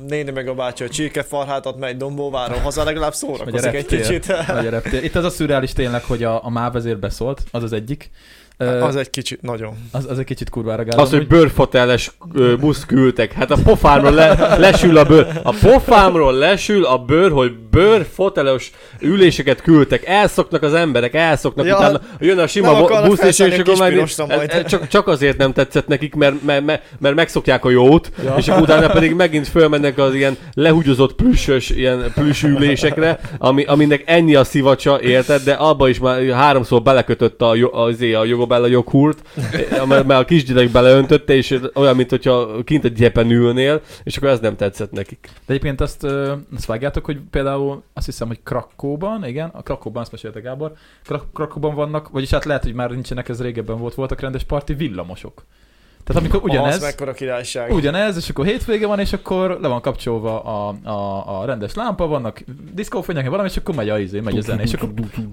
néni 0.08 0.30
meg 0.30 0.48
a 0.48 0.54
bácsi 0.54 0.84
a 0.84 0.88
csirkefarhátat, 0.88 1.78
megy 1.78 1.96
Dombóváron 1.96 2.60
haza, 2.60 2.84
legalább 2.84 3.14
szórakozik 3.14 3.74
egy 3.74 3.86
kicsit. 3.86 4.28
A 4.28 4.60
reptér. 4.70 5.04
Itt 5.04 5.14
az 5.14 5.24
a 5.24 5.30
szürreális 5.30 5.72
tényleg, 5.72 6.02
hogy 6.02 6.22
a, 6.22 6.44
a 6.44 6.50
MÁV 6.50 6.76
ezért 6.76 6.98
beszólt, 6.98 7.42
az 7.50 7.62
az 7.62 7.72
egyik. 7.72 8.10
Az 8.66 8.96
egy 8.96 9.10
kicsit, 9.10 9.42
nagyon. 9.42 9.74
az, 9.90 10.06
az 10.08 10.18
egy 10.18 10.24
kicsit 10.24 10.50
kurvára 10.50 10.84
gáz. 10.84 11.00
Az, 11.00 11.10
hogy 11.10 11.26
bőrfoteles 11.26 12.10
ö, 12.34 12.56
busz 12.56 12.84
küldtek. 12.84 13.32
Hát 13.32 13.50
a 13.50 13.56
pofámról 13.64 14.12
le, 14.12 14.56
lesül 14.58 14.96
a 14.96 15.04
bőr. 15.04 15.26
A 15.42 15.54
pofámról 15.60 16.34
lesül 16.34 16.84
a 16.84 16.98
bőr, 16.98 17.30
hogy 17.30 17.52
bőrfoteles 17.70 18.70
üléseket 19.00 19.62
küldtek. 19.62 20.06
Elszoknak 20.06 20.62
az 20.62 20.74
emberek, 20.74 21.14
elszoknak. 21.14 21.66
Ja, 21.66 21.76
utána 21.76 22.00
jön 22.18 22.38
a 22.38 22.46
sima 22.46 22.84
busz, 23.06 23.22
és, 23.22 23.40
a 23.40 23.44
akkor 23.44 24.32
ez, 24.32 24.48
ez 24.48 24.66
csak, 24.66 24.88
csak 24.88 25.06
azért 25.06 25.36
nem 25.36 25.52
tetszett 25.52 25.86
nekik, 25.86 26.14
mert, 26.14 26.42
mert, 26.42 26.64
mert, 26.64 26.82
mert 26.98 27.14
megszokják 27.14 27.64
a 27.64 27.70
jót, 27.70 28.10
Ja. 28.24 28.34
és 28.38 28.48
akkor 28.48 28.62
utána 28.62 28.88
pedig 28.88 29.14
megint 29.14 29.48
fölmennek 29.48 29.98
az 29.98 30.14
ilyen 30.14 30.36
lehugyozott 30.54 31.14
plüssös, 31.14 31.70
ilyen 31.70 32.12
plüss 32.14 32.42
ülésekre, 32.42 33.20
ami, 33.38 33.64
aminek 33.64 34.02
ennyi 34.06 34.34
a 34.34 34.44
szivacsa, 34.44 35.00
érted? 35.02 35.42
De 35.42 35.52
abba 35.52 35.88
is 35.88 35.98
már 35.98 36.30
háromszor 36.30 36.82
belekötött 36.82 37.42
a, 37.42 37.54
jo- 37.54 37.74
az, 37.74 38.00
a 38.00 38.24
jogobella 38.50 38.66
joghurt, 38.66 39.28
mert 40.06 40.10
a 40.10 40.24
kisgyerek 40.24 40.70
beleöntötte, 40.70 41.34
és 41.34 41.60
olyan, 41.74 41.96
mint 41.96 42.10
hogyha 42.10 42.64
kint 42.64 42.84
egy 42.84 42.92
gyepen 42.92 43.30
ülnél, 43.30 43.80
és 44.02 44.16
akkor 44.16 44.28
ez 44.28 44.40
nem 44.40 44.56
tetszett 44.56 44.90
nekik. 44.90 45.28
De 45.46 45.52
egyébként 45.52 45.80
azt, 45.80 46.04
azt 46.54 46.66
vágjátok, 46.66 47.04
hogy 47.04 47.20
például 47.30 47.82
azt 47.92 48.06
hiszem, 48.06 48.28
hogy 48.28 48.40
Krakóban, 48.42 49.26
igen, 49.26 49.48
a 49.52 49.62
Krakóban 49.62 50.02
azt 50.02 50.12
mesélte 50.12 50.40
Gábor, 50.40 50.72
Krak- 51.04 51.32
Krakóban 51.32 51.74
vannak, 51.74 52.08
vagyis 52.08 52.30
hát 52.30 52.44
lehet, 52.44 52.62
hogy 52.62 52.74
már 52.74 52.90
nincsenek, 52.90 53.28
ez 53.28 53.42
régebben 53.42 53.78
volt, 53.78 53.94
voltak 53.94 54.20
rendes 54.20 54.44
parti 54.44 54.74
villamosok. 54.74 55.44
Tehát 56.04 56.22
amikor 56.22 56.42
Ugyanez. 56.42 56.68
Az 56.68 56.76
ugyanez, 56.76 56.80
mekkora 56.80 57.12
királyság. 57.12 57.72
ugyanez, 57.72 58.16
és 58.16 58.28
akkor 58.28 58.44
hétvége 58.44 58.86
van, 58.86 58.98
és 58.98 59.12
akkor 59.12 59.58
le 59.60 59.68
van 59.68 59.80
kapcsolva 59.80 60.42
a, 60.42 60.74
a, 60.90 61.40
a 61.40 61.44
rendes 61.44 61.74
lámpa, 61.74 62.06
vannak 62.06 62.42
diszkófények, 62.72 63.28
valami, 63.28 63.48
és 63.48 63.56
akkor 63.56 63.74
megy 63.74 63.88
a 63.88 63.98
izé, 63.98 64.20
megy 64.20 64.38
a 64.38 64.40
zene, 64.40 64.62
és 64.62 64.72
akkor 64.72 64.88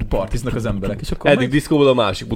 partiznak 0.10 0.56
az 0.56 0.66
emberek, 0.66 1.02
és 1.02 1.12
akkor 1.12 1.30
Eddig 1.30 1.40
megy... 1.42 1.50
diszkóból 1.50 1.88
a 1.88 1.94
másik. 1.94 2.28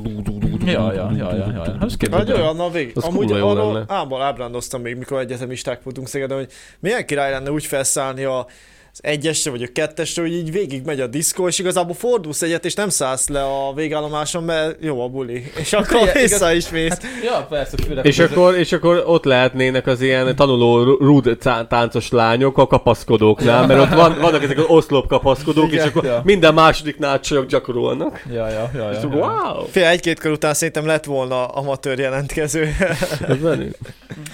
Ja, 0.65 0.71
ja, 0.71 1.11
ja, 1.17 1.35
ja, 1.35 1.51
ja. 1.51 1.63
Hát 1.63 1.79
most 1.79 1.97
képzeld 1.97 2.25
Vagy 2.25 2.35
el. 2.35 2.41
olyan, 2.41 2.55
na 2.55 2.69
vég. 2.69 2.91
Az 2.95 3.03
Amúgy 3.03 3.31
arról 3.31 3.85
álmban 3.87 4.21
ábrándoztam 4.21 4.81
még, 4.81 4.97
mikor 4.97 5.19
egyetemisták 5.19 5.83
voltunk 5.83 6.07
Szegeden, 6.07 6.37
hogy 6.37 6.51
milyen 6.79 7.05
király 7.05 7.31
lenne 7.31 7.51
úgy 7.51 7.65
felszállni 7.65 8.23
a 8.23 8.45
az 8.93 8.99
egyesre 9.03 9.51
vagy 9.51 9.63
a 9.63 9.67
kettesre, 9.73 10.21
hogy 10.21 10.33
így 10.33 10.51
végig 10.51 10.85
megy 10.85 10.99
a 10.99 11.07
diszkó, 11.07 11.47
és 11.47 11.59
igazából 11.59 11.95
fordulsz 11.95 12.41
egyet, 12.41 12.65
és 12.65 12.73
nem 12.73 12.89
szállsz 12.89 13.27
le 13.27 13.43
a 13.43 13.73
végállomáson, 13.73 14.43
mert 14.43 14.83
jó 14.83 15.01
a 15.01 15.07
buli. 15.07 15.51
És 15.57 15.73
akkor 15.73 16.01
Igen, 16.01 16.13
vissza 16.13 16.53
is 16.53 16.69
mész. 16.69 16.89
Hát, 16.89 17.03
ja, 17.23 17.45
persze, 17.49 17.77
főleg. 17.85 18.05
És 18.05 18.19
akkor, 18.19 18.57
és 18.57 18.71
akkor 18.71 19.03
ott 19.05 19.23
lehetnének 19.23 19.87
az 19.87 20.01
ilyen 20.01 20.35
tanuló 20.35 20.83
rúd 20.83 21.37
cá- 21.37 21.67
táncos 21.67 22.09
lányok 22.09 22.57
a 22.57 22.67
kapaszkodóknál, 22.67 23.67
mert 23.67 23.79
ott 23.79 23.93
van, 23.93 24.17
vannak 24.19 24.43
ezek 24.43 24.57
az 24.57 24.65
oszlop 24.67 25.07
kapaszkodók, 25.07 25.71
Igen, 25.71 25.85
és 25.85 25.89
akkor 25.89 26.05
ja. 26.05 26.21
minden 26.23 26.53
másodiknál 26.53 27.19
csajok 27.19 27.45
gyakorolnak. 27.45 28.23
Ja, 28.33 28.47
ja, 28.47 28.69
ja, 28.73 28.91
ja, 28.91 28.91
És 28.91 28.97
ja. 29.01 29.07
wow! 29.07 29.65
Fél 29.65 29.85
egy-két 29.85 30.19
kör 30.19 30.31
után 30.31 30.53
szerintem 30.53 30.85
lett 30.85 31.05
volna 31.05 31.45
amatőr 31.45 31.99
jelentkező. 31.99 32.75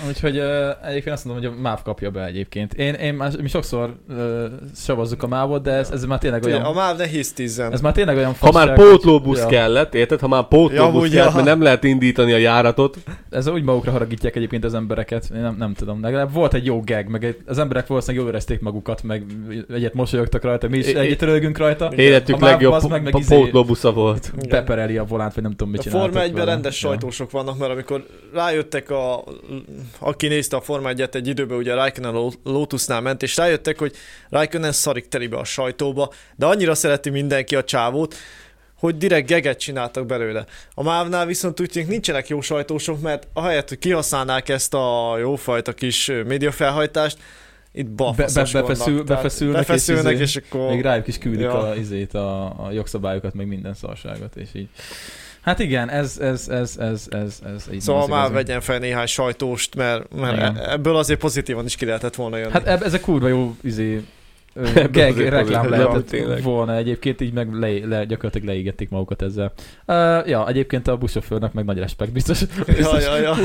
Úgyhogy 0.08 0.38
uh, 0.38 0.88
egyébként 0.88 1.16
azt 1.16 1.26
mondom, 1.26 1.44
hogy 1.44 1.54
a 1.58 1.62
MÁV 1.62 1.82
kapja 1.84 2.12
be 2.12 2.26
egyébként. 2.26 2.74
Én, 2.74 2.94
én 2.94 3.14
már, 3.14 3.42
mi 3.42 3.48
sokszor 3.48 3.96
uh, 4.10 4.47
savazzuk 4.76 5.24
a 5.24 5.28
MÁV-ot, 5.28 5.62
de 5.62 5.72
ez, 5.72 5.90
ez 5.92 6.06
már 6.06 6.20
tényleg 6.20 6.44
olyan... 6.44 6.62
A 6.62 6.74
MÁV 6.74 6.98
ne 6.98 7.06
hisztizzen. 7.08 7.72
Ez 7.72 7.82
már 7.82 7.94
tényleg 7.94 8.18
olyan 8.18 8.36
Ha 8.40 8.52
már 8.52 8.74
pótlóbusz 8.74 9.40
ja. 9.40 9.46
kellett, 9.48 9.96
érted? 9.96 10.20
Ha 10.20 10.28
már 10.28 10.42
Ja, 10.42 10.48
pótlóbusz 10.48 10.80
amúgy, 10.96 11.10
kellett, 11.12 11.28
ja. 11.30 11.34
mert 11.36 11.46
nem 11.46 11.62
lehet 11.62 11.84
indítani 11.84 12.32
a 12.34 12.38
járatot. 12.38 12.98
Ez 13.30 13.48
úgy 13.48 13.64
magukra 13.64 13.92
haragítják 13.92 14.36
egyébként 14.36 14.64
az 14.66 14.74
embereket. 14.74 15.30
Én 15.36 15.42
nem, 15.42 15.56
nem 15.60 15.74
tudom. 15.74 16.02
Legalább 16.02 16.34
volt 16.34 16.54
egy 16.54 16.66
jó 16.66 16.82
gag, 16.86 17.08
meg 17.08 17.24
egy, 17.26 17.38
az 17.46 17.58
emberek 17.58 17.88
valószínűleg 17.88 18.22
jól 18.24 18.34
érezték 18.34 18.60
magukat, 18.62 19.04
meg 19.04 19.26
egyet 19.74 19.94
mosolyogtak 19.94 20.44
rajta, 20.44 20.68
mi 20.68 20.78
is 20.78 20.88
É- 20.88 20.96
egyet 20.98 21.22
rögünk 21.22 21.58
rajta. 21.58 21.92
Életük 21.96 22.40
legjobb 22.40 22.90
meg, 22.90 23.04
meg 23.04 23.16
izé- 23.18 23.36
pótlóbusza 23.38 23.92
volt. 23.94 24.34
Pepereli 24.50 24.98
a 24.98 25.04
volánt, 25.04 25.34
vagy 25.34 25.44
nem 25.44 25.52
tudom, 25.52 25.70
mit 25.70 25.80
A 25.80 25.84
csináltak 25.84 26.12
Forma 26.12 26.26
1-ben 26.28 26.40
vele. 26.40 26.52
rendes 26.52 26.82
Ja. 26.82 26.88
sajtósok 26.90 27.32
vannak, 27.32 27.58
mert 27.58 27.72
amikor 27.72 28.06
rájöttek 28.34 28.90
a, 28.90 29.24
aki 30.00 30.28
nézte 30.28 30.56
a 30.56 30.62
Forma 30.62 30.90
1 30.90 31.02
egy 31.12 31.28
időben, 31.28 31.58
ugye 31.58 31.74
Raikkonen 31.74 32.16
a 32.16 32.28
Lotusnál 32.44 33.02
ment, 33.02 33.24
és 33.24 33.38
rájöttek, 33.38 33.80
hogy 33.80 33.92
Raikkonen 34.38 34.72
szarik 34.72 35.08
telibe 35.08 35.38
a 35.38 35.44
sajtóba, 35.44 36.12
de 36.36 36.46
annyira 36.46 36.76
szereti 36.76 37.10
mindenki 37.10 37.56
a 37.56 37.64
csávót, 37.64 38.16
hogy 38.80 38.98
direkt 38.98 39.28
geget 39.28 39.60
csináltak 39.60 40.06
belőle. 40.06 40.46
A 40.74 40.84
MÁV-nál 40.84 41.26
viszont 41.26 41.60
úgy 41.62 41.70
tűnik 41.70 41.88
nincsenek 41.90 42.28
jó 42.28 42.42
sajtósok, 42.42 43.02
mert 43.02 43.28
ahelyett, 43.34 43.70
hogy 43.70 43.80
kihasználnák 43.80 44.50
ezt 44.50 44.74
a 44.74 45.18
jófajta 45.20 45.74
kis 45.74 46.12
médiafelhajtást, 46.26 47.18
itt 47.72 47.86
Be- 47.86 48.04
be- 48.16 48.30
befeszül-. 48.34 49.06
Tehát 49.06 49.06
befeszülnek, 49.06 49.62
és 49.62 49.68
befeszülnek, 49.68 50.14
izé- 50.14 50.24
és, 50.24 50.36
akkor... 50.36 50.70
Még 50.70 50.82
rájuk 50.82 51.08
is 51.08 51.18
küldik 51.18 51.42
Ja. 51.42 51.70
a, 51.70 51.76
izét, 51.76 52.14
a, 52.14 52.46
a 52.46 52.72
jogszabályokat, 52.72 53.34
meg 53.34 53.48
minden 53.48 53.74
szarságot, 53.74 54.36
és 54.36 54.50
így. 54.54 54.70
Hát 55.42 55.60
igen, 55.60 55.90
ez, 55.90 56.18
ez, 56.18 56.48
ez, 56.50 56.76
ez, 56.80 57.08
ez, 57.10 57.40
ez 57.56 57.66
így 57.74 57.82
Szóval 57.82 58.08
már 58.08 58.32
vegyen 58.32 58.62
fel 58.62 58.80
néhány 58.80 59.06
sajtóst, 59.06 59.76
mert, 59.76 60.14
mert 60.16 60.36
Igen. 60.36 60.58
ebből 60.58 60.96
azért 60.96 61.20
pozitívan 61.20 61.66
is 61.66 61.76
ki 61.76 61.86
lehetett 61.86 62.16
volna 62.16 62.38
jönni. 62.38 62.52
Hát 62.52 62.68
eb- 62.68 62.84
ez 62.84 62.94
a 62.94 63.00
kurva 63.00 63.28
jó 63.28 63.56
izé, 63.64 64.04
gag 64.92 65.18
reklám 65.18 65.70
lehetett 65.70 66.42
volna 66.42 66.76
egyébként, 66.76 67.22
így 67.22 67.34
meg 67.34 67.54
le, 67.54 67.86
le, 67.86 68.06
gyakorlatilag 68.06 68.48
leégették 68.48 68.90
magukat 68.90 69.22
ezzel. 69.22 69.54
Uh, 69.88 70.28
ja, 70.28 70.48
egyébként 70.48 70.88
a 70.88 70.98
buszsofőrnek 70.98 71.54
meg 71.54 71.66
nagy 71.66 71.78
respekt 71.78 72.12
biztos. 72.12 72.42
ja, 72.80 73.00
ja, 73.00 73.18
ja. 73.18 73.36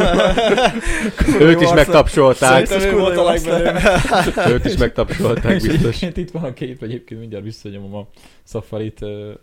Őt 1.41 1.61
is 1.61 1.73
megtapsolták. 1.73 2.71
A. 2.71 4.49
Őt 4.49 4.65
is 4.65 4.77
megtapsolták 4.77 5.53
biztos. 5.53 5.75
egyébként 5.75 6.17
itt 6.17 6.31
van 6.31 6.45
a 6.45 6.53
kép, 6.53 6.83
egyébként 6.83 7.21
mindjárt 7.21 7.45
visszanyomom 7.45 7.95
a 7.95 8.07
uh, 8.55 8.59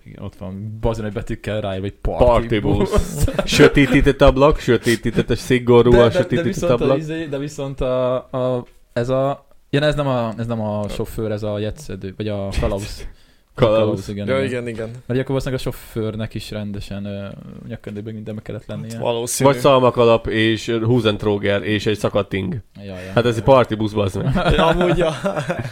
igen, 0.03 0.23
ott 0.23 0.35
van 0.35 0.77
bazon 0.81 1.05
egy 1.05 1.13
betűkkel 1.13 1.61
ráírva, 1.61 1.85
egy 1.85 1.93
party, 2.01 2.23
Party 2.23 2.59
busz. 2.59 3.27
Sötétített 3.45 4.21
ablak, 4.21 4.59
sötétített, 4.59 5.37
szigorúan 5.37 5.97
de, 5.97 6.03
de, 6.03 6.09
de, 6.09 6.17
sötétített 6.17 6.45
viszont 6.45 6.71
a, 6.71 6.83
ablak. 6.83 6.97
izé, 6.97 7.25
de 7.25 7.37
viszont 7.37 7.81
a, 7.81 8.15
a, 8.15 8.65
ez 8.93 9.09
a 9.09 9.47
Ja, 9.69 9.81
ez 9.81 9.95
nem 9.95 10.07
a, 10.07 10.33
ez 10.37 10.47
nem 10.47 10.61
a 10.61 10.87
sofőr, 10.89 11.31
ez 11.31 11.43
a 11.43 11.59
jetszedő, 11.59 12.13
vagy 12.17 12.27
a 12.27 12.47
kalauz. 12.59 13.07
Kalauz. 13.55 14.09
igen, 14.09 14.27
Ja, 14.27 14.37
igen. 14.37 14.47
igen, 14.47 14.67
igen. 14.67 14.89
Mert 14.89 15.19
akkor 15.19 15.25
valószínűleg 15.27 15.59
a 15.59 15.63
sofőrnek 15.71 16.33
is 16.33 16.51
rendesen 16.51 17.05
uh, 17.05 17.67
nyakkendőben 17.67 18.13
mindenbe 18.13 18.41
kellett 18.41 18.65
lennie. 18.65 18.99
Valószínű. 18.99 19.49
Vagy 19.49 19.59
szalmakalap 19.59 20.27
és 20.27 20.69
húzentróger 20.83 21.63
és 21.63 21.85
egy 21.85 21.97
szakadt 21.97 22.33
ing. 22.33 22.61
Ja, 22.75 22.83
ja. 22.83 23.11
Hát 23.15 23.25
ez 23.25 23.37
egy 23.37 23.43
party 23.43 23.73
busz, 23.75 23.91
bazd 23.93 24.23
meg. 24.23 24.33
Ja, 24.55 24.65
amúgy, 24.67 24.97
ja. 24.97 25.13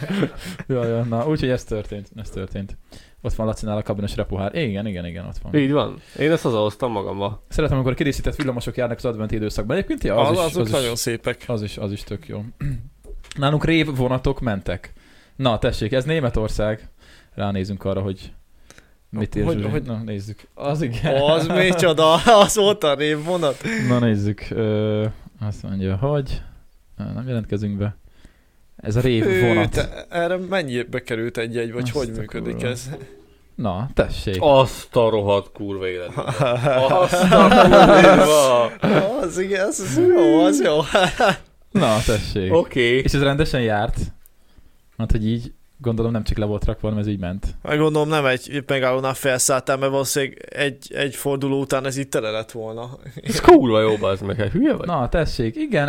ja, 0.68 0.84
ja, 0.84 1.02
na, 1.04 1.28
úgyhogy 1.28 1.48
ez 1.48 1.64
történt, 1.64 2.08
ez 2.16 2.30
történt. 2.30 2.76
Ott 3.22 3.34
van 3.34 3.46
Lacinál 3.46 3.76
a 3.76 3.82
kabinos 3.82 4.16
repuhár. 4.16 4.54
Igen, 4.54 4.86
igen, 4.86 5.06
igen, 5.06 5.24
ott 5.26 5.38
van. 5.42 5.54
Így 5.54 5.72
van. 5.72 6.00
Én 6.18 6.30
ezt 6.30 6.42
hazahoztam 6.42 6.92
magamba. 6.92 7.42
Szeretem, 7.48 7.76
amikor 7.76 7.94
kirészített 7.94 8.36
villamosok 8.36 8.76
járnak 8.76 8.96
az 8.96 9.04
adventi 9.04 9.34
időszakban. 9.34 9.76
Egyébként, 9.76 10.04
ja, 10.04 10.16
Az, 10.16 10.28
az, 10.28 10.34
is, 10.36 10.50
azok 10.50 10.62
az, 10.62 10.70
nagyon 10.70 10.92
is, 10.92 10.98
szépek. 10.98 11.44
az, 11.46 11.62
is, 11.62 11.76
az 11.78 11.92
is 11.92 12.02
tök 12.02 12.28
jó. 12.28 12.42
Nálunk 13.38 13.64
rév 13.64 13.96
vonatok 13.96 14.40
mentek. 14.40 14.92
Na, 15.36 15.58
tessék, 15.58 15.92
ez 15.92 16.04
Németország. 16.04 16.88
Ránézünk 17.34 17.84
arra, 17.84 18.00
hogy 18.00 18.32
mit 19.10 19.34
ír 19.34 19.44
Hogy- 19.44 19.64
hogy- 19.70 19.82
Na, 19.82 19.96
nézzük. 20.04 20.40
Az 20.54 20.82
igen. 20.82 21.20
Az 21.22 21.46
micsoda, 21.46 22.14
az 22.14 22.56
volt 22.56 22.84
a 22.84 22.94
rév 22.94 23.24
vonat. 23.24 23.62
Na, 23.88 23.98
nézzük. 23.98 24.46
Ö, 24.50 25.04
azt 25.40 25.62
mondja, 25.62 25.96
hogy... 25.96 26.42
Nem 26.96 27.24
jelentkezünk 27.26 27.76
be. 27.78 27.96
Ez 28.76 28.96
a 28.96 29.00
rév 29.00 29.40
vonat. 29.40 29.70
te- 29.70 30.06
Erre 30.08 30.36
mennyibe 30.36 31.02
került 31.02 31.36
egy-egy, 31.38 31.72
vagy 31.72 31.82
Azt 31.82 31.92
hogy 31.92 32.10
működik 32.16 32.52
kurva. 32.54 32.68
ez? 32.68 32.90
Na, 33.54 33.88
tessék. 33.94 34.36
Azt 34.40 34.96
a 34.96 35.08
rohadt 35.10 35.52
kurva 35.52 35.88
élet. 35.88 36.10
Azt 37.02 37.32
a 37.32 37.48
kurva. 37.48 38.64
az 39.20 39.38
igen, 39.38 39.66
az, 39.66 39.80
az 39.80 39.98
jó, 40.08 40.44
az 40.44 40.62
jó. 40.62 40.80
Na, 41.70 41.96
tessék. 42.06 42.52
Oké. 42.54 42.98
És 42.98 43.12
ez 43.12 43.22
rendesen 43.22 43.60
járt? 43.62 43.96
Hát, 44.98 45.10
hogy 45.10 45.26
így... 45.26 45.52
Gondolom 45.80 46.12
nem 46.12 46.24
csak 46.24 46.36
le 46.38 46.44
volt 46.44 46.64
rakva, 46.64 46.88
hanem 46.88 47.02
ez 47.02 47.10
így 47.10 47.18
ment. 47.18 47.46
Hát 47.62 47.76
gondolom 47.78 48.08
nem 48.08 48.26
egy 48.26 48.62
megállónál 48.66 49.14
felszálltál, 49.14 49.76
mert 49.76 49.90
valószínűleg 49.90 50.48
egy, 50.50 50.92
egy 50.94 51.14
forduló 51.14 51.60
után 51.60 51.86
ez 51.86 51.96
itt 51.96 52.10
tele 52.10 52.30
lett 52.30 52.50
volna. 52.50 52.98
Ez 53.22 53.40
kurva 53.40 53.80
jó, 53.80 53.96
az 54.00 54.20
meg, 54.20 54.36
hát 54.36 54.50
hülye 54.50 54.72
vagy? 54.74 54.86
Na, 54.86 55.08
tessék, 55.08 55.56
igen, 55.56 55.86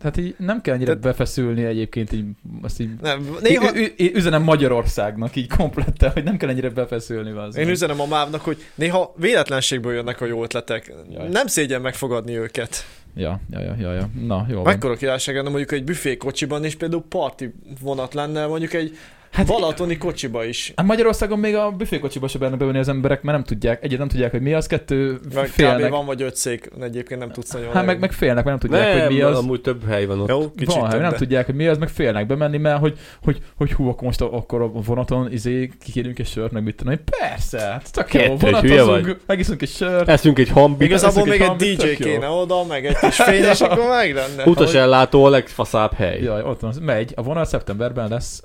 tehát 0.00 0.16
így 0.16 0.34
nem 0.38 0.60
kell 0.60 0.74
annyira 0.74 0.92
Te- 0.92 0.98
befeszülni 1.00 1.64
egyébként, 1.64 2.12
így, 2.12 2.24
azt 2.62 2.80
így 2.80 2.90
Nem, 3.00 3.36
Néha... 3.40 3.76
Ü- 3.76 4.00
ü- 4.00 4.16
üzenem 4.16 4.42
Magyarországnak 4.42 5.36
így 5.36 5.48
komplette, 5.48 6.08
hogy 6.08 6.24
nem 6.24 6.36
kell 6.36 6.48
ennyire 6.48 6.70
befeszülni 6.70 7.30
az. 7.30 7.56
én 7.56 7.68
üzenem 7.68 8.00
a 8.00 8.06
mávnak, 8.06 8.40
hogy 8.40 8.64
néha 8.74 9.14
véletlenségből 9.16 9.92
jönnek 9.92 10.20
a 10.20 10.26
jó 10.26 10.42
ötletek. 10.42 10.92
Jaj. 11.10 11.28
Nem 11.28 11.46
szégyen 11.46 11.80
megfogadni 11.80 12.36
őket. 12.36 12.86
Ja, 13.18 13.40
ja, 13.50 13.60
ja, 13.60 13.74
ja, 13.78 13.92
ja. 13.92 14.10
Na, 14.26 14.46
jó. 14.48 14.62
Mekkora 14.62 14.96
királyság 14.96 15.34
lenne 15.34 15.48
mondjuk 15.48 15.72
egy 15.72 15.84
büfé 15.84 16.16
kocsiban 16.16 16.64
is 16.64 16.76
például 16.76 17.04
parti 17.08 17.54
vonat 17.80 18.14
lenne, 18.14 18.46
mondjuk 18.46 18.72
egy 18.72 18.96
Hát- 19.32 19.46
Balatoni 19.46 19.96
kocsiba 19.98 20.44
is. 20.44 20.72
Hát 20.76 20.86
Magyarországon 20.86 21.38
még 21.38 21.54
a 21.54 21.70
büfékocsiba 21.70 22.28
se 22.28 22.38
benne 22.38 22.56
bevenni 22.56 22.78
az 22.78 22.88
emberek, 22.88 23.22
mert 23.22 23.36
nem 23.36 23.46
tudják, 23.46 23.84
egyet 23.84 23.98
nem 23.98 24.08
tudják, 24.08 24.30
hogy 24.30 24.40
mi 24.40 24.52
az, 24.54 24.66
kettő 24.66 25.18
Meg 25.34 25.44
kb. 25.44 25.50
félnek. 25.50 25.90
van 25.90 26.06
vagy 26.06 26.22
öt 26.22 26.36
szék, 26.36 26.70
egyébként 26.80 27.20
nem 27.20 27.30
tudsz 27.30 27.52
nagyon 27.52 27.72
Hát 27.72 27.86
meg, 27.86 27.98
meg 27.98 28.12
félnek, 28.12 28.44
mert 28.44 28.60
nem 28.60 28.70
tudják, 28.70 28.94
Nem, 28.96 29.06
hogy 29.06 29.14
mi 29.16 29.20
az. 29.20 29.38
amúgy 29.38 29.60
több 29.60 29.86
hely 29.88 30.06
van 30.06 30.20
ott. 30.20 30.28
Jó, 30.28 30.50
kicsit 30.56 30.74
Van, 30.80 30.90
hát 30.90 31.00
nem 31.00 31.12
tudják, 31.12 31.46
hogy 31.46 31.54
mi 31.54 31.66
az, 31.66 31.78
meg 31.78 31.88
félnek 31.88 32.26
bemenni, 32.26 32.58
mert 32.58 32.78
hogy, 32.80 32.98
hogy, 33.22 33.38
hogy 33.56 33.72
hú, 33.72 33.88
akkor 33.88 34.02
most 34.02 34.20
a- 34.20 34.32
akkor 34.32 34.62
a 34.62 34.68
vonaton 34.70 35.32
izé, 35.32 35.70
kikérünk 35.84 36.18
egy 36.18 36.26
sört, 36.26 36.52
meg 36.52 36.62
mit 36.62 36.76
tudom 36.76 36.92
én. 36.92 37.00
Persze, 37.18 37.58
hát 37.60 37.90
csak 37.92 38.14
jó, 38.14 38.36
vonatozunk, 38.36 39.20
megiszunk 39.26 39.62
egy 39.62 39.68
sört. 39.70 40.08
Eszünk 40.08 40.38
egy 40.38 40.48
hambit. 40.48 40.88
Igazából 40.88 41.24
még 41.26 41.40
egy 41.40 41.50
DJ 41.56 41.74
tök 41.76 41.96
kéne 41.96 42.28
oda, 42.28 42.64
meg 42.64 42.86
egy 42.86 42.96
kis 42.98 43.16
fény, 43.16 43.42
és 43.44 43.60
akkor 43.68 43.88
meg 43.88 44.14
lenne. 44.14 44.44
Utasellátó 44.44 45.24
a 45.24 45.28
legfaszább 45.28 45.92
hely. 45.92 46.22
Jaj, 46.22 46.42
ott 46.42 46.60
van, 46.60 46.74
megy. 46.80 47.12
A 47.16 47.22
vonal 47.22 47.44
szeptemberben 47.44 48.08
lesz 48.08 48.42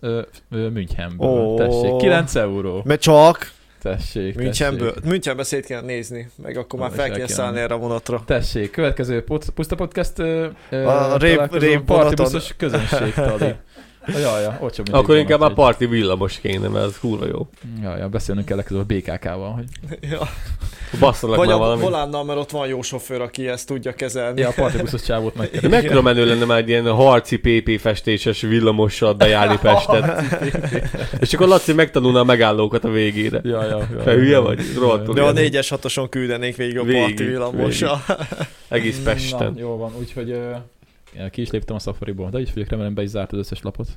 Münchenből. 0.74 1.28
Ó. 1.30 1.56
Tessék, 1.58 1.96
9 1.98 2.36
euró. 2.36 2.82
Mert 2.86 3.02
csak 3.02 3.52
Tessék, 3.82 4.36
Münchenből, 4.36 4.94
tessék. 4.94 5.10
Münchenbe 5.10 5.44
szét 5.44 5.66
kéne 5.66 5.82
nézni, 5.82 6.30
meg 6.44 6.58
akkor 6.58 6.80
már 6.80 6.90
Ó, 6.90 6.94
fel 6.94 7.12
kéne 7.12 7.28
szállni 7.28 7.60
erre 7.60 7.74
a 7.74 7.78
vonatra. 7.78 8.24
Tessék, 8.26 8.72
következő 8.72 9.24
Puszta 9.56 9.76
Podcast 9.76 10.20
ö, 10.20 10.48
A 10.70 11.18
rép- 11.18 11.56
rép 11.56 11.82
partibuszos 11.82 12.54
közönségtali. 12.58 13.54
Ja, 14.22 14.40
ja, 14.40 14.50
sem 14.74 14.84
mindegy 14.84 14.94
Akkor 15.04 15.18
inkább 15.18 15.40
már 15.40 15.50
úgyhogy- 15.50 15.66
parti 15.66 15.86
villamos 15.86 16.40
kéne, 16.40 16.68
mert 16.68 16.86
az 16.86 17.00
kurva 17.00 17.26
jó. 17.26 17.48
Ja, 17.82 17.98
ja, 17.98 18.10
beszélnünk 18.10 18.46
kell 18.48 18.56
legközelebb 18.58 18.90
a 18.92 18.94
BKK-val, 18.94 19.52
hogy 19.52 19.66
Ja. 20.12 20.20
Basszanak 21.00 21.36
Vagy 21.36 21.48
már 21.48 21.56
a 21.56 21.60
valami. 21.60 21.82
volánnal, 21.82 22.24
mert 22.24 22.40
ott 22.40 22.52
van 22.52 22.68
jó 22.68 22.82
sofőr, 22.82 23.22
aki 23.22 23.48
ezt 23.48 23.68
tudja 23.68 23.94
kezelni. 23.94 24.42
ja, 24.42 24.48
a 24.48 24.54
partibuszos 24.56 25.02
csávót 25.02 25.36
meg 25.36 25.50
De 25.62 25.68
mekkora 25.68 26.02
menő 26.02 26.26
lenne 26.26 26.46
már 26.46 26.58
egy 26.58 26.70
ilyen 26.70 26.92
harci 26.92 27.38
PP 27.38 27.80
festéses 27.80 28.42
villamossal 28.42 29.14
bejárni 29.14 29.58
Pestet. 29.62 30.24
És 31.20 31.34
akkor 31.34 31.48
Laci 31.48 31.74
megtanulna 31.74 32.20
a 32.20 32.24
megállókat 32.24 32.84
a 32.84 32.90
végére. 32.90 33.40
Ja, 33.44 33.64
ja, 33.66 33.78
ja. 33.78 34.04
Te 34.04 34.12
hülye 34.12 34.38
vagy? 34.38 34.60
Rohadtul 34.80 35.14
De 35.14 35.22
a 35.22 35.32
hülye. 35.32 35.50
4-es 35.52 35.68
hatoson 35.70 36.10
küldenék 36.10 36.56
végig 36.56 36.78
a 36.80 36.84
parti 36.84 37.24
villamossal. 37.24 38.02
Egész 38.68 39.00
Pesten. 39.04 39.52
Na, 39.54 39.60
jó 39.60 39.78
van, 39.78 39.92
úgyhogy 40.00 40.36
ki 41.32 41.42
is 41.42 41.50
léptem 41.50 41.76
a 41.76 41.80
Safari-ból, 41.80 42.30
de 42.30 42.40
így 42.40 42.54
vagyok, 42.54 42.70
remélem 42.70 42.94
be 42.94 43.02
is 43.02 43.10
zárt 43.10 43.32
az 43.32 43.38
összes 43.38 43.62
lapot. 43.62 43.88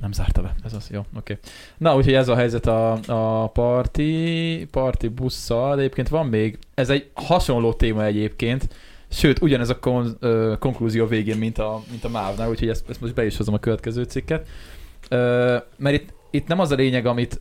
Nem 0.00 0.12
zárta 0.12 0.42
be, 0.42 0.54
ez 0.64 0.72
az, 0.72 0.88
jó, 0.90 1.00
oké. 1.16 1.38
Na, 1.78 1.96
úgyhogy 1.96 2.14
ez 2.14 2.28
a 2.28 2.34
helyzet 2.36 2.66
a, 2.66 2.98
a 3.06 3.46
parti, 3.48 4.68
parti 4.70 5.08
busszal, 5.08 5.74
de 5.74 5.80
egyébként 5.82 6.08
van 6.08 6.26
még, 6.26 6.58
ez 6.74 6.90
egy 6.90 7.10
hasonló 7.14 7.72
téma 7.72 8.04
egyébként, 8.04 8.68
sőt, 9.10 9.42
ugyanez 9.42 9.68
a 9.68 9.78
kon, 9.78 10.16
ö, 10.20 10.54
konklúzió 10.58 11.06
végén, 11.06 11.36
mint 11.36 11.58
a, 11.58 11.82
mint 11.90 12.04
a 12.04 12.08
MÁV-nál, 12.08 12.48
úgyhogy 12.48 12.68
ezt, 12.68 12.88
ezt 12.88 13.00
most 13.00 13.14
be 13.14 13.24
is 13.26 13.36
hozom 13.36 13.54
a 13.54 13.58
következő 13.58 14.02
cikket. 14.02 14.48
Ö, 15.08 15.56
mert 15.76 15.94
itt, 15.94 16.08
itt 16.30 16.46
nem 16.46 16.58
az 16.58 16.70
a 16.70 16.74
lényeg, 16.74 17.06
amit 17.06 17.40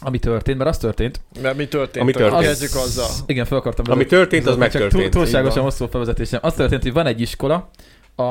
ami 0.00 0.18
történt, 0.18 0.58
mert 0.58 0.70
az 0.70 0.78
történt. 0.78 1.20
Mert 1.42 1.56
mi 1.56 1.66
történt? 1.68 2.02
Ami 2.02 2.12
történt. 2.12 2.42
Kezdjük 2.42 2.74
azzal. 2.74 3.06
Igen, 3.26 3.44
fel 3.44 3.58
akartam 3.58 3.84
Ami 3.90 4.06
történt, 4.06 4.42
az 4.44 4.50
Csak 4.50 4.58
megtörtént. 4.58 4.92
túl- 4.92 5.10
Túlságosan 5.10 5.62
hosszú 5.62 5.84
a 5.84 5.88
felvezetésem. 5.88 6.40
Az 6.42 6.54
történt, 6.54 6.82
hogy 6.82 6.92
van 6.92 7.06
egy 7.06 7.20
iskola, 7.20 7.70
a, 8.18 8.22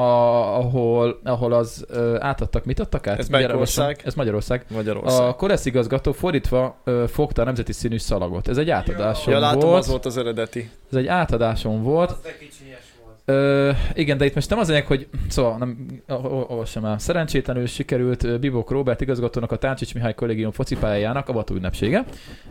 ahol, 0.57 1.19
ahol 1.23 1.53
az 1.53 1.85
ö, 1.89 2.17
átadtak, 2.19 2.65
mit 2.65 2.79
adtak 2.79 3.07
át? 3.07 3.19
Ez 3.19 3.27
Mindjárt 3.29 3.43
melyik 3.43 3.55
olvasom. 3.59 3.85
ország? 3.85 4.05
Ez 4.07 4.13
Magyarország. 4.13 4.65
Magyarország. 4.73 5.27
A 5.27 5.35
Koresz 5.35 5.65
igazgató 5.65 6.11
fordítva 6.11 6.77
ö, 6.83 7.03
fogta 7.07 7.41
a 7.41 7.45
nemzeti 7.45 7.71
színű 7.73 7.97
szalagot. 7.97 8.47
Ez 8.47 8.57
egy 8.57 8.69
átadáson 8.69 9.33
Ja, 9.33 9.39
látom, 9.39 9.69
volt. 9.69 9.81
az 9.83 9.87
volt 9.89 10.05
az 10.05 10.17
eredeti. 10.17 10.69
Ez 10.91 10.97
egy 10.97 11.07
átadáson 11.07 11.83
volt. 11.83 12.09
Az 12.11 12.17
de 12.23 12.37
kicsinyes 12.37 12.79
volt. 13.03 13.15
Ö, 13.25 13.71
igen, 13.93 14.17
de 14.17 14.25
itt 14.25 14.35
most 14.35 14.49
nem 14.49 14.59
az 14.59 14.67
lényeg, 14.67 14.85
hogy 14.85 15.07
szóval 15.29 15.57
nem, 15.57 16.01
ol- 16.07 16.25
ol- 16.31 16.49
olvassam 16.49 16.85
el. 16.85 16.97
Szerencsétlenül 16.99 17.65
sikerült 17.65 18.39
Bibok 18.39 18.69
Robert 18.69 19.01
igazgatónak 19.01 19.51
a 19.51 19.57
Táncsics 19.57 19.93
Mihály 19.93 20.13
kollégium 20.13 20.51
focipályájának 20.51 21.29
avató 21.29 21.55
ünnepsége. 21.55 22.05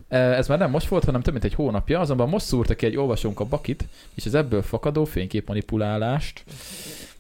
Ez 0.09 0.49
már 0.49 0.59
nem 0.59 0.71
most 0.71 0.89
volt, 0.89 1.05
hanem 1.05 1.21
több 1.21 1.33
mint 1.33 1.45
egy 1.45 1.55
hónapja, 1.55 2.01
azonban 2.01 2.29
most 2.29 2.45
szúrta 2.47 2.75
ki 2.75 2.87
egy 2.87 2.97
olvasónk 2.97 3.41
a 3.41 3.45
bakit, 3.45 3.85
és 4.15 4.27
az 4.27 4.35
ebből 4.35 4.63
fakadó 4.63 5.05
fényképmanipulálást. 5.05 6.45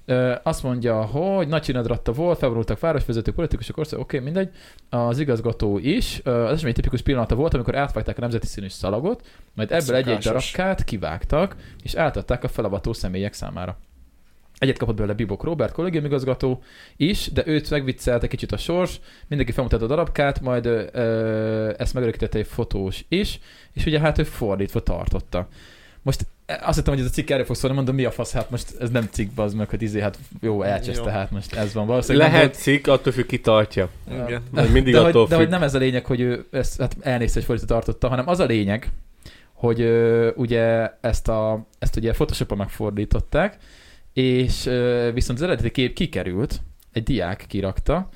Ö, 0.07 0.34
azt 0.42 0.62
mondja, 0.62 1.05
hogy 1.05 1.48
nagy 1.48 1.62
csinadratta 1.62 2.12
volt, 2.12 2.38
felborultak 2.38 2.80
városvezető 2.80 3.32
politikusok, 3.32 3.76
ország, 3.76 4.00
oké, 4.00 4.18
okay, 4.18 4.32
mindegy. 4.32 4.55
Az 4.90 5.18
igazgató 5.18 5.78
is. 5.78 6.20
Ö, 6.24 6.44
Az 6.44 6.52
esemény 6.52 6.74
tipikus 6.74 7.02
pillanata 7.02 7.34
volt, 7.34 7.55
amikor 7.55 7.76
átvágták 7.76 8.18
a 8.18 8.20
nemzeti 8.20 8.46
színű 8.46 8.68
szalagot, 8.68 9.26
majd 9.55 9.72
ebből 9.72 9.96
egy-egy 9.96 10.18
darabkát 10.18 10.84
kivágtak, 10.84 11.57
és 11.82 11.94
átadták 11.94 12.44
a 12.44 12.48
felavató 12.48 12.92
személyek 12.92 13.32
számára. 13.32 13.78
Egyet 14.59 14.78
kapott 14.78 14.94
belőle 14.94 15.14
Bibok 15.14 15.42
Robert 15.42 15.72
kollégiumigazgató 15.72 16.62
is, 16.96 17.32
de 17.32 17.42
őt 17.46 17.70
megviccelte 17.70 18.26
kicsit 18.26 18.52
a 18.52 18.57
sors, 18.57 19.00
mindenki 19.26 19.52
felmutatta 19.52 19.84
a 19.84 19.88
darabkát, 19.88 20.40
majd 20.40 20.66
ö, 20.66 20.82
ö, 20.92 21.72
ezt 21.78 21.94
megörökítette 21.94 22.38
egy 22.38 22.46
fotós 22.46 23.05
is, 23.09 23.40
és 23.72 23.86
ugye 23.86 24.00
hát 24.00 24.18
ő 24.18 24.22
fordítva 24.22 24.80
tartotta. 24.80 25.48
Most 26.02 26.26
azt 26.47 26.76
hittem, 26.78 26.95
hogy 26.95 27.03
ez 27.03 27.09
a 27.09 27.12
cikk 27.12 27.30
erről 27.30 27.45
fog 27.45 27.57
szólni, 27.57 27.76
mondom, 27.76 27.95
mi 27.95 28.05
a 28.05 28.11
fasz, 28.11 28.32
hát 28.32 28.51
most 28.51 28.74
ez 28.80 28.90
nem 28.90 29.09
cikk, 29.11 29.38
az 29.38 29.55
meg, 29.55 29.68
hogy 29.68 29.82
izé, 29.82 30.01
hát 30.01 30.18
jó, 30.40 30.62
elcseszte, 30.62 31.11
hát 31.11 31.30
most 31.30 31.55
ez 31.55 31.74
van. 31.74 31.86
Valószínűleg 31.86 32.26
nem 32.30 32.36
Lehet 32.36 32.55
cikk, 32.55 32.86
attól 32.86 33.12
függ, 33.12 33.26
ki 33.26 33.40
tartja. 33.40 33.88
volt- 34.09 34.28
Igen. 34.28 34.42
Ez 34.55 34.70
mindig 34.70 34.92
de, 34.92 34.99
attól 35.01 35.20
hogy, 35.20 35.28
de 35.30 35.34
hogy 35.36 35.45
függ. 35.45 35.53
nem 35.55 35.62
ez 35.62 35.74
a 35.74 35.78
lényeg, 35.78 36.07
hogy 36.07 36.20
ő 36.20 36.47
ezt 36.51 36.80
hát 36.80 36.97
elnézte, 37.01 37.34
hogy 37.38 37.45
fordítva 37.45 37.74
tartotta, 37.74 38.09
hanem 38.09 38.28
az 38.28 38.38
a 38.38 38.45
lényeg, 38.45 38.88
hogy 39.53 39.80
ö, 39.80 40.30
ugye 40.36 40.90
ezt, 41.01 41.28
a, 41.28 41.66
ezt 41.78 41.97
ugye 41.97 42.12
Photoshop-on 42.12 42.59
megfordították, 42.59 43.57
és 44.12 44.66
ö, 44.66 45.11
viszont 45.14 45.38
az 45.38 45.45
eredeti 45.45 45.70
kép 45.70 45.95
kikerült, 45.95 46.61
egy 46.92 47.03
diák 47.03 47.45
kirakta, 47.49 48.09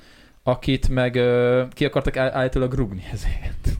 akit 0.43 0.89
meg 0.89 1.15
ö, 1.15 1.63
ki 1.73 1.85
akartak 1.85 2.17
áll- 2.17 2.31
állítólag 2.33 2.73
rugni 2.73 3.03
ezért. 3.11 3.77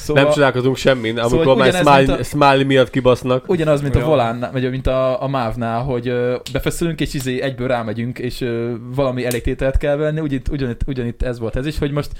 Szóval 0.00 0.22
Nem 0.22 0.32
csodálkozunk 0.32 0.76
semmin, 0.76 1.18
amikor 1.18 1.38
Szóval 1.38 1.56
már 1.82 2.04
mint 2.06 2.20
a- 2.20 2.22
smiley 2.22 2.64
miatt 2.66 2.90
kibasznak. 2.90 3.48
ugyanaz, 3.48 3.80
mint 3.82 3.94
a 3.94 3.98
Ja. 3.98 4.04
volán, 4.04 4.48
vagy 4.52 4.70
mint 4.70 4.86
a, 4.86 5.22
a 5.22 5.28
mávnál, 5.28 5.82
hogy 5.82 6.08
ö, 6.08 6.36
befeszülünk, 6.52 7.00
és 7.00 7.14
izé 7.14 7.40
egyből 7.40 7.68
rámegyünk, 7.68 8.18
és 8.18 8.40
ö, 8.40 8.72
valami 8.94 9.24
elégtételt 9.24 9.76
kell 9.76 9.96
venni, 9.96 10.20
ugyanitt, 10.20 10.48
ugyanitt, 10.48 10.80
ugyanitt 10.86 11.22
ez 11.22 11.38
volt 11.38 11.56
ez 11.56 11.66
is, 11.66 11.78
hogy 11.78 11.90
most 11.90 12.10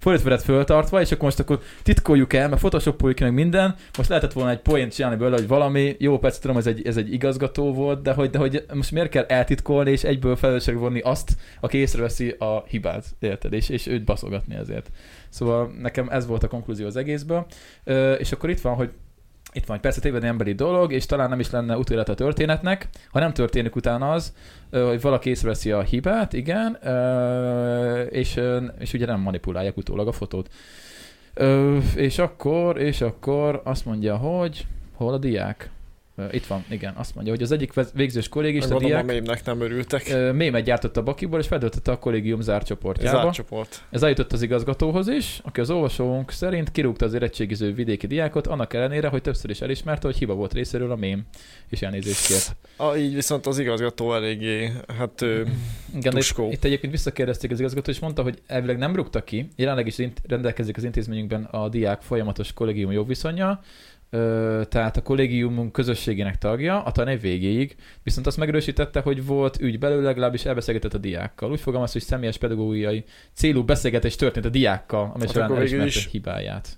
fordítva 0.00 0.30
lett 0.30 0.42
föltartva, 0.42 1.00
és 1.00 1.12
akkor 1.12 1.24
most 1.24 1.40
akkor 1.40 1.60
titkoljuk 1.82 2.32
el, 2.32 2.48
mert 2.48 2.60
photoshopoljuk 2.60 3.18
meg 3.18 3.32
minden, 3.32 3.74
most 3.96 4.08
lehetett 4.08 4.32
volna 4.32 4.50
egy 4.50 4.60
poént 4.60 4.94
csinálni 4.94 5.16
belőle, 5.16 5.36
hogy 5.36 5.48
valami, 5.48 5.96
jó, 5.98 6.18
persze 6.18 6.40
tudom, 6.40 6.56
ez 6.56 6.66
egy, 6.66 6.86
ez 6.86 6.96
egy 6.96 7.12
igazgató 7.12 7.72
volt, 7.74 8.02
de 8.02 8.12
hogy, 8.12 8.30
de 8.30 8.38
hogy 8.38 8.64
most 8.74 8.90
miért 8.90 9.10
kell 9.10 9.24
eltitkolni, 9.24 9.90
és 9.90 10.04
egyből 10.04 10.36
felelősség 10.36 10.76
vonni 10.76 11.00
azt, 11.00 11.36
aki 11.60 11.78
észreveszi 11.78 12.34
a 12.38 12.64
hibát, 12.68 13.04
érted, 13.18 13.52
és, 13.52 13.68
és 13.68 13.86
őt 13.86 14.04
baszogatni 14.04 14.54
ezért. 14.54 14.90
Szóval 15.28 15.72
nekem 15.80 16.08
ez 16.08 16.26
volt 16.26 16.42
a 16.42 16.48
konklúzió 16.48 16.86
az 16.86 16.96
egészből, 16.96 17.46
és 18.18 18.32
akkor 18.32 18.50
itt 18.50 18.60
van, 18.60 18.74
hogy 18.74 18.90
itt 19.52 19.64
van, 19.66 19.76
hogy 19.76 19.80
persze 19.80 20.00
tévedni 20.00 20.28
emberi 20.28 20.52
dolog, 20.52 20.92
és 20.92 21.06
talán 21.06 21.28
nem 21.28 21.40
is 21.40 21.50
lenne 21.50 21.76
utólete 21.76 22.12
a 22.12 22.14
történetnek, 22.14 22.88
ha 23.10 23.18
nem 23.18 23.32
történik 23.32 23.76
utána 23.76 24.12
az, 24.12 24.34
hogy 24.70 25.00
valaki 25.00 25.28
észreveszi 25.28 25.70
a 25.70 25.80
hibát, 25.80 26.32
igen, 26.32 26.78
és, 28.10 28.40
és 28.78 28.92
ugye 28.92 29.06
nem 29.06 29.20
manipulálják 29.20 29.76
utólag 29.76 30.08
a 30.08 30.12
fotót. 30.12 30.50
És 31.94 32.18
akkor, 32.18 32.80
és 32.80 33.00
akkor 33.00 33.60
azt 33.64 33.84
mondja, 33.84 34.16
hogy 34.16 34.66
hol 34.94 35.12
a 35.12 35.18
diák? 35.18 35.70
Itt 36.30 36.46
van, 36.46 36.64
igen, 36.68 36.94
azt 36.96 37.14
mondja, 37.14 37.32
hogy 37.32 37.42
az 37.42 37.52
egyik 37.52 37.72
végzős 37.94 38.28
kollégista 38.28 38.74
a 38.74 38.78
diák 38.78 39.06
mémnek 39.06 39.44
nem 39.44 39.60
örültek. 39.60 40.32
mémet 40.32 40.64
gyártott 40.64 40.96
a 40.96 41.02
bakiból, 41.02 41.38
és 41.40 41.46
feltöltötte 41.46 41.92
a 41.92 41.98
kollégium 41.98 42.40
zárt 42.40 42.66
csoportjába. 42.66 43.22
Zárt 43.22 43.34
csoport. 43.34 43.84
Ez 43.90 44.02
eljutott 44.02 44.32
az 44.32 44.42
igazgatóhoz 44.42 45.08
is, 45.08 45.40
aki 45.44 45.60
az 45.60 45.70
olvasónk 45.70 46.30
szerint 46.30 46.70
kirúgta 46.70 47.04
az 47.04 47.14
érettségiző 47.14 47.72
vidéki 47.72 48.06
diákot, 48.06 48.46
annak 48.46 48.74
ellenére, 48.74 49.08
hogy 49.08 49.22
többször 49.22 49.50
is 49.50 49.60
elismerte, 49.60 50.06
hogy 50.06 50.16
hiba 50.16 50.34
volt 50.34 50.52
részéről 50.52 50.90
a 50.90 50.96
mém, 50.96 51.22
és 51.68 51.82
elnézést 51.82 52.26
kért. 52.26 52.56
Ah, 52.76 53.00
így 53.00 53.14
viszont 53.14 53.46
az 53.46 53.58
igazgató 53.58 54.14
eléggé, 54.14 54.72
hát 54.98 55.20
Igen, 55.20 55.48
de 55.92 56.08
itt, 56.08 56.12
Tuskó. 56.14 56.50
itt 56.50 56.64
egyébként 56.64 56.92
visszakérdezték 56.92 57.50
az 57.50 57.58
igazgató, 57.58 57.90
és 57.90 57.98
mondta, 57.98 58.22
hogy 58.22 58.38
elvileg 58.46 58.78
nem 58.78 58.96
rúgta 58.96 59.24
ki, 59.24 59.48
jelenleg 59.56 59.86
is 59.86 59.96
rendelkezik 60.28 60.76
az 60.76 60.84
intézményünkben 60.84 61.44
a 61.44 61.68
diák 61.68 62.02
folyamatos 62.02 62.52
kollégium 62.52 62.92
jogviszonya, 62.92 63.60
ö, 64.10 64.62
tehát 64.68 64.96
a 64.96 65.02
kollégiumunk 65.02 65.72
közösségének 65.72 66.38
tagja, 66.38 66.82
a 66.82 66.92
tanév 66.92 67.20
végéig, 67.20 67.76
viszont 68.02 68.26
azt 68.26 68.36
megerősítette, 68.36 69.00
hogy 69.00 69.26
volt 69.26 69.60
ügy 69.60 69.78
belőle, 69.78 70.02
legalábbis 70.02 70.44
elbeszélgetett 70.44 70.94
a 70.94 70.98
diákkal. 70.98 71.50
Úgy 71.50 71.60
fogalmaz, 71.60 71.92
hogy 71.92 72.02
személyes 72.02 72.36
pedagógiai 72.38 73.04
célú 73.34 73.64
beszélgetés 73.64 74.16
történt 74.16 74.44
a 74.46 74.48
diákkal, 74.48 75.00
amely 75.14 75.26
Hát 75.26 75.30
során 75.32 75.56
elismerte 75.56 75.86
is- 75.86 76.08
hibáját. 76.10 76.68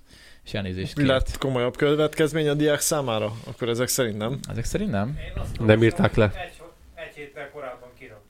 És 0.44 0.54
elnézést 0.54 0.96
Mi 0.96 1.02
kért. 1.04 1.14
lett 1.14 1.38
komolyabb 1.38 1.76
következmény 1.76 2.48
a 2.48 2.54
diák 2.54 2.80
számára? 2.80 3.32
Akkor 3.46 3.68
ezek 3.68 3.88
szerint 3.88 4.18
nem. 4.18 4.38
Ezek 4.50 4.64
szerint 4.64 4.90
nem? 4.90 5.18
Nem 5.60 5.82
írták 5.82 6.14
le. 6.14 6.24
Egy, 6.24 6.62
egy 6.94 7.14
héttel 7.14 7.50
korábban 7.50 7.88
kirakta. 7.98 8.20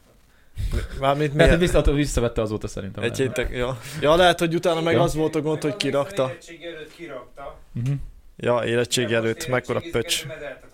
Mármint 1.00 1.34
Mert 1.34 1.58
miért? 1.58 1.72
vissza, 1.72 1.92
visszavette 1.92 2.40
azóta 2.42 2.66
szerintem. 2.68 3.02
Egy 3.02 3.16
hétek, 3.16 3.50
ja. 3.56 3.78
ja, 4.00 4.16
lehet, 4.16 4.38
hogy 4.38 4.54
utána 4.54 4.80
meg 4.80 4.96
az 4.96 5.14
volt 5.14 5.34
a 5.34 5.40
gond, 5.40 5.62
hogy 5.62 5.76
kirakta. 5.76 6.32
Uh-huh. 7.74 7.94
Ja, 8.44 8.64
érettség 8.64 9.12
előtt, 9.12 9.46
mekkora 9.48 9.82
pöcs. 9.90 10.24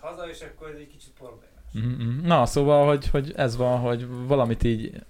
haza, 0.01 0.29
és 0.31 0.39
akkor 0.41 0.69
ez 0.69 0.79
egy 0.79 0.89
kicsit 0.93 1.11
problémás. 1.19 1.47
Uh-huh. 1.75 2.27
Na, 2.27 2.47
szóval, 2.47 2.87
hogy, 2.87 3.09
hogy 3.11 3.33
ez 3.37 3.57
van, 3.57 3.79
hogy 3.79 4.07
valamit 4.27 4.65
így, 4.65 4.91
Az 4.95 5.01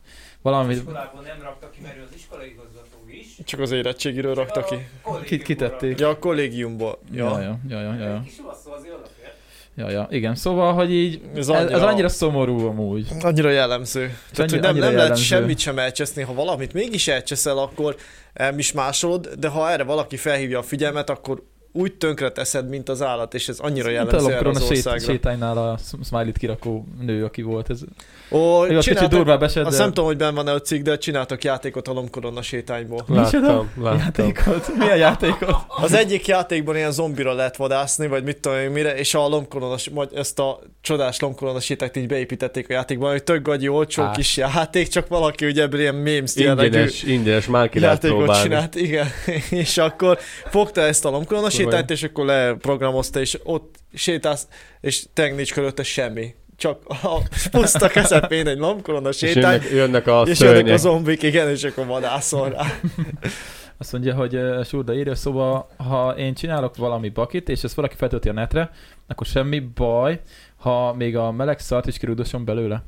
valamit, 0.43 0.77
iskolából 0.77 1.21
nem 1.23 1.43
rakta 1.43 1.71
ki, 1.71 1.81
mert 1.83 1.97
az 2.09 2.15
iskolai 2.17 2.49
igazgató 2.49 2.99
is. 3.11 3.27
Csak 3.45 3.61
az 3.61 3.71
érettségiről 3.71 4.35
rakta 4.35 4.65
ki. 4.65 4.77
Kit- 5.25 5.43
kitették. 5.43 5.99
Ja, 5.99 6.09
a 6.09 6.19
kollégiumból. 6.19 6.99
ja, 7.13 7.41
Ja. 7.41 7.59
ja, 7.69 7.81
ja, 7.81 7.95
ja, 7.95 8.09
ja, 8.09 8.23
kis 8.25 8.41
lasszó 8.47 8.73
azért 8.73 8.95
odafér. 8.95 9.33
ja, 9.75 9.91
ja. 9.91 10.07
igen, 10.11 10.35
szóval, 10.35 10.73
hogy 10.73 10.93
így, 10.93 11.21
Ez 11.33 11.39
ez, 11.39 11.49
annyira- 11.49 11.73
ez 11.73 11.83
annyira 11.83 12.09
szomorú 12.09 12.67
amúgy. 12.67 13.09
Annyira 13.21 13.51
jellemző. 13.51 14.01
Tehát, 14.01 14.39
annyi- 14.39 14.51
hogy 14.51 14.61
nem, 14.61 14.71
annyira 14.71 14.85
nem 14.87 14.95
lehet 14.95 15.09
jellemző. 15.09 15.23
semmit 15.25 15.59
sem 15.59 15.79
elcseszni. 15.79 16.23
Ha 16.23 16.35
valamit 16.35 16.73
mégis 16.73 17.09
elcseszel, 17.09 17.59
akkor 17.59 17.97
elmismásolod, 18.33 19.29
de 19.29 19.49
ha 19.49 19.71
erre 19.71 19.83
valaki 19.83 20.17
felhívja 20.17 20.59
a 20.59 20.63
figyelmet, 20.63 21.11
akkor 21.11 21.43
úgy 21.73 21.97
tönkre 21.97 22.31
teszed, 22.31 22.69
mint 22.69 22.89
az 22.89 23.03
állat, 23.03 23.35
és 23.35 23.49
ez 23.49 23.59
annyira 23.59 23.90
jellemző 23.90 24.32
erre 24.32 24.49
a 24.49 24.51
az 24.51 24.62
országra. 24.62 25.12
sétánynál 25.12 25.59
a 25.59 25.78
Smiley-t 26.05 26.39
kirakó 26.39 26.86
nő, 27.01 27.24
aki 27.24 27.43
volt. 27.43 27.70
Ez, 27.70 27.81
Ó, 28.31 28.39
jó, 28.39 28.63
az 28.63 28.67
kicsit 28.67 28.83
csináltak, 28.83 29.11
durvább 29.11 29.43
esett, 29.43 29.67
azt 29.67 29.77
de... 29.77 29.83
nem 29.83 29.93
tudom, 29.93 30.05
hogy 30.05 30.17
benne 30.17 30.31
van-e 30.31 30.53
a 30.53 30.61
cikk, 30.61 30.83
de 30.83 30.99
csináltak 30.99 31.45
játékot 31.45 31.89
a 31.89 31.93
lomkorona 31.93 32.43
sétányból. 32.43 33.05
Láttam, 33.09 33.71
láttam. 33.81 33.99
Játékot? 33.99 34.69
Milyen 34.79 34.97
játékot? 34.97 35.57
Az 35.69 35.93
egyik 35.93 36.27
játékban 36.27 36.77
ilyen 36.77 36.93
zombira 36.93 37.33
lehet 37.33 37.57
vadászni, 37.57 38.07
vagy 38.07 38.25
mit 38.25 38.41
tudom 38.41 38.59
én 38.59 38.71
mire, 38.71 38.95
és 38.95 39.15
a 39.15 39.29
lomkoronas, 39.29 39.91
vagy 39.95 40.09
ezt 40.15 40.39
a 40.39 40.61
csodás 40.81 41.21
lomkoronas 41.21 41.65
sétányt 41.65 41.97
így 41.97 42.07
beépítették 42.07 42.69
a 42.69 42.73
játékban, 42.73 43.11
hogy 43.11 43.23
tök 43.23 43.43
gagyi, 43.43 43.69
olcsó 43.69 44.03
Á. 44.03 44.11
kis 44.11 44.37
játék, 44.37 44.89
csak 44.89 45.09
valaki 45.09 45.47
ugye 45.47 45.63
ebből 45.63 45.81
ilyen 45.81 45.95
memes 45.95 46.37
jellegű 46.37 46.67
Ingyenes, 46.67 47.03
ingyenes, 47.03 47.47
már 47.47 47.69
ki 47.69 47.81
lehet 47.81 48.03
játékot 48.03 48.25
próbálni. 48.25 48.49
csinált, 48.49 48.75
igen, 48.75 49.09
és 49.65 49.79
akkor 49.79 50.19
fogta 50.51 50.81
ezt 50.81 51.05
a 51.05 51.11
lomkoronas 51.11 51.55
Kurva 51.55 51.71
sétányt, 51.71 51.91
és 51.91 52.03
akkor 52.03 52.25
leprogramozta, 52.25 53.21
és 53.21 53.39
ott 53.45 53.75
sétálsz, 53.95 54.47
és 54.81 55.05
tényleg 55.13 55.35
nincs 55.35 55.53
körülötte 55.53 55.83
semmi. 55.83 56.35
Csak 56.59 56.81
a 56.89 57.21
puszta 57.51 57.89
közepén 57.89 58.47
egy 58.47 58.59
lomkorona 58.59 59.09
És 59.09 59.17
sétány, 59.17 59.53
jönnek, 59.53 59.71
jönnek 59.71 60.07
a 60.07 60.23
és 60.27 60.41
jönnek 60.41 60.55
a 60.55 60.59
szörnyek. 60.59 60.79
zombik, 60.79 61.23
igen, 61.23 61.49
és 61.49 61.65
akkor 61.65 61.87
vadászol 61.87 62.49
rá. 62.51 62.65
Azt 63.81 63.93
mondja, 63.93 64.15
hogy 64.15 64.35
uh, 64.37 64.65
Surda 64.65 64.95
írja, 64.95 65.15
szóval 65.15 65.69
ha 65.77 66.15
én 66.17 66.35
csinálok 66.35 66.77
valami 66.77 67.09
bakit, 67.09 67.49
és 67.49 67.63
ezt 67.65 67.75
valaki 67.75 67.95
feltölti 67.97 68.29
a 68.29 68.33
netre, 68.33 68.71
akkor 69.07 69.27
semmi 69.27 69.59
baj, 69.61 70.21
ha 70.57 70.93
még 70.95 71.17
a 71.17 71.31
meleg 71.31 71.59
szart 71.59 71.87
is 71.87 71.99
kirúdosom 71.99 72.45
belőle. 72.45 72.83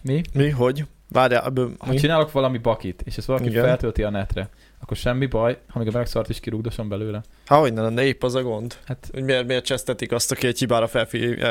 Mi? 0.00 0.20
Mi, 0.34 0.50
hogy? 0.50 0.84
Várjál, 1.08 1.44
ebből 1.44 1.72
Ha 1.78 1.90
mi? 1.90 1.96
csinálok 1.98 2.32
valami 2.32 2.58
bakit, 2.58 3.02
és 3.04 3.16
ezt 3.16 3.26
valaki 3.26 3.48
Igen. 3.48 3.64
feltölti 3.64 4.02
a 4.02 4.10
netre, 4.10 4.48
akkor 4.82 4.96
semmi 4.96 5.26
baj, 5.26 5.58
ha 5.68 5.78
még 5.78 5.88
a 5.88 5.90
meleg 5.90 6.06
szart 6.06 6.28
is 6.28 6.40
kirúgdosom 6.40 6.88
belőle. 6.88 7.22
Há, 7.46 7.58
hogy 7.58 7.72
ne 7.72 7.82
lenne 7.82 8.04
épp 8.04 8.22
az 8.22 8.34
a 8.34 8.42
gond. 8.42 8.74
Hát, 8.84 9.08
Hogy 9.12 9.22
miért, 9.22 9.46
miért 9.46 9.64
csesztetik 9.64 10.12
azt, 10.12 10.32
aki 10.32 10.46
egy 10.46 10.58
hibára 10.58 10.86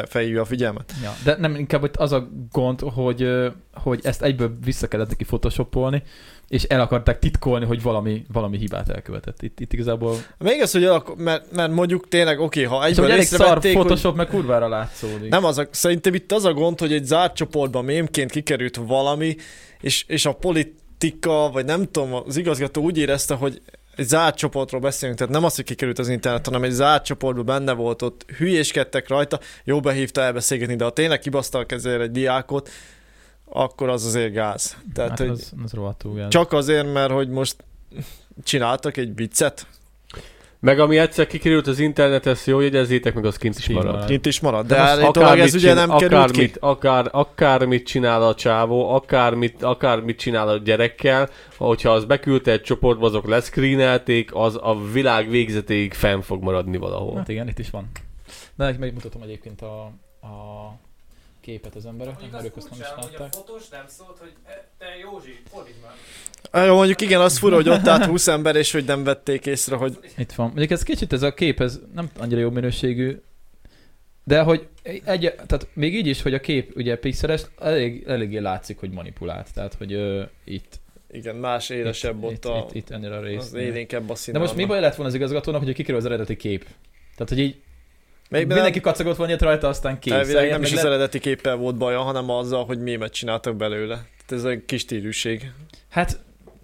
felhívja 0.08 0.42
a 0.42 0.46
figyelmet? 0.46 0.94
ja. 1.04 1.14
De 1.24 1.36
nem 1.40 1.56
inkább 1.56 1.82
hogy 1.82 1.92
az 1.94 2.12
a 2.12 2.28
gond, 2.52 2.80
hogy, 2.80 3.30
hogy 3.74 4.00
ezt 4.04 4.22
egyből 4.22 4.58
vissza 4.64 4.88
kellett 4.88 5.10
neki 5.10 5.24
photoshopolni, 5.24 6.04
és 6.48 6.64
el 6.64 6.82
akarták 6.82 7.20
titkolni, 7.20 7.66
hogy 7.66 7.82
valami, 7.82 8.26
valami 8.32 8.58
hibát 8.58 8.90
elkövetett. 8.90 9.42
Itt, 9.42 9.60
itt 9.60 9.74
igazából... 9.74 10.16
Még 10.38 10.62
az, 10.62 10.72
hogy 10.72 10.84
el, 10.84 11.04
mert, 11.18 11.52
mert 11.52 11.72
mondjuk 11.72 12.08
tényleg 12.08 12.40
oké, 12.40 12.64
ha 12.64 12.86
egyből 12.86 13.06
hogy 13.06 13.14
elég 13.14 13.26
szar 13.26 13.40
észrevették, 13.40 13.76
hogy 13.76 13.86
Photoshop, 13.86 14.16
meg 14.16 14.28
kurvára 14.28 14.68
látszódik. 14.68 15.30
Nem 15.30 15.46
az 15.46 15.58
a, 15.58 15.68
szerintem 15.72 16.14
itt 16.14 16.32
az 16.32 16.46
a 16.46 16.54
gond, 16.54 16.80
hogy 16.80 16.94
egy 16.94 17.06
zárt 17.06 17.36
csoportban 17.36 17.86
mémként 17.86 18.32
kikerült 18.32 18.76
valami, 18.76 19.36
és, 19.82 20.04
és 20.08 20.26
a 20.26 20.34
politika, 21.02 21.50
vagy 21.52 21.66
nem 21.66 21.92
tudom, 21.92 22.14
az 22.14 22.38
igazgató 22.38 22.82
úgy 22.82 22.98
érezte, 22.98 23.36
hogy 23.36 23.62
egy 23.96 24.06
zárt 24.06 24.38
csoportról 24.38 24.82
beszélünk, 24.82 25.18
tehát 25.18 25.34
nem 25.34 25.44
az, 25.44 25.56
hogy 25.56 25.66
kikerült 25.66 26.00
az 26.00 26.10
internet, 26.10 26.46
hanem 26.46 26.64
egy 26.64 26.72
zárt 26.72 27.06
csoportban 27.06 27.46
benne 27.46 27.74
volt 27.74 28.02
ott, 28.02 28.26
hülyéskedtek 28.38 29.08
rajta, 29.08 29.40
jó 29.64 29.80
behívta 29.80 30.22
elbeszélgetni, 30.22 30.76
de 30.76 30.84
ha 30.84 30.90
tényleg 30.90 31.20
kibasztak 31.20 31.72
ezzel 31.72 32.02
egy 32.02 32.12
diákot, 32.12 32.70
akkor 33.46 33.90
az 33.90 34.06
azért 34.06 34.34
gáz. 34.34 34.78
Tehát, 34.94 35.10
hát 35.10 35.20
hogy 35.20 35.30
az, 35.30 35.52
az 35.64 35.74
gáz. 36.16 36.30
csak 36.30 36.54
azért, 36.54 36.94
mert 36.94 37.12
hogy 37.12 37.30
most 37.30 37.56
csináltak 38.44 38.98
egy 38.98 39.16
viccet, 39.16 39.68
Meg 40.62 40.80
ami 40.80 40.98
egyszer 40.98 41.28
kikerült 41.28 41.68
az 41.68 41.80
internet, 41.80 42.26
ezt 42.26 42.46
jól 42.46 42.64
jegyezzétek, 42.64 43.14
meg 43.14 43.26
az 43.26 43.38
kint 43.38 43.58
is 43.58 43.70
marad. 43.70 44.06
kint 44.06 44.26
is 44.26 44.40
marad, 44.40 44.66
de, 44.68 44.76
De 44.76 44.82
állítólag 44.82 45.18
Akármit 45.18 45.44
ez 45.44 45.54
ugye 45.54 45.74
nem 45.74 45.90
került 45.90 46.14
akármit, 46.14 46.52
ki. 46.52 46.58
Akár, 46.60 47.10
akármit 47.12 47.86
csinál 47.86 48.24
a 48.24 48.36
csávó, 48.36 48.94
akármit, 48.94 49.64
akármit 49.64 50.20
csinál 50.20 50.48
a 50.48 50.58
gyerekkel, 50.58 51.30
hogyha 51.58 51.92
az 51.92 52.06
beküldte 52.06 52.52
egy 52.52 52.62
csoportba, 52.62 53.06
azok 53.06 53.28
leszkrínelték, 53.28 54.36
az 54.36 54.56
a 54.62 54.78
világ 54.94 55.30
végzetéig 55.30 55.94
fenn 55.94 56.20
fog 56.20 56.44
maradni 56.44 56.78
valahol. 56.78 57.18
Hát 57.18 57.30
igen, 57.30 57.48
itt 57.48 57.60
is 57.60 57.70
van. 57.70 57.92
De 58.56 58.76
megmutatom 58.80 59.22
egyébként 59.22 59.62
a, 59.62 59.82
a 60.22 60.30
képet 61.42 61.76
az 61.76 61.86
embereknek, 61.86 62.32
mert 62.32 62.46
ők 62.46 62.58
azt 62.58 62.70
nem 62.70 62.80
is 62.80 62.86
hogy 62.88 62.98
a 63.16 63.20
látták. 63.20 63.34
fotós 63.34 63.70
nem 63.70 63.84
szólt, 63.88 64.18
hogy 64.18 64.32
e, 64.46 64.68
te 64.78 64.86
Józsi, 65.02 65.40
fordítsd 65.50 65.78
már. 66.52 66.66
Jó, 66.68 66.76
mondjuk 66.76 67.02
igen, 67.02 67.22
az 67.22 67.38
fura, 67.38 67.56
hogy 67.56 67.70
ott 67.70 67.88
állt 67.88 68.06
20 68.06 68.28
ember, 68.28 68.56
és 68.56 68.72
hogy 68.72 68.86
nem 68.86 69.04
vették 69.04 69.46
észre, 69.46 69.76
hogy 69.76 70.00
Itt 70.18 70.32
van. 70.32 70.46
Mondjuk 70.48 70.70
ez 70.72 70.84
kicsit 70.84 71.14
ez 71.14 71.22
a 71.22 71.34
kép, 71.34 71.62
ez 71.62 71.80
nem 71.94 72.10
annyira 72.20 72.40
jó 72.40 72.50
minőségű, 72.50 73.22
de 74.24 74.42
hogy 74.42 74.68
egy, 74.84 75.34
tehát 75.36 75.68
még 75.74 75.96
így 75.96 76.08
is, 76.08 76.22
hogy 76.22 76.34
a 76.34 76.40
kép 76.40 76.76
ugye 76.76 76.98
pixeles, 76.98 77.42
elég, 77.60 78.04
eléggé 78.08 78.38
látszik, 78.38 78.80
hogy 78.80 78.90
manipulált. 78.92 79.54
Tehát, 79.54 79.74
hogy 79.74 79.94
ö, 79.94 80.24
itt, 80.44 80.80
igen, 81.12 81.36
más 81.36 81.70
élesebb 81.70 82.18
itt, 82.18 82.24
ott 82.24 82.32
itt, 82.32 82.46
a, 82.46 82.66
itt, 82.70 82.76
itt 82.76 82.90
ennél 82.90 83.12
a 83.12 83.22
rész. 83.22 83.40
az 83.40 83.54
élénkebb 83.54 84.04
a 84.10 84.14
De 84.14 84.16
színalma. 84.16 84.46
most 84.48 84.58
mi 84.58 84.66
baj 84.66 84.80
lett 84.80 84.96
volna 84.96 85.10
az 85.12 85.16
igazgatónak, 85.18 85.64
hogy 85.64 85.74
kikerül 85.74 86.00
az 86.00 86.06
eredeti 86.06 86.36
kép? 86.36 86.64
Tehát, 87.16 87.30
hogy 87.30 87.40
így 87.40 87.56
Még 88.32 88.48
mindenki 88.48 88.80
kacagott 88.80 89.16
volna 89.16 89.36
rajta, 89.40 89.68
aztán 89.68 90.00
kész. 90.00 90.14
elvileg 90.14 90.50
nem 90.50 90.62
is 90.64 90.72
az 90.72 90.86
eredeti 90.86 91.20
képpel 91.20 91.56
volt 91.56 91.76
baja, 91.76 92.00
hanem 92.02 92.30
azzal, 92.30 92.66
hogy 92.66 92.80
mémet 92.80 93.12
csináltak 93.14 93.56
belőle. 93.56 93.96
Tehát 94.26 94.44
ez 94.46 94.52
egy 94.52 94.66
kis 94.66 94.82
stíluség. 94.82 95.52
Hát 95.90 96.20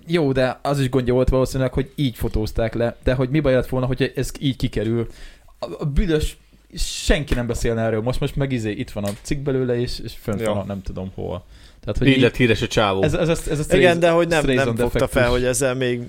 jó, 0.05 0.31
de 0.31 0.59
az 0.61 0.79
is 0.79 0.89
gondja 0.89 1.13
volt 1.13 1.29
valószínűleg, 1.29 1.73
hogy 1.73 1.91
így 1.95 2.15
fotózták 2.15 2.73
le, 2.73 2.95
de 3.03 3.13
hogy 3.13 3.29
mi 3.29 3.39
baj 3.39 3.53
lett 3.53 3.67
volna, 3.67 3.85
hogy 3.85 4.11
ez 4.15 4.31
így 4.39 4.55
kikerül. 4.55 5.07
A, 5.59 5.65
a 5.79 5.85
büdös, 5.85 6.37
senki 6.77 7.33
nem 7.33 7.47
beszélne 7.47 7.81
erről, 7.81 8.01
most 8.01 8.19
most 8.19 8.35
meg 8.35 8.51
izé, 8.51 8.71
itt 8.71 8.89
van 8.91 9.03
a 9.03 9.09
cikk 9.21 9.43
belőle, 9.43 9.79
és, 9.79 9.99
és 9.99 10.13
fönt 10.21 10.41
Ja. 10.41 10.49
van 10.53 10.57
a 10.57 10.63
nem 10.65 10.81
tudom 10.81 11.11
hol. 11.15 11.45
Tehát, 11.79 11.97
hogy 11.97 12.07
Így 12.07 12.15
így, 12.15 12.21
lett 12.21 12.35
híres 12.35 12.61
a 12.61 12.67
csávó. 12.67 13.03
ez, 13.03 13.13
ez, 13.13 13.29
ez, 13.29 13.47
ez, 13.47 13.59
a 13.59 13.63
Strays- 13.63 13.83
Igen, 13.83 13.99
de 13.99 14.09
hogy 14.09 14.27
nem, 14.27 14.45
nem 14.45 14.75
fogta 14.75 15.07
fel, 15.07 15.29
hogy 15.29 15.43
ezzel 15.43 15.75
még 15.75 16.01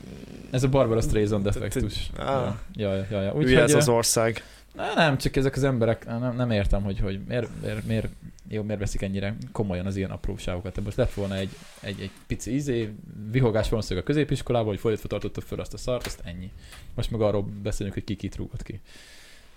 Ez 0.51 0.63
a 0.63 0.69
Barbara 0.69 1.01
Streisand 1.01 1.47
effektus. 1.47 1.95
á. 2.19 2.59
Ja, 2.75 2.95
ja, 3.11 3.23
ja, 3.23 3.61
ez 3.63 3.75
az 3.75 3.89
ország. 3.89 4.43
Na, 4.75 4.95
nem, 4.95 5.19
csak 5.19 5.37
ezek 5.37 5.57
az 5.57 5.65
emberek, 5.65 6.07
nem, 6.07 6.37
nem 6.37 6.51
értem, 6.51 6.83
hogy, 6.83 7.01
hogy 7.01 7.21
miért, 7.29 7.49
miért, 7.63 7.87
miért, 7.87 8.09
jó, 8.49 8.63
miért 8.63 8.81
veszik 8.81 9.03
ennyire 9.03 9.37
komolyan 9.53 9.87
az 9.87 9.97
ilyen 9.97 10.11
apróságokat. 10.11 10.75
De 10.75 10.81
most 10.81 10.97
lett 10.97 11.13
volna 11.13 11.35
egy, 11.35 11.51
egy, 11.81 12.01
egy 12.01 12.11
pici 12.27 12.55
izé, 12.55 12.93
vihogás 13.31 13.69
valószínűleg 13.69 14.05
a 14.05 14.07
középiskolában, 14.07 14.69
hogy 14.69 14.79
fordítva 14.79 15.09
tartotta 15.09 15.41
föl 15.41 15.61
azt 15.61 15.75
a 15.75 15.77
szart, 15.77 16.07
azt 16.07 16.21
ennyi. 16.25 16.51
Most 16.95 17.11
meg 17.11 17.21
arról 17.21 17.49
beszélünk, 17.63 17.95
hogy 17.95 18.05
ki 18.05 18.17
kit 18.17 18.37
rúgott 18.37 18.63
ki. 18.63 18.81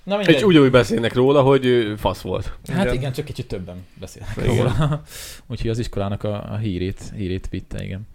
Na 0.04 0.16
mindegy. 0.18 0.36
És 0.36 0.44
úgy 0.44 0.72
beszélnek 0.72 1.14
róla, 1.14 1.42
hogy 1.42 1.94
fasz 1.98 2.22
volt. 2.22 2.58
Hát 2.68 2.84
igen. 2.84 2.96
Igen. 2.96 3.12
csak 3.12 3.26
kicsit 3.26 3.48
többen 3.48 3.86
beszélnek 4.00 4.38
Igen. 4.38 4.56
róla. 4.56 5.02
Úgyhogy 5.50 5.70
az 5.70 5.80
iskolának 5.80 6.24
a, 6.24 6.52
a 6.54 6.58
hírét, 6.58 7.12
hírét 7.16 7.50
vitte, 7.50 7.84
igen. 7.84 8.08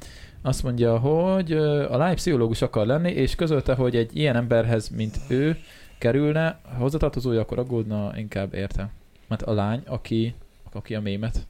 Azt 0.43 0.63
mondja, 0.63 0.99
hogy 0.99 1.53
a 1.91 1.97
lány 1.97 2.15
pszichológus 2.15 2.63
akar 2.63 2.87
lenni, 2.87 3.11
és 3.11 3.35
közölte, 3.35 3.75
hogy 3.75 3.97
egy 3.97 4.17
ilyen 4.17 4.37
emberhez, 4.37 4.89
mint 4.89 5.19
ő, 5.29 5.59
kerülne, 5.99 6.61
hozzatartozója, 6.79 7.41
akkor 7.41 7.59
aggódna 7.59 8.13
inkább 8.19 8.55
érte. 8.55 8.91
Mert 9.29 9.43
a 9.43 9.53
lány, 9.53 9.83
aki, 9.87 10.35
aki 10.73 10.95
a 10.95 11.01
mémet, 11.01 11.47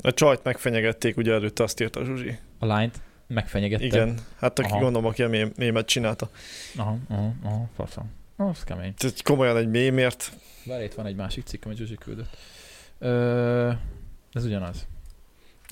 A 0.00 0.12
csajt 0.12 0.44
megfenyegették, 0.44 1.16
ugye 1.16 1.32
előtte 1.32 1.62
azt 1.62 1.80
írta 1.80 2.04
Zsuzsi. 2.04 2.38
a 2.58 2.66
lányt 2.66 3.00
megfenyegette. 3.26 3.84
Igen, 3.84 4.18
hát 4.36 4.58
aki 4.58 4.70
Aha. 4.70 4.80
gondolom, 4.80 5.06
aki 5.08 5.22
a 5.22 5.28
mém- 5.28 5.56
mémet 5.56 5.86
csinálta. 5.86 6.30
Aha, 6.76 6.96
aha, 7.08 7.32
aha, 7.42 7.68
faszom. 7.76 8.10
Az 8.36 8.64
kemény. 8.64 8.94
Tehát 8.94 9.22
komolyan 9.22 9.56
egy 9.56 9.68
mémért. 9.68 10.32
Várj, 10.64 10.84
itt 10.84 10.94
van 10.94 11.06
egy 11.06 11.16
másik 11.16 11.44
cikk, 11.44 11.64
amit 11.64 11.76
Zsuzsi 11.76 11.94
küldött. 11.94 12.36
Ö, 12.98 13.70
ez 14.32 14.44
ugyanaz. 14.44 14.86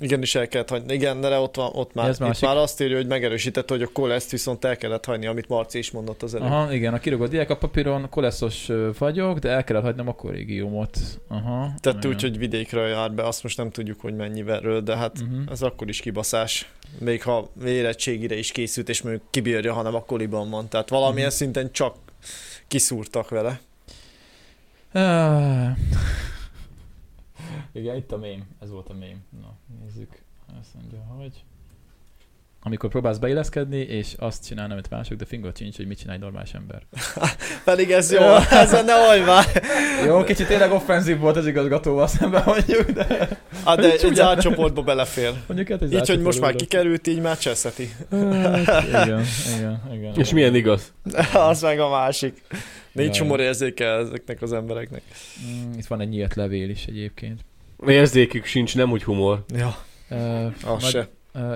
Igen, 0.03 0.23
is 0.23 0.35
el 0.35 0.49
kellett 0.49 0.69
hagyni. 0.69 0.95
Igen, 0.95 1.21
de 1.21 1.39
ott, 1.39 1.57
van, 1.57 1.71
ott 1.75 1.95
már, 1.95 2.09
Ez 2.09 2.15
itt 2.15 2.21
másik. 2.27 2.45
már 2.49 2.57
azt 2.57 2.81
írja, 2.81 2.97
hogy 2.97 3.07
megerősítette, 3.07 3.73
hogy 3.75 3.83
a 3.83 3.89
koleszt 3.93 4.31
viszont 4.31 4.65
el 4.65 4.77
kellett 4.77 5.05
hagyni, 5.05 5.27
amit 5.27 5.49
Marci 5.49 5.79
is 5.79 5.91
mondott 5.91 6.23
az 6.23 6.35
előbb. 6.35 6.47
Aha, 6.51 6.73
igen, 6.73 6.95
a 6.95 6.99
kirúgott 6.99 7.31
diák 7.31 7.51
a 7.51 7.57
papíron 7.57 8.09
koleszos 8.11 8.69
vagyok, 8.99 9.39
de 9.39 9.49
el 9.49 9.65
kellett 9.65 9.83
hagynom 9.83 10.09
a 10.09 10.13
kollégiumot. 10.15 10.99
Aha. 11.29 11.71
Tett 11.81 11.97
igen. 11.97 12.11
úgy, 12.11 12.21
hogy 12.23 12.39
vidékre 12.39 12.81
jár 12.81 13.13
be, 13.13 13.23
azt 13.27 13.43
most 13.43 13.57
nem 13.57 13.71
tudjuk, 13.71 14.01
hogy 14.01 14.15
mennyivel, 14.17 14.81
de 14.81 14.97
hát 14.97 15.21
Mhm. 15.21 15.41
ez 15.51 15.63
akkor 15.63 15.89
is 15.89 16.01
kibaszás. 16.01 16.71
Még 16.99 17.23
ha 17.23 17.49
érettségire 17.65 18.39
is 18.39 18.53
készült, 18.53 18.89
és 18.89 19.03
mondjuk 19.03 19.25
kibírja, 19.31 19.73
hanem 19.73 19.95
a 19.95 20.05
koliban 20.05 20.51
van. 20.51 20.69
Tehát 20.69 20.89
valamilyen 20.89 21.27
Mhm. 21.29 21.37
szinten 21.37 21.73
csak 21.73 21.95
kiszúrtak 22.69 23.29
vele. 23.29 23.61
Ah. 24.93 25.69
Igen, 27.77 27.97
itt 27.97 28.13
a 28.13 28.17
mém. 28.17 28.45
Ez 28.63 28.71
volt 28.71 28.89
a 28.89 28.95
mém. 28.95 29.25
Na, 29.41 29.55
nézzük. 29.81 30.23
Azt 30.61 30.75
mondja, 30.75 30.99
hogy... 31.19 31.45
Amikor 32.63 32.91
próbálsz 32.91 33.19
beilleszkedni, 33.19 33.77
és 33.79 34.15
azt 34.19 34.47
csinálni, 34.47 34.73
amit 34.73 34.91
mások, 34.91 35.19
de 35.19 35.25
fingott 35.25 35.57
sincs, 35.57 35.77
hogy 35.77 35.87
mit 35.87 35.99
csinál 35.99 36.15
egy 36.15 36.21
normális 36.21 36.55
ember. 36.55 36.83
Pedig 37.65 37.91
ez 37.91 38.13
jó, 38.13 38.23
ezen 38.51 38.85
ne 38.85 39.07
hajj 39.07 39.21
már. 39.25 39.45
Jó, 40.07 40.25
kicsit 40.25 40.47
tényleg 40.47 40.73
offenzív 40.73 41.19
volt 41.19 41.37
az 41.37 41.47
igazgatóval 41.47 42.07
szemben 42.07 42.43
mondjuk, 42.47 42.91
de... 42.91 43.29
Hát 43.65 43.81
de 43.81 43.93
egy 43.93 43.99
Csúnyán. 43.99 44.15
zárt 44.15 44.41
csoportba 44.41 44.83
belefér. 44.83 45.33
Mondjuk 45.47 45.69
hát 45.69 45.83
egy 45.83 45.93
Így, 45.93 46.09
hogy 46.09 46.21
most 46.21 46.41
már 46.41 46.51
zárcsoportba 46.51 46.57
kikerült, 46.57 47.07
így 47.07 47.21
már 47.21 47.39
cseszeti. 47.39 47.89
Hát, 48.11 48.87
igen, 48.89 49.23
igen, 49.57 49.83
igen. 49.93 50.15
És 50.17 50.33
milyen 50.33 50.55
igaz? 50.55 50.93
az 51.51 51.63
meg 51.63 51.81
a 51.81 51.89
másik. 51.89 52.43
Nincs 52.93 53.17
Jaj. 53.17 53.27
humor 53.27 53.41
érzéke 53.41 53.87
ezeknek 53.87 54.43
az 54.43 54.53
embereknek. 54.53 55.03
Mm, 55.47 55.73
Itt 55.79 55.87
van 55.87 56.01
egy 56.01 56.09
nyílt 56.09 56.35
levél 56.35 56.71
is 56.71 56.87
egyébként. 56.87 57.41
Érzékük 57.87 58.45
sincs, 58.45 58.77
nem 58.77 58.91
úgy 58.91 59.05
humor. 59.05 59.45
Ja, 59.55 59.77
Uh, 60.11 60.53
az 60.65 60.89
se. 60.89 61.09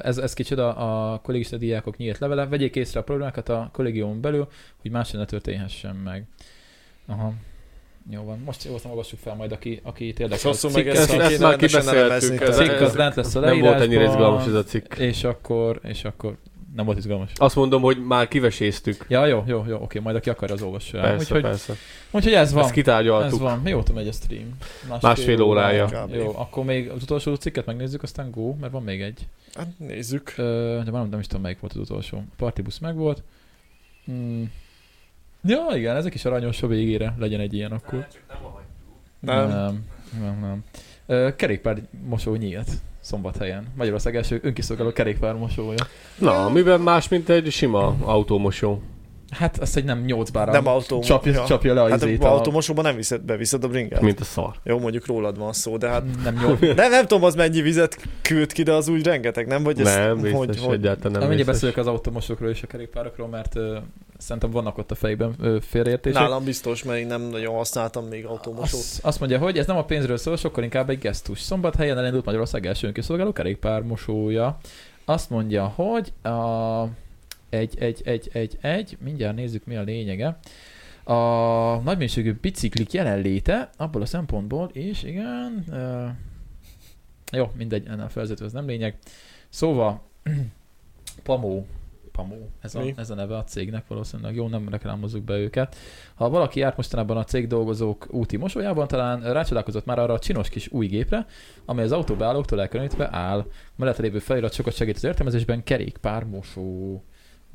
Ez, 0.03 0.19
ez 0.19 0.33
kicsoda 0.35 0.75
a 0.77 1.19
kollégista 1.19 1.57
diákok 1.57 1.97
nyílt 1.97 2.19
levele. 2.19 2.47
Vegyék 2.47 2.77
észre 2.77 3.01
a 3.01 3.03
problémákat 3.03 3.49
a 3.49 3.69
kollégiumon 3.73 4.21
belül, 4.21 4.49
hogy 4.83 4.91
másra 4.91 5.19
ne 5.19 5.25
történhessen 5.25 5.97
meg. 5.97 6.25
Aha. 7.07 7.33
Jó 8.11 8.23
van. 8.25 8.39
Most 8.45 8.65
jó, 8.65 8.77
olvassuk 8.91 9.19
fel 9.19 9.35
majd, 9.35 9.53
aki, 9.53 9.81
aki 9.83 10.07
itt 10.07 10.19
érdekel. 10.19 10.51
Rosszul 10.51 10.71
meg 10.71 10.89
ezt, 10.89 11.13
ezt- 11.13 11.21
ezt, 11.33 11.41
már 11.41 11.57
kibeszéltük, 11.57 12.41
a 12.41 12.51
cikk 12.53 12.81
az 12.81 12.95
lent 12.95 13.15
lesz 13.15 13.35
a 13.35 13.41
Nem 13.41 13.59
volt 13.61 13.81
ennyire 13.81 13.87
leírásban, 13.87 14.11
izgalmas 14.11 14.47
ez 14.47 14.55
a 14.55 14.65
cikk. 14.65 14.95
És 14.95 15.25
akkor, 15.25 15.81
és 15.83 16.05
akkor 16.05 16.37
nem 16.75 16.85
volt 16.85 16.99
izgalmas. 16.99 17.31
Azt 17.37 17.57
mondom, 17.57 17.83
hogy 17.83 18.07
már 18.07 18.29
kiveséztük. 18.29 19.05
Ja, 19.09 19.27
jó, 19.27 19.45
jó, 19.47 19.65
jó, 19.69 19.77
oké, 19.83 19.99
majd 19.99 20.17
aki 20.17 20.31
akar, 20.31 20.51
az 20.51 20.63
olvassa 20.63 20.99
el. 20.99 21.03
Persze, 21.03 21.23
Úgyhogy, 21.23 21.43
persze. 21.43 21.75
úgyhogy 22.11 22.33
ez 22.33 22.53
van. 22.53 22.61
Ezt 22.61 22.69
Ez 22.71 22.77
kitárgyaltuk. 22.77 23.41
van. 23.41 23.61
Mióta 23.61 23.93
megy 23.93 24.09
a 24.09 24.13
stream? 24.13 24.57
Másfél 25.01 25.41
órája. 25.43 25.87
Kb. 25.87 26.15
Jó, 26.15 26.33
akkor 26.37 26.65
még 26.65 26.89
az 26.89 27.03
utolsó 27.03 27.35
cikket 27.35 27.67
megnézzük, 27.67 28.03
aztán 28.03 28.31
go, 28.31 28.55
mert 28.55 28.73
van 28.73 28.83
még 28.83 29.01
egy. 29.03 29.27
Hát 29.55 29.69
nézzük. 29.77 30.33
Ö, 30.37 30.81
de 30.85 30.91
már 30.91 31.09
nem, 31.09 31.21
is 31.21 31.27
tudom, 31.27 31.43
melyik 31.43 31.61
volt 31.61 31.73
az 31.73 31.79
utolsó. 31.79 32.25
Partibusz 32.37 32.79
meg 32.79 32.95
volt. 32.97 33.23
Hmm. 34.05 34.53
Ja, 35.43 35.67
igen, 35.75 35.97
ezek 35.97 36.15
is 36.15 36.25
aranyos 36.25 36.63
a 36.63 36.67
végére, 36.67 37.15
legyen 37.19 37.41
egy 37.41 37.55
ilyen 37.55 37.73
akkor. 37.73 38.07
Csak 38.13 38.23
nem 38.29 38.45
a 38.45 38.61
Nem. 39.21 39.49
Nem, 39.49 39.85
nem, 40.21 40.41
nem. 40.41 40.65
Ö, 41.07 41.37
kerékpár 41.37 41.79
mosó 42.05 42.35
nyílt 42.35 42.69
szombathelyen. 43.11 43.66
Magyarország 43.77 44.16
első 44.16 44.41
önkiszolgáló 44.43 44.93
kerékpár 44.93 45.35
mosója. 45.35 45.87
Na, 46.19 46.49
miben 46.49 46.81
más, 46.81 47.09
mint 47.09 47.28
egy 47.28 47.51
sima 47.51 47.97
autómosó? 48.05 48.82
Hát 49.31 49.59
azt 49.59 49.77
egy 49.77 49.85
nem 49.85 50.01
8 50.05 50.31
bára 50.31 50.53
Nem 50.53 50.66
autó. 50.66 51.01
csapja, 51.01 51.32
ja. 51.32 51.45
csapja 51.45 51.74
le 51.74 51.82
a 51.82 51.89
Hát 51.89 52.03
izét. 52.03 52.23
a 52.24 52.27
a- 52.27 52.32
automosóban 52.32 52.85
nem 52.85 52.97
viszed, 52.97 53.20
beviszed 53.20 53.65
a 53.65 53.69
bringát. 53.69 54.01
Mint 54.01 54.20
a 54.20 54.24
szar. 54.24 54.51
Jó, 54.65 54.78
mondjuk 54.78 55.07
rólad 55.07 55.39
van 55.39 55.53
szó, 55.53 55.77
de 55.77 55.89
hát 55.89 56.03
nem 56.24 56.35
8. 56.35 56.61
nem, 56.77 56.91
nem 56.91 57.07
tudom, 57.07 57.24
az 57.24 57.35
mennyi 57.35 57.61
vizet 57.61 57.99
küld 58.23 58.53
ki, 58.53 58.62
de 58.62 58.73
az 58.73 58.89
úgy 58.89 59.05
rengeteg, 59.05 59.47
nem? 59.47 59.62
Vagy 59.62 59.81
ez, 59.81 59.95
Nem, 59.95 60.19
hogy, 60.19 60.47
biztos, 60.47 60.66
hogy, 60.66 60.74
egyáltalán 60.74 61.11
nem 61.11 61.20
Nem 61.20 61.28
mindjárt 61.28 61.51
beszélek 61.51 61.77
az 61.77 61.87
automosokról 61.87 62.51
és 62.51 62.62
a 62.62 62.66
kerékpárokról, 62.66 63.28
mert 63.28 63.55
szerintem 64.21 64.51
vannak 64.51 64.79
ott 64.79 64.91
a 64.91 64.95
fejben 64.95 65.61
félreértések. 65.61 66.21
Nálam 66.21 66.45
biztos, 66.45 66.83
mert 66.83 66.99
én 66.99 67.07
nem 67.07 67.23
nagyon 67.23 67.55
használtam 67.55 68.07
még 68.07 68.25
automosót. 68.25 68.81
Azt, 68.81 69.05
azt 69.05 69.21
mondja, 69.21 69.39
hogy 69.39 69.59
ez 69.59 69.67
nem 69.67 69.77
a 69.77 69.85
pénzről 69.85 70.17
szól, 70.17 70.37
sokkal 70.37 70.65
inkább 70.65 70.91
egy 70.91 70.99
gesztus. 70.99 71.41
Szombathelyen 71.41 71.99
elindult 71.99 72.25
Magyarország 72.25 72.67
első 72.67 72.87
önkiszolgáló 72.87 73.33
kerékpármosója. 73.33 74.59
Azt 75.05 75.31
mondja, 75.31 75.67
hogy 75.67 76.13
a 76.23 76.89
egy, 77.51 77.79
egy, 77.79 78.01
egy, 78.05 78.31
egy, 78.33 78.59
egy, 78.61 78.97
mindjárt 79.01 79.37
nézzük 79.37 79.65
mi 79.65 79.77
a 79.77 79.83
lényege. 79.83 80.39
A 81.05 81.15
nagymennyiségű 81.77 82.33
biciklik 82.41 82.93
jelenléte 82.93 83.71
abból 83.77 84.03
a 84.03 84.07
szempontból 84.07 84.71
is, 84.73 85.03
igen, 85.03 85.65
uh, 85.69 86.09
jó, 87.33 87.51
mindegy, 87.57 87.87
ennél 87.87 88.05
a 88.05 88.09
felvezető 88.09 88.47
nem 88.53 88.67
lényeg. 88.67 88.97
Szóval, 89.49 90.01
Pamó, 91.23 91.67
Pamó, 92.21 92.51
ez 92.61 92.75
a, 92.75 92.81
Mi? 92.81 92.95
ez 92.97 93.11
a 93.11 93.15
neve 93.15 93.37
a 93.37 93.45
cégnek 93.45 93.87
valószínűleg, 93.87 94.35
jó, 94.35 94.49
nem 94.49 94.69
reklámozzuk 94.69 95.25
be 95.25 95.37
őket. 95.37 95.77
Ha 96.15 96.29
valaki 96.29 96.59
járt 96.59 96.77
mostanában 96.77 97.17
a 97.17 97.25
cég 97.25 97.47
dolgozók 97.47 98.07
úti 98.11 98.37
mosójában, 98.37 98.89
talán 98.89 99.33
rácsodálkozott 99.33 99.85
már 99.85 99.99
arra 99.99 100.13
a 100.13 100.19
csinos 100.19 100.49
kis 100.49 100.69
új 100.69 100.87
gépre, 100.87 101.27
amely 101.65 101.85
az 101.85 101.93
autóbeállóktól 101.93 102.61
elkülönítve 102.61 103.09
áll. 103.13 103.47
Mellette 103.77 104.03
lévő 104.03 104.19
felirat 104.19 104.53
sokat 104.53 104.75
segít 104.75 104.97
az 104.97 105.05
értelmezésben, 105.05 105.63
kerékpármosó. 105.63 107.03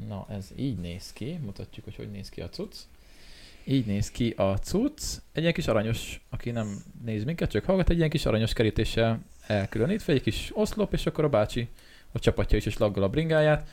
Na, 0.08 0.26
ez 0.30 0.50
így 0.56 0.78
néz 0.78 1.14
ki, 1.14 1.40
mutatjuk, 1.44 1.86
hogy 1.86 1.96
hogy 1.96 2.12
néz 2.12 2.30
ki 2.30 2.42
a 2.42 2.50
cucc. 2.50 2.76
Így 3.64 3.86
néz 3.86 4.12
ki 4.12 4.30
a 4.38 4.58
cucc. 4.58 5.02
Egy 5.32 5.42
ilyen 5.42 5.54
kis 5.54 5.68
aranyos, 5.68 6.26
aki 6.30 6.52
nem 6.52 6.84
néz 7.04 7.24
minket, 7.24 7.50
csak 7.50 7.66
hallgat, 7.66 7.90
egy 7.90 7.98
ilyen 7.98 8.10
kis 8.10 8.26
aranyos 8.26 8.54
kerítéssel 8.54 9.20
elkülönítve, 9.48 10.14
egy 10.14 10.22
kis 10.22 10.52
oszlop, 10.54 10.94
és 10.94 11.06
akkor 11.06 11.24
a 11.24 11.30
bácsi 11.30 11.70
a 12.12 12.20
csapatja 12.20 12.58
is, 12.58 12.66
és 12.66 12.78
laggol 12.78 13.04
a 13.04 13.10
bringáját. 13.10 13.68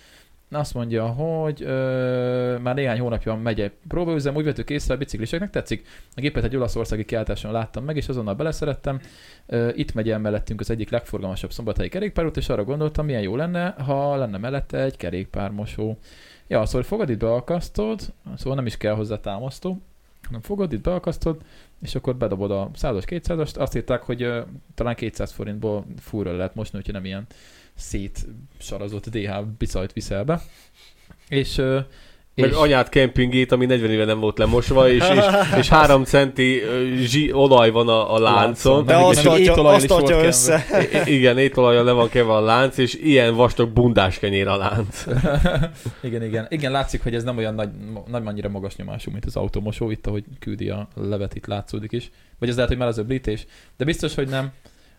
Azt 0.53 0.75
mondja, 0.75 1.07
hogy 1.07 1.63
ö, 1.63 2.59
már 2.63 2.75
néhány 2.75 2.99
hónapja 2.99 3.35
megy 3.35 3.61
egy 3.61 3.73
próbaüzem, 3.89 4.37
úgy 4.37 4.45
vettük 4.45 4.71
észre, 4.71 4.95
a 4.95 4.97
bicikliseknek 4.97 5.51
tetszik. 5.51 5.87
A 6.17 6.21
gépet 6.21 6.45
egy 6.45 6.57
olaszországi 6.57 7.05
kiáltáson 7.05 7.53
láttam 7.53 7.85
meg, 7.85 7.97
és 7.97 8.09
azonnal 8.09 8.35
beleszerettem. 8.35 9.01
Ö, 9.47 9.69
itt 9.75 9.95
megy 9.95 10.11
el 10.11 10.19
mellettünk 10.19 10.61
az 10.61 10.71
egyik 10.71 10.91
legforgalmasabb 10.91 11.53
szombathelyi 11.53 11.89
kerékpárút, 11.89 12.37
és 12.37 12.49
arra 12.49 12.65
gondoltam, 12.65 13.05
milyen 13.05 13.23
jó 13.23 13.37
lenne, 13.37 13.69
ha 13.69 14.17
lenne 14.17 14.39
mellette 14.39 14.79
egy 14.79 14.97
kerékpármosó. 14.97 15.99
Ja, 16.47 16.67
szóval 16.67 16.83
fogad 16.83 17.11
itt 17.11 17.19
beakasztod, 17.19 18.01
szóval 18.37 18.55
nem 18.55 18.67
is 18.67 18.77
kell 18.77 18.95
hozzá 18.95 19.21
támasztó, 19.21 19.81
hanem 20.23 20.41
fogod 20.41 20.73
itt 20.73 20.83
beakasztod, 20.83 21.41
és 21.83 21.95
akkor 21.95 22.17
bedobod 22.17 22.51
a 22.51 22.71
100-as, 22.75 23.05
200-ast. 23.07 23.59
Azt 23.59 23.77
írták, 23.77 24.03
hogy 24.03 24.23
ö, 24.23 24.41
talán 24.75 24.95
200 24.95 25.33
forintból 25.33 25.85
fúrra 26.01 26.37
lehet 26.37 26.55
mosni, 26.55 26.77
hogyha 26.79 26.93
nem 26.93 27.05
ilyen 27.05 27.27
szétsarazott 27.77 29.09
DH 29.09 29.45
bicajt 29.59 29.93
viszel 29.93 30.25
be. 30.25 30.43
És, 31.29 31.59
ö, 31.59 31.79
Meg 32.35 32.51
és 32.51 32.57
anyád 32.57 32.89
kempingét, 32.89 33.53
ami 33.53 33.67
40 33.67 33.91
éve 33.91 34.05
nem 34.05 34.21
volt 34.21 34.39
lemosva, 34.39 34.91
és, 34.91 35.05
és, 35.15 35.25
és 35.61 35.69
3 35.69 36.05
centi 36.05 36.61
zsi, 36.97 37.33
olaj 37.33 37.71
van 37.71 37.89
a, 37.89 38.15
a 38.15 38.19
láncon. 38.19 38.85
De 38.85 38.97
azt 38.97 39.23
tartja, 39.23 39.53
azt 39.53 39.85
is 39.85 39.91
volt 39.91 40.05
tartja 40.05 40.25
össze. 40.27 40.65
I- 41.07 41.15
igen, 41.15 41.39
étolajjal 41.39 41.85
le 41.85 41.93
van 41.93 42.09
keve 42.09 42.33
a 42.33 42.41
lánc, 42.41 42.77
és 42.77 42.95
ilyen 42.95 43.35
vastag 43.35 43.71
bundás 43.71 44.19
kenyér 44.19 44.47
a 44.49 44.57
lánc. 44.57 45.05
igen, 46.03 46.23
igen. 46.25 46.47
Igen, 46.49 46.73
látszik, 46.73 47.03
hogy 47.03 47.15
ez 47.15 47.25
nem 47.25 47.37
olyan 47.37 47.55
nagy, 47.55 47.69
nem 48.07 48.27
annyira 48.27 48.49
magas 48.49 48.77
nyomású, 48.77 49.11
mint 49.11 49.25
az 49.25 49.37
automosó, 49.37 49.91
itt 49.91 50.07
ahogy 50.07 50.25
küldi 50.39 50.69
a 50.69 50.89
levet, 50.95 51.35
itt 51.35 51.47
látszódik 51.47 51.93
is. 51.93 52.11
Vagy 52.39 52.49
az 52.49 52.55
lehet, 52.55 52.71
hogy 52.71 52.79
már 52.79 52.89
az 52.89 52.99
öblítés. 52.99 53.47
De 53.77 53.85
biztos, 53.85 54.15
hogy 54.15 54.29
nem. 54.29 54.53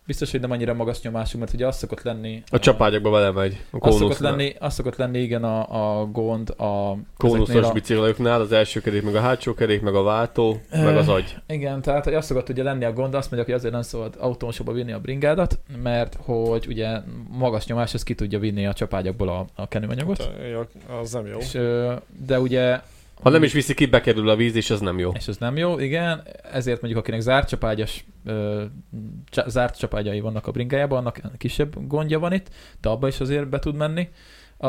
Biztos, 0.05 0.31
hogy 0.31 0.39
nem 0.39 0.51
annyira 0.51 0.73
magas 0.73 1.01
nyomású, 1.01 1.39
mert 1.39 1.53
ugye 1.53 1.67
az 1.67 1.77
szokott 1.77 2.01
lenni... 2.01 2.43
A 2.49 2.59
csapágyakba 2.59 3.11
belemegy. 3.11 3.65
A 3.71 3.87
az 3.87 3.95
szokott, 3.95 4.17
lenni, 4.17 4.55
az 4.59 4.73
szokott 4.73 4.95
lenni, 4.95 5.19
igen, 5.19 5.43
a, 5.43 5.99
a 6.01 6.05
gond 6.05 6.49
a... 6.49 6.97
Kónuszos 7.17 7.63
a- 7.63 7.71
biciklőknál 7.71 8.41
az 8.41 8.51
első 8.51 8.81
kerék, 8.81 9.03
meg 9.03 9.15
a 9.15 9.19
hátsó 9.19 9.53
kerék, 9.53 9.81
meg 9.81 9.95
a 9.95 10.03
váltó, 10.03 10.61
meg 10.71 10.97
az 10.97 11.09
agy. 11.09 11.35
Igen, 11.47 11.81
tehát 11.81 12.03
hogy 12.03 12.13
azt 12.13 12.27
szokott 12.27 12.49
ugye 12.49 12.63
lenni 12.63 12.85
a 12.85 12.93
gond, 12.93 13.13
azt 13.13 13.31
mondják, 13.31 13.45
hogy 13.45 13.59
azért 13.59 13.73
nem 13.73 13.81
szabad 13.81 14.15
autómosóba 14.19 14.71
vinni 14.71 14.91
a 14.91 14.99
bringádat, 14.99 15.59
mert 15.83 16.17
hogy 16.21 16.65
ugye 16.67 16.99
magas 17.29 17.65
nyomás, 17.65 17.93
ez 17.93 18.03
ki 18.03 18.15
tudja 18.15 18.39
vinni 18.39 18.65
a 18.67 18.73
csapágyakból 18.73 19.29
a, 19.29 19.45
a 19.55 19.67
kenőanyagot. 19.67 20.29
Ja, 20.51 20.67
az 20.99 21.11
nem 21.11 21.25
jó. 21.27 21.37
És, 21.37 21.51
de 22.25 22.39
ugye 22.39 22.79
Ha 23.23 23.29
nem 23.29 23.43
is 23.43 23.53
viszi 23.53 23.73
ki, 23.73 23.85
bekerül 23.85 24.29
a 24.29 24.35
víz, 24.35 24.55
és 24.55 24.69
az 24.69 24.79
nem 24.79 24.99
jó. 24.99 25.11
és 25.11 25.27
ez 25.27 25.37
nem 25.37 25.57
jó, 25.57 25.79
igen, 25.79 26.23
ezért 26.51 26.81
mondjuk 26.81 27.03
akinek 27.03 27.21
zárt 27.21 27.47
csapágyas, 27.47 28.05
ö, 28.25 28.63
csa, 29.29 29.49
zárt 29.49 29.77
csapágyai 29.77 30.19
vannak 30.19 30.47
a 30.47 30.51
bringájában, 30.51 30.97
annak 30.97 31.37
kisebb 31.37 31.87
gondja 31.87 32.19
van 32.19 32.33
itt, 32.33 32.47
de 32.81 32.89
abba 32.89 33.07
is 33.07 33.19
azért 33.19 33.49
be 33.49 33.59
tud 33.59 33.75
menni. 33.75 34.09
A, 34.57 34.67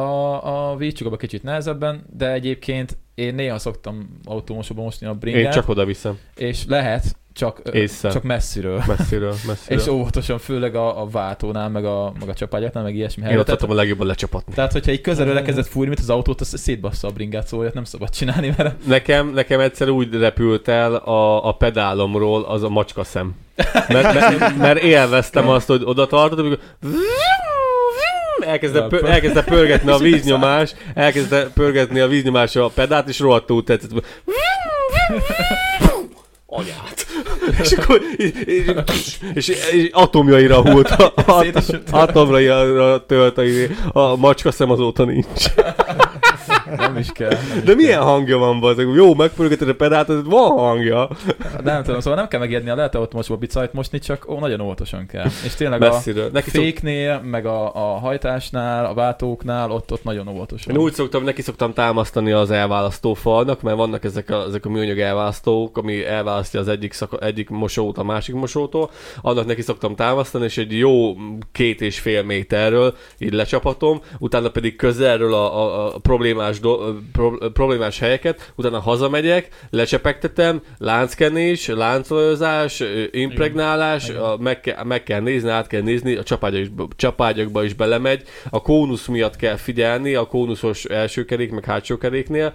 a 0.71 0.77
víz 0.77 0.93
csak 0.93 1.07
abba 1.07 1.17
kicsit 1.17 1.43
nehezebben, 1.43 2.05
de 2.17 2.33
egyébként 2.33 2.97
én 3.15 3.35
néha 3.35 3.59
szoktam 3.59 4.19
autómosóba 4.25 4.83
mosni 4.83 5.07
a 5.07 5.15
bringát, 5.15 5.43
Én 5.45 5.51
csak 5.51 5.69
oda 5.69 5.85
viszem. 5.85 6.19
és 6.37 6.65
lehet, 6.67 7.17
csak, 7.35 7.61
Észre. 7.73 8.11
csak 8.11 8.23
messziről. 8.23 8.82
Messziről, 8.86 9.35
messziről. 9.47 9.78
És 9.78 9.86
óvatosan, 9.86 10.39
főleg 10.39 10.74
a, 10.74 11.02
a 11.02 11.09
váltónál, 11.09 11.69
meg 11.69 11.85
a, 11.85 12.12
meg 12.20 12.28
a 12.28 12.35
csapágyaknál, 12.35 12.82
meg 12.82 12.94
ilyesmi 12.94 13.23
Én 13.23 13.27
helyre. 13.28 13.40
ott 13.40 13.47
Tehát, 13.47 13.62
a 13.62 13.74
legjobban 13.74 14.06
lecsapatni. 14.06 14.55
tehát, 14.55 14.73
hogyha 14.73 14.90
egy 14.90 15.01
közelről 15.01 15.36
elkezdett 15.36 15.66
fúrni, 15.66 15.89
mint 15.89 16.01
az 16.01 16.11
autót, 16.11 16.40
az 16.40 16.55
szétbassza 16.56 17.09
a 17.09 17.11
bringát, 17.11 17.47
szóval 17.47 17.70
nem 17.74 17.85
szabad 17.85 18.11
csinálni, 18.11 18.55
mert 18.56 18.86
Nekem, 18.86 19.28
nekem 19.28 19.61
egyszer 19.61 19.89
úgy 19.89 20.15
repült 20.15 20.69
el 20.69 20.94
a, 20.94 21.48
a 21.48 21.52
pedálomról 21.52 22.43
az 22.44 22.62
a 22.62 22.69
macska 22.69 23.05
szem. 23.05 23.35
Mert, 23.73 24.15
mert, 24.15 24.56
mert 24.56 24.82
élveztem 24.82 25.48
azt, 25.48 25.66
hogy 25.66 25.82
oda 25.85 26.06
tartod, 26.06 26.39
amikor 26.39 26.59
elkezdte, 28.40 28.86
pö, 28.86 29.06
elkezdte 29.06 29.43
pörgetni 29.43 29.90
a 29.90 29.98
víznyomás, 30.09 30.74
elkezdte 30.94 31.48
pörgetni 31.55 32.01
a 32.01 32.06
víznyomás 32.06 32.56
a 32.56 32.70
pedát, 32.74 33.09
és 33.09 33.19
rohadtul 33.19 33.65
tetszett. 33.65 33.90
Anyát. 36.57 37.07
és 37.63 37.73
akkor 37.73 38.01
és, 38.17 38.31
és, 38.45 38.65
és, 39.35 39.49
és 39.49 39.89
atomjaira 39.93 40.61
hult, 40.61 40.89
a, 41.27 41.45
atomjaira 41.91 43.07
tölt 43.07 43.39
a, 43.39 43.99
a 43.99 44.17
macska 44.17 44.51
szem 44.51 44.71
azóta 44.71 45.05
nincs. 45.05 45.45
Nem 46.77 46.97
is 46.97 47.13
kell. 47.13 47.29
Nem 47.29 47.57
is 47.57 47.63
De 47.63 47.75
milyen 47.75 48.03
hangja 48.03 48.39
van, 48.39 48.61
bazdmeg? 48.61 48.95
Jó, 48.95 49.15
megpörgeted 49.15 49.69
a 49.69 49.75
pedált, 49.75 50.11
ez 50.11 50.25
van 50.25 50.51
hangja. 50.51 51.09
Nem 51.63 51.83
tudom, 51.83 52.01
szóval 52.01 52.19
nem 52.19 52.29
kell 52.29 52.41
megijedni, 52.41 52.71
a 52.71 52.75
lehet 52.75 52.95
ott 52.95 53.13
most 53.13 53.39
bicajt 53.39 53.73
mosni, 53.73 53.99
csak 53.99 54.29
ó, 54.29 54.39
nagyon 54.39 54.61
óvatosan 54.61 55.07
kell. 55.07 55.27
És 55.45 55.55
tényleg 55.55 55.81
Messziről. 55.81 56.27
a 56.27 56.31
Neki 56.33 56.51
szok, 56.51 56.63
féknél, 56.63 57.21
meg 57.21 57.47
a, 57.47 57.75
a 57.75 57.99
hajtásnál, 57.99 58.85
a 58.85 58.95
váltóknál, 58.95 59.71
ott, 59.71 59.93
ott 59.93 60.05
nagyon 60.05 60.29
óvatosan. 60.29 60.75
én 60.75 60.81
úgy 60.81 60.93
szoktam, 60.93 61.25
neki 61.25 61.43
szoktam 61.43 61.73
támasztani 61.73 62.33
az 62.33 62.51
elválasztó 62.51 63.15
falnak, 63.15 63.63
mert 63.63 63.77
vannak 63.77 64.05
ezek 64.05 64.31
a, 64.31 64.45
ezek 64.49 64.67
a 64.67 64.69
műanyag 64.69 64.99
elválasztók, 64.99 65.79
ami 65.79 66.05
elválasztja 66.05 66.61
az 66.61 66.69
egyik, 66.69 66.93
szaka, 66.93 67.19
egyik 67.19 67.49
mosót 67.49 67.99
a 67.99 68.05
másik 68.05 68.35
mosótól. 68.35 68.91
Annak 69.23 69.47
neki 69.47 69.63
szoktam 69.63 69.95
támasztani, 69.95 70.45
és 70.45 70.59
egy 70.59 70.79
jó 70.79 71.17
két 71.53 71.81
és 71.81 71.99
fél 71.99 72.23
méterről 72.23 72.95
így 73.19 73.33
lecsapatom, 73.33 74.01
utána 74.19 74.51
pedig 74.51 74.77
közelről 74.77 75.35
a, 75.35 75.63
a, 75.63 75.95
a 75.95 75.99
problémás, 75.99 76.61
do, 76.65 76.95
pro, 77.12 77.31
problémás 77.53 77.99
helyeket, 77.99 78.53
utána 78.57 78.81
hazamegyek, 78.81 79.49
lecsepegtetem, 79.70 80.61
lánckenés, 80.78 81.66
láncolózás, 81.66 82.82
impregnálás, 83.11 84.09
Igen. 84.09 84.20
a, 84.20 84.36
meg, 84.36 84.61
kell, 84.61 84.85
meg 84.85 85.03
kell 85.03 85.20
nézni, 85.20 85.49
át 85.51 85.66
kell 85.66 85.81
nézni, 85.82 86.15
a 86.15 86.23
csapágyak 86.23 86.61
is, 86.62 86.69
csapágyakba 86.97 87.65
is 87.65 87.73
belemegy, 87.74 88.23
a 88.51 88.62
kónusz 88.62 89.07
miatt 89.07 89.36
kell 89.36 89.57
figyelni, 89.57 90.15
a 90.15 90.27
kónuszos 90.27 90.85
első 90.85 91.24
kerék, 91.24 91.51
meg 91.51 91.65
hátsó 91.65 91.97
keréknél, 91.99 92.55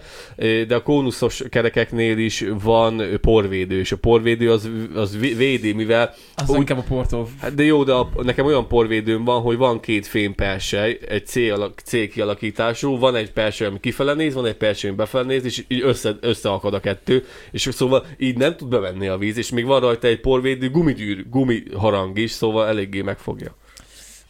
de 0.68 0.76
a 0.76 0.84
kónuszos 0.84 1.44
kerekeknél 1.50 2.18
is 2.18 2.46
van 2.64 3.02
porvédő, 3.22 3.80
és 3.80 3.92
a 3.92 3.98
porvédő 3.98 4.52
az, 4.52 4.70
az 4.96 5.20
vé- 5.20 5.38
védi, 5.38 5.72
mivel 5.72 6.14
Az 6.36 6.50
úgy- 6.50 6.58
inkább 6.58 6.78
a 6.78 6.84
portó. 6.88 7.28
Hát 7.42 7.56
de 7.56 7.64
jó, 7.64 7.84
de 7.84 7.94
a, 7.94 8.10
nekem 8.22 8.46
olyan 8.46 8.68
porvédőm 8.68 9.24
van, 9.24 9.42
hogy 9.42 9.58
van 9.58 9.80
két 9.80 10.08
fémpersely, 10.08 11.00
egy 11.08 11.26
C, 11.28 11.36
alak, 11.36 11.80
C 11.80 12.10
kialakítású, 12.12 12.98
van 12.98 13.16
egy 13.16 13.32
persely, 13.32 13.68
ami 13.68 13.80
kifele 13.90 14.14
néz, 14.14 14.34
van 14.34 14.46
egy 14.46 14.58
persely, 14.58 14.90
ami 14.90 15.00
befele 15.00 15.24
néz, 15.24 15.46
és 15.46 15.64
így 15.68 15.82
össze, 15.82 16.18
összeakad 16.22 16.74
a 16.74 16.80
kettő, 16.80 17.26
és 17.52 17.70
szóval 17.72 18.06
így 18.18 18.38
nem 18.38 18.56
tud 18.56 18.70
bevenni 18.70 19.08
a 19.08 19.18
víz, 19.18 19.38
és 19.38 19.50
még 19.50 19.66
van 19.66 19.80
rajta 19.80 20.08
egy 20.08 20.20
porvédő 20.20 20.70
gumigyűr, 20.70 21.30
gumiharang 21.30 22.18
is, 22.18 22.32
szóval 22.32 22.68
eléggé 22.68 23.02
megfogja. 23.02 23.56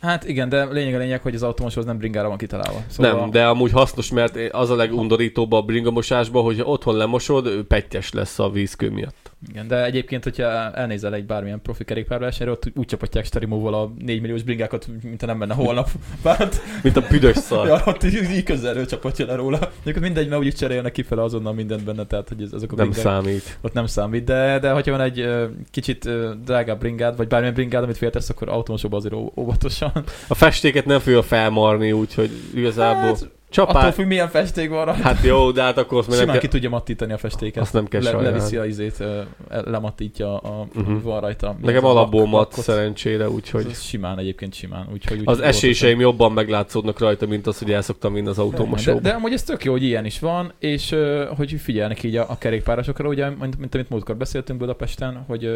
Hát 0.01 0.27
igen, 0.27 0.49
de 0.49 0.65
lényeg 0.65 0.95
a 0.95 0.97
lényeg, 0.97 1.21
hogy 1.21 1.35
az 1.35 1.43
automoshoz 1.43 1.85
nem 1.85 1.97
bringára 1.97 2.27
van 2.27 2.38
kitalálva. 2.38 2.84
Szóval 2.88 3.19
Nem, 3.19 3.30
de 3.31 3.45
amúgy 3.47 3.71
hasznos, 3.71 4.11
mert 4.11 4.38
az 4.51 4.69
a 4.69 4.76
legundorítóbb 4.76 5.51
a 5.51 5.61
bringamosásban, 5.61 6.43
hogy 6.43 6.61
otthon 6.63 6.97
lemosod, 6.97 7.49
pettyes 7.67 8.11
lesz 8.11 8.39
a 8.39 8.49
vízkő 8.49 8.89
miatt. 8.89 9.31
Igen, 9.49 9.67
de 9.67 9.84
egyébként, 9.85 10.23
hogyha 10.23 10.43
elnézel 10.73 11.13
egy 11.13 11.26
bármilyen 11.26 11.61
profi 11.61 11.84
kerékpárversenyre, 11.84 12.51
ott 12.51 12.71
úgy 12.76 12.85
csapatják 12.85 13.26
Sterimóval 13.26 13.73
a 13.73 13.93
4 13.99 14.21
milliós 14.21 14.43
bringákat, 14.43 14.88
mint 15.03 15.21
ha 15.21 15.27
nem 15.27 15.38
menne 15.38 15.53
holnap. 15.53 15.89
Bánt, 16.23 16.61
Mint 16.84 16.97
a 16.97 17.03
büdös 17.09 17.38
szar. 17.38 17.67
ja, 17.67 17.81
ott 17.85 18.03
így, 18.03 18.30
így 18.31 18.43
közelről 18.43 18.85
csapatja 18.85 19.26
le 19.26 19.35
róla. 19.35 19.57
Egyébként 19.81 19.99
mindegy, 20.05 20.27
mert 20.30 20.41
úgyis 20.41 20.53
cserélnek 20.53 20.91
kifele 20.91 21.23
azonnal 21.23 21.53
mindent 21.53 21.84
benne, 21.84 22.05
tehát 22.05 22.27
hogy 22.27 22.41
ez, 22.41 22.53
azok 22.53 22.71
a 22.71 22.76
Nem 22.76 22.89
bringák, 22.89 23.13
számít. 23.13 23.57
ott 23.61 23.73
nem 23.73 23.85
számít. 23.85 24.23
De, 24.23 24.59
de 24.59 24.71
hogyha 24.71 24.91
van 24.91 25.01
egy 25.01 25.27
kicsit 25.71 26.09
drágább 26.43 26.80
bringád, 26.80 27.17
vagy 27.17 27.27
bármilyen 27.27 27.53
bringád, 27.55 27.84
amit 27.84 27.97
féltesz, 27.97 28.30
akkor 28.30 28.49
automosokba 28.49 28.97
azért 28.97 29.15
óvatosan. 29.35 29.89
A 30.28 30.34
festéket 30.36 30.86
nem 30.86 30.99
fogja 30.99 31.22
felmarni, 31.22 31.91
úgyhogy 31.91 32.30
igazából 32.56 33.02
Hát, 33.02 33.16
attól 33.16 33.30
csapát... 33.49 33.94
függ, 33.94 34.06
milyen 34.06 34.30
festék 34.30 34.70
van 34.70 34.86
rajta. 34.86 35.02
Hát 35.02 35.24
jó, 35.24 35.52
de 35.52 35.61
hát 35.61 35.78
akkor 35.78 35.98
azt 35.98 36.07
nem 36.07 36.18
Simán 36.18 36.32
kell... 36.32 36.41
ki 36.41 36.48
tudja 36.48 36.70
mattítani 36.70 37.14
a 37.14 37.18
festéket. 37.18 37.64
Azt 37.64 37.74
nem 37.74 37.88
kell 37.88 38.02
Le, 38.02 38.11
leviszi 38.11 38.56
a 38.57 38.66
izét, 38.66 39.03
lemattítja 39.49 40.38
a, 40.38 40.68
Mhm. 40.74 40.98
van 41.02 41.20
rajta. 41.20 41.56
Nekem 41.61 41.86
alapból 41.86 42.28
mat 42.28 42.32
lakot. 42.49 42.64
szerencsére, 42.64 43.30
úgyhogy 43.30 43.68
Ez 43.70 43.82
simán 43.82 44.20
egyébként 44.20 44.53
simán. 44.53 44.88
Úgyhogy, 44.94 45.18
úgy 45.20 45.24
az 45.30 45.40
eséseim 45.40 45.99
jobban 45.99 46.32
meglátszódnak 46.32 46.99
rajta, 46.99 47.26
mint 47.28 47.48
az, 47.48 47.57
hogy 47.60 47.72
el 47.72 47.82
szoktam 47.82 48.14
vinni 48.14 48.28
az 48.28 48.36
de, 48.36 48.41
autómosóba. 48.41 48.99
de 48.99 49.10
amúgy 49.10 49.34
ez 49.34 49.44
tök 49.44 49.64
jó, 49.64 49.72
hogy 49.72 49.84
ilyen 49.84 50.06
is 50.06 50.20
van, 50.20 50.53
és 50.60 50.95
hogy 51.38 51.52
figyelnek 51.61 52.03
így 52.03 52.16
a, 52.16 52.26
a 52.30 52.38
kerékpárosokra, 52.38 53.07
ugye, 53.10 53.30
mint, 53.30 53.57
mint 53.60 53.74
amit 53.76 53.90
múltkor 53.90 54.18
beszéltünk 54.18 54.60
Budapesten, 54.60 55.24
hogy 55.28 55.49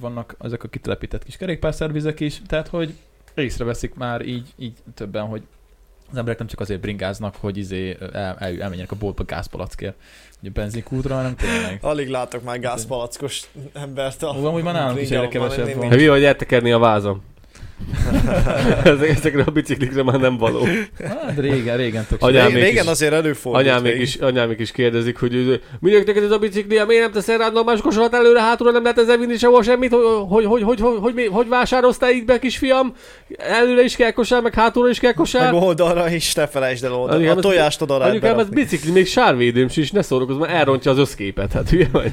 vannak 0.00 0.36
ezek 0.40 0.64
a 0.64 0.68
kitelepített 0.68 1.24
kis 1.24 1.36
kerékpárszervizek 1.36 2.20
is, 2.20 2.42
tehát 2.46 2.68
hogy 2.68 2.94
észreveszik 3.42 3.94
már 3.94 4.26
így, 4.26 4.48
így 4.58 4.72
többen, 4.94 5.26
hogy 5.26 5.42
az 6.10 6.16
emberek 6.16 6.38
nem 6.38 6.46
csak 6.46 6.60
azért 6.60 6.80
bringáznak, 6.80 7.36
hogy 7.36 7.56
izé 7.56 7.96
el, 8.00 8.10
el, 8.12 8.36
elmenjenek 8.38 8.92
a 8.92 8.96
boltba 8.96 9.24
gázpalackért, 9.24 9.96
ugye 10.40 10.50
benzinkútra, 10.50 11.14
hanem 11.14 11.34
tényleg. 11.34 11.78
Alig 11.80 12.08
látok 12.08 12.42
már 12.42 12.60
gázpalackos 12.60 13.42
embert 13.72 14.22
a 14.22 14.36
Ó, 14.38 14.44
amúgy 14.44 14.62
már 14.62 14.74
nálunk 14.74 15.00
is 15.00 15.10
egyre 15.10 15.28
kevesebb 15.28 15.74
van. 15.74 15.88
Hát 15.88 15.98
mi 15.98 16.06
vagy 16.06 16.24
eltekerni 16.24 16.72
a 16.72 16.78
vázam? 16.78 17.22
Ezekre 18.84 19.42
a 19.46 19.50
biciklikre 19.50 20.02
már 20.02 20.20
nem 20.20 20.36
való. 20.36 20.66
Hát 21.04 21.38
régen, 21.38 21.76
régen 21.76 22.06
tök 22.08 22.22
anyám 22.22 22.46
régen, 22.46 22.62
régen 22.62 22.86
azért 22.86 23.12
előfordult. 23.12 23.66
Anyámék 23.66 24.00
is, 24.00 24.14
anyámék 24.14 24.58
is 24.58 24.70
kérdezik, 24.70 25.18
hogy 25.18 25.60
minek 25.80 26.06
neked 26.06 26.22
ez 26.22 26.30
a 26.30 26.38
bicikli, 26.38 26.84
miért 26.86 27.02
nem 27.02 27.12
teszel 27.12 27.38
rád 27.38 27.64
más 27.64 27.80
kosarat 27.80 28.14
előre, 28.14 28.40
hátulra 28.40 28.72
nem 28.72 28.82
lehet 28.82 28.98
ezzel 28.98 29.16
vinni 29.16 29.36
sehol 29.36 29.62
semmit, 29.62 29.92
hogy, 29.92 30.44
hogy, 30.44 30.44
hogy, 30.44 30.62
hogy, 30.62 30.80
hogy, 30.80 30.98
hogy, 31.00 31.28
hogy 31.30 31.48
vásároztál 31.48 32.10
így 32.10 32.24
be, 32.24 32.38
kisfiam? 32.38 32.94
Előre 33.38 33.84
is 33.84 33.96
kell 33.96 34.10
kosár, 34.10 34.42
meg 34.42 34.54
hátulra 34.54 34.90
is 34.90 34.98
kell 34.98 35.12
kosár. 35.12 35.52
Meg 35.52 35.62
oldalra 35.62 36.10
is, 36.10 36.34
ne 36.34 36.46
felejtsd 36.46 36.84
el 36.84 36.92
oldalra. 36.92 37.14
Anyukám, 37.14 37.36
a 37.36 37.40
tojást 37.40 37.82
oda 37.82 37.98
lehet 37.98 38.12
Anyukám, 38.12 38.38
ez 38.38 38.48
bicikli, 38.48 38.90
még 38.90 39.06
sárvédőm 39.06 39.68
is, 39.74 39.90
ne 39.90 40.02
szórakozz, 40.02 40.38
mert 40.38 40.52
elrontja 40.52 40.90
az 40.90 40.98
összképet. 40.98 41.52
Hát 41.52 41.72
ugye, 41.72 41.86
vagy. 41.92 42.12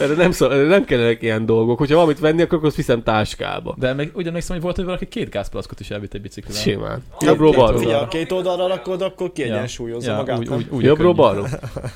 Erre 0.00 0.14
nem, 0.14 0.30
szó, 0.30 0.50
erre 0.50 0.66
nem 0.66 0.84
kellenek 0.84 1.22
ilyen 1.22 1.46
dolgok. 1.46 1.78
Hogyha 1.78 1.94
valamit 1.94 2.18
venni, 2.18 2.42
akkor 2.42 2.64
azt 2.64 2.76
viszem 2.76 3.02
táskába. 3.02 3.74
De 3.78 3.94
meg 3.94 4.10
ugyanis 4.14 4.46
hogy 4.46 4.60
volt, 4.60 4.76
hogy 4.76 4.84
valaki 4.98 5.18
két 5.18 5.30
gázpalackot 5.30 5.80
is 5.80 5.90
elvitt 5.90 6.14
egy 6.14 6.20
biciklivel. 6.20 6.62
Simán. 6.62 7.02
Két- 7.18 7.28
Jobbról 7.28 7.52
balról. 7.52 7.78
Figyelj, 7.78 7.98
ha 7.98 8.08
két 8.08 8.32
oldalra 8.32 8.66
rakod, 8.66 9.02
akkor 9.02 9.32
kiegyensúlyozza 9.32 10.10
ja, 10.10 10.16
magát. 10.16 10.38
úgy, 10.38 10.48
nem? 10.48 10.58
úgy, 10.58 10.66
úgy 10.70 10.84
Jobbról 10.84 11.12
balról. 11.12 11.48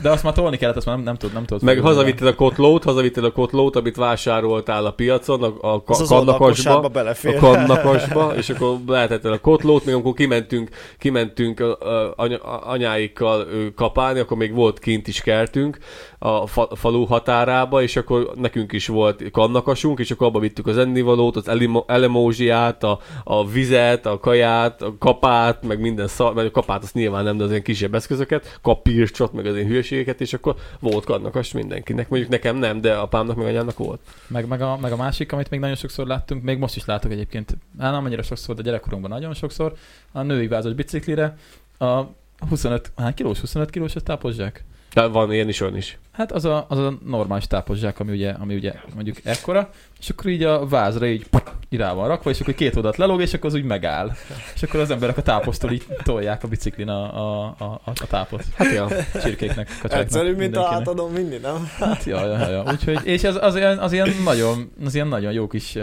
De 0.03 0.11
azt 0.11 0.23
már 0.23 0.33
tolni 0.33 0.57
kellett, 0.57 0.77
azt 0.77 0.87
már 0.87 0.95
nem, 0.97 1.05
nem 1.05 1.17
tud, 1.17 1.33
nem 1.33 1.45
tud. 1.45 1.63
Meg 1.63 1.79
hazavitted 1.79 2.27
a 2.27 2.35
kotlót, 2.35 2.85
hazavitted 2.85 3.25
a 3.25 3.33
kotlót, 3.33 3.77
amit 3.77 3.97
vásároltál 3.97 4.87
a 4.87 4.91
piacon, 4.91 5.43
a, 5.43 5.75
a 5.75 5.83
kannakosba. 5.83 6.81
a 6.81 7.37
kannakosba, 7.39 8.33
és 8.37 8.51
akkor 8.51 8.79
lehetetlen 8.87 9.33
a 9.33 9.39
kotlót, 9.39 9.85
még 9.85 9.95
amikor 9.95 10.15
kimentünk, 10.15 10.69
kimentünk 10.99 11.61
a, 11.61 11.79
a, 11.79 12.13
anya, 12.17 12.39
a, 12.39 12.71
anyáikkal 12.71 13.47
kapálni, 13.75 14.19
akkor 14.19 14.37
még 14.37 14.55
volt 14.55 14.79
kint 14.79 15.09
is 15.09 15.21
kertünk 15.21 15.79
a 16.19 16.47
fa, 16.47 16.69
falu 16.75 17.05
határába, 17.05 17.83
és 17.83 17.97
akkor 17.97 18.31
nekünk 18.35 18.73
is 18.73 18.87
volt 18.87 19.31
kannakasunk, 19.31 19.99
és 19.99 20.11
akkor 20.11 20.27
abba 20.27 20.39
vittük 20.39 20.67
az 20.67 20.79
ennivalót, 20.79 21.37
az 21.37 21.51
elemózsiát, 21.87 22.85
a, 22.91 23.01
a 23.25 23.49
vizet, 23.49 24.07
a 24.07 24.19
kaját, 24.19 24.83
a 24.83 24.95
kapát, 24.99 25.67
meg 25.67 25.81
minden 25.81 26.09
szar, 26.09 26.35
mert 26.35 26.49
a 26.49 26.51
kapát 26.51 26.83
azt 26.83 26.95
nyilván 26.95 27.25
nem, 27.25 27.37
de 27.37 27.45
az 27.45 27.51
ilyen 27.51 27.63
kisebb 27.63 27.95
eszközöket, 27.95 28.59
kapírcsot, 28.63 29.33
meg 29.33 29.47
az 29.47 29.55
ilyen 29.55 29.69
hülyeségeket, 29.69 30.21
és 30.21 30.33
akkor 30.33 30.55
volt 30.81 31.05
kannakas 31.05 31.53
mindenkinek. 31.53 32.09
Mondjuk 32.09 32.31
nekem 32.31 32.57
nem, 32.57 32.81
de 32.81 32.95
apámnak 32.95 33.37
meg 33.37 33.47
anyámnak 33.47 33.79
volt. 33.79 34.01
Meg, 34.27 34.47
meg, 34.47 34.63
a, 34.63 34.77
meg 34.77 34.93
a 34.93 34.97
másik, 34.97 35.33
amit 35.33 35.51
még 35.51 35.61
nagyon 35.61 35.77
sokszor 35.77 36.07
láttunk, 36.07 36.43
még 36.43 36.59
most 36.59 36.77
is 36.77 36.85
látok 36.85 37.13
egyébként, 37.13 37.57
hát 37.79 37.93
nem 37.93 38.05
annyira 38.05 38.23
sokszor, 38.23 38.55
de 38.55 38.63
gyerekkorunkban 38.63 39.11
nagyon 39.11 39.35
sokszor, 39.35 39.73
a 40.13 40.23
női 40.23 40.49
vázas 40.49 40.73
biciklire 40.73 41.37
a 41.79 42.03
25, 42.49 42.93
hány 42.97 43.15
kilós, 43.15 43.41
25 43.41 43.71
kilós 43.71 43.97
a 43.97 44.01
tápozzsák? 44.01 44.65
De 44.95 45.07
van 45.07 45.33
ilyen 45.33 45.49
is, 45.49 45.61
olyan 45.61 45.77
is. 45.77 45.99
Hát 46.21 46.33
az 46.33 46.45
a, 46.45 46.67
az 46.69 46.79
a 46.79 46.99
normális 47.07 47.47
tápozzsák, 47.47 48.01
ami 48.01 48.13
ugye, 48.13 48.31
ami 48.31 48.55
ugye 48.55 48.73
mondjuk 48.95 49.17
ekkora, 49.25 49.71
és 50.01 50.09
akkor 50.09 50.31
így 50.31 50.43
a 50.43 50.67
vázra 50.67 51.07
így, 51.07 51.27
így 51.69 51.79
rá 51.79 51.93
van 51.93 52.09
rakva, 52.09 52.31
és 52.31 52.41
akkor 52.41 52.55
két 52.55 52.77
oldalt 52.77 52.97
lelóg, 52.97 53.21
és 53.21 53.35
akkor 53.35 53.51
az 53.51 53.55
úgy 53.55 53.65
megáll. 53.65 54.11
És 54.55 54.63
akkor 54.63 54.81
az 54.81 54.91
emberek 54.91 55.17
a 55.17 55.23
táposztól 55.23 55.73
így 55.73 55.87
tolják 56.03 56.45
a 56.45 56.49
biciklin 56.49 56.89
a, 56.89 57.03
a, 57.03 57.55
a, 57.59 57.65
a, 57.65 57.81
a 57.85 58.07
tápot. 58.07 58.45
Hát 58.57 58.73
ja. 58.73 58.89
Csirkéknek, 59.23 59.67
kacsáknak, 59.67 60.01
Egyszerű, 60.01 60.35
mint 60.35 60.57
a 60.57 60.73
átadom 60.73 61.13
mindig, 61.13 61.41
nem? 61.41 61.71
Hát, 61.79 62.05
ja, 62.05 62.27
ja, 62.27 62.49
ja. 62.49 62.65
Úgyhogy, 62.71 63.01
és 63.05 63.25
az, 63.25 63.39
az, 63.41 63.57
ilyen, 63.57 63.79
az, 63.79 63.93
ilyen 63.93 64.09
nagyon, 64.25 64.71
az 64.85 64.95
ilyen 64.95 65.09
nagyon 65.09 65.33
jó 65.33 65.47
kis 65.47 65.75
uh, 65.75 65.83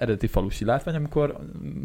eredeti 0.00 0.26
falusi 0.26 0.64
látvány, 0.64 0.94
amikor 0.94 1.36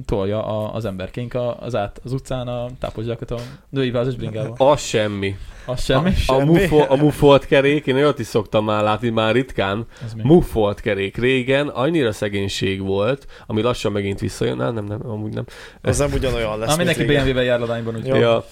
tolja 0.05 0.45
a, 0.45 0.73
az 0.73 0.85
emberkénk 0.85 1.33
a, 1.33 1.59
az, 1.59 1.75
át, 1.75 2.01
az 2.03 2.11
utcán 2.11 2.47
a 2.47 2.69
tápozsákat 2.79 3.31
a 3.31 3.39
női 3.69 3.91
vázas 3.91 4.15
bringával. 4.15 4.53
Az 4.57 4.81
semmi. 4.81 5.35
Az 5.65 5.83
semmi. 5.83 6.09
A, 6.27 6.33
a, 6.33 6.39
Semmi. 6.39 6.59
mufo, 6.59 6.85
a 6.93 6.95
mufolt 6.95 7.45
kerék, 7.69 7.87
én 7.87 7.95
olyat 7.95 8.19
is 8.19 8.25
szoktam 8.25 8.65
már 8.65 8.83
látni, 8.83 9.09
már 9.09 9.33
ritkán. 9.33 9.85
Ez? 10.05 10.13
Muffolt 10.23 10.81
kerék. 10.81 11.17
Régen 11.17 11.67
annyira 11.67 12.11
szegénység 12.11 12.81
volt, 12.81 13.25
ami 13.47 13.61
lassan 13.61 13.91
megint 13.91 14.19
visszajön. 14.19 14.57
Nem, 14.57 14.73
nem, 14.73 14.85
nem, 14.85 15.09
amúgy 15.09 15.33
nem. 15.33 15.45
Az 15.81 15.97
nem 15.97 16.11
ugyanolyan 16.13 16.59
lesz, 16.59 16.75
mindenki 16.75 17.01
régen. 17.01 17.23
BMW-vel 17.23 17.43
jár 17.43 17.59
ladányban, 17.59 17.95
úgy. 17.95 18.05
Ja, 18.05 18.45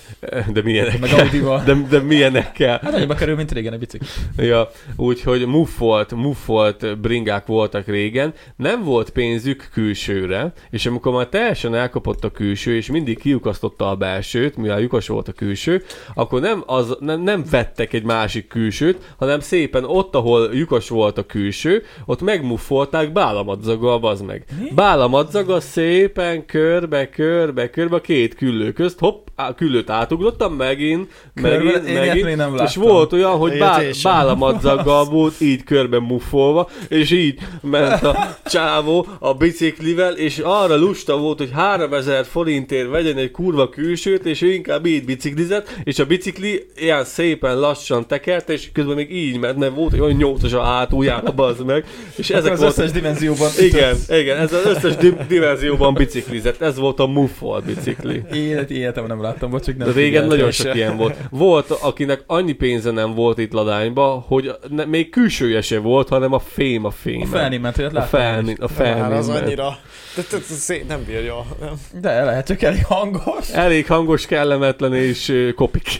de 0.53 0.61
milyenek. 0.63 0.99
Meg 0.99 1.11
Audi-val. 1.11 1.63
De, 1.65 1.73
de 1.89 1.99
milyenekkel. 1.99 2.79
Hát 2.83 2.93
annyiba 2.93 3.13
kerül, 3.13 3.35
mint 3.35 3.51
régen 3.51 3.73
egy 3.73 3.79
bicikli. 3.79 4.07
Ja, 4.37 4.69
úgyhogy 4.95 5.45
muffolt, 5.45 6.11
muffolt 6.11 6.99
bringák 6.99 7.45
voltak 7.45 7.87
régen, 7.87 8.33
nem 8.55 8.83
volt 8.83 9.09
pénzük 9.09 9.69
külsőre, 9.73 10.53
és 10.69 10.85
amikor 10.85 11.13
már 11.13 11.27
teljesen 11.27 11.75
elkapott 11.75 12.23
a 12.23 12.31
külső, 12.31 12.75
és 12.75 12.87
mindig 12.87 13.19
kiukasztotta 13.19 13.89
a 13.89 13.95
belsőt, 13.95 14.57
mivel 14.57 14.79
lyukas 14.79 15.07
volt 15.07 15.27
a 15.27 15.31
külső, 15.31 15.83
akkor 16.13 16.41
nem, 16.41 16.63
az, 16.65 16.97
nem, 16.99 17.21
nem 17.21 17.43
vettek 17.49 17.93
egy 17.93 18.03
másik 18.03 18.47
külsőt, 18.47 19.06
hanem 19.17 19.39
szépen 19.39 19.83
ott, 19.83 20.15
ahol 20.15 20.49
lyukas 20.53 20.89
volt 20.89 21.17
a 21.17 21.25
külső, 21.25 21.83
ott 22.05 22.21
megmuffolták 22.21 23.11
bálamadzaggal, 23.11 23.99
bazd 23.99 24.25
meg. 24.25 24.45
Mi? 24.61 24.71
Bálamadzaga 24.75 25.59
szépen 25.59 26.45
körbe, 26.45 27.09
körbe, 27.09 27.69
körbe 27.69 27.95
a 27.95 28.01
két 28.01 28.35
küllő 28.35 28.71
közt, 28.71 28.99
hopp, 28.99 29.27
á, 29.35 29.53
küllőt 29.55 29.89
átugrottam, 29.89 30.53
megint, 30.53 31.11
Körbe- 31.33 31.63
megint, 31.63 31.87
én 31.87 32.07
megint, 32.07 32.35
nem 32.35 32.55
és 32.65 32.75
volt 32.75 33.13
olyan, 33.13 33.37
hogy 33.37 33.57
bá, 33.57 33.81
bálamadzaggal 34.03 35.05
volt 35.17 35.41
így 35.41 35.63
körben 35.63 36.01
muffolva, 36.01 36.69
és 36.87 37.11
így 37.11 37.39
ment 37.61 38.03
a 38.03 38.37
csávó 38.45 39.07
a 39.19 39.33
biciklivel, 39.33 40.13
és 40.13 40.39
arra 40.39 40.75
lusta 40.77 41.17
volt, 41.17 41.37
hogy 41.37 41.51
3000 41.53 42.25
forintért 42.25 42.89
vegyen 42.89 43.17
egy 43.17 43.31
kurva 43.31 43.69
külsőt, 43.69 44.25
és 44.25 44.41
ő 44.41 44.53
inkább 44.53 44.85
így 44.85 45.05
biciklizett, 45.05 45.69
és 45.83 45.99
a 45.99 46.05
bicikli 46.05 46.65
ilyen 46.75 47.03
szépen 47.03 47.59
lassan 47.59 48.07
tekert, 48.07 48.49
és 48.49 48.69
közben 48.73 48.86
még 48.95 49.15
így 49.15 49.39
ment, 49.39 49.57
mert 49.57 49.75
volt 49.75 49.93
egy 49.93 49.99
olyan 49.99 50.15
nyolcas 50.17 50.53
a 50.53 50.61
hátuljára, 50.63 51.31
bazd 51.31 51.65
meg, 51.65 51.85
és 52.15 52.29
Ezek 52.29 52.35
ezek 52.37 52.51
az 52.51 52.59
voltak 52.59 52.77
összes 52.77 52.91
dimenzióban. 52.91 53.49
igen, 53.59 53.95
igen, 54.09 54.37
ez 54.37 54.53
az 54.53 54.65
összes 54.65 54.95
di- 54.95 55.15
dimenzióban 55.27 55.93
biciklizett. 55.93 56.61
Ez 56.61 56.77
volt 56.77 56.99
a 56.99 57.07
muffolt 57.07 57.65
bicikli. 57.65 58.23
Élet, 58.33 58.71
életemben 58.71 59.17
nem 59.17 59.25
láttam, 59.25 59.49
bocs, 59.49 59.65
nem 59.65 59.77
De 59.77 59.91
régen 59.91 60.27
nagyon 60.27 60.51
se. 60.51 60.63
sok 60.63 60.75
ilyen 60.75 60.97
volt. 60.97 61.15
Volt, 61.29 61.69
akinek 61.71 62.23
annyi 62.27 62.51
pénze 62.53 62.91
nem 62.91 63.13
volt 63.13 63.37
itt 63.37 63.51
Ladányba, 63.53 64.23
hogy 64.27 64.51
ne, 64.69 64.85
még 64.85 65.09
külsője 65.09 65.61
se 65.61 65.79
volt, 65.79 66.09
hanem 66.09 66.33
a 66.33 66.39
fém 66.39 66.85
a 66.85 66.91
fém. 66.91 67.21
A 67.21 67.25
felni 67.25 67.57
ment, 67.57 67.77
olyat 67.77 67.91
A 67.91 67.95
láttam. 67.95 68.19
felni, 68.19 68.53
a 68.59 68.59
Már 68.59 68.69
felni. 68.69 69.15
az 69.15 69.29
annyira... 69.29 69.77
De, 70.17 70.23
de, 70.31 70.37
de, 70.37 70.43
szé- 70.55 70.87
nem 70.87 71.03
bírja. 71.03 71.45
Nem. 71.59 71.73
De 72.01 72.23
lehet, 72.23 72.47
csak 72.47 72.61
elég 72.61 72.85
hangos. 72.85 73.49
Elég 73.49 73.87
hangos, 73.87 74.25
kellemetlen 74.25 74.93
és 74.93 75.51
kopik. 75.55 75.87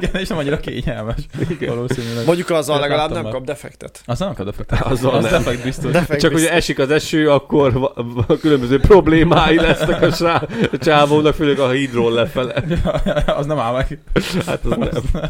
Igen, 0.00 0.14
és 0.20 0.28
nem 0.28 0.38
annyira 0.38 0.56
kényelmes. 0.60 1.16
Valószínűleg. 1.60 2.24
Mondjuk 2.26 2.50
azzal 2.50 2.80
legalább 2.80 3.10
nem 3.12 3.28
kap 3.28 3.44
defektet. 3.44 4.00
Az 4.06 4.18
nem 4.18 4.28
akad 4.28 4.44
defekt. 4.46 4.82
Azzal 4.82 5.14
az 5.14 5.22
nem. 5.24 5.32
defekt 5.32 5.62
biztos. 5.62 5.92
Defekt 5.92 6.20
Csak 6.20 6.30
hogy 6.30 6.40
biztos. 6.40 6.56
esik 6.56 6.78
az 6.78 6.90
eső, 6.90 7.30
akkor 7.30 7.72
va- 7.72 7.94
va- 7.96 8.40
különböző 8.40 8.80
problémái 8.80 9.56
lesznek 9.56 10.02
a 10.02 10.10
sá- 10.12 10.48
a 10.72 10.78
csávónak, 10.78 11.34
főleg 11.34 11.58
a 11.58 11.70
hídról 11.70 12.12
lefele. 12.12 12.64
az 13.26 13.46
nem 13.46 13.58
áll 13.58 13.72
meg. 13.72 13.98
Hát 14.46 14.64
az 14.64 14.76
nem. 14.76 15.22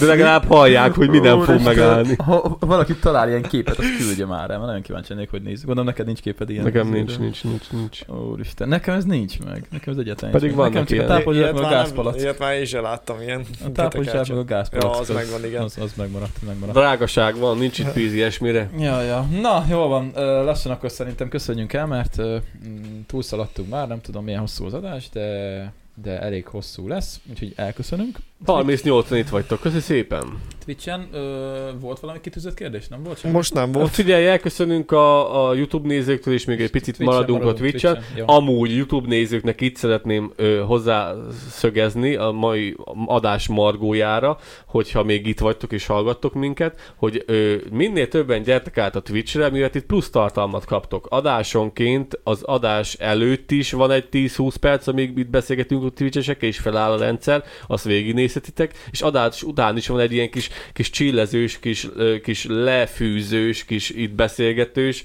De 0.00 0.06
legalább 0.06 0.44
hallják, 0.44 0.94
hogy 0.94 1.08
minden 1.08 1.40
fog 1.40 1.48
Úristen, 1.48 1.74
megállni. 1.74 2.16
Ha 2.24 2.56
valaki 2.60 2.94
talál 2.94 3.28
ilyen 3.28 3.42
képet, 3.42 3.78
azt 3.78 3.96
küldje 3.96 4.26
már 4.26 4.50
el, 4.50 4.56
mert 4.56 4.66
nagyon 4.66 4.82
kíváncsi 4.82 5.12
lennék, 5.12 5.30
hogy 5.30 5.42
néz. 5.42 5.58
Gondolom 5.64 5.84
neked 5.84 6.06
nincs 6.06 6.20
képed 6.20 6.50
ilyen. 6.50 6.64
Nekem 6.64 6.88
nincs, 6.88 7.18
nincs, 7.18 7.44
nincs, 7.44 7.70
nincs. 7.70 8.00
Úristen, 8.30 8.68
nekem 8.68 8.94
ez 8.94 9.04
nincs 9.04 9.38
meg. 9.38 9.66
Nekem 9.70 9.92
ez 9.92 9.98
egyáltalán 9.98 10.34
Pedig 10.34 10.54
vannak 10.54 10.72
Nekem 10.72 10.86
csak 10.86 11.00
a 11.00 11.06
tápolzsák 11.06 11.52
meg 11.52 11.62
a 11.64 11.68
gázpalac. 11.68 12.22
Ilyet 12.22 12.38
már 12.38 12.54
én 12.54 12.64
sem 12.64 12.82
láttam, 12.82 13.20
ilyen. 13.20 13.44
A 13.64 13.72
tápolzsák 13.72 14.28
meg 14.28 14.38
a 14.38 14.44
gázpalac. 14.44 14.94
Ja, 14.94 15.00
az 15.00 15.08
megvan, 15.08 15.44
igen. 15.44 15.62
Az, 15.62 15.78
az 15.80 15.92
megmaradt, 15.96 16.36
megmaradt. 16.46 16.78
Drágaság 16.78 17.36
van, 17.36 17.58
nincs 17.58 17.78
itt 17.78 17.92
pénz 17.92 18.12
ilyesmire. 18.12 18.70
Ja, 18.78 19.02
ja. 19.02 19.26
Na, 19.40 19.64
jól 19.70 19.88
van. 19.88 20.10
Lassan 20.44 20.72
akkor 20.72 20.90
szerintem 20.90 21.28
köszönjünk 21.28 21.72
el, 21.72 21.86
mert 21.86 22.22
mm, 22.22 23.00
túlszaladtunk 23.06 23.68
már, 23.68 23.88
nem 23.88 24.00
tudom 24.00 24.24
milyen 24.24 24.40
hosszú 24.40 24.64
az 24.64 24.74
adás, 24.74 25.08
de, 25.12 25.72
de 26.02 26.20
elég 26.20 26.46
hosszú 26.46 26.88
lesz, 26.88 27.20
úgyhogy 27.30 27.52
elköszönünk. 27.56 28.18
38 28.46 29.10
itt 29.10 29.28
vagytok, 29.28 29.60
köszi 29.60 29.80
szépen. 29.80 30.24
Twitchen 30.64 31.08
ö, 31.12 31.70
volt 31.80 32.00
valami 32.00 32.20
kitűzött 32.20 32.54
kérdés, 32.54 32.88
nem 32.88 33.02
volt 33.02 33.18
sem? 33.18 33.30
Most 33.30 33.54
nem 33.54 33.72
volt. 33.72 33.90
Figyelj, 33.90 34.26
elköszönünk 34.26 34.92
a, 34.92 35.48
a 35.48 35.54
YouTube 35.54 35.88
nézőktől, 35.88 36.34
és 36.34 36.44
még 36.44 36.60
egy 36.60 36.70
picit 36.70 36.96
Twitchen 36.96 37.14
maradunk 37.14 37.44
a 37.44 37.52
Twitchen. 37.52 38.02
Jó. 38.16 38.24
Amúgy 38.26 38.76
YouTube 38.76 39.08
nézőknek 39.08 39.60
itt 39.60 39.76
szeretném 39.76 40.32
ö, 40.36 40.62
hozzászögezni 40.66 42.14
a 42.14 42.30
mai 42.30 42.76
adás 43.06 43.48
margójára, 43.48 44.38
hogyha 44.66 45.02
még 45.02 45.26
itt 45.26 45.38
vagytok 45.38 45.72
és 45.72 45.86
hallgattok 45.86 46.34
minket, 46.34 46.92
hogy 46.96 47.22
ö, 47.26 47.54
minél 47.70 48.08
többen 48.08 48.42
gyertek 48.42 48.78
át 48.78 48.96
a 48.96 49.00
Twitchre, 49.00 49.50
mivel 49.50 49.70
itt 49.72 49.86
plusz 49.86 50.10
tartalmat 50.10 50.64
kaptok. 50.64 51.06
Adásonként 51.10 52.20
az 52.24 52.42
adás 52.42 52.94
előtt 52.94 53.50
is 53.50 53.72
van 53.72 53.90
egy 53.90 54.08
10-20 54.12 54.54
perc, 54.60 54.86
amíg 54.86 55.18
itt 55.18 55.30
beszélgetünk 55.30 55.84
a 55.84 55.90
Twitchesekkel, 55.90 56.48
és 56.48 56.58
feláll 56.58 56.92
a 56.92 56.98
rendszer, 56.98 57.44
azt 57.66 57.84
végignézhetitek, 58.32 58.88
és 58.90 59.00
adás 59.00 59.42
után 59.42 59.76
is 59.76 59.86
van 59.86 60.00
egy 60.00 60.12
ilyen 60.12 60.30
kis, 60.30 60.48
kis 60.72 60.90
csillezős, 60.90 61.58
kis, 61.58 61.88
kis 62.22 62.46
lefűzős, 62.46 63.64
kis 63.64 63.90
itt 63.90 64.12
beszélgetős 64.12 65.04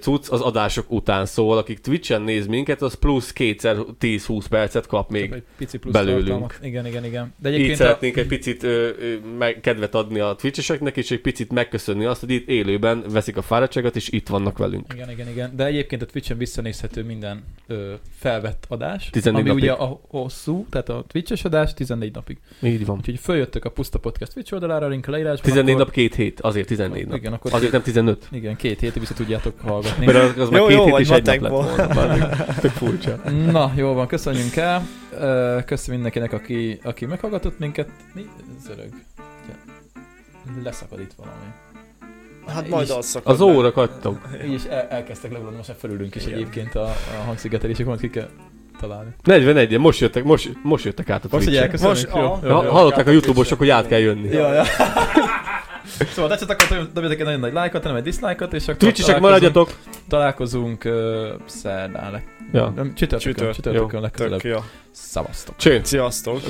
cucc 0.00 0.30
az 0.30 0.40
adások 0.40 0.90
után. 0.90 1.26
Szóval 1.26 1.58
akik 1.58 1.78
Twitchen 1.80 2.22
néz 2.22 2.46
minket, 2.46 2.82
az 2.82 2.94
plusz 2.94 3.32
kétszer 3.32 3.76
10-20 4.00 4.44
percet 4.48 4.86
kap 4.86 5.10
még. 5.10 5.32
Egy 5.32 5.42
pici 5.56 5.78
plusz 5.78 5.92
belőlünk. 5.92 6.18
tartalmat. 6.18 6.58
Igen, 6.62 6.86
igen, 6.86 7.04
igen. 7.04 7.34
De 7.38 7.48
Így 7.48 7.54
egyébként 7.54 7.78
szeretnénk 7.78 8.16
egy 8.16 8.26
picit 8.26 8.62
ö, 8.62 8.88
ö, 9.00 9.14
meg, 9.38 9.60
kedvet 9.60 9.94
adni 9.94 10.18
a 10.18 10.34
Twitcheseknek, 10.34 10.96
és 10.96 11.10
egy 11.10 11.20
picit 11.20 11.52
megköszönni 11.52 12.04
azt, 12.04 12.20
hogy 12.20 12.30
itt 12.30 12.48
élőben 12.48 13.04
veszik 13.08 13.36
a 13.36 13.42
fáradtságot, 13.42 13.96
és 13.96 14.08
itt 14.08 14.28
vannak 14.28 14.58
velünk. 14.58 14.84
a, 14.88 14.94
igen, 14.94 15.10
igen, 15.10 15.28
igen. 15.28 15.52
De 15.56 15.64
egyébként 15.64 16.02
a 16.02 16.06
Twitchen 16.06 16.38
visszanézhető 16.38 17.02
minden 17.04 17.44
ö, 17.66 17.92
felvett 18.18 18.64
adás. 18.68 19.10
14 19.10 19.40
ami 19.40 19.48
napig. 19.48 19.62
ugye 19.62 19.72
a 19.72 20.00
hosszú, 20.08 20.66
tehát 20.70 20.88
a 20.88 21.04
Twitches 21.08 21.44
adás 21.44 21.74
14 21.74 22.14
napig. 22.14 22.38
Így 22.62 22.86
van. 22.86 22.96
Úgyhogy 22.96 23.18
följöttök 23.18 23.64
a 23.64 23.70
Puszta 23.70 23.98
Podcast 23.98 24.32
Twitch 24.32 24.52
oldalára, 24.52 24.88
link 24.88 25.06
a 25.08 25.10
leírásban. 25.10 25.42
14 25.44 25.72
akkor, 25.74 25.84
nap, 25.86 25.94
két 25.94 26.14
hét, 26.14 26.40
azért 26.40 26.66
14 26.66 27.06
nap. 27.06 27.16
Igen, 27.16 27.32
akkor 27.32 27.54
Azért 27.54 27.72
nem 27.72 27.82
15. 27.82 28.28
igen, 28.30 28.56
két 28.56 28.80
hétig 28.80 29.00
vissza 29.00 29.14
tudjátok 29.14 29.60
hallgatni. 29.60 30.06
Mert 30.06 30.18
az, 30.18 30.38
az 30.42 30.48
már 30.48 30.60
Jó, 30.60 30.66
két 30.66 30.76
jó 30.76 30.84
hét 30.84 30.98
és 30.98 31.10
egy 31.10 31.24
nap 31.26 31.40
lett 31.40 31.50
volna. 31.50 31.86
bazd. 31.86 32.60
Tök 32.60 32.70
furcsa. 32.70 33.16
Na, 33.50 33.72
jó 33.76 33.92
van, 33.92 34.06
köszönjünk 34.06 34.56
el. 34.56 34.86
Köszönöm 35.66 36.00
mindenkinek, 36.00 36.32
aki, 36.32 36.78
aki 36.82 37.06
meghallgatott 37.06 37.58
minket. 37.58 37.88
Mi? 38.14 38.26
Zörög. 38.66 38.88
Leszakad 40.64 41.00
itt 41.00 41.12
valami. 41.16 41.44
Hát 42.46 42.68
majd 42.68 42.86
is- 42.88 42.94
az 42.94 43.06
szakad. 43.06 43.32
Az 43.32 43.40
óra 43.40 43.72
kattog. 43.72 44.20
Így 44.46 44.52
is 44.52 44.64
el, 44.64 44.86
elkezdtek 44.88 45.30
leguladni, 45.30 45.56
most 45.56 45.68
már 45.68 45.76
felülünk 45.80 46.14
is 46.14 46.22
Igen. 46.26 46.34
egyébként 46.34 46.74
a, 46.74 46.82
a 46.84 47.22
hangszigetelések, 47.26 47.86
amit 47.86 48.00
ki 48.00 48.10
kell 48.10 48.28
találni. 48.80 49.10
41 49.22 49.78
most 49.78 50.00
jöttek, 50.00 50.24
most, 50.24 50.50
most 50.62 50.84
jöttek 50.84 51.10
át 51.10 51.24
a 51.24 51.28
Most, 51.30 51.44
hogy 51.44 51.56
elköszönünk, 51.56 51.94
Most, 51.96 52.08
jó, 52.14 52.20
jó, 52.48 52.54
Ha, 52.54 52.64
jó. 52.64 52.70
hallották 52.70 53.06
a 53.06 53.10
Youtube-osok, 53.10 53.58
hogy 53.58 53.68
át 53.68 53.86
kell 53.86 53.98
jönni. 53.98 54.28
Ja, 54.28 54.52
ja. 54.58 54.64
szóval 56.12 56.30
tetszett, 56.30 56.50
akkor 56.50 56.88
dobjatok 56.92 57.18
egy 57.18 57.24
nagyon 57.24 57.40
nagy 57.40 57.52
lájkot, 57.52 57.82
nem 57.82 57.94
egy 57.96 58.02
dislike-ot, 58.02 58.52
és 58.52 58.62
akkor 58.68 58.76
találkozunk- 58.76 59.20
maradjatok! 59.20 59.76
Találkozunk 60.08 60.84
uh, 60.84 60.92
szerdán. 61.46 62.22
Ja. 62.52 62.72
Nem, 62.76 62.94
Csütörtökön, 62.94 63.32
Csütört. 63.34 63.54
csütörtökön 63.54 63.88
Jó. 63.96 64.00
legközelebb. 64.00 64.40
Tök 64.40 64.52
jó. 64.52 64.58
Szavaztok. 64.90 65.56
Cső! 65.56 65.80
Sziasztok. 65.84 66.40